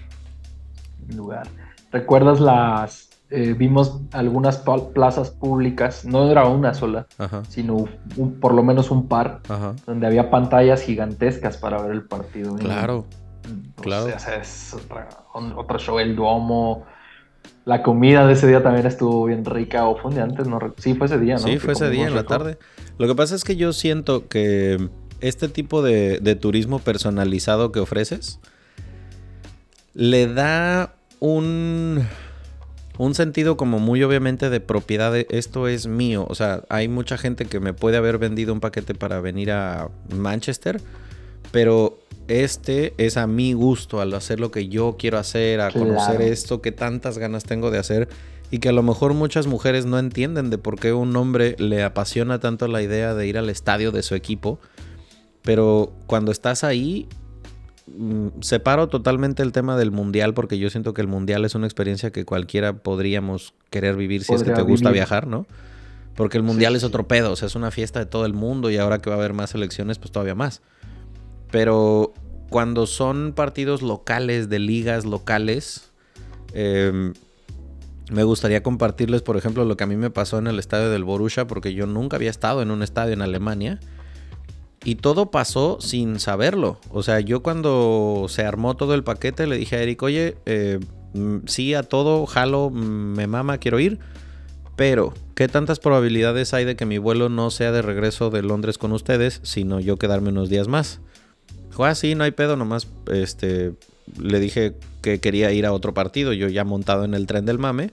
Lugar. 1.15 1.47
¿Recuerdas 1.93 2.41
las... 2.41 3.09
Eh, 3.37 3.53
vimos 3.53 4.01
algunas 4.13 4.63
plazas 4.95 5.29
públicas, 5.29 6.07
no 6.07 6.31
era 6.31 6.47
una 6.47 6.73
sola, 6.73 7.07
sino 7.51 7.85
por 8.41 8.55
lo 8.55 8.63
menos 8.63 8.91
un 8.91 9.09
par, 9.09 9.43
donde 9.85 10.07
había 10.07 10.31
pantallas 10.31 10.81
gigantescas 10.81 11.59
para 11.59 11.83
ver 11.83 11.91
el 11.91 12.03
partido. 12.05 12.55
Claro. 12.55 13.05
claro. 13.83 14.09
es 14.09 14.75
otro 15.35 15.79
show, 15.79 15.99
el 15.99 16.17
Duomo, 16.17 16.87
la 17.67 17.83
comida 17.83 18.27
de 18.27 18.33
ese 18.33 18.47
día 18.47 18.63
también 18.63 18.87
estuvo 18.87 19.27
bien 19.27 19.45
rica 19.45 19.87
o 19.87 19.99
fue 19.99 20.19
antes, 20.19 20.49
no 20.49 20.59
sí 20.79 20.95
fue 20.95 21.05
ese 21.07 21.19
día, 21.19 21.35
¿no? 21.35 21.41
Sí, 21.41 21.59
fue 21.59 21.75
ese 21.75 21.91
día 21.91 22.07
en 22.07 22.15
la 22.15 22.25
tarde. 22.25 22.57
Lo 22.97 23.07
que 23.07 23.15
pasa 23.15 23.35
es 23.35 23.45
que 23.45 23.57
yo 23.57 23.75
siento 23.75 24.29
que 24.29 24.89
este 25.21 25.49
tipo 25.49 25.83
de, 25.83 26.39
turismo 26.41 26.79
personalizado 26.79 27.71
que 27.71 27.81
ofreces 27.81 28.41
le 29.93 30.27
da 30.33 30.95
un, 31.21 32.07
un 32.99 33.15
sentido 33.15 33.57
como 33.57 33.79
muy 33.79 34.03
obviamente 34.03 34.51
de 34.51 34.61
propiedad 34.61 35.13
de 35.13 35.27
esto 35.31 35.69
es 35.69 35.87
mío. 35.87 36.27
O 36.29 36.35
sea, 36.35 36.65
hay 36.69 36.89
mucha 36.89 37.19
gente 37.19 37.47
que 37.47 37.61
me 37.61 37.75
puede 37.75 37.97
haber 37.97 38.19
vendido 38.19 38.53
un 38.53 38.61
paquete 38.61 38.95
para 38.95 39.21
venir 39.21 39.51
a 39.51 39.91
Manchester, 40.15 40.81
pero 41.53 41.99
este 42.29 42.95
es 42.99 43.17
a 43.17 43.27
mi 43.27 43.53
gusto, 43.53 44.01
al 44.01 44.15
hacer 44.15 44.41
lo 44.41 44.51
que 44.51 44.69
yo 44.69 44.97
quiero 44.99 45.19
hacer, 45.19 45.61
a 45.61 45.71
conocer 45.71 46.23
esto 46.23 46.61
que 46.61 46.73
tantas 46.73 47.19
ganas 47.19 47.45
tengo 47.45 47.71
de 47.71 47.79
hacer 47.79 48.09
y 48.51 48.59
que 48.59 48.69
a 48.69 48.73
lo 48.73 48.83
mejor 48.83 49.15
muchas 49.15 49.47
mujeres 49.47 49.87
no 49.87 49.99
entienden 49.99 50.51
de 50.51 50.59
por 50.59 50.79
qué 50.79 50.93
un 50.93 51.15
hombre 51.17 51.57
le 51.59 51.83
apasiona 51.83 52.39
tanto 52.41 52.69
la 52.69 52.83
idea 52.83 53.15
de 53.15 53.27
ir 53.27 53.39
al 53.39 53.51
estadio 53.51 53.91
de 53.93 54.03
su 54.03 54.15
equipo 54.15 54.61
pero 55.47 55.93
cuando 56.09 56.33
estás 56.33 56.65
ahí, 56.65 57.09
separo 58.41 58.89
totalmente 58.89 59.43
el 59.43 59.53
tema 59.53 59.77
del 59.77 59.93
mundial 59.93 60.35
porque 60.35 60.59
yo 60.59 60.71
siento 60.71 60.93
que 60.93 61.03
el 61.03 61.09
mundial 61.09 61.45
es 61.45 61.55
una 61.55 61.67
experiencia 61.67 62.11
que 62.11 62.25
cualquiera 62.25 62.75
podríamos 62.75 63.55
querer 63.71 63.97
vivir 63.97 64.25
si 64.25 64.35
es 64.35 64.43
que 64.43 64.51
te 64.51 64.63
gusta 64.63 64.91
viajar, 64.91 65.27
¿no? 65.27 65.47
Porque 66.17 66.37
el 66.37 66.43
mundial 66.43 66.75
es 66.75 66.83
otro 66.83 67.07
pedo, 67.07 67.33
o 67.33 67.37
sea, 67.37 67.47
es 67.47 67.55
una 67.55 67.71
fiesta 67.71 68.01
de 68.01 68.07
todo 68.07 68.27
el 68.27 68.33
mundo 68.33 68.71
y 68.71 68.79
ahora 68.79 69.01
que 69.01 69.11
va 69.11 69.17
a 69.17 69.19
haber 69.19 69.35
más 69.35 69.55
elecciones, 69.55 69.99
pues 69.99 70.11
todavía 70.11 70.35
más. 70.35 70.63
Pero 71.51 72.13
cuando 72.49 72.87
son 72.87 73.33
partidos 73.35 73.83
locales, 73.83 74.49
de 74.49 74.59
ligas 74.59 75.05
locales, 75.05 75.93
em, 76.55 77.13
me 78.11 78.23
gustaría 78.23 78.63
compartirles, 78.63 79.23
por 79.23 79.37
ejemplo, 79.37 79.65
lo 79.65 79.77
que 79.77 79.85
a 79.85 79.87
mí 79.87 79.97
me 79.97 80.11
pasó 80.11 80.39
en 80.39 80.47
el 80.47 80.59
estadio 80.59 80.91
del 80.91 81.05
Borussia, 81.05 81.47
porque 81.47 81.75
yo 81.75 81.87
nunca 81.87 82.17
había 82.17 82.31
estado 82.31 82.63
en 82.63 82.71
un 82.71 82.83
estadio 82.83 83.13
en 83.13 83.23
Alemania. 83.23 83.79
Y 84.87 84.95
todo 84.95 85.33
pasó 85.33 85.79
sin 85.81 86.21
saberlo. 86.21 86.79
O 86.91 87.03
sea, 87.03 87.19
yo 87.19 87.43
cuando 87.43 88.27
se 88.29 88.45
armó 88.45 88.77
todo 88.77 88.95
el 88.95 89.03
paquete 89.03 89.49
le 89.49 89.57
dije 89.57 89.75
a 89.75 89.83
Eric, 89.83 90.01
oye, 90.05 90.37
eh, 90.47 90.79
mm, 91.13 91.39
sí 91.47 91.75
a 91.75 91.83
todo, 91.83 92.25
jalo, 92.25 92.71
me 92.71 93.27
mama, 93.27 93.59
quiero 93.59 93.81
ir. 93.81 93.99
Pero, 94.77 95.13
¿qué 95.35 95.49
tantas 95.49 95.81
probabilidades 95.81 96.55
hay 96.55 96.65
de 96.65 96.77
que 96.77 96.87
mi 96.87 96.99
vuelo 96.99 97.29
no 97.29 97.51
sea 97.51 97.73
de 97.73 97.83
regreso 97.83 98.31
de 98.31 98.43
Londres 98.43 98.79
con 98.79 98.93
ustedes, 98.93 99.41
sino 99.43 99.81
yo 99.81 99.97
quedarme 99.97 100.29
unos 100.29 100.51
días 100.51 100.69
más? 100.69 101.01
Dijo, 101.69 101.85
ah, 101.85 101.97
sí, 101.97 102.15
no 102.15 102.23
hay 102.23 102.31
pedo, 102.31 102.55
nomás 102.55 102.87
este, 103.13 103.73
le 104.23 104.39
dije 104.39 104.75
que 105.03 105.19
quería 105.19 105.51
ir 105.51 105.67
a 105.67 105.73
otro 105.73 105.95
partido, 105.95 106.33
yo 106.33 106.47
ya 106.47 106.63
montado 106.63 107.05
en 107.05 107.15
el 107.15 107.27
tren 107.27 107.45
del 107.45 107.59
mame. 107.59 107.91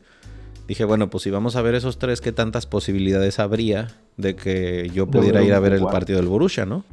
Dije, 0.68 0.86
bueno, 0.86 1.10
pues 1.10 1.24
si 1.24 1.32
vamos 1.32 1.56
a 1.56 1.64
ver 1.64 1.74
esos 1.74 1.98
tres, 1.98 2.22
¿qué 2.22 2.32
tantas 2.32 2.68
posibilidades 2.68 3.40
habría 3.40 3.88
de 4.18 4.36
que 4.36 4.90
yo 4.94 5.08
pudiera 5.08 5.42
ir 5.44 5.54
a 5.54 5.60
ver 5.60 5.74
el 5.74 5.84
partido 5.84 6.20
del 6.20 6.28
Borussia, 6.28 6.66
¿no? 6.66 6.84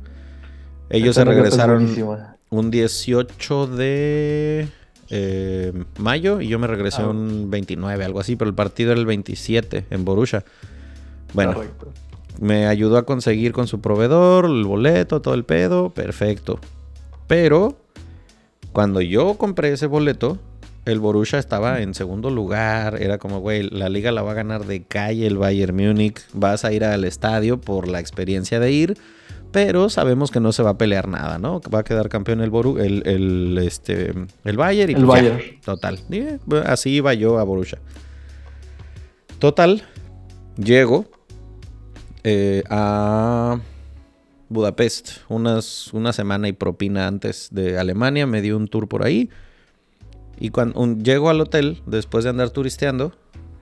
Ellos 0.88 1.14
se 1.14 1.24
regresaron 1.24 1.88
un 2.50 2.70
18 2.70 3.66
de 3.68 4.68
eh, 5.08 5.72
mayo 5.98 6.40
y 6.40 6.48
yo 6.48 6.58
me 6.58 6.66
regresé 6.66 7.02
ah. 7.02 7.08
un 7.08 7.50
29, 7.50 8.04
algo 8.04 8.20
así, 8.20 8.36
pero 8.36 8.48
el 8.48 8.54
partido 8.54 8.92
era 8.92 9.00
el 9.00 9.06
27 9.06 9.86
en 9.90 10.04
Borussia. 10.04 10.44
Bueno, 11.32 11.60
me 12.40 12.66
ayudó 12.66 12.96
a 12.96 13.04
conseguir 13.04 13.52
con 13.52 13.66
su 13.66 13.80
proveedor 13.80 14.46
el 14.46 14.64
boleto, 14.64 15.20
todo 15.20 15.34
el 15.34 15.44
pedo, 15.44 15.90
perfecto. 15.90 16.58
Pero 17.26 17.76
cuando 18.72 19.00
yo 19.00 19.34
compré 19.34 19.72
ese 19.72 19.86
boleto, 19.86 20.38
el 20.84 20.98
Borussia 20.98 21.38
estaba 21.38 21.80
en 21.80 21.94
segundo 21.94 22.30
lugar. 22.30 23.00
Era 23.00 23.18
como, 23.18 23.40
güey, 23.40 23.68
la 23.70 23.88
liga 23.88 24.12
la 24.12 24.22
va 24.22 24.32
a 24.32 24.34
ganar 24.34 24.66
de 24.66 24.82
calle 24.82 25.26
el 25.26 25.36
Bayern 25.36 25.76
Múnich. 25.76 26.20
Vas 26.32 26.64
a 26.64 26.72
ir 26.72 26.84
al 26.84 27.04
estadio 27.04 27.60
por 27.60 27.88
la 27.88 28.00
experiencia 28.00 28.60
de 28.60 28.72
ir. 28.72 28.98
Pero 29.52 29.88
sabemos 29.88 30.30
que 30.30 30.38
no 30.38 30.52
se 30.52 30.62
va 30.62 30.70
a 30.70 30.78
pelear 30.78 31.08
nada, 31.08 31.38
¿no? 31.38 31.60
Va 31.74 31.80
a 31.80 31.84
quedar 31.84 32.08
campeón 32.08 32.40
el, 32.40 32.50
Boru 32.50 32.78
el, 32.78 33.58
este, 33.58 34.14
el 34.44 34.56
Bayern. 34.56 34.92
Y 34.92 34.94
el 34.94 35.04
pues 35.04 35.22
Bayern. 35.22 35.60
total. 35.60 35.98
así 36.66 36.90
iba 36.90 37.12
yo 37.14 37.38
a 37.38 37.42
Borussia. 37.42 37.80
Total. 39.40 39.82
Llego 40.56 41.06
eh, 42.22 42.62
a 42.70 43.58
Budapest 44.48 45.18
unas, 45.28 45.92
una 45.92 46.12
semana 46.12 46.48
y 46.48 46.52
propina 46.52 47.08
antes 47.08 47.48
de 47.50 47.76
Alemania. 47.76 48.26
Me 48.26 48.42
dio 48.42 48.56
un 48.56 48.68
tour 48.68 48.88
por 48.88 49.04
ahí. 49.04 49.30
Y 50.40 50.50
cuando 50.50 50.96
llego 50.96 51.28
al 51.28 51.40
hotel, 51.40 51.82
después 51.86 52.24
de 52.24 52.30
andar 52.30 52.50
turisteando, 52.50 53.12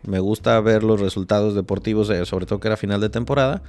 me 0.07 0.21
gusta 0.21 0.59
ver 0.61 0.85
los 0.85 1.01
resultados 1.01 1.55
deportivos, 1.55 2.09
eh, 2.09 2.25
sobre 2.25 2.47
todo 2.47 2.61
que 2.61 2.69
era 2.69 2.77
final 2.77 3.01
de 3.01 3.11
temporada, 3.11 3.63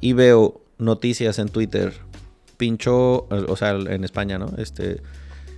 y 0.00 0.12
veo 0.12 0.60
noticias 0.78 1.38
en 1.40 1.48
Twitter. 1.48 1.92
Pinchó, 2.56 3.26
eh, 3.32 3.44
o 3.48 3.56
sea, 3.56 3.72
en 3.72 4.04
España, 4.04 4.38
¿no? 4.38 4.52
Este, 4.56 5.02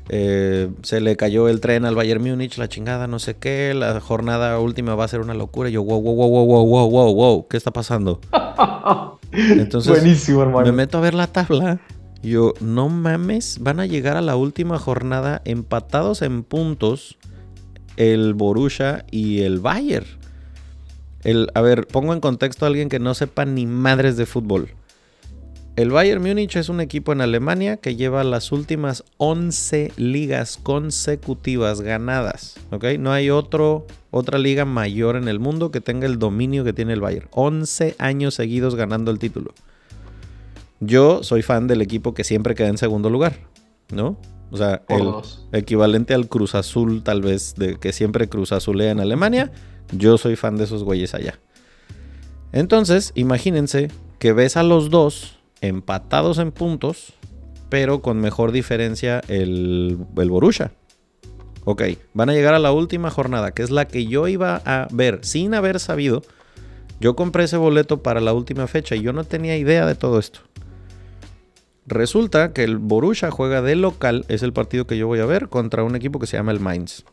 eh, 0.09 0.71
se 0.83 1.01
le 1.01 1.17
cayó 1.17 1.49
el 1.49 1.61
tren 1.61 1.85
al 1.85 1.95
Bayern 1.95 2.23
Múnich, 2.23 2.57
la 2.57 2.69
chingada, 2.69 3.07
no 3.07 3.19
sé 3.19 3.37
qué, 3.37 3.75
la 3.75 4.01
jornada 4.01 4.59
última 4.59 4.95
va 4.95 5.05
a 5.05 5.09
ser 5.09 5.21
una 5.21 5.35
locura. 5.35 5.69
Y 5.69 5.73
yo, 5.73 5.85
wow, 5.85 6.01
wow, 6.01 6.15
wow, 6.15 6.29
wow, 6.31 6.47
wow, 6.47 6.67
wow, 6.67 6.91
wow, 6.91 7.15
wow, 7.15 7.49
¿qué 7.49 7.59
está 7.59 7.73
pasando? 7.73 8.21
Entonces, 9.33 9.93
Buenísimo, 9.93 10.43
hermano. 10.43 10.65
me 10.65 10.73
meto 10.73 10.97
a 10.97 11.01
ver 11.03 11.13
la 11.13 11.27
tabla 11.27 11.81
yo, 12.27 12.55
no 12.61 12.89
mames, 12.89 13.59
van 13.61 13.81
a 13.81 13.87
llegar 13.87 14.17
a 14.17 14.21
la 14.21 14.37
última 14.37 14.79
jornada 14.79 15.43
empatados 15.45 16.23
en 16.23 16.43
puntos 16.43 17.17
el 17.97 18.35
Borussia 18.35 19.05
y 19.11 19.41
el 19.41 19.61
Bayern. 19.61 20.07
El, 21.25 21.49
a 21.55 21.61
ver, 21.61 21.87
pongo 21.87 22.13
en 22.13 22.21
contexto 22.21 22.65
a 22.65 22.69
alguien 22.69 22.89
que 22.89 22.99
no 22.99 23.15
sepa 23.15 23.45
ni 23.45 23.67
madres 23.67 24.17
de 24.17 24.27
fútbol. 24.27 24.69
El 25.77 25.91
Bayern 25.91 26.23
Múnich 26.23 26.57
es 26.57 26.71
un 26.71 26.81
equipo 26.81 27.13
en 27.13 27.21
Alemania 27.21 27.77
que 27.77 27.97
lleva 27.97 28.25
las 28.25 28.51
últimas 28.51 29.05
11 29.19 29.93
ligas 29.99 30.59
consecutivas 30.63 31.83
ganadas. 31.83 32.57
No 32.99 33.13
hay 33.13 33.29
otro, 33.29 33.87
otra 34.11 34.39
liga 34.39 34.65
mayor 34.65 35.17
en 35.17 35.29
el 35.29 35.39
mundo 35.39 35.71
que 35.71 35.83
tenga 35.83 36.07
el 36.07 36.19
dominio 36.19 36.65
que 36.65 36.73
tiene 36.73 36.95
el 36.95 37.03
Bayern. 37.03 37.29
11 37.33 37.97
años 37.99 38.35
seguidos 38.35 38.75
ganando 38.75 39.11
el 39.11 39.19
título. 39.19 39.53
Yo 40.81 41.23
soy 41.23 41.43
fan 41.43 41.67
del 41.67 41.83
equipo 41.83 42.15
que 42.15 42.25
siempre 42.25 42.55
queda 42.55 42.69
en 42.69 42.79
segundo 42.79 43.11
lugar, 43.11 43.39
¿no? 43.93 44.19
O 44.51 44.57
sea, 44.57 44.83
el 44.89 45.13
equivalente 45.53 46.15
al 46.15 46.29
Cruz 46.29 46.55
Azul, 46.55 47.03
tal 47.03 47.21
vez, 47.21 47.55
de 47.57 47.79
que 47.79 47.93
siempre 47.93 48.29
Cruz 48.29 48.53
Azulea 48.53 48.93
en 48.93 49.01
Alemania. 49.01 49.51
Yo 49.93 50.19
soy 50.19 50.37
fan 50.37 50.57
de 50.57 50.65
esos 50.65 50.85
güeyes 50.85 51.15
allá. 51.15 51.39
Entonces, 52.53 53.13
imagínense 53.15 53.91
que 54.19 54.33
ves 54.33 54.57
a 54.57 54.63
los 54.63 54.91
dos 54.91 55.39
empatados 55.61 56.39
en 56.39 56.53
puntos 56.53 57.17
pero 57.69 58.01
con 58.01 58.21
mejor 58.21 58.53
diferencia 58.53 59.23
el, 59.29 59.99
el 60.17 60.31
Borussia. 60.31 60.73
Ok, 61.65 61.83
van 62.15 62.31
a 62.31 62.33
llegar 62.33 62.55
a 62.55 62.61
la 62.61 62.71
última 62.71 63.11
jornada, 63.11 63.51
que 63.51 63.63
es 63.63 63.71
la 63.71 63.89
que 63.89 64.07
yo 64.07 64.29
iba 64.29 64.63
a 64.65 64.87
ver 64.93 65.21
sin 65.23 65.53
haber 65.55 65.81
sabido. 65.81 66.23
Yo 67.01 67.17
compré 67.17 67.45
ese 67.45 67.57
boleto 67.57 68.03
para 68.03 68.21
la 68.21 68.33
última 68.33 68.67
fecha 68.69 68.95
y 68.95 69.03
yo 69.03 69.13
no 69.13 69.25
tenía 69.25 69.57
idea 69.57 69.85
de 69.85 69.97
todo 69.97 70.19
esto. 70.19 70.41
Resulta 71.87 72.53
que 72.53 72.65
el 72.65 72.79
Borussia 72.79 73.31
juega 73.31 73.63
de 73.63 73.77
local, 73.77 74.25
es 74.29 74.43
el 74.43 74.53
partido 74.53 74.87
que 74.87 74.99
yo 74.99 75.07
voy 75.07 75.21
a 75.21 75.27
ver, 75.27 75.49
contra 75.49 75.85
un 75.85 75.95
equipo 75.97 76.19
que 76.19 76.27
se 76.27 76.37
llama 76.37 76.53
el 76.53 76.61
Mainz. 76.61 77.05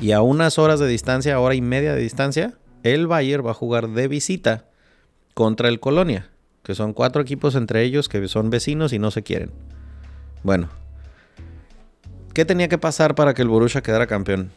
Y 0.00 0.12
a 0.12 0.20
unas 0.20 0.58
horas 0.58 0.80
de 0.80 0.86
distancia, 0.86 1.40
hora 1.40 1.54
y 1.54 1.62
media 1.62 1.94
de 1.94 2.00
distancia, 2.00 2.58
el 2.82 3.06
Bayern 3.06 3.46
va 3.46 3.52
a 3.52 3.54
jugar 3.54 3.88
de 3.88 4.08
visita 4.08 4.66
contra 5.34 5.68
el 5.68 5.80
Colonia, 5.80 6.28
que 6.62 6.74
son 6.74 6.92
cuatro 6.92 7.22
equipos 7.22 7.54
entre 7.54 7.82
ellos 7.82 8.08
que 8.08 8.28
son 8.28 8.50
vecinos 8.50 8.92
y 8.92 8.98
no 8.98 9.10
se 9.10 9.22
quieren. 9.22 9.50
Bueno, 10.42 10.68
¿Qué 12.36 12.44
tenía 12.44 12.68
que 12.68 12.76
pasar 12.76 13.14
para 13.14 13.32
que 13.32 13.40
el 13.40 13.48
Borussia 13.48 13.80
quedara 13.80 14.06
campeón? 14.06 14.50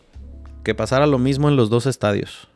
Que 0.65 0.75
pasara 0.75 1.07
lo 1.07 1.17
mismo 1.17 1.47
en 1.47 1.55
los 1.55 1.69
dos 1.69 1.85
estadios. 1.85 2.49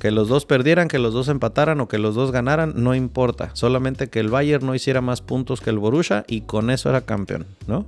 Que 0.00 0.10
los 0.10 0.28
dos 0.28 0.46
perdieran, 0.46 0.88
que 0.88 0.98
los 0.98 1.14
dos 1.14 1.28
empataran 1.28 1.80
o 1.80 1.86
que 1.86 1.98
los 1.98 2.16
dos 2.16 2.32
ganaran, 2.32 2.72
no 2.74 2.94
importa. 2.94 3.50
Solamente 3.52 4.08
que 4.08 4.18
el 4.18 4.28
Bayern 4.28 4.66
no 4.66 4.74
hiciera 4.74 5.00
más 5.00 5.20
puntos 5.20 5.60
que 5.60 5.70
el 5.70 5.78
Borussia 5.78 6.24
y 6.26 6.40
con 6.40 6.70
eso 6.70 6.88
era 6.88 7.02
campeón, 7.02 7.46
¿no? 7.68 7.86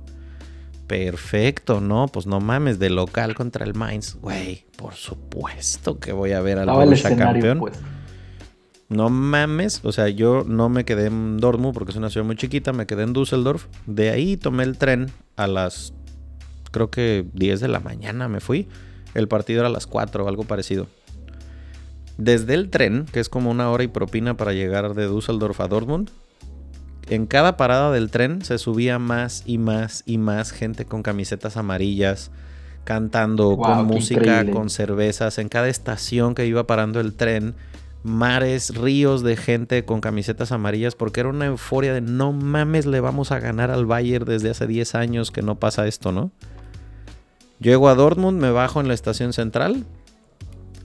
Perfecto, 0.87 1.81
no, 1.81 2.07
pues 2.07 2.27
no 2.27 2.39
mames, 2.39 2.79
de 2.79 2.91
local 2.91 3.33
contra 3.33 3.65
el 3.65 3.73
Mainz. 3.73 4.15
Güey, 4.21 4.63
por 4.77 4.93
supuesto 4.93 5.99
que 5.99 6.13
voy 6.13 6.33
a 6.33 6.41
ver 6.41 6.59
al 6.59 6.67
Borussia 6.67 7.17
campeón. 7.17 7.59
Pues. 7.59 7.79
No 8.89 9.09
mames, 9.09 9.81
o 9.83 9.91
sea, 9.91 10.07
yo 10.07 10.45
no 10.47 10.69
me 10.69 10.85
quedé 10.85 11.07
en 11.07 11.37
Dortmund 11.37 11.73
porque 11.73 11.91
es 11.91 11.97
una 11.97 12.11
ciudad 12.11 12.27
muy 12.27 12.35
chiquita, 12.35 12.73
me 12.73 12.85
quedé 12.85 13.03
en 13.03 13.13
Düsseldorf. 13.13 13.65
De 13.87 14.11
ahí 14.11 14.37
tomé 14.37 14.63
el 14.63 14.77
tren 14.77 15.11
a 15.35 15.47
las 15.47 15.93
creo 16.73 16.89
que 16.89 17.25
10 17.33 17.61
de 17.61 17.69
la 17.69 17.79
mañana 17.79 18.27
me 18.27 18.41
fui. 18.41 18.67
El 19.13 19.29
partido 19.29 19.61
era 19.61 19.69
a 19.69 19.71
las 19.71 19.87
4 19.87 20.25
o 20.25 20.27
algo 20.27 20.43
parecido. 20.43 20.87
Desde 22.17 22.53
el 22.53 22.69
tren, 22.69 23.05
que 23.11 23.19
es 23.19 23.29
como 23.29 23.49
una 23.49 23.69
hora 23.71 23.83
y 23.83 23.87
propina 23.87 24.37
para 24.37 24.53
llegar 24.53 24.93
de 24.93 25.07
Düsseldorf 25.07 25.59
a 25.61 25.67
Dortmund, 25.67 26.09
en 27.09 27.25
cada 27.25 27.57
parada 27.57 27.91
del 27.91 28.09
tren 28.09 28.43
se 28.43 28.57
subía 28.57 28.97
más 28.99 29.43
y 29.45 29.57
más 29.57 30.03
y 30.05 30.17
más 30.17 30.51
gente 30.51 30.85
con 30.85 31.03
camisetas 31.03 31.57
amarillas, 31.57 32.31
cantando, 32.83 33.57
con 33.57 33.85
música, 33.85 34.49
con 34.49 34.69
cervezas. 34.69 35.37
En 35.37 35.49
cada 35.49 35.67
estación 35.67 36.33
que 36.33 36.45
iba 36.45 36.65
parando 36.65 36.99
el 36.99 37.13
tren, 37.13 37.55
mares, 38.03 38.75
ríos 38.75 39.23
de 39.23 39.35
gente 39.35 39.85
con 39.85 40.01
camisetas 40.01 40.51
amarillas, 40.51 40.95
porque 40.95 41.21
era 41.21 41.29
una 41.29 41.47
euforia 41.47 41.93
de 41.93 42.01
no 42.01 42.31
mames, 42.31 42.85
le 42.85 42.99
vamos 42.99 43.31
a 43.31 43.39
ganar 43.39 43.71
al 43.71 43.85
Bayern 43.85 44.25
desde 44.25 44.49
hace 44.49 44.67
10 44.67 44.95
años 44.95 45.31
que 45.31 45.41
no 45.41 45.55
pasa 45.55 45.87
esto, 45.87 46.11
¿no? 46.11 46.31
Llego 47.59 47.87
a 47.89 47.95
Dortmund, 47.95 48.41
me 48.41 48.51
bajo 48.51 48.81
en 48.81 48.87
la 48.87 48.93
estación 48.93 49.33
central. 49.33 49.85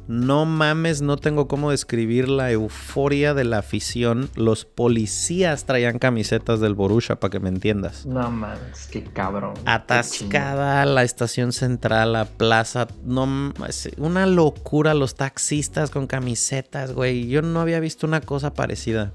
No 0.09 0.47
mames, 0.47 1.03
no 1.03 1.19
tengo 1.19 1.49
cómo 1.49 1.71
describir 1.71 2.31
la 2.31 2.51
euforia 2.51 3.35
de 3.35 3.45
la 3.45 3.59
afición. 3.59 4.31
Los 4.37 4.65
policías 4.65 5.67
traían 5.67 5.99
camisetas 5.99 6.61
del 6.61 6.73
Borussia, 6.75 7.21
para 7.21 7.31
que 7.31 7.41
me 7.41 7.51
entiendas. 7.51 8.07
No 8.07 8.31
mames, 8.31 8.89
qué 8.91 9.05
cabrón. 9.05 9.53
Atascada 9.67 10.87
la 10.87 11.03
estación 11.03 11.53
central, 11.53 12.15
la 12.15 12.25
plaza. 12.25 12.89
No, 13.05 13.53
una 13.99 14.27
locura 14.27 14.95
los 14.95 15.15
taxistas 15.15 15.91
con 15.91 16.07
camisetas, 16.07 16.93
güey. 16.95 17.29
Yo 17.29 17.43
no 17.43 17.61
había 17.61 17.79
visto 17.79 18.07
una 18.07 18.23
cosa 18.23 18.55
parecida. 18.55 19.13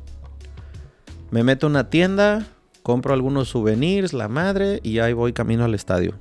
Me 1.31 1.43
meto 1.43 1.65
a 1.65 1.71
una 1.71 1.89
tienda, 1.89 2.45
compro 2.83 3.15
algunos 3.15 3.49
souvenirs, 3.49 4.13
la 4.13 4.27
madre, 4.27 4.79
y 4.83 4.99
ahí 4.99 5.13
voy 5.13 5.33
camino 5.33 5.65
al 5.65 5.73
estadio. 5.73 6.19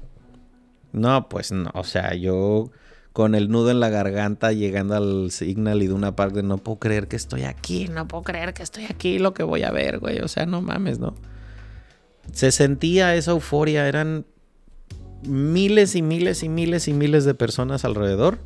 No, 0.92 1.28
pues 1.28 1.52
no, 1.52 1.70
o 1.74 1.84
sea, 1.84 2.14
yo 2.14 2.70
con 3.12 3.34
el 3.34 3.50
nudo 3.50 3.70
en 3.70 3.80
la 3.80 3.90
garganta 3.90 4.52
llegando 4.52 4.94
al 4.94 5.30
Signal 5.30 5.82
y 5.82 5.86
de 5.86 5.92
una 5.92 6.16
parte, 6.16 6.42
no 6.42 6.58
puedo 6.58 6.78
creer 6.78 7.08
que 7.08 7.16
estoy 7.16 7.42
aquí, 7.42 7.88
no 7.88 8.08
puedo 8.08 8.22
creer 8.22 8.54
que 8.54 8.62
estoy 8.62 8.84
aquí, 8.84 9.18
lo 9.18 9.34
que 9.34 9.42
voy 9.42 9.62
a 9.62 9.70
ver, 9.70 9.98
güey, 9.98 10.20
o 10.20 10.28
sea, 10.28 10.46
no 10.46 10.62
mames, 10.62 10.98
¿no? 10.98 11.14
Se 12.32 12.52
sentía 12.52 13.14
esa 13.14 13.32
euforia, 13.32 13.86
eran 13.88 14.24
miles 15.22 15.94
y 15.94 16.02
miles 16.02 16.42
y 16.42 16.48
miles 16.48 16.88
y 16.88 16.92
miles 16.92 17.24
de 17.24 17.34
personas 17.34 17.84
alrededor, 17.84 18.38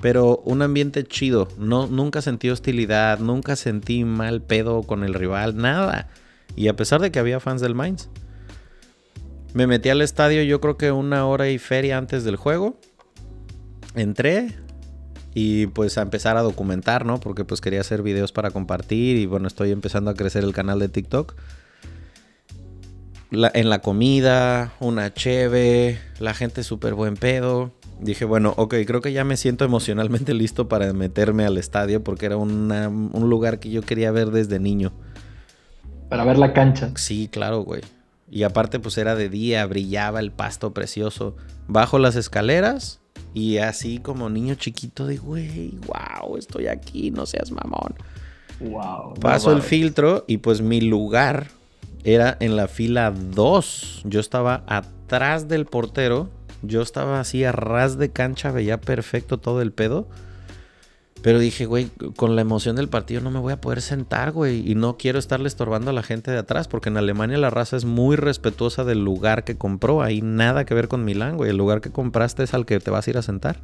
pero 0.00 0.42
un 0.44 0.60
ambiente 0.60 1.04
chido, 1.04 1.48
no, 1.58 1.86
nunca 1.86 2.20
sentí 2.20 2.50
hostilidad, 2.50 3.20
nunca 3.20 3.56
sentí 3.56 4.04
mal 4.04 4.42
pedo 4.42 4.82
con 4.82 5.02
el 5.02 5.14
rival, 5.14 5.56
nada. 5.56 6.08
Y 6.56 6.68
a 6.68 6.76
pesar 6.76 7.00
de 7.00 7.10
que 7.10 7.18
había 7.18 7.40
fans 7.40 7.62
del 7.62 7.74
Mainz. 7.74 8.08
Me 9.54 9.66
metí 9.66 9.88
al 9.88 10.02
estadio 10.02 10.42
yo 10.42 10.60
creo 10.60 10.76
que 10.76 10.90
una 10.90 11.26
hora 11.26 11.48
y 11.48 11.58
feria 11.58 11.96
antes 11.96 12.24
del 12.24 12.36
juego. 12.36 12.76
Entré 13.94 14.54
y 15.34 15.66
pues 15.66 15.98
a 15.98 16.02
empezar 16.02 16.36
a 16.36 16.42
documentar, 16.42 17.04
¿no? 17.04 17.18
Porque 17.18 17.44
pues 17.44 17.60
quería 17.60 17.80
hacer 17.80 18.02
videos 18.02 18.32
para 18.32 18.50
compartir 18.50 19.16
y 19.16 19.26
bueno, 19.26 19.48
estoy 19.48 19.72
empezando 19.72 20.10
a 20.10 20.14
crecer 20.14 20.44
el 20.44 20.52
canal 20.52 20.78
de 20.78 20.88
TikTok. 20.88 21.34
en 23.32 23.68
la 23.68 23.80
comida, 23.80 24.72
una 24.78 25.12
cheve, 25.12 25.98
la 26.20 26.34
gente 26.34 26.62
súper 26.62 26.94
buen 26.94 27.16
pedo. 27.16 27.72
Dije, 28.00 28.24
bueno, 28.24 28.54
ok, 28.56 28.74
creo 28.86 29.00
que 29.00 29.12
ya 29.12 29.24
me 29.24 29.36
siento 29.36 29.64
emocionalmente 29.64 30.34
listo 30.34 30.68
para 30.68 30.92
meterme 30.92 31.44
al 31.44 31.58
estadio 31.58 32.04
porque 32.04 32.26
era 32.26 32.36
un 32.36 33.28
lugar 33.28 33.58
que 33.58 33.70
yo 33.70 33.82
quería 33.82 34.12
ver 34.12 34.30
desde 34.30 34.60
niño. 34.60 34.92
Para 36.08 36.24
ver 36.24 36.38
la 36.38 36.52
cancha. 36.52 36.92
Sí, 36.94 37.28
claro, 37.28 37.60
güey. 37.62 37.82
Y 38.30 38.44
aparte 38.44 38.78
pues 38.78 38.98
era 38.98 39.16
de 39.16 39.28
día, 39.28 39.66
brillaba 39.66 40.20
el 40.20 40.30
pasto 40.30 40.72
precioso. 40.72 41.36
Bajo 41.66 41.98
las 41.98 42.14
escaleras 42.14 43.00
y 43.34 43.58
así 43.58 43.98
como 43.98 44.30
niño 44.30 44.54
chiquito 44.54 45.06
de, 45.06 45.16
güey, 45.18 45.76
wow, 45.86 46.36
estoy 46.36 46.68
aquí, 46.68 47.10
no 47.10 47.26
seas 47.26 47.50
mamón. 47.50 47.94
Wow. 48.60 49.14
Paso 49.14 49.52
el 49.52 49.60
filtro 49.60 50.24
y 50.28 50.38
pues 50.38 50.60
mi 50.60 50.80
lugar 50.80 51.48
era 52.04 52.36
en 52.38 52.54
la 52.54 52.68
fila 52.68 53.10
2. 53.10 54.02
Yo 54.04 54.20
estaba 54.20 54.62
atrás 54.66 55.48
del 55.48 55.66
portero. 55.66 56.30
Yo 56.62 56.80
estaba 56.80 57.20
así 57.20 57.44
a 57.44 57.52
ras 57.52 57.98
de 57.98 58.10
cancha, 58.10 58.52
veía 58.52 58.80
perfecto 58.80 59.38
todo 59.38 59.60
el 59.60 59.72
pedo. 59.72 60.06
Pero 61.24 61.38
dije, 61.38 61.64
güey, 61.64 61.88
con 62.16 62.36
la 62.36 62.42
emoción 62.42 62.76
del 62.76 62.90
partido 62.90 63.22
no 63.22 63.30
me 63.30 63.38
voy 63.38 63.54
a 63.54 63.60
poder 63.62 63.80
sentar, 63.80 64.32
güey. 64.32 64.70
Y 64.70 64.74
no 64.74 64.98
quiero 64.98 65.18
estarle 65.18 65.48
estorbando 65.48 65.88
a 65.88 65.94
la 65.94 66.02
gente 66.02 66.30
de 66.30 66.36
atrás, 66.36 66.68
porque 66.68 66.90
en 66.90 66.98
Alemania 66.98 67.38
la 67.38 67.48
raza 67.48 67.78
es 67.78 67.86
muy 67.86 68.16
respetuosa 68.16 68.84
del 68.84 69.02
lugar 69.02 69.42
que 69.44 69.56
compró. 69.56 70.02
Hay 70.02 70.20
nada 70.20 70.66
que 70.66 70.74
ver 70.74 70.86
con 70.86 71.02
Milán, 71.02 71.38
güey. 71.38 71.48
El 71.48 71.56
lugar 71.56 71.80
que 71.80 71.90
compraste 71.90 72.42
es 72.42 72.52
al 72.52 72.66
que 72.66 72.78
te 72.78 72.90
vas 72.90 73.06
a 73.06 73.10
ir 73.10 73.16
a 73.16 73.22
sentar. 73.22 73.56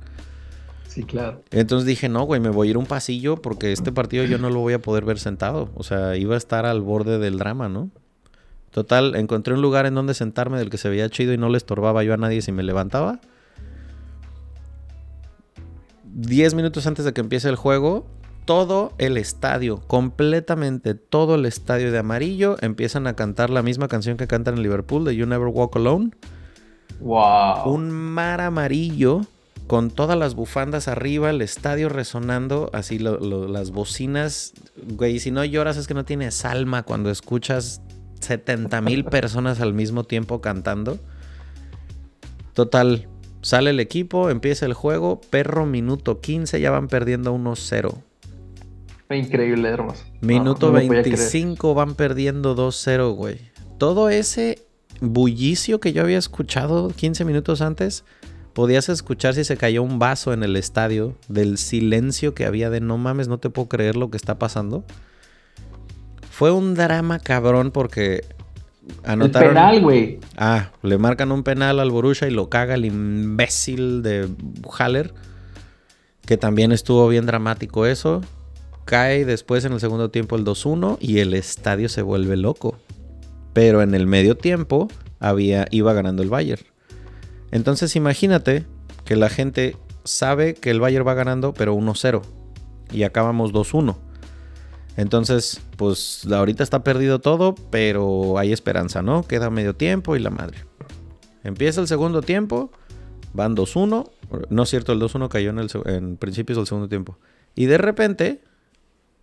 Sí, 0.89 1.03
claro. 1.03 1.43
Entonces 1.51 1.87
dije, 1.87 2.09
no, 2.09 2.23
güey, 2.23 2.41
me 2.41 2.49
voy 2.49 2.69
a 2.69 2.71
ir 2.71 2.79
un 2.79 2.87
pasillo 2.87 3.37
porque 3.37 3.73
este 3.73 3.93
partido 3.93 4.25
yo 4.25 4.39
no 4.39 4.49
lo 4.49 4.61
voy 4.61 4.73
a 4.73 4.81
poder 4.81 5.05
ver 5.05 5.19
sentado. 5.19 5.69
O 5.75 5.83
sea, 5.83 6.17
iba 6.17 6.37
a 6.37 6.39
estar 6.39 6.65
al 6.65 6.81
borde 6.81 7.19
del 7.19 7.37
drama, 7.37 7.69
¿no? 7.69 7.91
Total, 8.71 9.15
encontré 9.17 9.53
un 9.53 9.61
lugar 9.61 9.85
en 9.85 9.95
donde 9.95 10.15
sentarme 10.15 10.57
del 10.57 10.71
que 10.71 10.79
se 10.79 10.89
veía 10.89 11.11
chido 11.11 11.35
y 11.35 11.37
no 11.37 11.51
le 11.51 11.59
estorbaba 11.59 12.05
yo 12.05 12.15
a 12.15 12.17
nadie 12.17 12.41
si 12.41 12.53
me 12.53 12.63
levantaba. 12.63 13.21
10 16.15 16.55
minutos 16.55 16.87
antes 16.87 17.05
de 17.05 17.13
que 17.13 17.21
empiece 17.21 17.49
el 17.49 17.57
juego, 17.57 18.07
todo 18.45 18.93
el 18.99 19.17
estadio, 19.17 19.81
completamente 19.87 20.95
todo 20.95 21.37
el 21.37 21.47
estadio 21.47 21.93
de 21.93 21.99
amarillo, 21.99 22.57
empiezan 22.61 23.07
a 23.07 23.15
cantar 23.15 23.51
la 23.51 23.63
misma 23.63 23.89
canción 23.89 24.17
que 24.17 24.27
cantan 24.27 24.57
en 24.57 24.63
Liverpool, 24.63 25.05
de 25.05 25.15
You 25.15 25.27
Never 25.27 25.49
Walk 25.49 25.77
Alone. 25.77 26.11
Wow. 27.01 27.73
Un 27.73 27.91
mar 27.91 28.41
amarillo 28.41 29.23
con 29.67 29.91
todas 29.91 30.19
las 30.19 30.35
bufandas 30.35 30.89
arriba, 30.89 31.31
el 31.31 31.43
estadio 31.43 31.89
resonando, 31.89 32.71
así 32.73 32.99
las 32.99 33.71
bocinas. 33.71 34.53
Güey, 34.97 35.21
si 35.21 35.31
no 35.31 35.45
lloras 35.45 35.77
es 35.77 35.87
que 35.87 35.95
no 35.95 36.05
tienes 36.05 36.45
alma 36.45 36.83
cuando 36.83 37.09
escuchas 37.09 37.81
70 38.21 38.81
mil 38.81 39.05
personas 39.05 39.61
al 39.61 39.73
mismo 39.73 40.03
tiempo 40.03 40.41
cantando. 40.41 40.99
Total, 42.53 43.07
Sale 43.43 43.71
el 43.71 43.81
equipo, 43.81 44.31
empieza 44.31 44.67
el 44.67 44.75
juego, 44.75 45.21
perro 45.21 45.65
minuto 45.67 46.21
15, 46.21 46.61
ya 46.61 46.71
van 46.71 46.89
perdiendo 46.89 47.35
1-0. 47.35 47.95
Increíble, 49.11 49.69
hermoso. 49.69 50.05
Minuto 50.21 50.71
25 50.73 51.75
van 51.75 51.95
perdiendo 51.95 52.55
2-0, 52.55 53.15
güey. 53.15 53.39
Todo 53.79 54.09
ese 54.11 54.63
bullicio 55.01 55.81
que 55.81 55.93
yo 55.93 56.03
había 56.03 56.19
escuchado 56.19 56.89
15 56.91 57.25
minutos 57.25 57.61
antes, 57.61 58.05
podías 58.53 58.89
escuchar 58.89 59.35
si 59.35 59.45
se 59.45 59.57
cayó 59.57 59.83
un 59.83 59.99
vaso 59.99 60.33
en 60.33 60.43
el 60.43 60.57
estadio, 60.57 61.17
del 61.29 61.59
silencio 61.59 62.35
que 62.35 62.45
había 62.45 62.71
de 62.71 62.81
no 62.81 62.99
mames, 62.99 63.27
no 63.27 63.39
te 63.39 63.51
puedo 63.51 63.69
creer 63.69 63.97
lo 63.97 64.11
que 64.11 64.17
está 64.17 64.39
pasando. 64.39 64.85
Fue 66.31 66.53
un 66.53 66.75
drama 66.75 67.19
cabrón 67.19 67.71
porque 67.71 68.25
Anotaron... 69.05 69.49
El 69.49 69.55
penal, 69.55 69.81
güey. 69.81 70.21
Ah, 70.37 70.71
le 70.83 70.99
marcan 70.99 71.33
un 71.33 71.43
penal 71.43 71.81
al 71.81 71.91
Borussia 71.91 72.29
y 72.29 72.31
lo 72.31 72.49
caga 72.49 72.75
el 72.75 72.85
imbécil 72.85 74.03
de 74.03 74.29
Haller. 74.79 75.13
Que 76.27 76.37
también 76.37 76.73
estuvo 76.73 77.09
bien 77.09 77.27
dramático 77.27 77.87
eso. 77.87 78.21
Cae 78.85 79.25
después 79.25 79.65
en 79.65 79.73
el 79.73 79.81
segundo 79.81 80.11
tiempo 80.11 80.37
el 80.37 80.45
2-1 80.45 80.99
y 81.01 81.19
el 81.19 81.35
estadio 81.35 81.89
se 81.89 82.03
vuelve 82.03 82.37
loco. 82.37 82.77
Pero 83.53 83.83
en 83.83 83.95
el 83.95 84.07
medio 84.07 84.37
tiempo, 84.37 84.89
había, 85.19 85.67
iba 85.71 85.93
ganando 85.93 86.23
el 86.23 86.31
Bayern. 86.31 86.63
Entonces 87.51 87.97
imagínate 87.97 88.67
que 89.05 89.17
la 89.17 89.29
gente 89.29 89.77
sabe 90.05 90.55
que 90.55 90.71
el 90.71 90.81
Bayern 90.81 91.07
va 91.07 91.15
ganando, 91.15 91.53
pero 91.53 91.75
1-0. 91.75 92.23
Y 92.93 93.03
acabamos 93.03 93.53
2-1. 93.53 93.97
Entonces, 94.97 95.61
pues 95.77 96.27
ahorita 96.31 96.63
está 96.63 96.83
perdido 96.83 97.21
todo, 97.21 97.55
pero 97.71 98.39
hay 98.39 98.53
esperanza, 98.53 99.03
¿no? 99.03 99.23
Queda 99.27 99.51
medio 99.51 99.75
tiempo 99.75 100.17
y 100.17 100.19
la 100.19 100.31
madre. 100.31 100.59
Empieza 101.45 101.81
el 101.81 101.89
segundo 101.89 102.23
tiempo, 102.23 102.71
van 103.33 103.57
2-1. 103.57 104.11
No 104.51 104.63
es 104.63 104.69
cierto, 104.69 104.93
el 104.93 105.01
2-1 105.01 105.29
cayó 105.29 105.51
en, 105.51 105.59
el, 105.59 105.71
en 105.87 106.17
principios 106.17 106.59
del 106.59 106.67
segundo 106.67 106.89
tiempo. 106.89 107.17
Y 107.55 107.67
de 107.67 107.79
repente, 107.79 108.43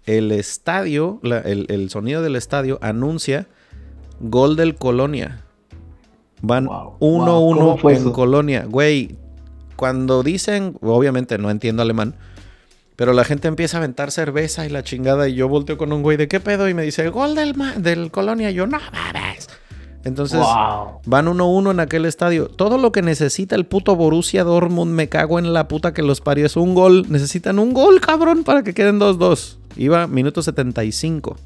el 0.06 0.32
estadio, 0.32 1.20
el, 1.24 1.66
el, 1.70 1.90
sonido 1.90 2.22
del 2.22 2.36
estadio 2.36 2.80
anuncia 2.82 3.48
gol 4.20 4.56
del 4.56 4.76
Colonia. 4.76 5.44
Van 6.42 6.66
1-1 6.66 7.98
en 7.98 8.12
Colonia. 8.12 8.66
Güey, 8.66 9.16
cuando 9.76 10.24
dicen, 10.24 10.78
obviamente 10.82 11.38
no 11.38 11.52
entiendo 11.52 11.82
alemán, 11.82 12.16
pero 12.98 13.14
la 13.14 13.24
gente 13.24 13.48
empieza 13.48 13.78
a 13.78 13.80
aventar 13.80 14.12
cerveza 14.12 14.66
y 14.66 14.70
la 14.70 14.84
chingada 14.84 15.30
y 15.30 15.36
yo 15.36 15.48
volteo 15.48 15.78
con 15.78 15.94
un 15.94 16.02
güey 16.02 16.18
de 16.18 16.28
qué 16.28 16.40
pedo 16.40 16.68
y 16.68 16.74
me 16.74 16.82
dice, 16.82 17.08
gol 17.10 17.36
del, 17.36 17.54
del 17.78 18.10
Colonia. 18.10 18.50
yo, 18.50 18.66
no 18.66 18.80
mames. 18.92 19.48
Entonces 20.04 20.42
van 21.06 21.28
1-1 21.28 21.72
en 21.72 21.80
aquel 21.80 22.06
estadio. 22.06 22.48
Todo 22.48 22.80
lo 22.80 22.92
que 22.92 23.04
necesita 23.04 23.56
el 23.56 23.68
puto 23.68 23.96
Borussia 23.96 24.44
Dortmund, 24.44 24.94
me 24.94 25.10
cago 25.10 25.38
en 25.38 25.54
la 25.54 25.68
puta 25.68 25.94
que 25.94 26.02
los 26.02 26.22
parió, 26.22 26.48
es 26.48 26.56
un 26.56 26.74
gol. 26.74 27.06
Necesitan 27.10 27.60
un 27.60 27.72
gol, 27.72 28.02
cabrón, 28.02 28.44
para 28.44 28.64
que 28.64 28.74
queden 28.74 29.00
2-2. 29.00 29.58
Iba 29.76 30.08
minuto 30.08 30.42
75. 30.42 31.38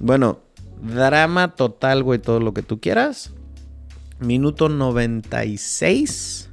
Bueno, 0.00 0.40
drama 0.82 1.54
total, 1.54 2.02
güey, 2.02 2.18
todo 2.18 2.40
lo 2.40 2.54
que 2.54 2.62
tú 2.62 2.80
quieras. 2.80 3.30
Minuto 4.18 4.68
96. 4.68 6.50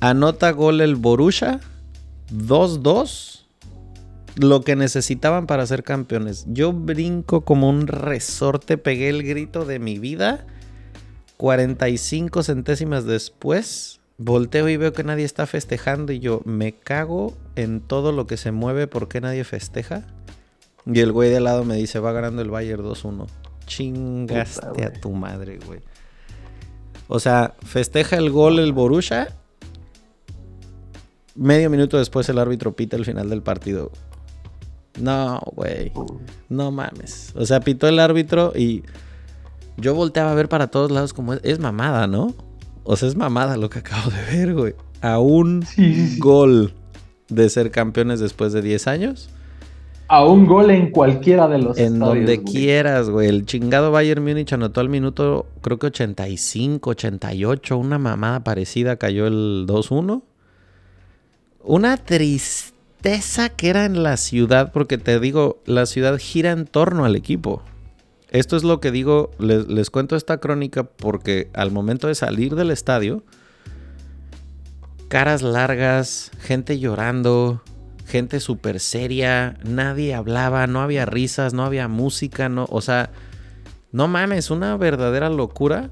Anota 0.00 0.52
gol 0.52 0.80
el 0.80 0.96
Borussia. 0.96 1.60
2-2 2.32 3.44
lo 4.36 4.62
que 4.62 4.76
necesitaban 4.76 5.46
para 5.46 5.66
ser 5.66 5.82
campeones. 5.82 6.46
Yo 6.48 6.72
brinco 6.72 7.40
como 7.42 7.68
un 7.68 7.86
resorte, 7.86 8.78
pegué 8.78 9.08
el 9.08 9.22
grito 9.24 9.64
de 9.64 9.78
mi 9.78 9.98
vida. 9.98 10.46
45 11.36 12.42
centésimas 12.42 13.04
después, 13.04 14.00
volteo 14.16 14.68
y 14.68 14.76
veo 14.76 14.92
que 14.92 15.04
nadie 15.04 15.24
está 15.24 15.46
festejando 15.46 16.12
y 16.12 16.18
yo 16.18 16.40
me 16.44 16.72
cago 16.72 17.36
en 17.54 17.80
todo 17.80 18.10
lo 18.10 18.26
que 18.26 18.36
se 18.36 18.50
mueve, 18.50 18.88
¿por 18.88 19.08
qué 19.08 19.20
nadie 19.20 19.44
festeja? 19.44 20.04
Y 20.84 21.00
el 21.00 21.12
güey 21.12 21.30
de 21.30 21.36
al 21.36 21.44
lado 21.44 21.64
me 21.64 21.76
dice, 21.76 22.00
va 22.00 22.12
ganando 22.12 22.42
el 22.42 22.50
Bayern 22.50 22.82
2-1. 22.82 23.26
Chingaste 23.66 24.84
a 24.84 24.92
tu 24.92 25.12
madre, 25.12 25.58
güey. 25.64 25.80
O 27.08 27.20
sea, 27.20 27.54
festeja 27.64 28.16
el 28.16 28.30
gol 28.30 28.58
el 28.58 28.72
Borussia. 28.72 29.36
Medio 31.38 31.70
minuto 31.70 31.98
después 31.98 32.28
el 32.28 32.38
árbitro 32.38 32.74
pita 32.74 32.96
el 32.96 33.04
final 33.04 33.30
del 33.30 33.42
partido. 33.42 33.92
No, 35.00 35.40
güey. 35.54 35.92
No 36.48 36.72
mames. 36.72 37.32
O 37.36 37.46
sea, 37.46 37.60
pitó 37.60 37.86
el 37.86 38.00
árbitro 38.00 38.52
y 38.56 38.82
yo 39.76 39.94
volteaba 39.94 40.32
a 40.32 40.34
ver 40.34 40.48
para 40.48 40.66
todos 40.66 40.90
lados 40.90 41.12
como 41.12 41.34
es, 41.34 41.60
mamada, 41.60 42.08
¿no? 42.08 42.34
O 42.82 42.96
sea, 42.96 43.08
es 43.08 43.14
mamada 43.14 43.56
lo 43.56 43.70
que 43.70 43.78
acabo 43.78 44.10
de 44.10 44.36
ver, 44.36 44.54
güey. 44.54 44.74
A 45.00 45.20
un 45.20 45.64
gol 46.18 46.72
de 47.28 47.48
ser 47.50 47.70
campeones 47.70 48.18
después 48.18 48.52
de 48.52 48.60
10 48.60 48.88
años. 48.88 49.30
A 50.08 50.24
un 50.24 50.44
gol 50.44 50.72
en 50.72 50.90
cualquiera 50.90 51.46
de 51.46 51.58
los 51.58 51.78
En 51.78 52.00
donde 52.00 52.42
quieras, 52.42 53.10
güey. 53.10 53.28
El 53.28 53.46
chingado 53.46 53.92
Bayern 53.92 54.24
Múnich 54.24 54.52
anotó 54.52 54.80
al 54.80 54.88
minuto, 54.88 55.46
creo 55.60 55.78
que 55.78 55.86
85, 55.86 56.90
88. 56.90 57.76
Una 57.76 57.98
mamada 57.98 58.42
parecida 58.42 58.96
cayó 58.96 59.28
el 59.28 59.66
2-1. 59.68 60.22
Una 61.62 61.96
tristeza 61.96 63.48
que 63.50 63.68
era 63.68 63.84
en 63.84 64.02
la 64.02 64.16
ciudad, 64.16 64.72
porque 64.72 64.98
te 64.98 65.18
digo, 65.20 65.60
la 65.66 65.86
ciudad 65.86 66.18
gira 66.18 66.52
en 66.52 66.66
torno 66.66 67.04
al 67.04 67.16
equipo. 67.16 67.62
Esto 68.30 68.56
es 68.56 68.62
lo 68.62 68.80
que 68.80 68.90
digo, 68.90 69.30
les, 69.38 69.90
cuento 69.90 70.14
esta 70.14 70.38
crónica 70.38 70.84
porque 70.84 71.50
al 71.54 71.70
momento 71.70 72.08
de 72.08 72.14
salir 72.14 72.54
del 72.54 72.70
estadio, 72.70 73.24
caras 75.08 75.42
largas, 75.42 76.30
gente 76.40 76.78
llorando, 76.78 77.62
gente 78.06 78.40
súper 78.40 78.80
seria, 78.80 79.56
nadie 79.64 80.14
hablaba, 80.14 80.66
no 80.66 80.82
había 80.82 81.06
risas, 81.06 81.54
no 81.54 81.64
había 81.64 81.88
música, 81.88 82.48
no, 82.48 82.66
o 82.68 82.82
sea, 82.82 83.10
no 83.92 84.08
mames, 84.08 84.50
una 84.50 84.76
verdadera 84.76 85.30
locura 85.30 85.90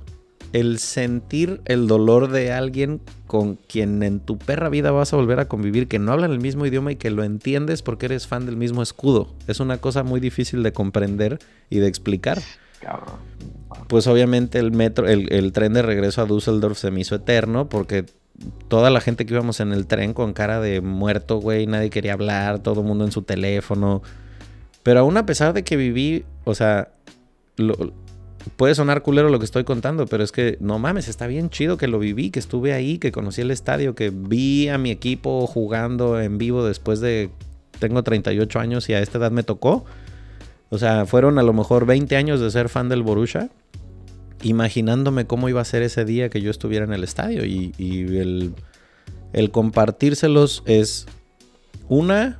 el 0.56 0.78
sentir 0.78 1.60
el 1.66 1.86
dolor 1.86 2.30
de 2.30 2.50
alguien 2.50 3.02
con 3.26 3.56
quien 3.56 4.02
en 4.02 4.20
tu 4.20 4.38
perra 4.38 4.70
vida 4.70 4.90
vas 4.90 5.12
a 5.12 5.16
volver 5.16 5.38
a 5.38 5.48
convivir, 5.48 5.86
que 5.86 5.98
no 5.98 6.12
hablan 6.12 6.32
el 6.32 6.40
mismo 6.40 6.64
idioma 6.64 6.92
y 6.92 6.96
que 6.96 7.10
lo 7.10 7.24
entiendes 7.24 7.82
porque 7.82 8.06
eres 8.06 8.26
fan 8.26 8.46
del 8.46 8.56
mismo 8.56 8.82
escudo. 8.82 9.34
Es 9.48 9.60
una 9.60 9.76
cosa 9.76 10.02
muy 10.02 10.18
difícil 10.18 10.62
de 10.62 10.72
comprender 10.72 11.40
y 11.68 11.80
de 11.80 11.88
explicar. 11.88 12.38
Pues 13.86 14.06
obviamente 14.06 14.58
el 14.58 14.72
metro, 14.72 15.06
el, 15.06 15.52
tren 15.52 15.74
de 15.74 15.82
regreso 15.82 16.22
a 16.22 16.24
Düsseldorf 16.24 16.78
se 16.78 16.90
me 16.90 17.00
hizo 17.00 17.16
eterno 17.16 17.68
porque 17.68 18.06
toda 18.68 18.88
la 18.88 19.02
gente 19.02 19.26
que 19.26 19.34
íbamos 19.34 19.60
en 19.60 19.74
el 19.74 19.86
tren 19.86 20.14
con 20.14 20.32
cara 20.32 20.62
de 20.62 20.80
muerto, 20.80 21.36
güey, 21.36 21.66
nadie 21.66 21.90
quería 21.90 22.14
hablar, 22.14 22.60
todo 22.60 22.80
el 22.80 22.86
mundo 22.86 23.04
en 23.04 23.12
su 23.12 23.20
teléfono. 23.20 24.00
Pero 24.82 25.00
aún 25.00 25.18
a 25.18 25.26
pesar 25.26 25.52
de 25.52 25.64
que 25.64 25.76
viví, 25.76 26.24
o 26.44 26.54
sea, 26.54 26.88
lo, 27.58 27.92
puede 28.56 28.74
sonar 28.74 29.02
culero 29.02 29.28
lo 29.28 29.38
que 29.38 29.44
estoy 29.44 29.64
contando, 29.64 30.06
pero 30.06 30.22
es 30.22 30.32
que 30.32 30.56
no 30.60 30.78
mames, 30.78 31.08
está 31.08 31.26
bien 31.26 31.50
chido 31.50 31.76
que 31.76 31.88
lo 31.88 31.98
viví, 31.98 32.30
que 32.30 32.38
estuve 32.38 32.72
ahí, 32.72 32.98
que 32.98 33.12
conocí 33.12 33.40
el 33.40 33.50
estadio, 33.50 33.94
que 33.94 34.10
vi 34.10 34.68
a 34.68 34.78
mi 34.78 34.90
equipo 34.90 35.46
jugando 35.46 36.20
en 36.20 36.38
vivo 36.38 36.64
después 36.64 37.00
de. 37.00 37.30
Tengo 37.78 38.02
38 38.02 38.58
años 38.58 38.88
y 38.88 38.94
a 38.94 39.00
esta 39.00 39.18
edad 39.18 39.30
me 39.30 39.42
tocó. 39.42 39.84
O 40.70 40.78
sea, 40.78 41.06
fueron 41.06 41.38
a 41.38 41.42
lo 41.42 41.52
mejor 41.52 41.86
20 41.86 42.16
años 42.16 42.40
de 42.40 42.50
ser 42.50 42.68
fan 42.68 42.88
del 42.88 43.02
Borussia, 43.02 43.50
imaginándome 44.42 45.26
cómo 45.26 45.48
iba 45.48 45.60
a 45.60 45.64
ser 45.64 45.82
ese 45.82 46.04
día 46.04 46.30
que 46.30 46.40
yo 46.40 46.50
estuviera 46.50 46.84
en 46.84 46.92
el 46.92 47.04
estadio. 47.04 47.44
Y, 47.44 47.72
el, 47.78 48.54
el 49.32 49.50
compartírselos 49.50 50.62
es 50.66 51.06
una, 51.88 52.38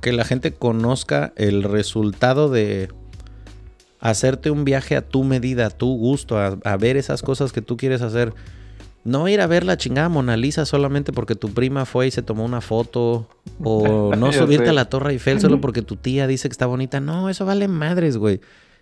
que 0.00 0.12
la 0.12 0.24
gente 0.24 0.52
conozca 0.52 1.32
el 1.36 1.62
resultado 1.62 2.50
de 2.50 2.88
hacerte 4.02 4.50
un 4.50 4.64
viaje 4.64 4.96
a 4.96 5.08
tu 5.08 5.22
medida, 5.22 5.66
a 5.66 5.70
tu 5.70 5.96
gusto, 5.96 6.36
a, 6.36 6.76
ver 6.76 6.96
esas 6.96 7.22
cosas 7.22 7.52
que 7.52 7.62
tú 7.62 7.76
quieres 7.76 8.02
hacer. 8.02 8.34
No 9.04 9.28
ir 9.28 9.40
a 9.40 9.46
ver 9.46 9.64
la 9.64 9.76
chingada 9.76 10.08
Mona 10.08 10.36
Lisa 10.36 10.64
solamente 10.64 11.12
porque 11.12 11.34
tu 11.34 11.50
prima 11.50 11.86
fue 11.86 12.08
y 12.08 12.10
se 12.10 12.22
tomó 12.22 12.44
una 12.44 12.60
foto. 12.60 13.28
O 13.62 14.14
no 14.18 14.32
subirte 14.32 14.70
a 14.70 14.72
la 14.72 14.86
Torre 14.86 15.12
Eiffel 15.12 15.40
solo 15.40 15.60
porque 15.60 15.82
tu 15.82 15.96
tía 15.96 16.26
dice 16.26 16.48
que 16.48 16.52
está 16.52 16.66
bonita. 16.66 17.00
No, 17.00 17.30
eso 17.30 17.46
vale 17.46 17.68
madres, 17.68 18.16
güey. 18.16 18.40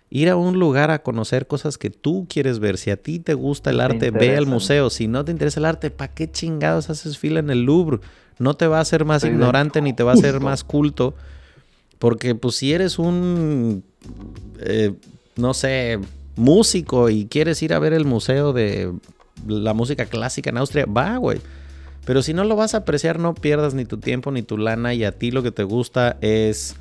Ir 0.09 0.29
a 0.29 0.35
un 0.35 0.59
lugar 0.59 0.91
a 0.91 1.03
conocer 1.03 1.47
cosas 1.47 1.77
que 1.77 1.91
tú 1.91 2.25
quieres 2.27 2.59
ver. 2.59 2.77
Si 2.77 2.89
a 2.89 2.97
ti 2.97 3.19
te 3.19 3.35
gusta 3.35 3.69
el 3.69 3.79
arte, 3.79 4.11
ve 4.11 4.35
al 4.35 4.47
museo. 4.47 4.89
Si 4.89 5.07
no 5.07 5.23
te 5.23 5.31
interesa 5.31 5.59
el 5.59 5.65
arte, 5.65 5.91
¿para 5.91 6.13
qué 6.13 6.29
chingados 6.29 6.89
haces 6.89 7.17
fila 7.17 7.39
en 7.39 7.49
el 7.49 7.63
Louvre? 7.63 7.99
No 8.39 8.55
te 8.55 8.65
va 8.65 8.79
a 8.79 8.81
hacer 8.81 9.05
más 9.05 9.23
ignorante 9.23 9.81
ni 9.81 9.93
te 9.93 10.03
va 10.03 10.11
a 10.11 10.15
hacer 10.15 10.39
más 10.39 10.63
culto. 10.63 11.13
Porque 12.01 12.33
pues 12.33 12.55
si 12.55 12.73
eres 12.73 12.97
un 12.97 13.83
eh, 14.59 14.95
no 15.35 15.53
sé, 15.53 15.99
músico 16.35 17.09
y 17.09 17.27
quieres 17.27 17.61
ir 17.61 17.73
a 17.73 17.79
ver 17.79 17.93
el 17.93 18.05
museo 18.05 18.53
de 18.53 18.91
la 19.47 19.73
música 19.73 20.05
clásica 20.05 20.49
en 20.49 20.57
Austria, 20.57 20.85
va, 20.85 21.17
güey. 21.17 21.39
Pero 22.05 22.23
si 22.23 22.33
no 22.33 22.43
lo 22.43 22.55
vas 22.55 22.73
a 22.73 22.79
apreciar, 22.79 23.19
no 23.19 23.35
pierdas 23.35 23.75
ni 23.75 23.85
tu 23.85 23.97
tiempo 23.97 24.31
ni 24.31 24.41
tu 24.41 24.57
lana 24.57 24.95
y 24.95 25.03
a 25.03 25.11
ti 25.11 25.29
lo 25.29 25.43
que 25.43 25.51
te 25.51 25.63
gusta 25.63 26.17
es 26.21 26.75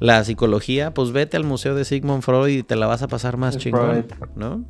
la 0.00 0.24
psicología, 0.24 0.92
pues 0.92 1.12
vete 1.12 1.36
al 1.36 1.44
museo 1.44 1.76
de 1.76 1.84
Sigmund 1.84 2.22
Freud 2.22 2.48
y 2.48 2.62
te 2.64 2.74
la 2.74 2.86
vas 2.86 3.02
a 3.02 3.08
pasar 3.08 3.36
más 3.36 3.56
chingón, 3.58 4.06
¿no? 4.34 4.64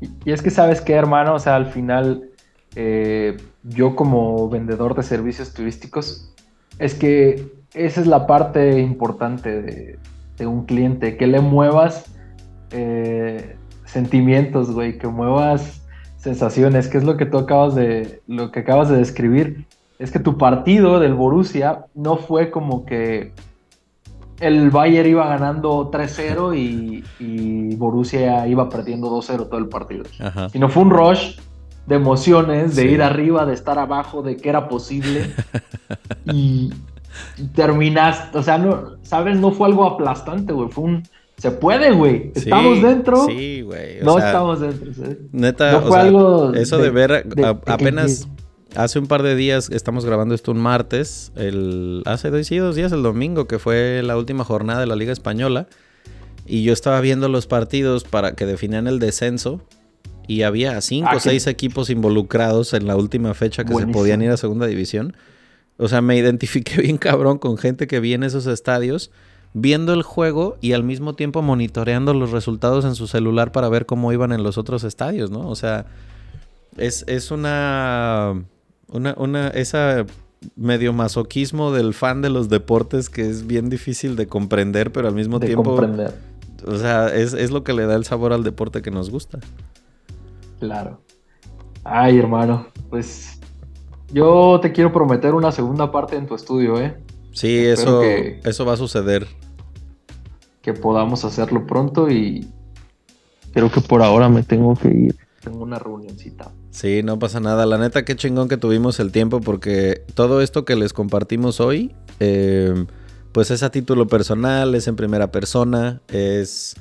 Y, 0.00 0.32
es 0.32 0.40
que 0.40 0.50
sabes 0.50 0.80
qué, 0.80 0.94
hermano, 0.94 1.34
o 1.34 1.38
sea, 1.38 1.56
al 1.56 1.66
final 1.66 2.30
eh, 2.74 3.36
yo 3.62 3.94
como 3.94 4.48
vendedor 4.48 4.94
de 4.94 5.02
servicios 5.02 5.52
turísticos, 5.52 6.32
es 6.78 6.94
que 6.94 7.55
esa 7.76 8.00
es 8.00 8.06
la 8.06 8.26
parte 8.26 8.80
importante 8.80 9.62
de, 9.62 9.98
de 10.38 10.46
un 10.46 10.64
cliente, 10.64 11.16
que 11.16 11.26
le 11.26 11.40
muevas 11.40 12.06
eh, 12.70 13.56
sentimientos, 13.84 14.72
güey, 14.72 14.98
que 14.98 15.06
muevas 15.06 15.82
sensaciones, 16.16 16.88
que 16.88 16.98
es 16.98 17.04
lo 17.04 17.16
que 17.16 17.26
tú 17.26 17.38
acabas 17.38 17.74
de, 17.74 18.20
lo 18.26 18.50
que 18.50 18.60
acabas 18.60 18.88
de 18.88 18.96
describir. 18.96 19.66
Es 19.98 20.10
que 20.10 20.18
tu 20.18 20.36
partido 20.36 20.98
del 21.00 21.14
Borussia 21.14 21.86
no 21.94 22.16
fue 22.16 22.50
como 22.50 22.84
que 22.84 23.32
el 24.40 24.70
Bayern 24.70 25.08
iba 25.08 25.26
ganando 25.26 25.90
3-0 25.90 27.02
y, 27.18 27.76
Borussia 27.76 28.46
iba 28.46 28.68
perdiendo 28.68 29.10
2-0 29.10 29.48
todo 29.48 29.58
el 29.58 29.68
partido. 29.68 30.04
Sino 30.50 30.68
fue 30.68 30.82
un 30.82 30.90
rush 30.90 31.38
de 31.86 31.94
emociones, 31.94 32.74
de 32.74 32.86
ir 32.86 33.02
arriba, 33.02 33.46
de 33.46 33.54
estar 33.54 33.78
abajo, 33.78 34.22
de 34.22 34.36
que 34.36 34.48
era 34.48 34.68
posible. 34.68 35.30
y, 36.32 36.70
terminaste, 37.54 38.38
o 38.38 38.42
sea, 38.42 38.58
no, 38.58 38.96
¿sabes? 39.02 39.38
No 39.38 39.52
fue 39.52 39.68
algo 39.68 39.84
aplastante, 39.84 40.52
güey. 40.52 40.68
Fue 40.70 40.84
un, 40.84 41.02
se 41.36 41.50
puede, 41.50 41.92
güey. 41.92 42.32
¿Estamos 42.34 42.82
dentro? 42.82 43.26
Sí, 43.26 43.62
güey. 43.62 44.00
No 44.02 44.18
estamos 44.18 44.60
dentro. 44.60 44.92
¿sí? 44.92 45.16
Neta, 45.32 45.72
no 45.72 45.82
fue 45.82 45.98
algo 45.98 46.54
eso 46.54 46.78
de, 46.78 46.90
ver 46.90 47.26
apenas 47.66 48.28
hace 48.74 48.98
un 48.98 49.06
par 49.06 49.22
de 49.22 49.34
días, 49.34 49.70
estamos 49.70 50.04
grabando 50.04 50.34
esto 50.34 50.52
un 50.52 50.58
martes, 50.58 51.32
el, 51.34 52.02
hace 52.04 52.30
dos, 52.30 52.46
sí, 52.46 52.56
dos 52.58 52.76
días, 52.76 52.92
el 52.92 53.02
domingo, 53.02 53.46
que 53.46 53.58
fue 53.58 54.02
la 54.02 54.16
última 54.16 54.44
jornada 54.44 54.80
de 54.80 54.86
la 54.86 54.96
Liga 54.96 55.12
Española. 55.12 55.66
Y 56.46 56.62
yo 56.62 56.72
estaba 56.72 57.00
viendo 57.00 57.28
los 57.28 57.46
partidos 57.46 58.04
para 58.04 58.34
que 58.34 58.46
definían 58.46 58.86
el 58.86 58.98
descenso. 58.98 59.60
Y 60.28 60.42
había 60.42 60.80
cinco 60.80 61.10
o 61.12 61.16
ah, 61.16 61.20
seis 61.20 61.46
equipos 61.46 61.88
involucrados 61.88 62.72
en 62.74 62.86
la 62.86 62.96
última 62.96 63.32
fecha 63.34 63.64
que 63.64 63.74
se 63.74 63.86
podían 63.86 64.22
ir 64.22 64.30
a 64.30 64.36
segunda 64.36 64.66
división. 64.66 65.16
O 65.78 65.88
sea, 65.88 66.00
me 66.00 66.16
identifiqué 66.16 66.80
bien 66.82 66.98
cabrón 66.98 67.38
con 67.38 67.58
gente 67.58 67.86
que 67.86 68.00
vi 68.00 68.14
en 68.14 68.22
esos 68.22 68.46
estadios 68.46 69.10
viendo 69.58 69.94
el 69.94 70.02
juego 70.02 70.58
y 70.60 70.72
al 70.72 70.84
mismo 70.84 71.14
tiempo 71.14 71.40
monitoreando 71.40 72.12
los 72.12 72.30
resultados 72.30 72.84
en 72.84 72.94
su 72.94 73.06
celular 73.06 73.52
para 73.52 73.70
ver 73.70 73.86
cómo 73.86 74.12
iban 74.12 74.32
en 74.32 74.42
los 74.42 74.58
otros 74.58 74.84
estadios, 74.84 75.30
¿no? 75.30 75.48
O 75.48 75.54
sea, 75.54 75.86
es, 76.76 77.04
es 77.08 77.30
una, 77.30 78.34
una, 78.88 79.14
una, 79.16 79.48
esa 79.48 80.04
medio 80.56 80.92
masoquismo 80.92 81.72
del 81.72 81.94
fan 81.94 82.20
de 82.20 82.28
los 82.28 82.50
deportes 82.50 83.08
que 83.08 83.22
es 83.22 83.46
bien 83.46 83.70
difícil 83.70 84.14
de 84.14 84.26
comprender, 84.26 84.92
pero 84.92 85.08
al 85.08 85.14
mismo 85.14 85.38
de 85.38 85.46
tiempo... 85.46 85.70
Comprender. 85.70 86.14
O 86.66 86.76
sea, 86.76 87.08
es, 87.08 87.32
es 87.32 87.50
lo 87.50 87.64
que 87.64 87.72
le 87.72 87.86
da 87.86 87.94
el 87.96 88.04
sabor 88.04 88.32
al 88.32 88.42
deporte 88.42 88.82
que 88.82 88.90
nos 88.90 89.10
gusta. 89.10 89.38
Claro. 90.58 91.00
Ay, 91.84 92.18
hermano, 92.18 92.66
pues 92.90 93.35
yo 94.12 94.58
te 94.60 94.72
quiero 94.72 94.92
prometer 94.92 95.34
una 95.34 95.52
segunda 95.52 95.90
parte 95.90 96.16
en 96.16 96.26
tu 96.26 96.34
estudio, 96.34 96.80
¿eh? 96.80 96.96
Sí, 97.32 97.58
eso, 97.58 98.02
eso 98.02 98.64
va 98.64 98.72
a 98.72 98.76
suceder 98.76 99.26
que 100.66 100.72
podamos 100.72 101.24
hacerlo 101.24 101.64
pronto 101.64 102.10
y 102.10 102.44
creo 103.52 103.70
que 103.70 103.80
por 103.80 104.02
ahora 104.02 104.28
me 104.28 104.42
tengo 104.42 104.74
que 104.74 104.88
ir. 104.88 105.16
Tengo 105.40 105.62
una 105.62 105.78
reunioncita. 105.78 106.50
Sí, 106.72 107.04
no 107.04 107.20
pasa 107.20 107.38
nada. 107.38 107.66
La 107.66 107.78
neta, 107.78 108.04
qué 108.04 108.16
chingón 108.16 108.48
que 108.48 108.56
tuvimos 108.56 108.98
el 108.98 109.12
tiempo 109.12 109.40
porque 109.40 110.02
todo 110.14 110.42
esto 110.42 110.64
que 110.64 110.74
les 110.74 110.92
compartimos 110.92 111.60
hoy, 111.60 111.94
eh, 112.18 112.84
pues 113.30 113.52
es 113.52 113.62
a 113.62 113.70
título 113.70 114.08
personal, 114.08 114.74
es 114.74 114.88
en 114.88 114.96
primera 114.96 115.30
persona, 115.30 116.00
es 116.08 116.74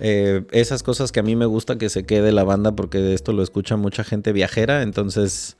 eh, 0.00 0.44
esas 0.50 0.82
cosas 0.82 1.10
que 1.10 1.20
a 1.20 1.22
mí 1.22 1.36
me 1.36 1.46
gusta 1.46 1.78
que 1.78 1.88
se 1.88 2.04
quede 2.04 2.32
la 2.32 2.44
banda 2.44 2.76
porque 2.76 3.14
esto 3.14 3.32
lo 3.32 3.42
escucha 3.42 3.78
mucha 3.78 4.04
gente 4.04 4.32
viajera. 4.32 4.82
Entonces, 4.82 5.56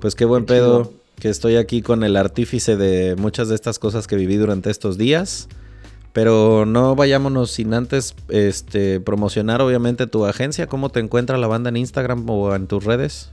pues 0.00 0.14
qué 0.14 0.24
buen 0.24 0.44
pedo 0.44 0.92
que 1.18 1.28
estoy 1.28 1.56
aquí 1.56 1.82
con 1.82 2.04
el 2.04 2.16
artífice 2.16 2.76
de 2.76 3.16
muchas 3.16 3.48
de 3.48 3.54
estas 3.54 3.78
cosas 3.78 4.06
que 4.06 4.16
viví 4.16 4.36
durante 4.36 4.70
estos 4.70 4.98
días. 4.98 5.48
Pero 6.12 6.64
no 6.64 6.96
vayámonos 6.96 7.50
sin 7.50 7.74
antes 7.74 8.14
este, 8.28 8.98
promocionar 9.00 9.60
obviamente 9.60 10.06
tu 10.06 10.24
agencia. 10.24 10.66
¿Cómo 10.66 10.88
te 10.88 11.00
encuentra 11.00 11.36
la 11.38 11.46
banda 11.46 11.68
en 11.68 11.76
Instagram 11.76 12.28
o 12.28 12.54
en 12.54 12.66
tus 12.66 12.84
redes? 12.84 13.30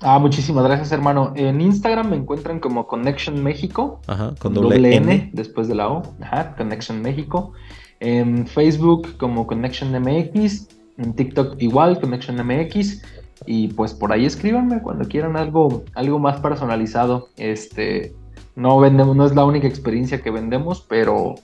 Ah, 0.00 0.18
muchísimas 0.18 0.64
gracias, 0.64 0.92
hermano. 0.92 1.32
En 1.34 1.60
Instagram 1.60 2.10
me 2.10 2.16
encuentran 2.16 2.60
como 2.60 2.86
Connection 2.86 3.42
México. 3.42 4.00
Ajá, 4.06 4.34
con, 4.38 4.52
doble 4.52 4.96
N, 4.96 5.30
después 5.32 5.68
de 5.68 5.76
la 5.76 5.88
O. 5.88 6.02
Ajá, 6.20 6.54
Connection 6.56 7.00
México. 7.00 7.52
En 8.00 8.46
Facebook 8.46 9.16
como 9.16 9.46
Connection 9.46 9.90
MX. 9.98 10.68
En 10.98 11.14
TikTok 11.14 11.56
igual, 11.62 12.00
Connection 12.00 12.36
MX. 12.36 13.02
Y 13.46 13.68
pues 13.68 13.94
por 13.94 14.12
ahí 14.12 14.24
escríbanme 14.24 14.80
cuando 14.82 15.08
quieran 15.08 15.36
algo, 15.36 15.84
algo 15.94 16.18
más 16.18 16.40
personalizado. 16.40 17.28
Este, 17.36 18.14
no 18.56 18.78
vendemos, 18.78 19.16
no 19.16 19.26
es 19.26 19.34
la 19.34 19.44
única 19.44 19.66
experiencia 19.66 20.22
que 20.22 20.30
vendemos, 20.30 20.84
pero 20.88 21.34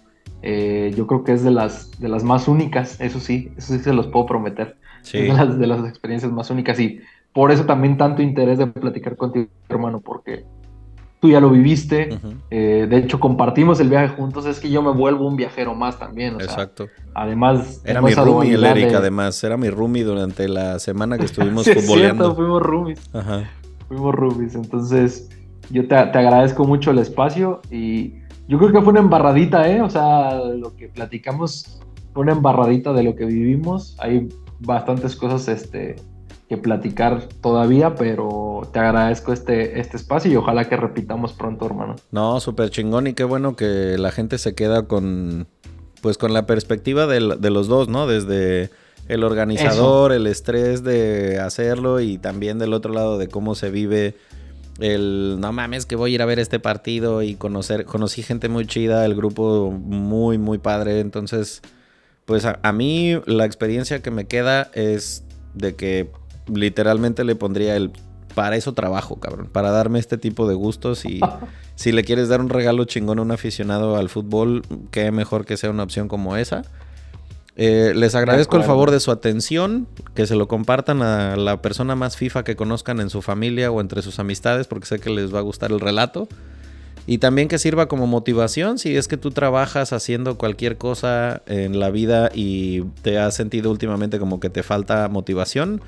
eh, 0.43 0.93
yo 0.97 1.07
creo 1.07 1.25
que 1.25 1.33
es 1.33 1.43
de 1.43 1.51
las, 1.51 1.99
de 2.01 2.09
las 2.09 2.25
más 2.25 2.49
únicas, 2.49 3.01
eso 3.01 3.21
sí, 3.21 3.53
eso 3.57 3.75
sí 3.75 3.81
se 3.81 3.93
los 3.93 4.07
puedo 4.07 4.27
prometer. 4.27 4.77
de 5.12 5.29
las, 5.29 5.59
de 5.59 5.67
las 5.67 5.89
experiencias 5.89 6.31
más 6.31 6.51
únicas 6.51 6.79
y 6.79 7.01
por 7.33 7.51
eso 7.51 7.65
también 7.65 7.97
tanto 7.97 8.23
interés 8.23 8.59
de 8.59 8.67
platicar 8.67 9.17
contigo, 9.17 9.49
hermano, 9.69 10.01
porque 10.01 10.45
tú 11.21 11.29
ya 11.29 11.39
lo 11.39 11.51
viviste, 11.51 12.19
eh, 12.51 12.87
de 12.89 12.97
hecho 12.97 13.21
compartimos 13.21 13.79
el 13.81 13.91
viaje 13.91 14.09
juntos, 14.09 14.47
es 14.47 14.59
que 14.59 14.71
yo 14.71 14.83
me 14.83 14.91
vuelvo 14.91 15.27
un 15.27 15.37
viajero 15.37 15.75
más 15.75 15.99
también. 15.99 16.41
Exacto. 16.41 16.89
además... 17.15 17.83
Era 17.85 18.01
mi 18.01 18.15
roomie 18.15 18.55
el 18.55 18.65
Eric, 18.65 18.95
además, 18.95 19.43
era 19.45 19.57
mi 19.57 19.69
roomie 19.69 20.03
durante 20.03 20.49
la 20.49 20.79
semana 20.79 21.19
que 21.19 21.25
estuvimos 21.27 21.65
sí, 21.65 21.75
futboleando. 21.75 22.35
fuimos 22.35 22.63
roomies. 22.63 23.15
Ajá. 23.15 23.51
Fuimos 23.89 24.15
roomies, 24.15 24.55
entonces 24.55 25.29
yo 25.71 25.83
te, 25.83 25.89
te 25.89 26.19
agradezco 26.19 26.65
mucho 26.65 26.91
el 26.91 26.99
espacio 26.99 27.61
y 27.71 28.15
yo 28.49 28.59
creo 28.59 28.73
que 28.73 28.81
fue 28.81 28.89
una 28.89 29.01
embarradita, 29.01 29.69
¿eh? 29.71 29.81
O 29.83 29.91
sea, 29.91 30.35
lo 30.45 30.75
que 30.75 30.89
platicamos 30.89 31.81
fue 32.13 32.23
una 32.23 32.33
embarradita 32.33 32.93
de 32.93 33.03
lo 33.03 33.15
que 33.15 33.27
vivimos. 33.27 33.97
Hay 34.01 34.29
bastantes 34.59 35.15
cosas 35.15 35.47
este, 35.49 35.97
que 36.51 36.59
platicar 36.59 37.29
todavía, 37.41 37.95
pero 37.95 38.69
te 38.73 38.81
agradezco 38.81 39.33
este, 39.33 39.79
este 39.79 39.97
espacio 39.97 40.33
y 40.33 40.35
ojalá 40.35 40.69
que 40.69 40.77
repitamos 40.77 41.33
pronto, 41.33 41.65
hermano. 41.65 41.95
No, 42.11 42.41
súper 42.41 42.71
chingón 42.71 43.07
y 43.07 43.15
qué 43.15 43.23
bueno 43.23 43.55
que 43.55 43.97
la 43.97 44.11
gente 44.11 44.37
se 44.37 44.57
queda 44.57 44.89
con, 44.89 45.47
pues 46.03 46.19
con 46.19 46.35
la 46.35 46.47
perspectiva 46.47 47.07
de, 47.07 47.21
los 47.21 47.69
dos, 47.69 47.87
¿no? 47.87 48.09
Desde 48.09 48.71
el 49.07 49.23
organizador, 49.23 50.11
el 50.11 50.27
estrés 50.27 50.83
de 50.83 51.39
hacerlo 51.39 52.01
y 52.01 52.19
también 52.19 52.59
del 52.59 52.73
otro 52.73 52.93
lado 52.93 53.17
de 53.17 53.29
cómo 53.29 53.55
se 53.55 53.71
vive 53.71 54.17
el 54.81 55.37
no 55.39 55.53
mames 55.53 55.87
que 55.87 55.95
voy 55.95 56.11
a 56.11 56.15
ir 56.17 56.23
a 56.23 56.27
ver 56.27 56.41
este 56.41 56.59
partido 56.59 57.23
y 57.23 57.37
conocer, 57.37 57.85
conocí 57.85 58.25
gente 58.25 58.49
muy 58.49 58.67
chida, 58.67 59.07
el 59.07 59.15
grupo 59.15 59.71
muy, 59.71 60.37
muy 60.37 60.59
padre. 60.59 60.99
Entonces, 60.99 61.63
pues 62.25 62.45
a, 62.45 62.73
mí 62.73 63.21
la 63.27 63.45
experiencia 63.45 64.03
que 64.03 64.11
me 64.11 64.25
queda 64.25 64.69
es 64.75 65.23
de 65.55 65.77
que 65.77 66.11
literalmente 66.53 67.25
le 67.25 67.35
pondría 67.37 67.77
el 67.77 67.93
para 68.35 68.57
eso 68.57 68.73
trabajo, 68.73 69.17
cabrón, 69.17 69.49
para 69.51 69.71
darme 69.71 69.99
este 69.99 70.17
tipo 70.17 70.49
de 70.49 70.55
gustos 70.55 71.05
y 71.05 71.21
si 71.75 71.93
le 71.93 72.05
quieres 72.05 72.29
dar 72.29 72.41
un 72.41 72.49
regalo 72.49 72.85
chingón 72.85 73.19
a 73.19 73.23
un 73.23 73.33
aficionado 73.33 73.97
al 73.97 74.09
fútbol, 74.09 74.63
qué 74.91 75.11
mejor 75.11 75.45
que 75.45 75.57
sea 75.57 75.71
una 75.71 75.83
opción 75.83 76.09
como 76.09 76.37
esa. 76.37 76.63
Eh, 77.57 77.93
les 77.95 78.15
agradezco 78.15 78.57
el 78.57 78.63
favor 78.63 78.91
de 78.91 79.01
su 79.01 79.11
atención, 79.11 79.87
que 80.15 80.27
se 80.27 80.35
lo 80.35 80.49
compartan 80.49 81.03
a 81.03 81.37
la 81.37 81.61
persona 81.61 81.95
más 81.95 82.17
FIFA 82.17 82.45
que 82.45 82.57
conozcan 82.57 83.01
en 83.01 83.11
su 83.11 83.21
familia 83.21 83.71
o 83.71 83.81
entre 83.81 84.01
sus 84.01 84.19
amistades, 84.19 84.67
porque 84.67 84.87
sé 84.87 84.99
que 84.99 85.11
les 85.11 85.35
va 85.35 85.41
a 85.41 85.43
gustar 85.43 85.71
el 85.71 85.81
relato. 85.81 86.29
Y 87.07 87.19
también 87.19 87.49
que 87.49 87.59
sirva 87.59 87.89
como 87.89 88.07
motivación 88.07 88.79
si 88.79 88.97
es 88.97 89.09
que 89.09 89.17
tú 89.17 89.31
trabajas 89.31 89.93
haciendo 89.93 90.39
cualquier 90.39 90.79
cosa 90.79 91.43
en 91.47 91.81
la 91.81 91.91
vida 91.91 92.31
y 92.33 92.83
te 93.03 93.19
has 93.19 93.35
sentido 93.35 93.71
últimamente 93.71 94.19
como 94.19 94.39
que 94.39 94.49
te 94.49 94.63
falta 94.63 95.09
motivación. 95.09 95.81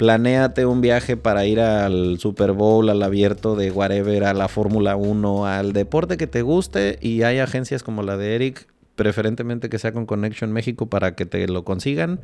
Planéate 0.00 0.64
un 0.64 0.80
viaje 0.80 1.18
para 1.18 1.44
ir 1.44 1.60
al 1.60 2.18
Super 2.18 2.52
Bowl, 2.52 2.88
al 2.88 3.02
abierto 3.02 3.54
de 3.54 3.70
whatever, 3.70 4.24
a 4.24 4.32
la 4.32 4.48
Fórmula 4.48 4.96
1, 4.96 5.46
al 5.46 5.74
deporte 5.74 6.16
que 6.16 6.26
te 6.26 6.40
guste. 6.40 6.98
Y 7.02 7.20
hay 7.20 7.38
agencias 7.38 7.82
como 7.82 8.02
la 8.02 8.16
de 8.16 8.34
Eric 8.34 8.66
preferentemente 8.94 9.68
que 9.68 9.78
sea 9.78 9.92
con 9.92 10.06
Connection 10.06 10.52
México 10.52 10.86
para 10.86 11.14
que 11.14 11.26
te 11.26 11.46
lo 11.48 11.66
consigan 11.66 12.20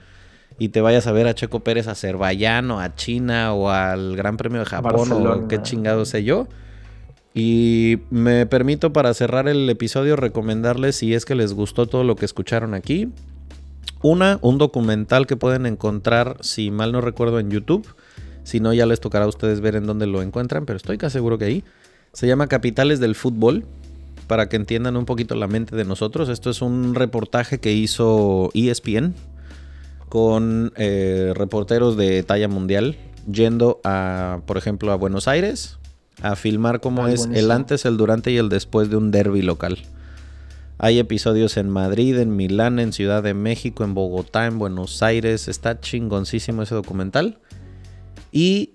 y 0.59 0.71
te 0.71 0.81
vayas 0.81 1.07
a 1.07 1.13
ver 1.13 1.27
a 1.27 1.35
Checo 1.35 1.61
Pérez 1.61 1.87
a 1.87 1.91
Azerbaiyán 1.91 2.71
o 2.71 2.81
a 2.81 2.95
China 2.95 3.53
o 3.53 3.69
al 3.69 4.17
Gran 4.17 4.39
Premio 4.39 4.61
de 4.61 4.65
Japón 4.65 5.13
o 5.13 5.47
qué 5.47 5.61
chingado 5.61 6.07
sé 6.07 6.25
yo. 6.25 6.49
Y 7.35 7.99
me 8.09 8.47
permito 8.47 8.95
para 8.95 9.13
cerrar 9.13 9.49
el 9.49 9.69
episodio 9.69 10.17
recomendarles 10.17 10.97
si 10.97 11.13
es 11.13 11.27
que 11.27 11.35
les 11.35 11.53
gustó 11.53 11.85
todo 11.87 12.05
lo 12.05 12.17
que 12.17 12.25
escucharon 12.25 12.73
aquí. 12.73 13.11
Una, 14.03 14.39
un 14.43 14.59
documental 14.59 15.27
que 15.27 15.37
pueden 15.37 15.67
encontrar, 15.67 16.37
si 16.41 16.71
mal 16.71 16.93
no 16.93 17.01
recuerdo, 17.01 17.39
en 17.41 17.51
YouTube. 17.51 17.87
Si 18.45 18.61
no, 18.61 18.73
ya 18.73 18.87
les 18.87 19.01
tocará 19.01 19.25
a 19.25 19.29
ustedes 19.29 19.61
ver 19.61 19.75
en 19.75 19.87
dónde 19.87 20.07
lo 20.07 20.23
encuentran, 20.23 20.67
pero 20.67 20.77
estoy 20.77 20.99
casi 20.99 21.15
seguro 21.15 21.39
que 21.39 21.47
ahí. 21.47 21.65
Se 22.13 22.27
llama 22.27 22.47
Capitales 22.47 23.01
del 23.01 23.15
Fútbol 23.15 23.65
para 24.27 24.49
que 24.49 24.57
entiendan 24.57 24.97
un 24.97 25.05
poquito 25.05 25.35
la 25.35 25.49
mente 25.49 25.77
de 25.77 25.85
nosotros. 25.85 26.29
Esto 26.29 26.51
es 26.51 26.63
un 26.63 26.95
reportaje 26.95 27.59
que 27.59 27.73
hizo 27.73 28.51
ESPN 28.55 29.15
con 30.09 30.73
eh, 30.77 31.33
reporteros 31.35 31.97
de 31.97 32.23
talla 32.23 32.49
mundial 32.49 32.97
yendo 33.31 33.81
a, 33.85 34.41
por 34.47 34.57
ejemplo, 34.57 34.93
a 34.93 34.97
Buenos 34.97 35.27
Aires 35.27 35.79
a 36.23 36.37
filmar 36.37 36.81
cómo 36.81 37.09
es 37.09 37.29
el 37.33 37.51
antes, 37.51 37.85
el 37.85 37.97
durante 37.97 38.31
y 38.31 38.39
el 38.39 38.49
después 38.49 38.89
de 38.91 38.97
un 38.97 39.11
derby 39.11 39.43
local. 39.43 39.79
Hay 40.79 40.99
episodios 40.99 41.57
en 41.57 41.71
Madrid, 41.71 42.19
en 42.19 42.37
Milán, 42.37 42.79
en 42.79 42.93
Ciudad 42.93 43.23
de 43.23 43.33
México, 43.33 43.83
en 43.83 43.95
Bogotá, 43.95 44.47
en 44.47 44.59
Buenos 44.59 45.03
Aires. 45.03 45.49
Está 45.49 45.81
chingoncísimo 45.81 46.63
ese 46.63 46.75
documental. 46.75 47.39
Y 48.31 48.75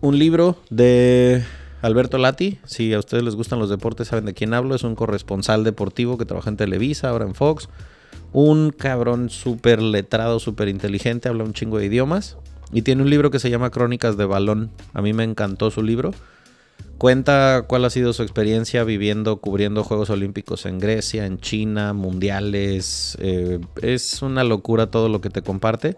un 0.00 0.18
libro 0.18 0.60
de 0.68 1.44
Alberto 1.80 2.18
Lati, 2.18 2.58
si 2.64 2.92
a 2.92 2.98
ustedes 2.98 3.22
les 3.22 3.36
gustan 3.36 3.60
los 3.60 3.70
deportes, 3.70 4.08
saben 4.08 4.24
de 4.24 4.34
quién 4.34 4.52
hablo. 4.52 4.74
Es 4.74 4.82
un 4.82 4.96
corresponsal 4.96 5.62
deportivo 5.62 6.18
que 6.18 6.24
trabaja 6.24 6.50
en 6.50 6.56
Televisa, 6.56 7.10
ahora 7.10 7.24
en 7.24 7.36
Fox. 7.36 7.68
Un 8.32 8.70
cabrón 8.70 9.30
súper 9.30 9.80
letrado, 9.80 10.40
súper 10.40 10.66
inteligente, 10.66 11.28
habla 11.28 11.44
un 11.44 11.52
chingo 11.52 11.78
de 11.78 11.86
idiomas. 11.86 12.36
Y 12.72 12.82
tiene 12.82 13.02
un 13.02 13.10
libro 13.10 13.30
que 13.30 13.38
se 13.38 13.48
llama 13.48 13.70
Crónicas 13.70 14.16
de 14.16 14.24
Balón. 14.24 14.72
A 14.92 15.02
mí 15.02 15.12
me 15.12 15.22
encantó 15.22 15.70
su 15.70 15.84
libro. 15.84 16.12
Cuenta 16.98 17.64
cuál 17.68 17.84
ha 17.84 17.90
sido 17.90 18.12
su 18.12 18.24
experiencia 18.24 18.82
viviendo, 18.82 19.36
cubriendo 19.36 19.84
Juegos 19.84 20.10
Olímpicos 20.10 20.66
en 20.66 20.80
Grecia, 20.80 21.26
en 21.26 21.38
China, 21.38 21.92
mundiales. 21.92 23.16
Eh, 23.20 23.60
es 23.82 24.20
una 24.20 24.42
locura 24.42 24.90
todo 24.90 25.08
lo 25.08 25.20
que 25.20 25.30
te 25.30 25.42
comparte. 25.42 25.96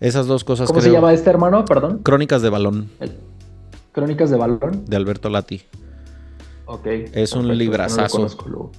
Esas 0.00 0.26
dos 0.26 0.44
cosas. 0.44 0.68
¿Cómo 0.68 0.80
se 0.80 0.90
llama 0.90 1.12
este 1.12 1.28
hermano? 1.28 1.66
Perdón. 1.66 1.98
Crónicas 1.98 2.40
de 2.40 2.48
Balón. 2.48 2.88
Crónicas 3.92 4.30
de 4.30 4.36
Balón. 4.38 4.84
De 4.86 4.96
Alberto 4.96 5.28
Lati. 5.28 5.60
Ok. 6.64 6.86
Es 7.12 7.34
un 7.34 7.56
librazazo. 7.58 8.28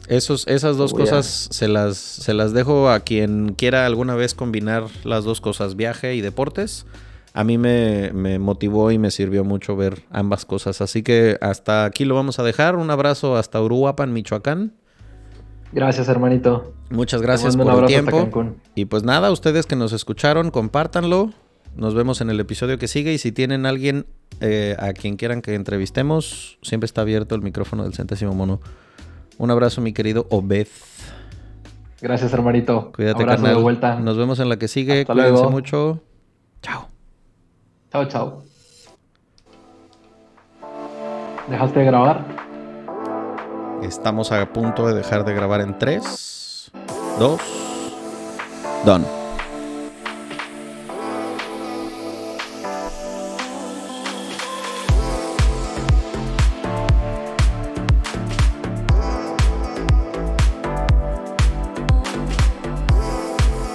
Esos, 0.08 0.48
esas 0.48 0.78
dos 0.78 0.94
cosas 0.94 1.48
se, 1.52 1.68
las, 1.68 1.98
se 1.98 2.34
las 2.34 2.54
dejo 2.54 2.90
a 2.90 3.02
quien 3.02 3.54
quiera 3.54 3.86
alguna 3.86 4.16
vez 4.16 4.34
combinar 4.34 4.86
las 5.04 5.26
dos 5.26 5.42
cosas, 5.42 5.76
viaje 5.76 6.16
y 6.16 6.22
deportes 6.22 6.88
a 7.34 7.44
mí 7.44 7.58
me, 7.58 8.12
motivó 8.38 8.92
y 8.92 9.00
me 9.00 9.10
sirvió 9.10 9.44
mucho 9.44 9.76
ver 9.76 10.04
ambas 10.12 10.46
cosas. 10.46 10.82
Así 10.82 11.02
que 11.02 11.38
hasta 11.42 11.86
aquí 11.86 12.06
lo 12.06 12.14
vamos 12.14 12.38
a 12.38 12.44
dejar. 12.44 12.76
Un 12.76 12.92
abrazo 12.92 13.36
hasta 13.36 13.60
Uruapan, 13.60 14.14
Michoacán. 14.14 14.74
Gracias, 15.72 16.08
hermanito. 16.08 16.74
Muchas 16.92 17.24
gracias 17.24 17.58
por 17.58 17.84
el 17.84 17.86
tiempo. 17.88 18.30
Y 18.76 18.86
pues 18.86 19.04
nada, 19.04 19.32
ustedes 19.32 19.66
que 19.66 19.76
nos 19.76 19.94
escucharon, 19.94 20.52
compártanlo. 20.52 21.32
Nos 21.76 21.96
vemos 21.96 22.22
en 22.22 22.30
el 22.30 22.40
episodio 22.40 22.78
que 22.78 22.88
sigue. 22.88 23.14
Y 23.14 23.18
si 23.18 23.32
tienen 23.32 23.66
alguien 23.66 24.06
eh, 24.40 24.76
a 24.78 24.94
quien 24.94 25.18
quieran 25.18 25.42
que 25.42 25.56
entrevistemos, 25.56 26.60
siempre 26.62 26.86
está 26.86 27.02
abierto 27.02 27.34
el 27.34 27.42
micrófono 27.42 27.84
del 27.84 27.96
centésimo 27.96 28.36
mono. 28.36 28.60
Un 29.40 29.50
abrazo, 29.50 29.82
mi 29.82 29.92
querido 29.92 30.28
Obed. 30.30 30.68
Gracias, 32.00 32.32
hermanito. 32.32 32.92
Cuídate, 32.94 33.24
abrazo 33.24 33.48
De 33.48 33.56
vuelta. 33.56 34.00
Nos 34.00 34.18
vemos 34.18 34.40
en 34.40 34.50
la 34.50 34.58
que 34.58 34.68
sigue. 34.68 35.06
Cuídense 35.06 35.48
mucho. 35.48 36.00
Chao. 36.62 36.93
Chao, 37.94 38.06
chao. 38.06 38.44
¿Dejaste 41.48 41.80
de 41.80 41.86
grabar? 41.86 42.26
Estamos 43.84 44.32
a 44.32 44.52
punto 44.52 44.88
de 44.88 44.96
dejar 44.96 45.24
de 45.24 45.36
grabar 45.36 45.62
en 45.62 45.78
3, 45.78 46.72
2, 47.20 47.42
done. 48.84 49.23